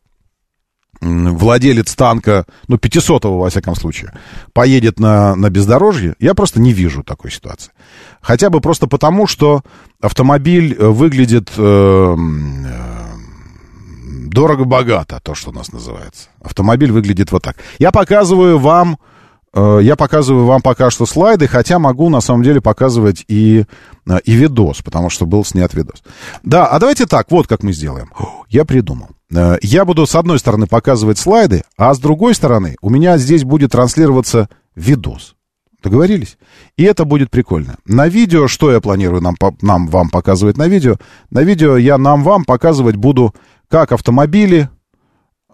владелец 1.01 1.94
танка, 1.94 2.47
ну, 2.68 2.77
500-го, 2.77 3.39
во 3.39 3.51
всяком 3.51 3.74
случае, 3.74 4.12
поедет 4.52 4.98
на, 4.98 5.35
на 5.35 5.51
бездорожье, 5.51 6.14
я 6.18 6.35
просто 6.35 6.60
не 6.60 6.73
вижу 6.73 7.02
такой 7.02 7.31
ситуации. 7.31 7.73
Хотя 8.20 8.51
бы 8.51 8.60
просто 8.60 8.86
потому, 8.86 9.27
что 9.27 9.62
автомобиль 10.01 10.74
э, 10.78 10.86
выглядит 10.89 11.51
э, 11.56 12.16
э, 12.16 13.06
дорого-богато, 14.28 15.20
то, 15.23 15.35
что 15.35 15.51
у 15.51 15.52
нас 15.52 15.73
называется. 15.73 16.28
Автомобиль 16.43 16.93
выглядит 16.93 17.32
вот 17.32 17.43
так. 17.43 17.56
Я 17.78 17.90
показываю 17.93 18.59
вам, 18.59 18.98
э, 19.55 19.78
я 19.82 19.97
показываю 19.97 20.47
вам 20.47 20.60
пока 20.60 20.90
что 20.90 21.06
слайды, 21.06 21.47
хотя 21.47 21.78
могу 21.78 22.09
на 22.09 22.20
самом 22.20 22.43
деле 22.43 22.60
показывать 22.60 23.24
и, 23.28 23.64
э, 24.09 24.18
и 24.24 24.32
видос, 24.32 24.82
потому 24.82 25.10
что 25.10 25.27
был 25.27 25.44
снят 25.44 25.73
видос. 25.74 26.02
Да, 26.43 26.66
а 26.66 26.78
давайте 26.78 27.06
так, 27.06 27.31
вот 27.31 27.47
как 27.47 27.62
мы 27.62 27.73
сделаем. 27.73 28.10
Я 28.48 28.64
придумал. 28.64 29.15
Э, 29.35 29.57
Я 29.62 29.85
буду 29.85 30.07
с 30.07 30.15
одной 30.15 30.39
стороны 30.39 30.66
показывать 30.66 31.19
слайды, 31.19 31.62
а 31.77 31.93
с 31.94 31.98
другой 31.98 32.35
стороны 32.35 32.77
у 32.81 32.90
меня 32.90 33.19
здесь 33.19 33.44
будет 33.44 33.73
транслироваться 33.73 34.48
видос. 34.74 35.35
Договорились? 35.82 36.39
И 36.77 36.82
это 36.82 37.05
будет 37.05 37.31
прикольно. 37.31 37.77
На 37.85 38.09
видео, 38.09 38.48
что 38.48 38.73
я 38.73 38.81
планирую 38.81 39.23
нам, 39.23 39.36
нам 39.62 39.86
вам 39.89 40.11
показывать 40.11 40.57
на 40.57 40.66
видео? 40.66 40.97
На 41.31 41.43
видео 41.43 41.77
я 41.77 41.98
нам 41.98 42.24
вам 42.24 42.44
показывать 42.44 42.97
буду, 42.97 43.35
как 43.69 43.93
автомобили... 43.93 44.69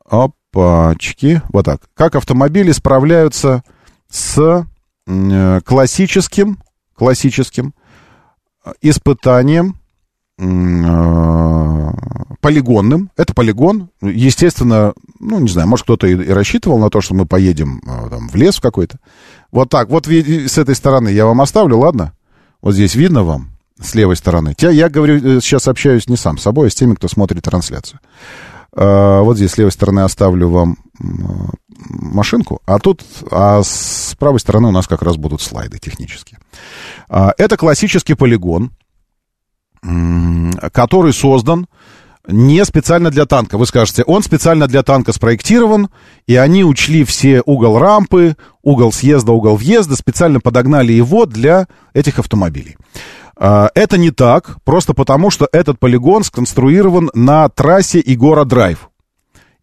Опачки. 0.05 1.41
Вот 1.51 1.65
так. 1.65 1.81
Как 1.95 2.17
автомобили 2.17 2.73
справляются 2.73 3.63
с 4.11 4.67
э, 5.07 5.61
классическим, 5.65 6.59
классическим 6.95 7.75
э, 8.65 8.73
испытанием 8.83 9.79
полигонным. 12.41 13.11
Это 13.17 13.35
полигон. 13.35 13.91
Естественно, 14.01 14.93
ну, 15.21 15.39
не 15.39 15.49
знаю, 15.49 15.69
может, 15.69 15.85
кто-то 15.85 16.07
и, 16.07 16.15
и 16.15 16.31
рассчитывал 16.31 16.79
на 16.79 16.91
то, 16.91 17.01
что 17.01 17.15
мы 17.15 17.25
поедем 17.27 17.81
э, 17.87 18.09
там, 18.11 18.29
в 18.29 18.35
лес 18.35 18.59
какой-то. 18.59 18.99
Вот 19.53 19.71
так. 19.71 19.89
Вот 19.89 20.07
с 20.07 20.59
этой 20.59 20.75
стороны 20.75 21.09
я 21.09 21.27
вам 21.27 21.41
оставлю, 21.41 21.79
ладно? 21.79 22.13
Вот 22.61 22.75
здесь 22.75 22.95
видно 22.95 23.23
вам, 23.23 23.51
с 23.81 23.95
левой 23.95 24.17
стороны. 24.17 24.55
Я, 24.59 24.71
я 24.71 24.89
говорю, 24.89 25.17
э, 25.17 25.41
сейчас 25.41 25.69
общаюсь 25.69 26.09
не 26.09 26.17
сам 26.17 26.39
с 26.39 26.43
собой, 26.43 26.67
а 26.67 26.71
с 26.71 26.75
теми, 26.75 26.95
кто 26.95 27.07
смотрит 27.09 27.45
трансляцию. 27.45 28.01
Э, 28.75 29.21
Вот 29.21 29.37
здесь 29.37 29.53
с 29.53 29.59
левой 29.59 29.73
стороны 29.73 30.01
оставлю 30.01 30.49
вам 30.49 30.79
машинку, 31.89 32.61
а 32.67 32.79
тут, 32.79 33.03
а 33.31 33.63
с 33.63 34.15
правой 34.19 34.41
стороны 34.41 34.69
у 34.69 34.73
нас 34.73 34.87
как 34.87 35.03
раз 35.03 35.17
будут 35.17 35.41
слайды 35.41 35.79
технические. 35.79 36.39
А, 37.09 37.35
Это 37.39 37.57
классический 37.57 38.15
полигон, 38.15 38.71
который 39.83 41.13
создан 41.13 41.67
не 42.29 42.65
специально 42.65 43.11
для 43.11 43.27
танка. 43.27 43.59
Вы 43.59 43.67
скажете, 43.67 44.05
он 44.05 44.23
специально 44.23 44.69
для 44.69 44.83
танка 44.83 45.13
спроектирован, 45.13 45.89
и 46.27 46.37
они 46.37 46.65
учли 46.65 47.05
все 47.05 47.43
угол 47.45 47.79
рампы, 47.79 48.37
угол 48.63 48.93
съезда, 48.93 49.33
угол 49.33 49.57
въезда, 49.57 49.97
специально 49.97 50.41
подогнали 50.41 50.93
его 50.93 51.27
для 51.27 51.67
этих 51.95 52.19
автомобилей. 52.19 52.77
А, 53.37 53.71
Это 53.75 53.99
не 53.99 54.11
так, 54.11 54.59
просто 54.65 54.95
потому 54.95 55.31
что 55.31 55.49
этот 55.51 55.81
полигон 55.81 56.23
сконструирован 56.23 57.11
на 57.15 57.49
трассе 57.49 58.01
Игора 58.05 58.45
Драйв. 58.45 58.91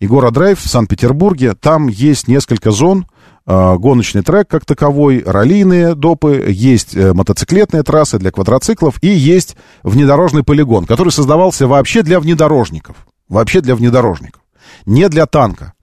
Игора 0.01 0.31
Драйв 0.31 0.59
в 0.59 0.67
Санкт-Петербурге, 0.67 1.53
там 1.53 1.87
есть 1.87 2.27
несколько 2.27 2.71
зон, 2.71 3.05
гоночный 3.49 4.21
трек 4.21 4.47
как 4.47 4.63
таковой, 4.63 5.23
раллийные 5.25 5.95
допы, 5.95 6.45
есть 6.49 6.95
э, 6.95 7.13
мотоциклетные 7.13 7.81
трассы 7.81 8.19
для 8.19 8.31
квадроциклов 8.31 9.01
и 9.01 9.07
есть 9.07 9.55
внедорожный 9.81 10.43
полигон, 10.43 10.85
который 10.85 11.11
создавался 11.11 11.67
вообще 11.67 12.03
для 12.03 12.19
внедорожников. 12.19 12.95
Вообще 13.27 13.61
для 13.61 13.75
внедорожников. 13.75 14.41
Не 14.85 15.09
для 15.09 15.25
танка. 15.25 15.73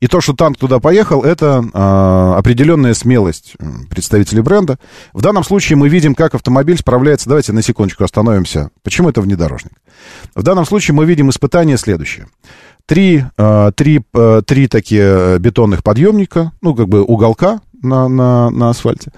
И 0.00 0.08
то, 0.08 0.20
что 0.20 0.34
танк 0.34 0.58
туда 0.58 0.78
поехал, 0.78 1.22
это 1.22 1.64
э, 1.72 2.38
определенная 2.38 2.92
смелость 2.92 3.54
представителей 3.88 4.42
бренда. 4.42 4.78
В 5.14 5.22
данном 5.22 5.42
случае 5.42 5.78
мы 5.78 5.88
видим, 5.88 6.14
как 6.14 6.34
автомобиль 6.34 6.76
справляется. 6.76 7.30
Давайте 7.30 7.54
на 7.54 7.62
секундочку 7.62 8.04
остановимся. 8.04 8.70
Почему 8.82 9.08
это 9.08 9.22
внедорожник? 9.22 9.72
В 10.34 10.42
данном 10.42 10.66
случае 10.66 10.94
мы 10.94 11.06
видим 11.06 11.30
испытание 11.30 11.78
следующее. 11.78 12.26
Три, 12.86 13.24
э, 13.36 13.72
три, 13.74 14.00
э, 14.14 14.42
три 14.46 14.68
такие 14.68 15.38
бетонных 15.38 15.82
подъемника, 15.82 16.52
ну, 16.62 16.74
как 16.74 16.88
бы 16.88 17.02
уголка 17.02 17.60
на, 17.82 18.08
на, 18.08 18.50
на 18.50 18.70
асфальте, 18.70 19.12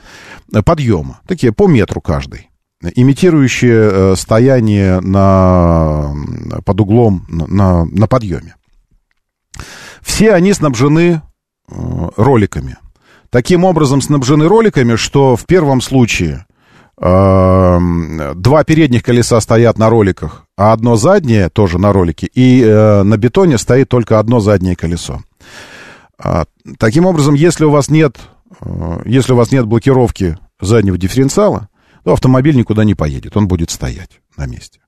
э, 0.53 0.63
подъема, 0.63 1.21
такие 1.27 1.53
по 1.53 1.67
метру 1.67 2.01
каждый 2.01 2.49
имитирующие 2.81 3.91
э, 3.91 4.17
стояние 4.17 5.01
на, 5.01 6.15
под 6.65 6.81
углом 6.81 7.27
на, 7.29 7.85
на, 7.85 8.07
подъеме. 8.07 8.55
Все 10.01 10.33
они 10.33 10.53
снабжены 10.53 11.23
э, 11.71 12.09
роликами. 12.17 12.77
Таким 13.31 13.65
образом 13.65 14.01
снабжены 14.01 14.47
роликами, 14.47 14.97
что 14.97 15.37
в 15.37 15.45
первом 15.45 15.81
случае 15.81 16.47
э, 17.01 17.79
два 18.35 18.65
передних 18.65 19.03
колеса 19.03 19.41
стоят 19.41 19.77
на 19.77 19.91
роликах, 19.91 20.47
а 20.59 20.73
одно 20.73 20.97
заднее 20.97 21.51
тоже 21.51 21.79
на 21.79 21.93
ролике, 21.93 22.29
и 22.35 22.61
э, 22.61 23.05
на 23.05 23.17
бетоне 23.17 23.59
стоит 23.59 23.89
только 23.89 24.19
одно 24.19 24.41
заднее 24.41 24.75
колесо. 24.75 25.23
А, 26.19 26.47
таким 26.79 27.07
образом, 27.07 27.35
если 27.35 27.65
у 27.65 27.71
вас 27.71 27.89
нет, 27.91 28.17
э, 28.61 29.03
если 29.05 29.35
у 29.35 29.37
вас 29.37 29.53
нет 29.53 29.67
блокировки 29.67 30.37
заднего 30.61 30.99
дифференциала, 30.99 31.69
то 32.03 32.13
автомобиль 32.13 32.57
никуда 32.57 32.83
не 32.83 32.97
поедет, 32.97 33.37
он 33.37 33.47
будет 33.47 33.71
стоять 33.71 34.21
на 34.37 34.47
месте. 34.47 34.81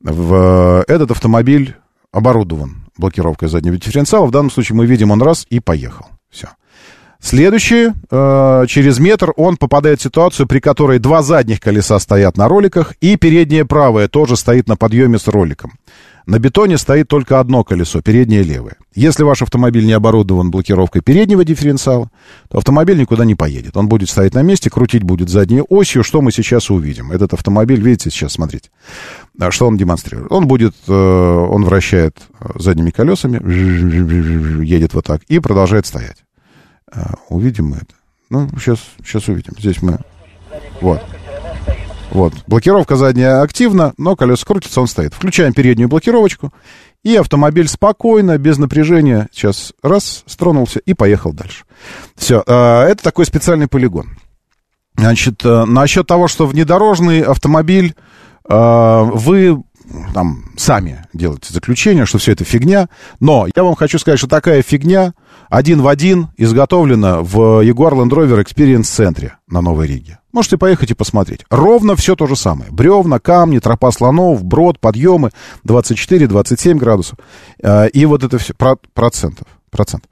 В, 0.00 0.84
этот 0.86 1.10
автомобиль 1.10 1.74
оборудован 2.12 2.88
блокировкой 2.96 3.48
заднего 3.48 3.76
дифференциала. 3.76 4.26
В 4.26 4.30
данном 4.30 4.52
случае 4.52 4.76
мы 4.76 4.86
видим, 4.86 5.10
он 5.10 5.20
раз 5.20 5.48
и 5.50 5.58
поехал. 5.58 6.06
Все. 6.30 6.46
Следующий, 7.20 7.88
э, 8.10 8.64
через 8.68 9.00
метр 9.00 9.32
он 9.36 9.56
попадает 9.56 9.98
в 9.98 10.02
ситуацию, 10.02 10.46
при 10.46 10.60
которой 10.60 11.00
два 11.00 11.22
задних 11.22 11.60
колеса 11.60 11.98
стоят 11.98 12.36
на 12.36 12.48
роликах, 12.48 12.94
и 13.00 13.16
переднее 13.16 13.64
правое 13.64 14.06
тоже 14.08 14.36
стоит 14.36 14.68
на 14.68 14.76
подъеме 14.76 15.18
с 15.18 15.26
роликом. 15.26 15.72
На 16.26 16.38
бетоне 16.38 16.76
стоит 16.76 17.08
только 17.08 17.40
одно 17.40 17.64
колесо, 17.64 18.02
переднее 18.02 18.42
левое. 18.42 18.76
Если 18.94 19.22
ваш 19.22 19.40
автомобиль 19.42 19.86
не 19.86 19.94
оборудован 19.94 20.50
блокировкой 20.50 21.00
переднего 21.00 21.42
дифференциала, 21.42 22.10
то 22.50 22.58
автомобиль 22.58 22.98
никуда 22.98 23.24
не 23.24 23.34
поедет. 23.34 23.78
Он 23.78 23.88
будет 23.88 24.10
стоять 24.10 24.34
на 24.34 24.42
месте, 24.42 24.68
крутить 24.68 25.02
будет 25.02 25.30
задней 25.30 25.62
осью, 25.62 26.04
что 26.04 26.20
мы 26.20 26.30
сейчас 26.30 26.70
увидим. 26.70 27.12
Этот 27.12 27.32
автомобиль, 27.32 27.80
видите, 27.80 28.10
сейчас 28.10 28.32
смотрите, 28.32 28.68
А 29.40 29.50
что 29.50 29.66
он 29.66 29.78
демонстрирует. 29.78 30.30
Он 30.30 30.46
будет, 30.46 30.74
э, 30.86 30.92
он 30.92 31.64
вращает 31.64 32.18
э, 32.40 32.50
задними 32.56 32.90
колесами, 32.90 33.38
едет 34.62 34.92
вот 34.92 35.06
так 35.06 35.22
и 35.28 35.38
продолжает 35.38 35.86
стоять. 35.86 36.18
А, 36.90 37.14
Увидим 37.28 37.66
мы 37.66 37.76
это. 37.76 37.94
Ну, 38.30 38.48
сейчас, 38.58 38.78
сейчас 39.04 39.28
увидим. 39.28 39.54
Здесь 39.58 39.82
мы... 39.82 39.98
Вот. 40.80 41.02
Вот. 42.10 42.32
Блокировка 42.46 42.96
задняя 42.96 43.42
активна, 43.42 43.92
но 43.98 44.16
колеса 44.16 44.44
крутятся, 44.46 44.80
он 44.80 44.86
стоит. 44.86 45.14
Включаем 45.14 45.52
переднюю 45.52 45.88
блокировочку, 45.88 46.52
и 47.04 47.16
автомобиль 47.16 47.68
спокойно, 47.68 48.38
без 48.38 48.58
напряжения, 48.58 49.28
сейчас 49.32 49.72
раз, 49.82 50.24
стронулся 50.26 50.78
и 50.80 50.94
поехал 50.94 51.32
дальше. 51.32 51.64
Все. 52.16 52.40
Это 52.40 52.98
такой 53.02 53.26
специальный 53.26 53.68
полигон. 53.68 54.16
Значит, 54.96 55.44
э, 55.44 55.64
насчет 55.64 56.08
того, 56.08 56.26
что 56.26 56.46
внедорожный 56.46 57.20
автомобиль, 57.20 57.94
э, 58.48 59.10
вы 59.14 59.62
там 60.14 60.44
сами 60.56 61.06
делаете 61.12 61.52
заключение, 61.52 62.06
что 62.06 62.18
все 62.18 62.32
это 62.32 62.44
фигня. 62.44 62.88
Но 63.20 63.46
я 63.54 63.62
вам 63.64 63.74
хочу 63.74 63.98
сказать, 63.98 64.18
что 64.18 64.28
такая 64.28 64.62
фигня 64.62 65.14
один 65.48 65.80
в 65.82 65.88
один 65.88 66.28
изготовлена 66.36 67.22
в 67.22 67.62
Jaguar 67.64 67.92
Land 67.92 68.10
Rover 68.10 68.44
Experience 68.44 68.84
центре 68.84 69.36
на 69.48 69.60
Новой 69.60 69.86
Риге. 69.86 70.18
Можете 70.32 70.58
поехать 70.58 70.90
и 70.90 70.94
посмотреть. 70.94 71.44
Ровно 71.50 71.96
все 71.96 72.14
то 72.14 72.26
же 72.26 72.36
самое. 72.36 72.70
Бревна, 72.70 73.18
камни, 73.18 73.58
тропа 73.60 73.90
слонов, 73.90 74.44
брод, 74.44 74.78
подъемы 74.78 75.30
24-27 75.66 76.74
градусов. 76.76 77.18
Э, 77.62 77.88
И 77.88 78.04
вот 78.06 78.22
это 78.24 78.38
все 78.38 78.54
про- 78.54 78.76
процентов. 78.94 79.46
Процент. 79.70 80.04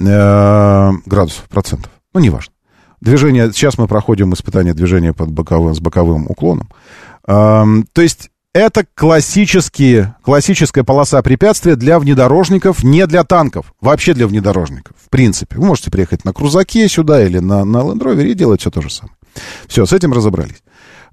Э, 0.00 0.90
Градусов, 1.06 1.44
процентов. 1.48 1.90
Ну, 2.14 2.20
неважно. 2.20 2.52
Движение, 3.00 3.52
сейчас 3.52 3.78
мы 3.78 3.86
проходим 3.86 4.32
испытание 4.32 4.74
движения 4.74 5.12
под 5.12 5.30
боковым, 5.30 5.74
с 5.74 5.80
боковым 5.80 6.26
уклоном. 6.28 6.68
Эм, 7.26 7.86
То 7.92 8.02
есть 8.02 8.30
это 8.58 8.86
классические, 8.94 10.16
классическая 10.22 10.84
полоса 10.84 11.22
препятствия 11.22 11.76
для 11.76 11.98
внедорожников, 11.98 12.82
не 12.82 13.06
для 13.06 13.24
танков. 13.24 13.72
Вообще 13.80 14.14
для 14.14 14.26
внедорожников, 14.26 14.96
в 15.04 15.08
принципе. 15.10 15.56
Вы 15.56 15.66
можете 15.66 15.90
приехать 15.90 16.24
на 16.24 16.32
крузаке 16.32 16.88
сюда 16.88 17.24
или 17.24 17.38
на, 17.38 17.64
на 17.64 17.78
Land 17.78 18.00
Rover 18.00 18.26
и 18.26 18.34
делать 18.34 18.60
все 18.60 18.70
то 18.70 18.80
же 18.80 18.90
самое. 18.90 19.16
Все, 19.66 19.86
с 19.86 19.92
этим 19.92 20.12
разобрались. 20.12 20.62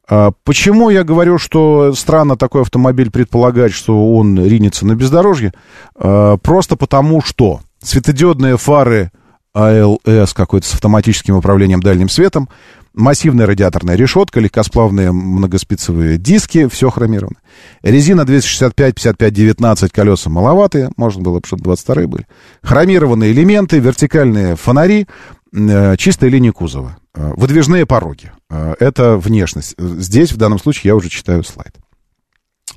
А 0.07 0.31
Почему 0.43 0.89
я 0.89 1.03
говорю, 1.03 1.37
что 1.37 1.93
странно 1.93 2.37
такой 2.37 2.61
автомобиль 2.61 3.11
предполагать, 3.11 3.73
что 3.73 4.13
он 4.15 4.43
ринется 4.43 4.85
на 4.85 4.95
бездорожье? 4.95 5.53
А, 5.95 6.37
Просто 6.37 6.75
потому, 6.75 7.21
что 7.21 7.61
светодиодные 7.81 8.57
фары 8.57 9.11
АЛС 9.53 10.33
какой-то 10.33 10.67
с 10.67 10.73
автоматическим 10.73 11.35
управлением 11.37 11.81
дальним 11.81 12.09
светом, 12.09 12.49
массивная 12.95 13.45
радиаторная 13.45 13.95
решетка, 13.95 14.39
легкосплавные 14.39 15.11
многоспицевые 15.11 16.17
диски, 16.17 16.67
все 16.67 16.89
хромировано. 16.89 17.37
Резина 17.83 18.25
265, 18.25 18.95
55, 18.95 19.33
19, 19.33 19.91
колеса 19.91 20.29
маловатые, 20.29 20.89
можно 20.97 21.21
было 21.21 21.39
бы, 21.39 21.47
чтобы 21.47 21.63
22 21.63 22.07
были. 22.07 22.27
Хромированные 22.63 23.31
элементы, 23.31 23.79
вертикальные 23.79 24.55
фонари, 24.55 25.07
э, 25.53 25.97
чистая 25.97 26.29
линия 26.29 26.51
кузова. 26.51 26.97
Э, 27.13 27.33
Выдвижные 27.35 27.85
пороги. 27.85 28.31
Э, 28.49 28.75
Это 28.79 29.17
внешность. 29.17 29.75
Здесь, 29.77 30.31
в 30.31 30.37
данном 30.37 30.59
случае, 30.59 30.89
я 30.89 30.95
уже 30.95 31.09
читаю 31.09 31.43
слайд. 31.43 31.75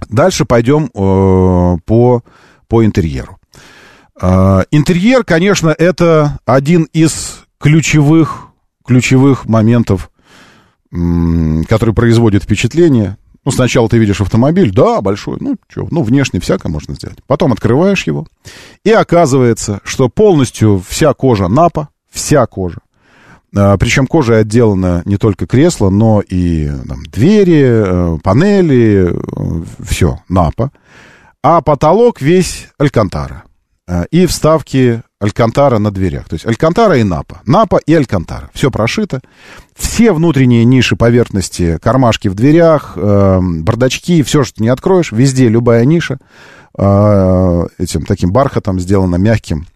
Дальше 0.08 0.44
пойдем 0.44 0.88
по, 0.90 2.22
по 2.68 2.84
интерьеру. 2.84 3.38
Интерьер, 4.20 5.24
конечно, 5.24 5.74
это 5.76 6.38
один 6.44 6.84
из 6.92 7.40
ключевых, 7.58 8.47
ключевых 8.88 9.44
моментов, 9.46 10.10
м, 10.90 11.64
который 11.68 11.94
производит 11.94 12.42
впечатление. 12.42 13.18
Ну, 13.44 13.52
сначала 13.52 13.88
ты 13.88 13.98
видишь 13.98 14.20
автомобиль, 14.20 14.72
да, 14.72 15.00
большой, 15.02 15.36
ну, 15.40 15.56
что, 15.68 15.86
ну, 15.90 16.02
внешне 16.02 16.40
всякое 16.40 16.70
можно 16.70 16.94
сделать. 16.94 17.18
Потом 17.26 17.52
открываешь 17.52 18.06
его, 18.06 18.26
и 18.84 18.90
оказывается, 18.90 19.80
что 19.84 20.08
полностью 20.08 20.82
вся 20.88 21.12
кожа 21.12 21.48
напа, 21.48 21.88
вся 22.10 22.46
кожа. 22.46 22.78
А, 23.54 23.76
Причем 23.76 24.06
кожа 24.06 24.38
отделана 24.38 25.02
не 25.04 25.18
только 25.18 25.46
кресло, 25.46 25.90
но 25.90 26.20
и 26.20 26.70
там, 26.88 27.04
двери, 27.04 27.62
э, 27.62 28.18
панели, 28.22 29.14
все, 29.86 30.18
напа. 30.28 30.70
А 31.42 31.60
потолок 31.60 32.20
весь 32.20 32.68
алькантара. 32.78 33.44
А, 33.88 34.04
И 34.10 34.26
вставки 34.26 35.02
алькантара 35.18 35.78
на 35.78 35.90
дверях. 35.90 36.28
То 36.28 36.34
есть 36.34 36.46
алькантара 36.46 36.98
и 36.98 37.02
напа. 37.02 37.40
Напа 37.46 37.78
и 37.78 37.94
алькантара. 37.94 38.50
Все 38.52 38.70
прошито. 38.70 39.20
Все 39.74 40.12
внутренние 40.12 40.64
ниши 40.64 40.94
поверхности, 40.94 41.78
кармашки 41.82 42.28
в 42.28 42.34
дверях, 42.34 42.92
э, 42.96 43.40
бардачки, 43.40 44.22
все, 44.22 44.44
что 44.44 44.62
не 44.62 44.68
откроешь, 44.68 45.10
везде 45.10 45.48
любая 45.48 45.84
ниша 45.86 46.18
э, 46.76 47.66
этим 47.78 48.04
таким 48.04 48.30
бархатом 48.30 48.78
сделана 48.78 49.16
мягким, 49.16 49.66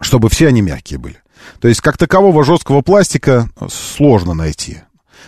чтобы 0.00 0.28
все 0.28 0.48
они 0.48 0.60
мягкие 0.60 0.98
были. 0.98 1.16
То 1.60 1.68
есть, 1.68 1.80
как 1.80 1.96
такового 1.96 2.44
жесткого 2.44 2.82
пластика 2.82 3.48
сложно 3.68 4.34
найти. 4.34 4.78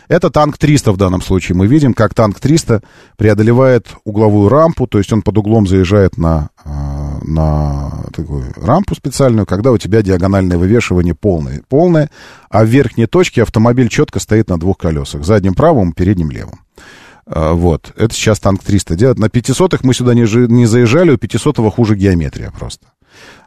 Это 0.08 0.30
танк 0.30 0.58
300 0.58 0.92
в 0.92 0.96
данном 0.96 1.22
случае. 1.22 1.56
Мы 1.56 1.66
видим, 1.66 1.94
как 1.94 2.14
танк 2.14 2.38
300 2.38 2.82
преодолевает 3.16 3.88
угловую 4.04 4.48
рампу, 4.48 4.86
то 4.86 4.98
есть 4.98 5.12
он 5.12 5.22
под 5.22 5.38
углом 5.38 5.66
заезжает 5.66 6.18
на, 6.18 6.50
э, 6.64 6.68
на 7.26 8.04
такую 8.12 8.44
рампу 8.56 8.94
специальную, 8.94 9.46
когда 9.46 9.72
у 9.72 9.78
тебя 9.78 10.02
диагональное 10.02 10.58
вывешивание 10.58 11.14
полное, 11.14 11.62
полное, 11.68 12.10
а 12.50 12.64
в 12.64 12.68
верхней 12.68 13.06
точке 13.06 13.42
автомобиль 13.42 13.88
четко 13.88 14.20
стоит 14.20 14.48
на 14.48 14.58
двух 14.58 14.78
колесах, 14.78 15.24
задним 15.24 15.54
правым 15.54 15.92
передним 15.92 16.30
левым. 16.30 16.60
Э, 17.26 17.52
Вот, 17.52 17.92
это 17.96 18.14
сейчас 18.14 18.38
танк 18.40 18.62
300 18.62 18.96
делает. 18.96 19.18
На 19.18 19.28
500 19.28 19.82
мы 19.82 19.94
сюда 19.94 20.14
не, 20.14 20.22
не 20.52 20.66
заезжали, 20.66 21.10
у 21.12 21.18
500 21.18 21.56
хуже 21.74 21.96
геометрия 21.96 22.50
просто. 22.50 22.86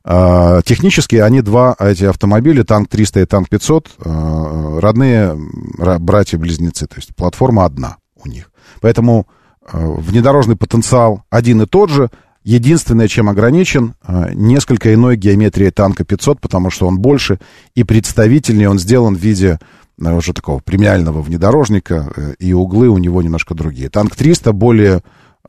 А, 0.04 0.62
Технически 0.62 1.18
они 1.18 1.42
два, 1.42 1.76
эти 1.80 2.06
автомобили, 2.06 2.64
танк 2.64 2.90
300 2.90 3.20
и 3.22 3.26
танк 3.26 3.50
500, 3.50 3.90
э, 4.00 4.80
родные 4.82 5.38
ра- 5.78 6.00
братья-близнецы, 6.00 6.88
то 6.88 6.96
есть 6.96 7.16
платформа 7.16 7.66
одна 7.66 7.98
у 8.24 8.28
них. 8.28 8.50
Поэтому 8.82 9.28
внедорожный 9.70 10.56
потенциал 10.56 11.24
один 11.30 11.62
и 11.62 11.66
тот 11.66 11.90
же, 11.90 12.10
единственное, 12.48 13.10
чем 13.10 13.28
ограничен, 13.28 13.94
э, 14.08 14.32
несколько 14.34 14.94
иной 14.94 15.18
геометрии 15.18 15.70
танка 15.70 16.06
500, 16.06 16.40
потому 16.40 16.70
что 16.70 16.88
он 16.88 16.98
больше 16.98 17.40
и 17.76 17.84
представительнее, 17.84 18.70
он 18.70 18.80
сделан 18.80 19.16
в 19.16 19.20
виде 19.20 19.60
э, 20.02 20.14
уже 20.14 20.32
такого 20.32 20.60
премиального 20.60 21.22
внедорожника, 21.22 22.10
э, 22.16 22.34
и 22.40 22.54
углы 22.54 22.88
у 22.88 22.98
него 22.98 23.22
немножко 23.22 23.54
другие. 23.54 23.90
Танк 23.90 24.16
300 24.16 24.54
более 24.54 25.02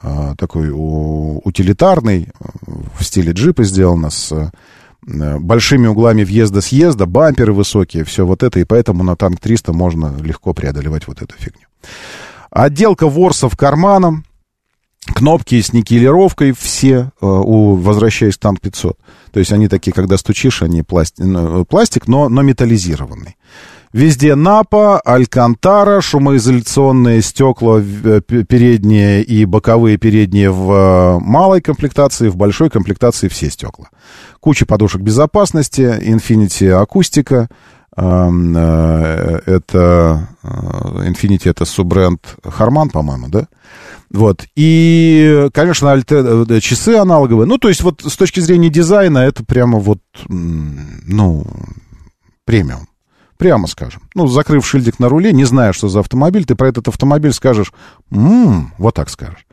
э, 0.02 0.34
такой 0.36 0.70
утилитарный, 0.74 2.30
в 2.98 3.04
стиле 3.04 3.32
джипа 3.32 3.62
сделано, 3.62 4.10
с 4.10 4.50
большими 5.06 5.86
углами 5.86 6.24
въезда-съезда, 6.24 7.06
бамперы 7.06 7.52
высокие, 7.52 8.04
все 8.04 8.26
вот 8.26 8.42
это, 8.42 8.58
и 8.58 8.64
поэтому 8.64 9.04
на 9.04 9.14
танк 9.14 9.38
300 9.40 9.72
можно 9.72 10.16
легко 10.20 10.52
преодолевать 10.52 11.06
вот 11.06 11.22
эту 11.22 11.34
фигню. 11.38 11.66
Отделка 12.50 13.08
ворсов 13.08 13.56
карманом, 13.56 14.24
кнопки 15.06 15.60
с 15.60 15.72
никелировкой 15.72 16.52
все, 16.52 17.10
э, 17.20 17.26
у, 17.26 17.74
возвращаясь 17.74 18.36
к 18.36 18.40
танк 18.40 18.60
500. 18.60 18.98
То 19.32 19.40
есть 19.40 19.52
они 19.52 19.68
такие, 19.68 19.92
когда 19.92 20.16
стучишь, 20.16 20.62
они 20.62 20.82
пластик, 20.82 21.24
пластик 21.68 22.08
но, 22.08 22.28
но 22.28 22.42
металлизированный. 22.42 23.36
Везде 23.92 24.34
Напа, 24.34 25.00
Алькантара, 25.00 26.02
шумоизоляционные 26.02 27.22
стекла 27.22 27.80
э, 27.80 28.20
передние 28.20 29.22
и 29.22 29.46
боковые 29.46 29.96
передние 29.96 30.50
в 30.50 30.70
э, 30.70 31.18
малой 31.20 31.62
комплектации, 31.62 32.28
в 32.28 32.36
большой 32.36 32.68
комплектации 32.68 33.28
все 33.28 33.50
стекла. 33.50 33.88
Куча 34.40 34.66
подушек 34.66 35.00
безопасности, 35.00 35.80
Infinity 35.80 36.68
акустика, 36.70 37.48
эм, 37.96 38.54
э, 38.54 39.40
это 39.46 40.28
э, 40.42 40.48
Infinity 41.08 41.48
это 41.50 41.64
суббренд 41.64 42.20
Харман, 42.44 42.90
по-моему, 42.90 43.28
да? 43.28 43.48
Вот. 44.10 44.44
И, 44.56 45.48
конечно, 45.52 45.89
альте- 45.89 46.47
э, 46.48 46.60
часы 46.60 46.97
аналоговые. 46.97 47.47
Ну, 47.47 47.59
то 47.59 47.68
есть, 47.68 47.82
вот 47.82 48.02
с 48.05 48.16
точки 48.16 48.40
зрения 48.40 48.70
дизайна, 48.70 49.18
это 49.18 49.44
прямо 49.44 49.78
вот, 49.78 49.98
ну, 50.28 51.47
премиум. 52.44 52.89
Прямо 53.36 53.68
скажем. 53.68 54.02
Ну, 54.14 54.26
закрыв 54.26 54.66
шильдик 54.66 54.98
на 54.98 55.09
руле, 55.09 55.32
не 55.32 55.44
зная, 55.44 55.72
что 55.72 55.89
за 55.89 56.01
автомобиль, 56.01 56.44
ты 56.44 56.56
про 56.56 56.68
этот 56.68 56.89
автомобиль 56.89 57.32
скажешь, 57.32 57.72
«М-м», 58.10 58.74
вот 58.78 58.94
так 58.97 59.09
скажешь. 59.10 59.47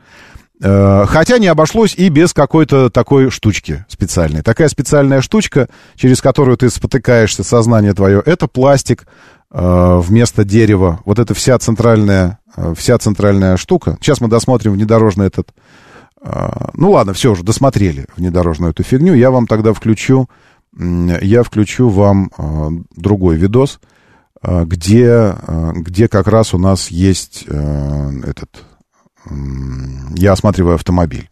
Э, 0.60 1.04
Хотя 1.06 1.38
не 1.38 1.46
обошлось 1.46 1.94
и 1.94 2.08
без 2.08 2.32
какой-то 2.32 2.90
такой 2.90 3.30
штучки 3.30 3.84
специальной. 3.88 4.42
Такая 4.42 4.68
специальная 4.68 5.20
штучка, 5.20 5.68
через 5.94 6.20
которую 6.20 6.56
ты 6.56 6.68
спотыкаешься, 6.70 7.44
сознание 7.44 7.92
твое, 7.94 8.20
это 8.24 8.48
пластик 8.48 9.06
э, 9.52 10.00
вместо 10.02 10.44
дерева. 10.44 11.00
Вот 11.04 11.20
это 11.20 11.34
вся 11.34 11.56
центральная, 11.58 12.38
вся 12.76 12.98
центральная 12.98 13.56
штука. 13.56 13.96
Сейчас 14.00 14.20
мы 14.20 14.28
досмотрим 14.28 14.72
внедорожный 14.72 15.26
этот... 15.26 15.50
э, 16.22 16.50
Ну 16.74 16.90
ладно, 16.92 17.12
все 17.12 17.32
уже, 17.32 17.42
досмотрели 17.42 18.06
внедорожную 18.16 18.72
эту 18.72 18.82
фигню. 18.82 19.14
Я 19.14 19.30
вам 19.30 19.46
тогда 19.46 19.72
включу, 19.72 20.28
я 20.76 21.42
включу 21.42 21.88
вам 21.88 22.30
э, 22.36 22.68
другой 22.96 23.36
видос, 23.36 23.80
э, 24.42 24.64
где, 24.64 25.34
э, 25.36 25.72
где 25.74 26.08
как 26.08 26.26
раз 26.28 26.54
у 26.54 26.58
нас 26.58 26.88
есть 26.88 27.44
э, 27.48 28.10
этот 28.24 28.64
я 30.14 30.32
осматриваю 30.32 30.76
автомобиль. 30.76 31.28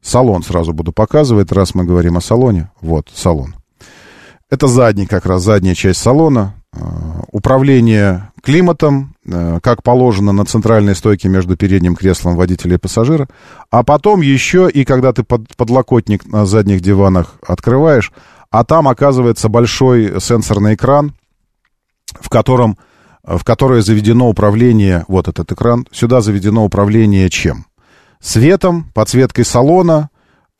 Салон 0.00 0.42
сразу 0.42 0.72
буду 0.72 0.92
показывать, 0.92 1.50
раз 1.52 1.74
мы 1.74 1.84
говорим 1.84 2.16
о 2.16 2.20
салоне. 2.20 2.70
Вот, 2.80 3.10
салон. 3.14 3.54
Это 4.50 4.66
задний, 4.66 5.06
как 5.06 5.26
раз 5.26 5.42
задняя 5.42 5.74
часть 5.74 6.00
салона. 6.00 6.54
Э, 6.74 6.78
Управление 7.30 8.30
климатом, 8.42 9.14
э, 9.24 9.58
как 9.62 9.82
положено 9.82 10.32
на 10.32 10.44
центральной 10.44 10.94
стойке 10.94 11.28
между 11.28 11.56
передним 11.56 11.96
креслом 11.96 12.36
водителя 12.36 12.74
и 12.74 12.78
пассажира. 12.78 13.26
А 13.70 13.82
потом 13.82 14.20
еще 14.20 14.68
и 14.70 14.84
когда 14.84 15.12
ты 15.12 15.22
под, 15.22 15.56
подлокотник 15.56 16.26
на 16.26 16.44
задних 16.44 16.80
диванах 16.80 17.34
открываешь, 17.46 18.12
а 18.50 18.64
там 18.64 18.86
оказывается 18.86 19.48
большой 19.48 20.20
сенсорный 20.20 20.74
экран, 20.74 21.14
в 22.20 22.28
котором 22.28 22.76
в 23.24 23.44
которое 23.44 23.82
заведено 23.82 24.28
управление, 24.28 25.04
вот 25.06 25.28
этот 25.28 25.52
экран, 25.52 25.86
сюда 25.92 26.20
заведено 26.20 26.64
управление 26.64 27.30
чем? 27.30 27.66
Светом, 28.20 28.90
подсветкой 28.94 29.44
салона, 29.44 30.10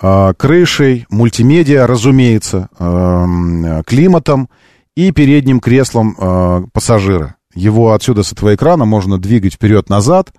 э, 0.00 0.32
крышей, 0.36 1.06
мультимедиа, 1.10 1.86
разумеется, 1.86 2.68
э, 2.78 3.82
климатом 3.84 4.48
и 4.96 5.10
передним 5.12 5.60
креслом 5.60 6.16
э, 6.18 6.62
пассажира. 6.72 7.36
Его 7.54 7.92
отсюда 7.92 8.22
с 8.22 8.32
этого 8.32 8.54
экрана 8.54 8.84
можно 8.84 9.18
двигать 9.18 9.54
вперед-назад, 9.54 10.32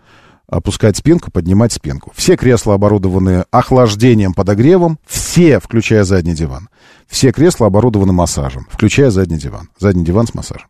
опускать 0.47 0.97
спинку, 0.97 1.31
поднимать 1.31 1.73
спинку. 1.73 2.11
Все 2.15 2.35
кресла 2.35 2.75
оборудованы 2.75 3.45
охлаждением, 3.51 4.33
подогревом, 4.33 4.99
все, 5.05 5.59
включая 5.59 6.03
задний 6.03 6.33
диван. 6.33 6.69
Все 7.07 7.31
кресла 7.31 7.67
оборудованы 7.67 8.13
массажем, 8.13 8.67
включая 8.71 9.09
задний 9.11 9.37
диван. 9.37 9.69
Задний 9.79 10.03
диван 10.03 10.27
с 10.27 10.33
массажем. 10.33 10.67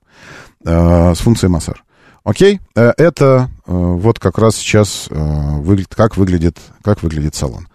Э, 0.65 1.13
с 1.15 1.19
функцией 1.19 1.51
массаж. 1.51 1.83
Окей, 2.23 2.61
Э, 2.75 2.93
это 2.97 3.49
э, 3.67 3.71
вот 3.73 4.19
как 4.19 4.37
раз 4.37 4.55
сейчас 4.55 5.07
э, 5.09 5.15
выглядит, 5.15 5.93
как 5.93 6.17
выглядит, 6.17 6.57
как 6.81 7.03
выглядит 7.03 7.35
салон. 7.35 7.67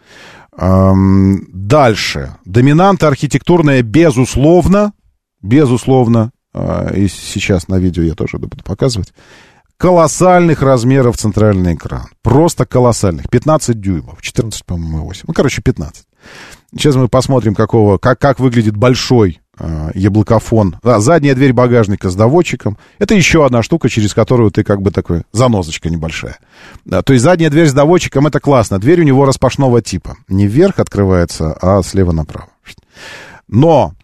Эм, 0.57 1.47
Дальше. 1.53 2.35
Доминанта 2.45 3.07
архитектурная, 3.09 3.83
безусловно, 3.83 4.93
безусловно, 5.43 6.33
э, 6.55 6.97
и 6.97 7.09
сейчас 7.09 7.69
на 7.69 7.77
видео 7.77 8.03
я 8.03 8.15
тоже 8.15 8.39
буду 8.39 8.63
показывать, 8.65 9.13
колоссальных 9.79 10.61
размеров 10.61 11.17
центральный 11.17 11.75
экран. 11.75 12.09
Просто 12.23 12.67
колоссальных. 12.67 13.31
15 13.31 13.81
дюймов. 13.81 14.21
14, 14.21 14.65
по-моему, 14.65 15.05
8. 15.05 15.25
Ну, 15.29 15.35
короче, 15.35 15.63
15. 15.63 16.05
Сейчас 16.73 16.97
мы 16.97 17.09
посмотрим, 17.09 17.55
какого, 17.55 17.97
как, 17.97 18.19
как 18.19 18.41
выглядит 18.41 18.77
большой 18.77 19.41
э, 19.59 19.91
яблокофон. 19.95 20.77
А, 20.83 20.99
задняя 20.99 21.35
дверь 21.35 21.53
багажника 21.53 22.11
с 22.11 22.17
доводчиком. 22.17 22.77
Это 22.99 23.15
еще 23.15 23.47
одна 23.47 23.63
штука, 23.63 23.89
через 23.89 24.13
которую 24.13 24.51
ты 24.51 24.65
как 24.65 24.83
бы 24.83 24.91
такой, 24.91 25.23
занозочка 25.33 25.89
небольшая. 25.89 26.39
Да, 26.85 27.03
то 27.03 27.13
есть 27.13 27.25
задняя 27.25 27.49
дверь 27.49 27.69
с 27.69 27.73
доводчиком, 27.73 28.27
это 28.27 28.41
классно. 28.41 28.79
Дверь 28.79 29.01
у 29.01 29.05
него 29.05 29.25
распашного 29.25 29.81
типа. 29.81 30.17
Не 30.29 30.47
вверх 30.47 30.81
открывается, 30.81 31.57
а 31.63 31.83
слева 31.83 32.13
направо. 32.13 32.49
Но 33.47 33.95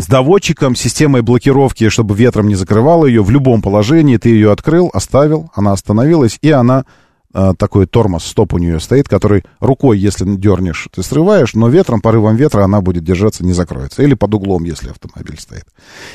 с 0.00 0.06
доводчиком, 0.06 0.74
системой 0.74 1.22
блокировки, 1.22 1.88
чтобы 1.88 2.14
ветром 2.14 2.48
не 2.48 2.54
закрывало 2.54 3.06
ее, 3.06 3.22
в 3.22 3.30
любом 3.30 3.62
положении 3.62 4.16
ты 4.16 4.30
ее 4.30 4.52
открыл, 4.52 4.90
оставил, 4.92 5.50
она 5.54 5.72
остановилась, 5.72 6.38
и 6.42 6.50
она 6.50 6.84
а, 7.32 7.54
такой 7.54 7.86
тормоз, 7.86 8.24
стоп 8.24 8.54
у 8.54 8.58
нее 8.58 8.80
стоит, 8.80 9.08
который 9.08 9.44
рукой, 9.60 9.98
если 9.98 10.24
дернешь, 10.24 10.88
ты 10.92 11.02
срываешь, 11.02 11.54
но 11.54 11.68
ветром, 11.68 12.00
порывом 12.00 12.36
ветра 12.36 12.64
она 12.64 12.80
будет 12.80 13.04
держаться, 13.04 13.44
не 13.44 13.52
закроется. 13.52 14.02
Или 14.02 14.14
под 14.14 14.34
углом, 14.34 14.64
если 14.64 14.90
автомобиль 14.90 15.38
стоит. 15.38 15.66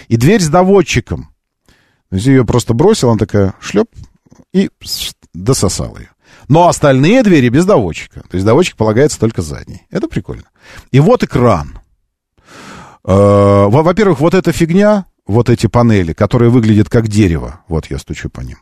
И 0.09 0.17
дверь 0.17 0.41
с 0.41 0.49
доводчиком. 0.49 1.29
То 2.09 2.15
есть 2.15 2.27
ее 2.27 2.45
просто 2.45 2.73
бросил, 2.73 3.09
она 3.09 3.17
такая 3.17 3.53
шлеп 3.59 3.87
и 4.53 4.69
дососал 5.33 5.97
ее. 5.97 6.09
Но 6.47 6.67
остальные 6.67 7.23
двери 7.23 7.49
без 7.49 7.65
доводчика. 7.65 8.21
То 8.29 8.35
есть 8.35 8.45
доводчик 8.45 8.75
полагается 8.75 9.19
только 9.19 9.41
задний. 9.41 9.83
Это 9.89 10.07
прикольно. 10.07 10.45
И 10.91 10.99
вот 10.99 11.23
экран. 11.23 11.79
Э, 13.05 13.65
во- 13.67 13.83
Во-первых, 13.83 14.19
вот 14.19 14.33
эта 14.33 14.51
фигня, 14.51 15.05
вот 15.27 15.49
эти 15.49 15.67
панели, 15.67 16.13
которые 16.13 16.49
выглядят 16.49 16.89
как 16.89 17.07
дерево. 17.07 17.61
Вот 17.67 17.87
я 17.87 17.99
стучу 17.99 18.29
по 18.29 18.41
ним. 18.41 18.57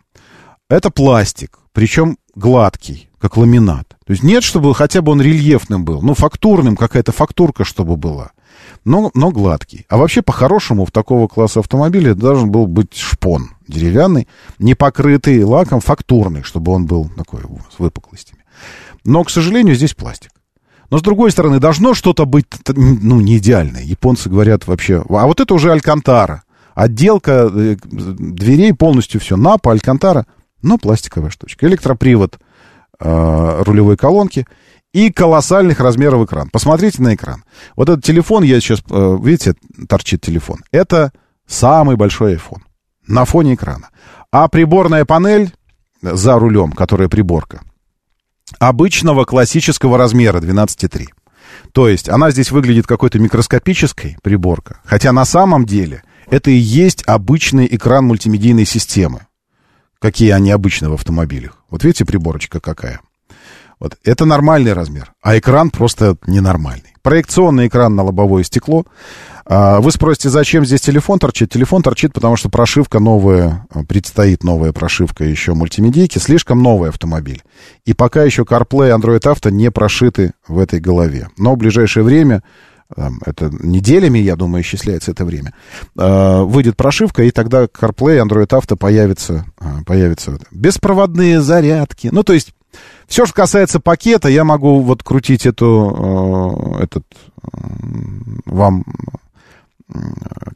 Это 0.70 0.90
пластик, 0.90 1.60
причем 1.72 2.18
гладкий, 2.36 3.10
как 3.20 3.38
ламинат. 3.38 3.88
То 4.06 4.11
есть 4.11 4.24
нет, 4.24 4.44
чтобы 4.44 4.74
хотя 4.76 5.02
бы 5.02 5.11
он 5.11 5.22
рельефным 5.22 5.86
был, 5.86 6.02
ну, 6.02 6.14
фактурным, 6.14 6.76
какая-то 6.76 7.11
фактурка, 7.11 7.64
чтобы 7.64 7.95
была. 7.95 8.32
Но, 8.86 9.11
но 9.14 9.32
гладкий. 9.32 9.86
А 9.90 9.98
вообще, 9.98 10.22
по-хорошему, 10.22 10.86
в 10.86 10.91
такого 10.91 11.28
класса 11.28 11.60
автомобиля 11.60 12.15
должен 12.15 12.49
был 12.52 12.68
быть 12.68 12.95
шпон 12.95 13.52
деревянный, 13.68 14.28
не 14.60 14.74
покрытый 14.76 15.44
лаком, 15.44 15.80
фактурный, 15.80 16.44
чтобы 16.44 16.72
он 16.74 16.86
был 16.86 17.10
такой 17.15 17.41
с 17.41 17.80
выпуклостями. 17.80 18.44
Но, 19.06 19.24
к 19.24 19.30
сожалению, 19.30 19.76
здесь 19.76 19.94
пластик. 19.94 20.32
Но, 20.94 20.99
с 20.99 21.02
другой 21.02 21.32
стороны, 21.32 21.60
должно 21.60 21.95
что-то 21.95 22.28
быть, 22.28 22.45
ну, 22.68 23.20
не 23.20 23.40
идеальное. 23.40 23.82
Японцы 23.82 24.30
говорят 24.30 24.68
вообще... 24.68 25.03
А 25.10 25.26
вот 25.26 25.40
это 25.40 25.52
уже 25.56 25.72
Алькантара. 25.72 26.44
Отделка 26.76 27.49
э, 27.52 27.78
дверей 27.82 28.76
полностью 28.76 29.20
все. 29.20 29.36
Напа, 29.36 29.72
Алькантара. 29.72 30.28
Но 30.61 30.78
пластиковая 30.78 31.32
штучка. 31.32 31.65
Электропривод 31.65 32.38
э, 32.99 33.64
рулевой 33.64 33.98
колонки 33.98 34.45
и 34.94 35.11
колоссальных 35.11 35.80
размеров 35.80 36.26
экран. 36.26 36.52
Посмотрите 36.52 37.02
на 37.02 37.15
экран. 37.15 37.44
Вот 37.76 37.90
этот 37.90 38.06
телефон, 38.06 38.44
я 38.44 38.61
сейчас, 38.61 38.84
э, 38.88 39.18
видите, 39.20 39.56
торчит 39.90 40.22
телефон. 40.22 40.60
Это 40.72 41.11
самый 41.48 41.95
большой 41.95 42.36
iPhone 42.36 42.61
на 43.07 43.26
фоне 43.26 43.56
экрана. 43.56 43.90
А 44.32 44.48
приборная 44.48 45.06
панель 45.06 45.56
за 46.03 46.38
рулем, 46.38 46.72
которая 46.72 47.10
приборка, 47.10 47.61
обычного 48.60 49.26
классического 49.26 49.98
размера 49.98 50.40
12,3. 50.40 51.08
То 51.72 51.88
есть 51.88 52.10
она 52.10 52.32
здесь 52.32 52.52
выглядит 52.52 52.88
какой-то 52.88 53.20
микроскопической 53.20 54.18
приборка, 54.22 54.80
хотя 54.84 55.12
на 55.12 55.26
самом 55.26 55.66
деле 55.66 56.04
это 56.28 56.52
и 56.52 56.56
есть 56.56 57.04
обычный 57.06 57.68
экран 57.70 58.06
мультимедийной 58.06 58.66
системы. 58.66 59.28
Какие 60.00 60.32
они 60.32 60.52
обычно 60.52 60.90
в 60.90 60.94
автомобилях. 60.94 61.64
Вот 61.70 61.84
видите, 61.84 62.06
приборочка 62.06 62.60
какая. 62.60 63.00
Вот 63.84 63.98
это 64.06 64.24
нормальный 64.24 64.72
размер, 64.72 65.12
а 65.22 65.38
экран 65.38 65.70
просто 65.70 66.16
ненормальный. 66.26 66.96
Проекционный 67.02 67.68
экран 67.68 67.94
на 67.94 68.04
лобовое 68.04 68.44
стекло. 68.44 68.86
А, 69.46 69.82
Вы 69.82 69.92
спросите, 69.92 70.30
зачем 70.30 70.64
здесь 70.66 70.80
телефон 70.80 71.20
торчит? 71.20 71.52
Телефон 71.52 71.84
торчит, 71.84 72.14
потому 72.14 72.38
что 72.38 72.48
прошивка 72.48 73.02
новая, 73.02 73.68
а, 73.72 73.84
предстоит 73.84 74.46
новая 74.46 74.72
прошивка 74.72 75.26
еще 75.26 75.54
мультимедийки, 75.54 76.18
слишком 76.18 76.64
новый 76.64 76.92
автомобиль. 76.92 77.44
И 77.84 77.94
пока 77.94 78.24
еще 78.24 78.44
CarPlay 78.44 78.88
и 78.88 78.98
Android 78.98 79.20
Auto 79.20 79.52
не 79.52 79.70
прошиты 79.70 80.32
в 80.48 80.60
этой 80.60 80.80
голове. 80.80 81.28
Но 81.38 81.56
в 81.56 81.58
ближайшее 81.58 82.06
время, 82.06 82.42
там, 82.96 83.20
это 83.26 83.50
неделями, 83.52 84.20
я 84.20 84.38
думаю, 84.38 84.64
исчисляется 84.64 85.12
это 85.12 85.26
время, 85.26 85.54
а, 85.98 86.44
выйдет 86.44 86.78
прошивка, 86.78 87.24
и 87.24 87.32
тогда 87.32 87.66
CarPlay 87.66 88.26
Android 88.26 88.48
Auto 88.48 88.78
появится, 88.78 89.44
появится 89.86 90.38
беспроводные 90.52 91.42
зарядки. 91.42 92.08
Ну, 92.14 92.24
то 92.24 92.32
есть 92.32 92.54
все, 93.08 93.26
что 93.26 93.36
касается 93.36 93.80
пакета, 93.80 94.30
я 94.30 94.44
могу 94.44 94.80
вот 94.82 95.04
крутить 95.04 95.46
эту, 95.46 96.78
э, 96.80 96.84
этот, 96.84 97.06
э, 97.44 97.48
вам, 98.46 98.86
э, 99.94 100.00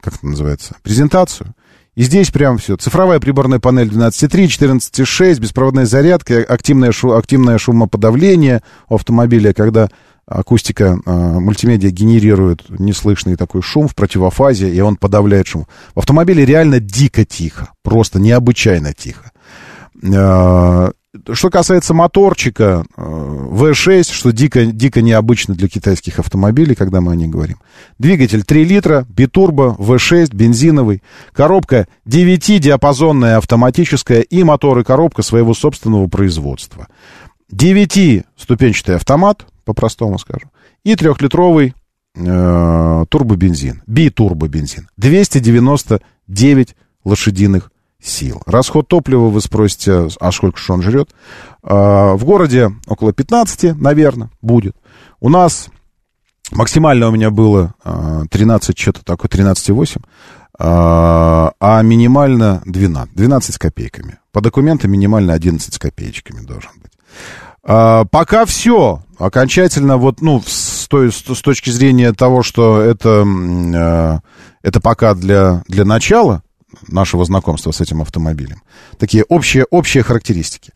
как 0.00 0.14
это 0.14 0.26
называется, 0.26 0.76
презентацию. 0.82 1.54
И 1.94 2.02
здесь 2.02 2.30
прям 2.30 2.58
все. 2.58 2.76
Цифровая 2.76 3.18
приборная 3.18 3.58
панель 3.58 3.88
12.3, 3.88 4.46
14.6, 4.46 5.40
беспроводная 5.40 5.84
зарядка, 5.84 6.38
активное, 6.48 6.92
шу, 6.92 7.16
активное 7.16 7.58
шумоподавление 7.58 8.62
у 8.88 8.94
автомобиля, 8.94 9.52
когда 9.52 9.88
акустика 10.28 11.00
э, 11.04 11.10
мультимедиа 11.10 11.90
генерирует 11.90 12.64
неслышный 12.68 13.34
такой 13.34 13.62
шум 13.62 13.88
в 13.88 13.94
противофазе, 13.94 14.72
и 14.72 14.80
он 14.80 14.96
подавляет 14.96 15.48
шум. 15.48 15.66
В 15.94 15.98
автомобиле 15.98 16.44
реально 16.44 16.80
дико 16.80 17.24
тихо, 17.24 17.70
просто 17.82 18.20
необычайно 18.20 18.92
тихо. 18.92 19.32
Что 21.32 21.50
касается 21.50 21.94
моторчика 21.94 22.84
э, 22.96 23.02
V6, 23.02 24.12
что 24.12 24.30
дико, 24.30 24.66
дико 24.66 25.00
необычно 25.00 25.54
для 25.54 25.68
китайских 25.68 26.18
автомобилей, 26.18 26.74
когда 26.74 27.00
мы 27.00 27.12
о 27.12 27.16
них 27.16 27.30
говорим. 27.30 27.58
Двигатель 27.98 28.44
3 28.44 28.64
литра, 28.64 29.06
битурбо, 29.08 29.74
V6, 29.78 30.34
бензиновый. 30.34 31.02
Коробка 31.32 31.88
9-диапазонная 32.06 33.36
автоматическая 33.36 34.20
и 34.20 34.42
мотор 34.42 34.78
и 34.80 34.84
коробка 34.84 35.22
своего 35.22 35.54
собственного 35.54 36.08
производства. 36.08 36.88
9-ступенчатый 37.52 38.96
автомат, 38.96 39.46
по-простому 39.64 40.18
скажу, 40.18 40.50
и 40.84 40.94
трехлитровый 40.94 41.74
э, 42.14 43.04
турбобензин, 43.08 43.82
битурбобензин. 43.86 44.88
299 44.98 46.76
лошадиных 47.04 47.72
сил. 48.00 48.42
Расход 48.46 48.88
топлива, 48.88 49.28
вы 49.28 49.40
спросите, 49.40 50.08
а 50.20 50.32
сколько 50.32 50.58
же 50.58 50.72
он 50.72 50.82
жрет? 50.82 51.10
Э, 51.62 52.14
в 52.14 52.24
городе 52.24 52.70
около 52.86 53.12
15, 53.12 53.76
наверное, 53.76 54.30
будет. 54.40 54.76
У 55.20 55.28
нас 55.28 55.68
максимально 56.52 57.08
у 57.08 57.10
меня 57.10 57.30
было 57.30 57.74
э, 57.84 58.24
13, 58.30 58.78
что-то 58.78 59.04
такое, 59.04 59.28
13,8, 59.28 59.96
э, 59.96 60.02
а 60.58 61.82
минимально 61.82 62.62
12, 62.66 63.14
12 63.14 63.54
с 63.54 63.58
копейками. 63.58 64.18
По 64.32 64.40
документам 64.40 64.92
минимально 64.92 65.32
11 65.32 65.74
с 65.74 65.78
копеечками 65.78 66.44
должен 66.44 66.70
быть. 66.80 66.92
А, 67.64 68.04
пока 68.04 68.44
все. 68.46 69.02
Окончательно, 69.18 69.96
вот, 69.96 70.20
ну, 70.20 70.40
с, 70.46 70.86
той, 70.86 71.10
с, 71.10 71.22
точки 71.22 71.70
зрения 71.70 72.12
того, 72.12 72.44
что 72.44 72.80
это, 72.80 74.22
это 74.62 74.80
пока 74.80 75.14
для, 75.14 75.64
для 75.66 75.84
начала 75.84 76.42
нашего 76.86 77.24
знакомства 77.24 77.70
с 77.70 77.80
этим 77.80 78.02
автомобилем. 78.02 78.62
Такие 78.98 79.24
общие, 79.24 79.64
общие 79.70 80.02
характеристики. 80.02 80.72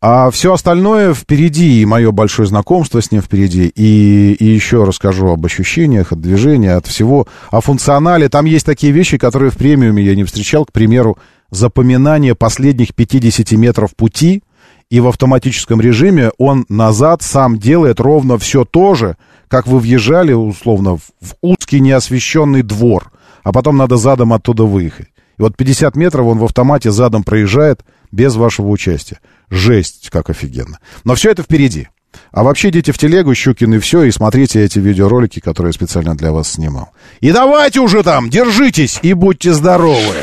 А 0.00 0.30
все 0.30 0.52
остальное 0.52 1.14
впереди, 1.14 1.80
и 1.80 1.86
мое 1.86 2.10
большое 2.10 2.46
знакомство 2.46 3.00
с 3.00 3.10
ним 3.10 3.22
впереди, 3.22 3.68
и, 3.68 4.36
и 4.38 4.44
еще 4.44 4.84
расскажу 4.84 5.28
об 5.28 5.46
ощущениях, 5.46 6.12
от 6.12 6.20
движения, 6.20 6.74
от 6.74 6.86
всего, 6.86 7.26
о 7.50 7.62
функционале. 7.62 8.28
Там 8.28 8.44
есть 8.44 8.66
такие 8.66 8.92
вещи, 8.92 9.16
которые 9.16 9.50
в 9.50 9.56
премиуме 9.56 10.02
я 10.02 10.14
не 10.14 10.24
встречал, 10.24 10.66
к 10.66 10.72
примеру, 10.72 11.16
запоминание 11.50 12.34
последних 12.34 12.94
50 12.94 13.52
метров 13.52 13.96
пути– 13.96 14.42
и 14.90 15.00
в 15.00 15.08
автоматическом 15.08 15.80
режиме 15.80 16.30
он 16.38 16.66
назад 16.68 17.22
сам 17.22 17.58
делает 17.58 18.00
ровно 18.00 18.38
все 18.38 18.64
то 18.64 18.94
же, 18.94 19.16
как 19.48 19.66
вы 19.66 19.78
въезжали, 19.78 20.32
условно, 20.32 20.96
в 20.96 21.34
узкий 21.42 21.80
неосвещенный 21.80 22.62
двор, 22.62 23.10
а 23.42 23.52
потом 23.52 23.76
надо 23.76 23.96
задом 23.96 24.32
оттуда 24.32 24.64
выехать. 24.64 25.08
И 25.38 25.42
вот 25.42 25.56
50 25.56 25.96
метров 25.96 26.26
он 26.26 26.38
в 26.38 26.44
автомате 26.44 26.90
задом 26.90 27.24
проезжает 27.24 27.80
без 28.12 28.36
вашего 28.36 28.68
участия. 28.68 29.18
Жесть, 29.50 30.10
как 30.10 30.30
офигенно. 30.30 30.78
Но 31.04 31.14
все 31.14 31.30
это 31.30 31.42
впереди. 31.42 31.88
А 32.30 32.44
вообще 32.44 32.70
идите 32.70 32.92
в 32.92 32.98
телегу, 32.98 33.34
Щукин 33.34 33.74
и 33.74 33.78
все, 33.78 34.04
и 34.04 34.10
смотрите 34.10 34.62
эти 34.62 34.78
видеоролики, 34.78 35.40
которые 35.40 35.70
я 35.70 35.72
специально 35.74 36.16
для 36.16 36.32
вас 36.32 36.52
снимал. 36.52 36.90
И 37.20 37.32
давайте 37.32 37.80
уже 37.80 38.02
там, 38.02 38.30
держитесь 38.30 38.98
и 39.02 39.12
будьте 39.14 39.52
здоровы. 39.52 40.16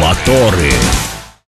Моторы. 0.00 0.72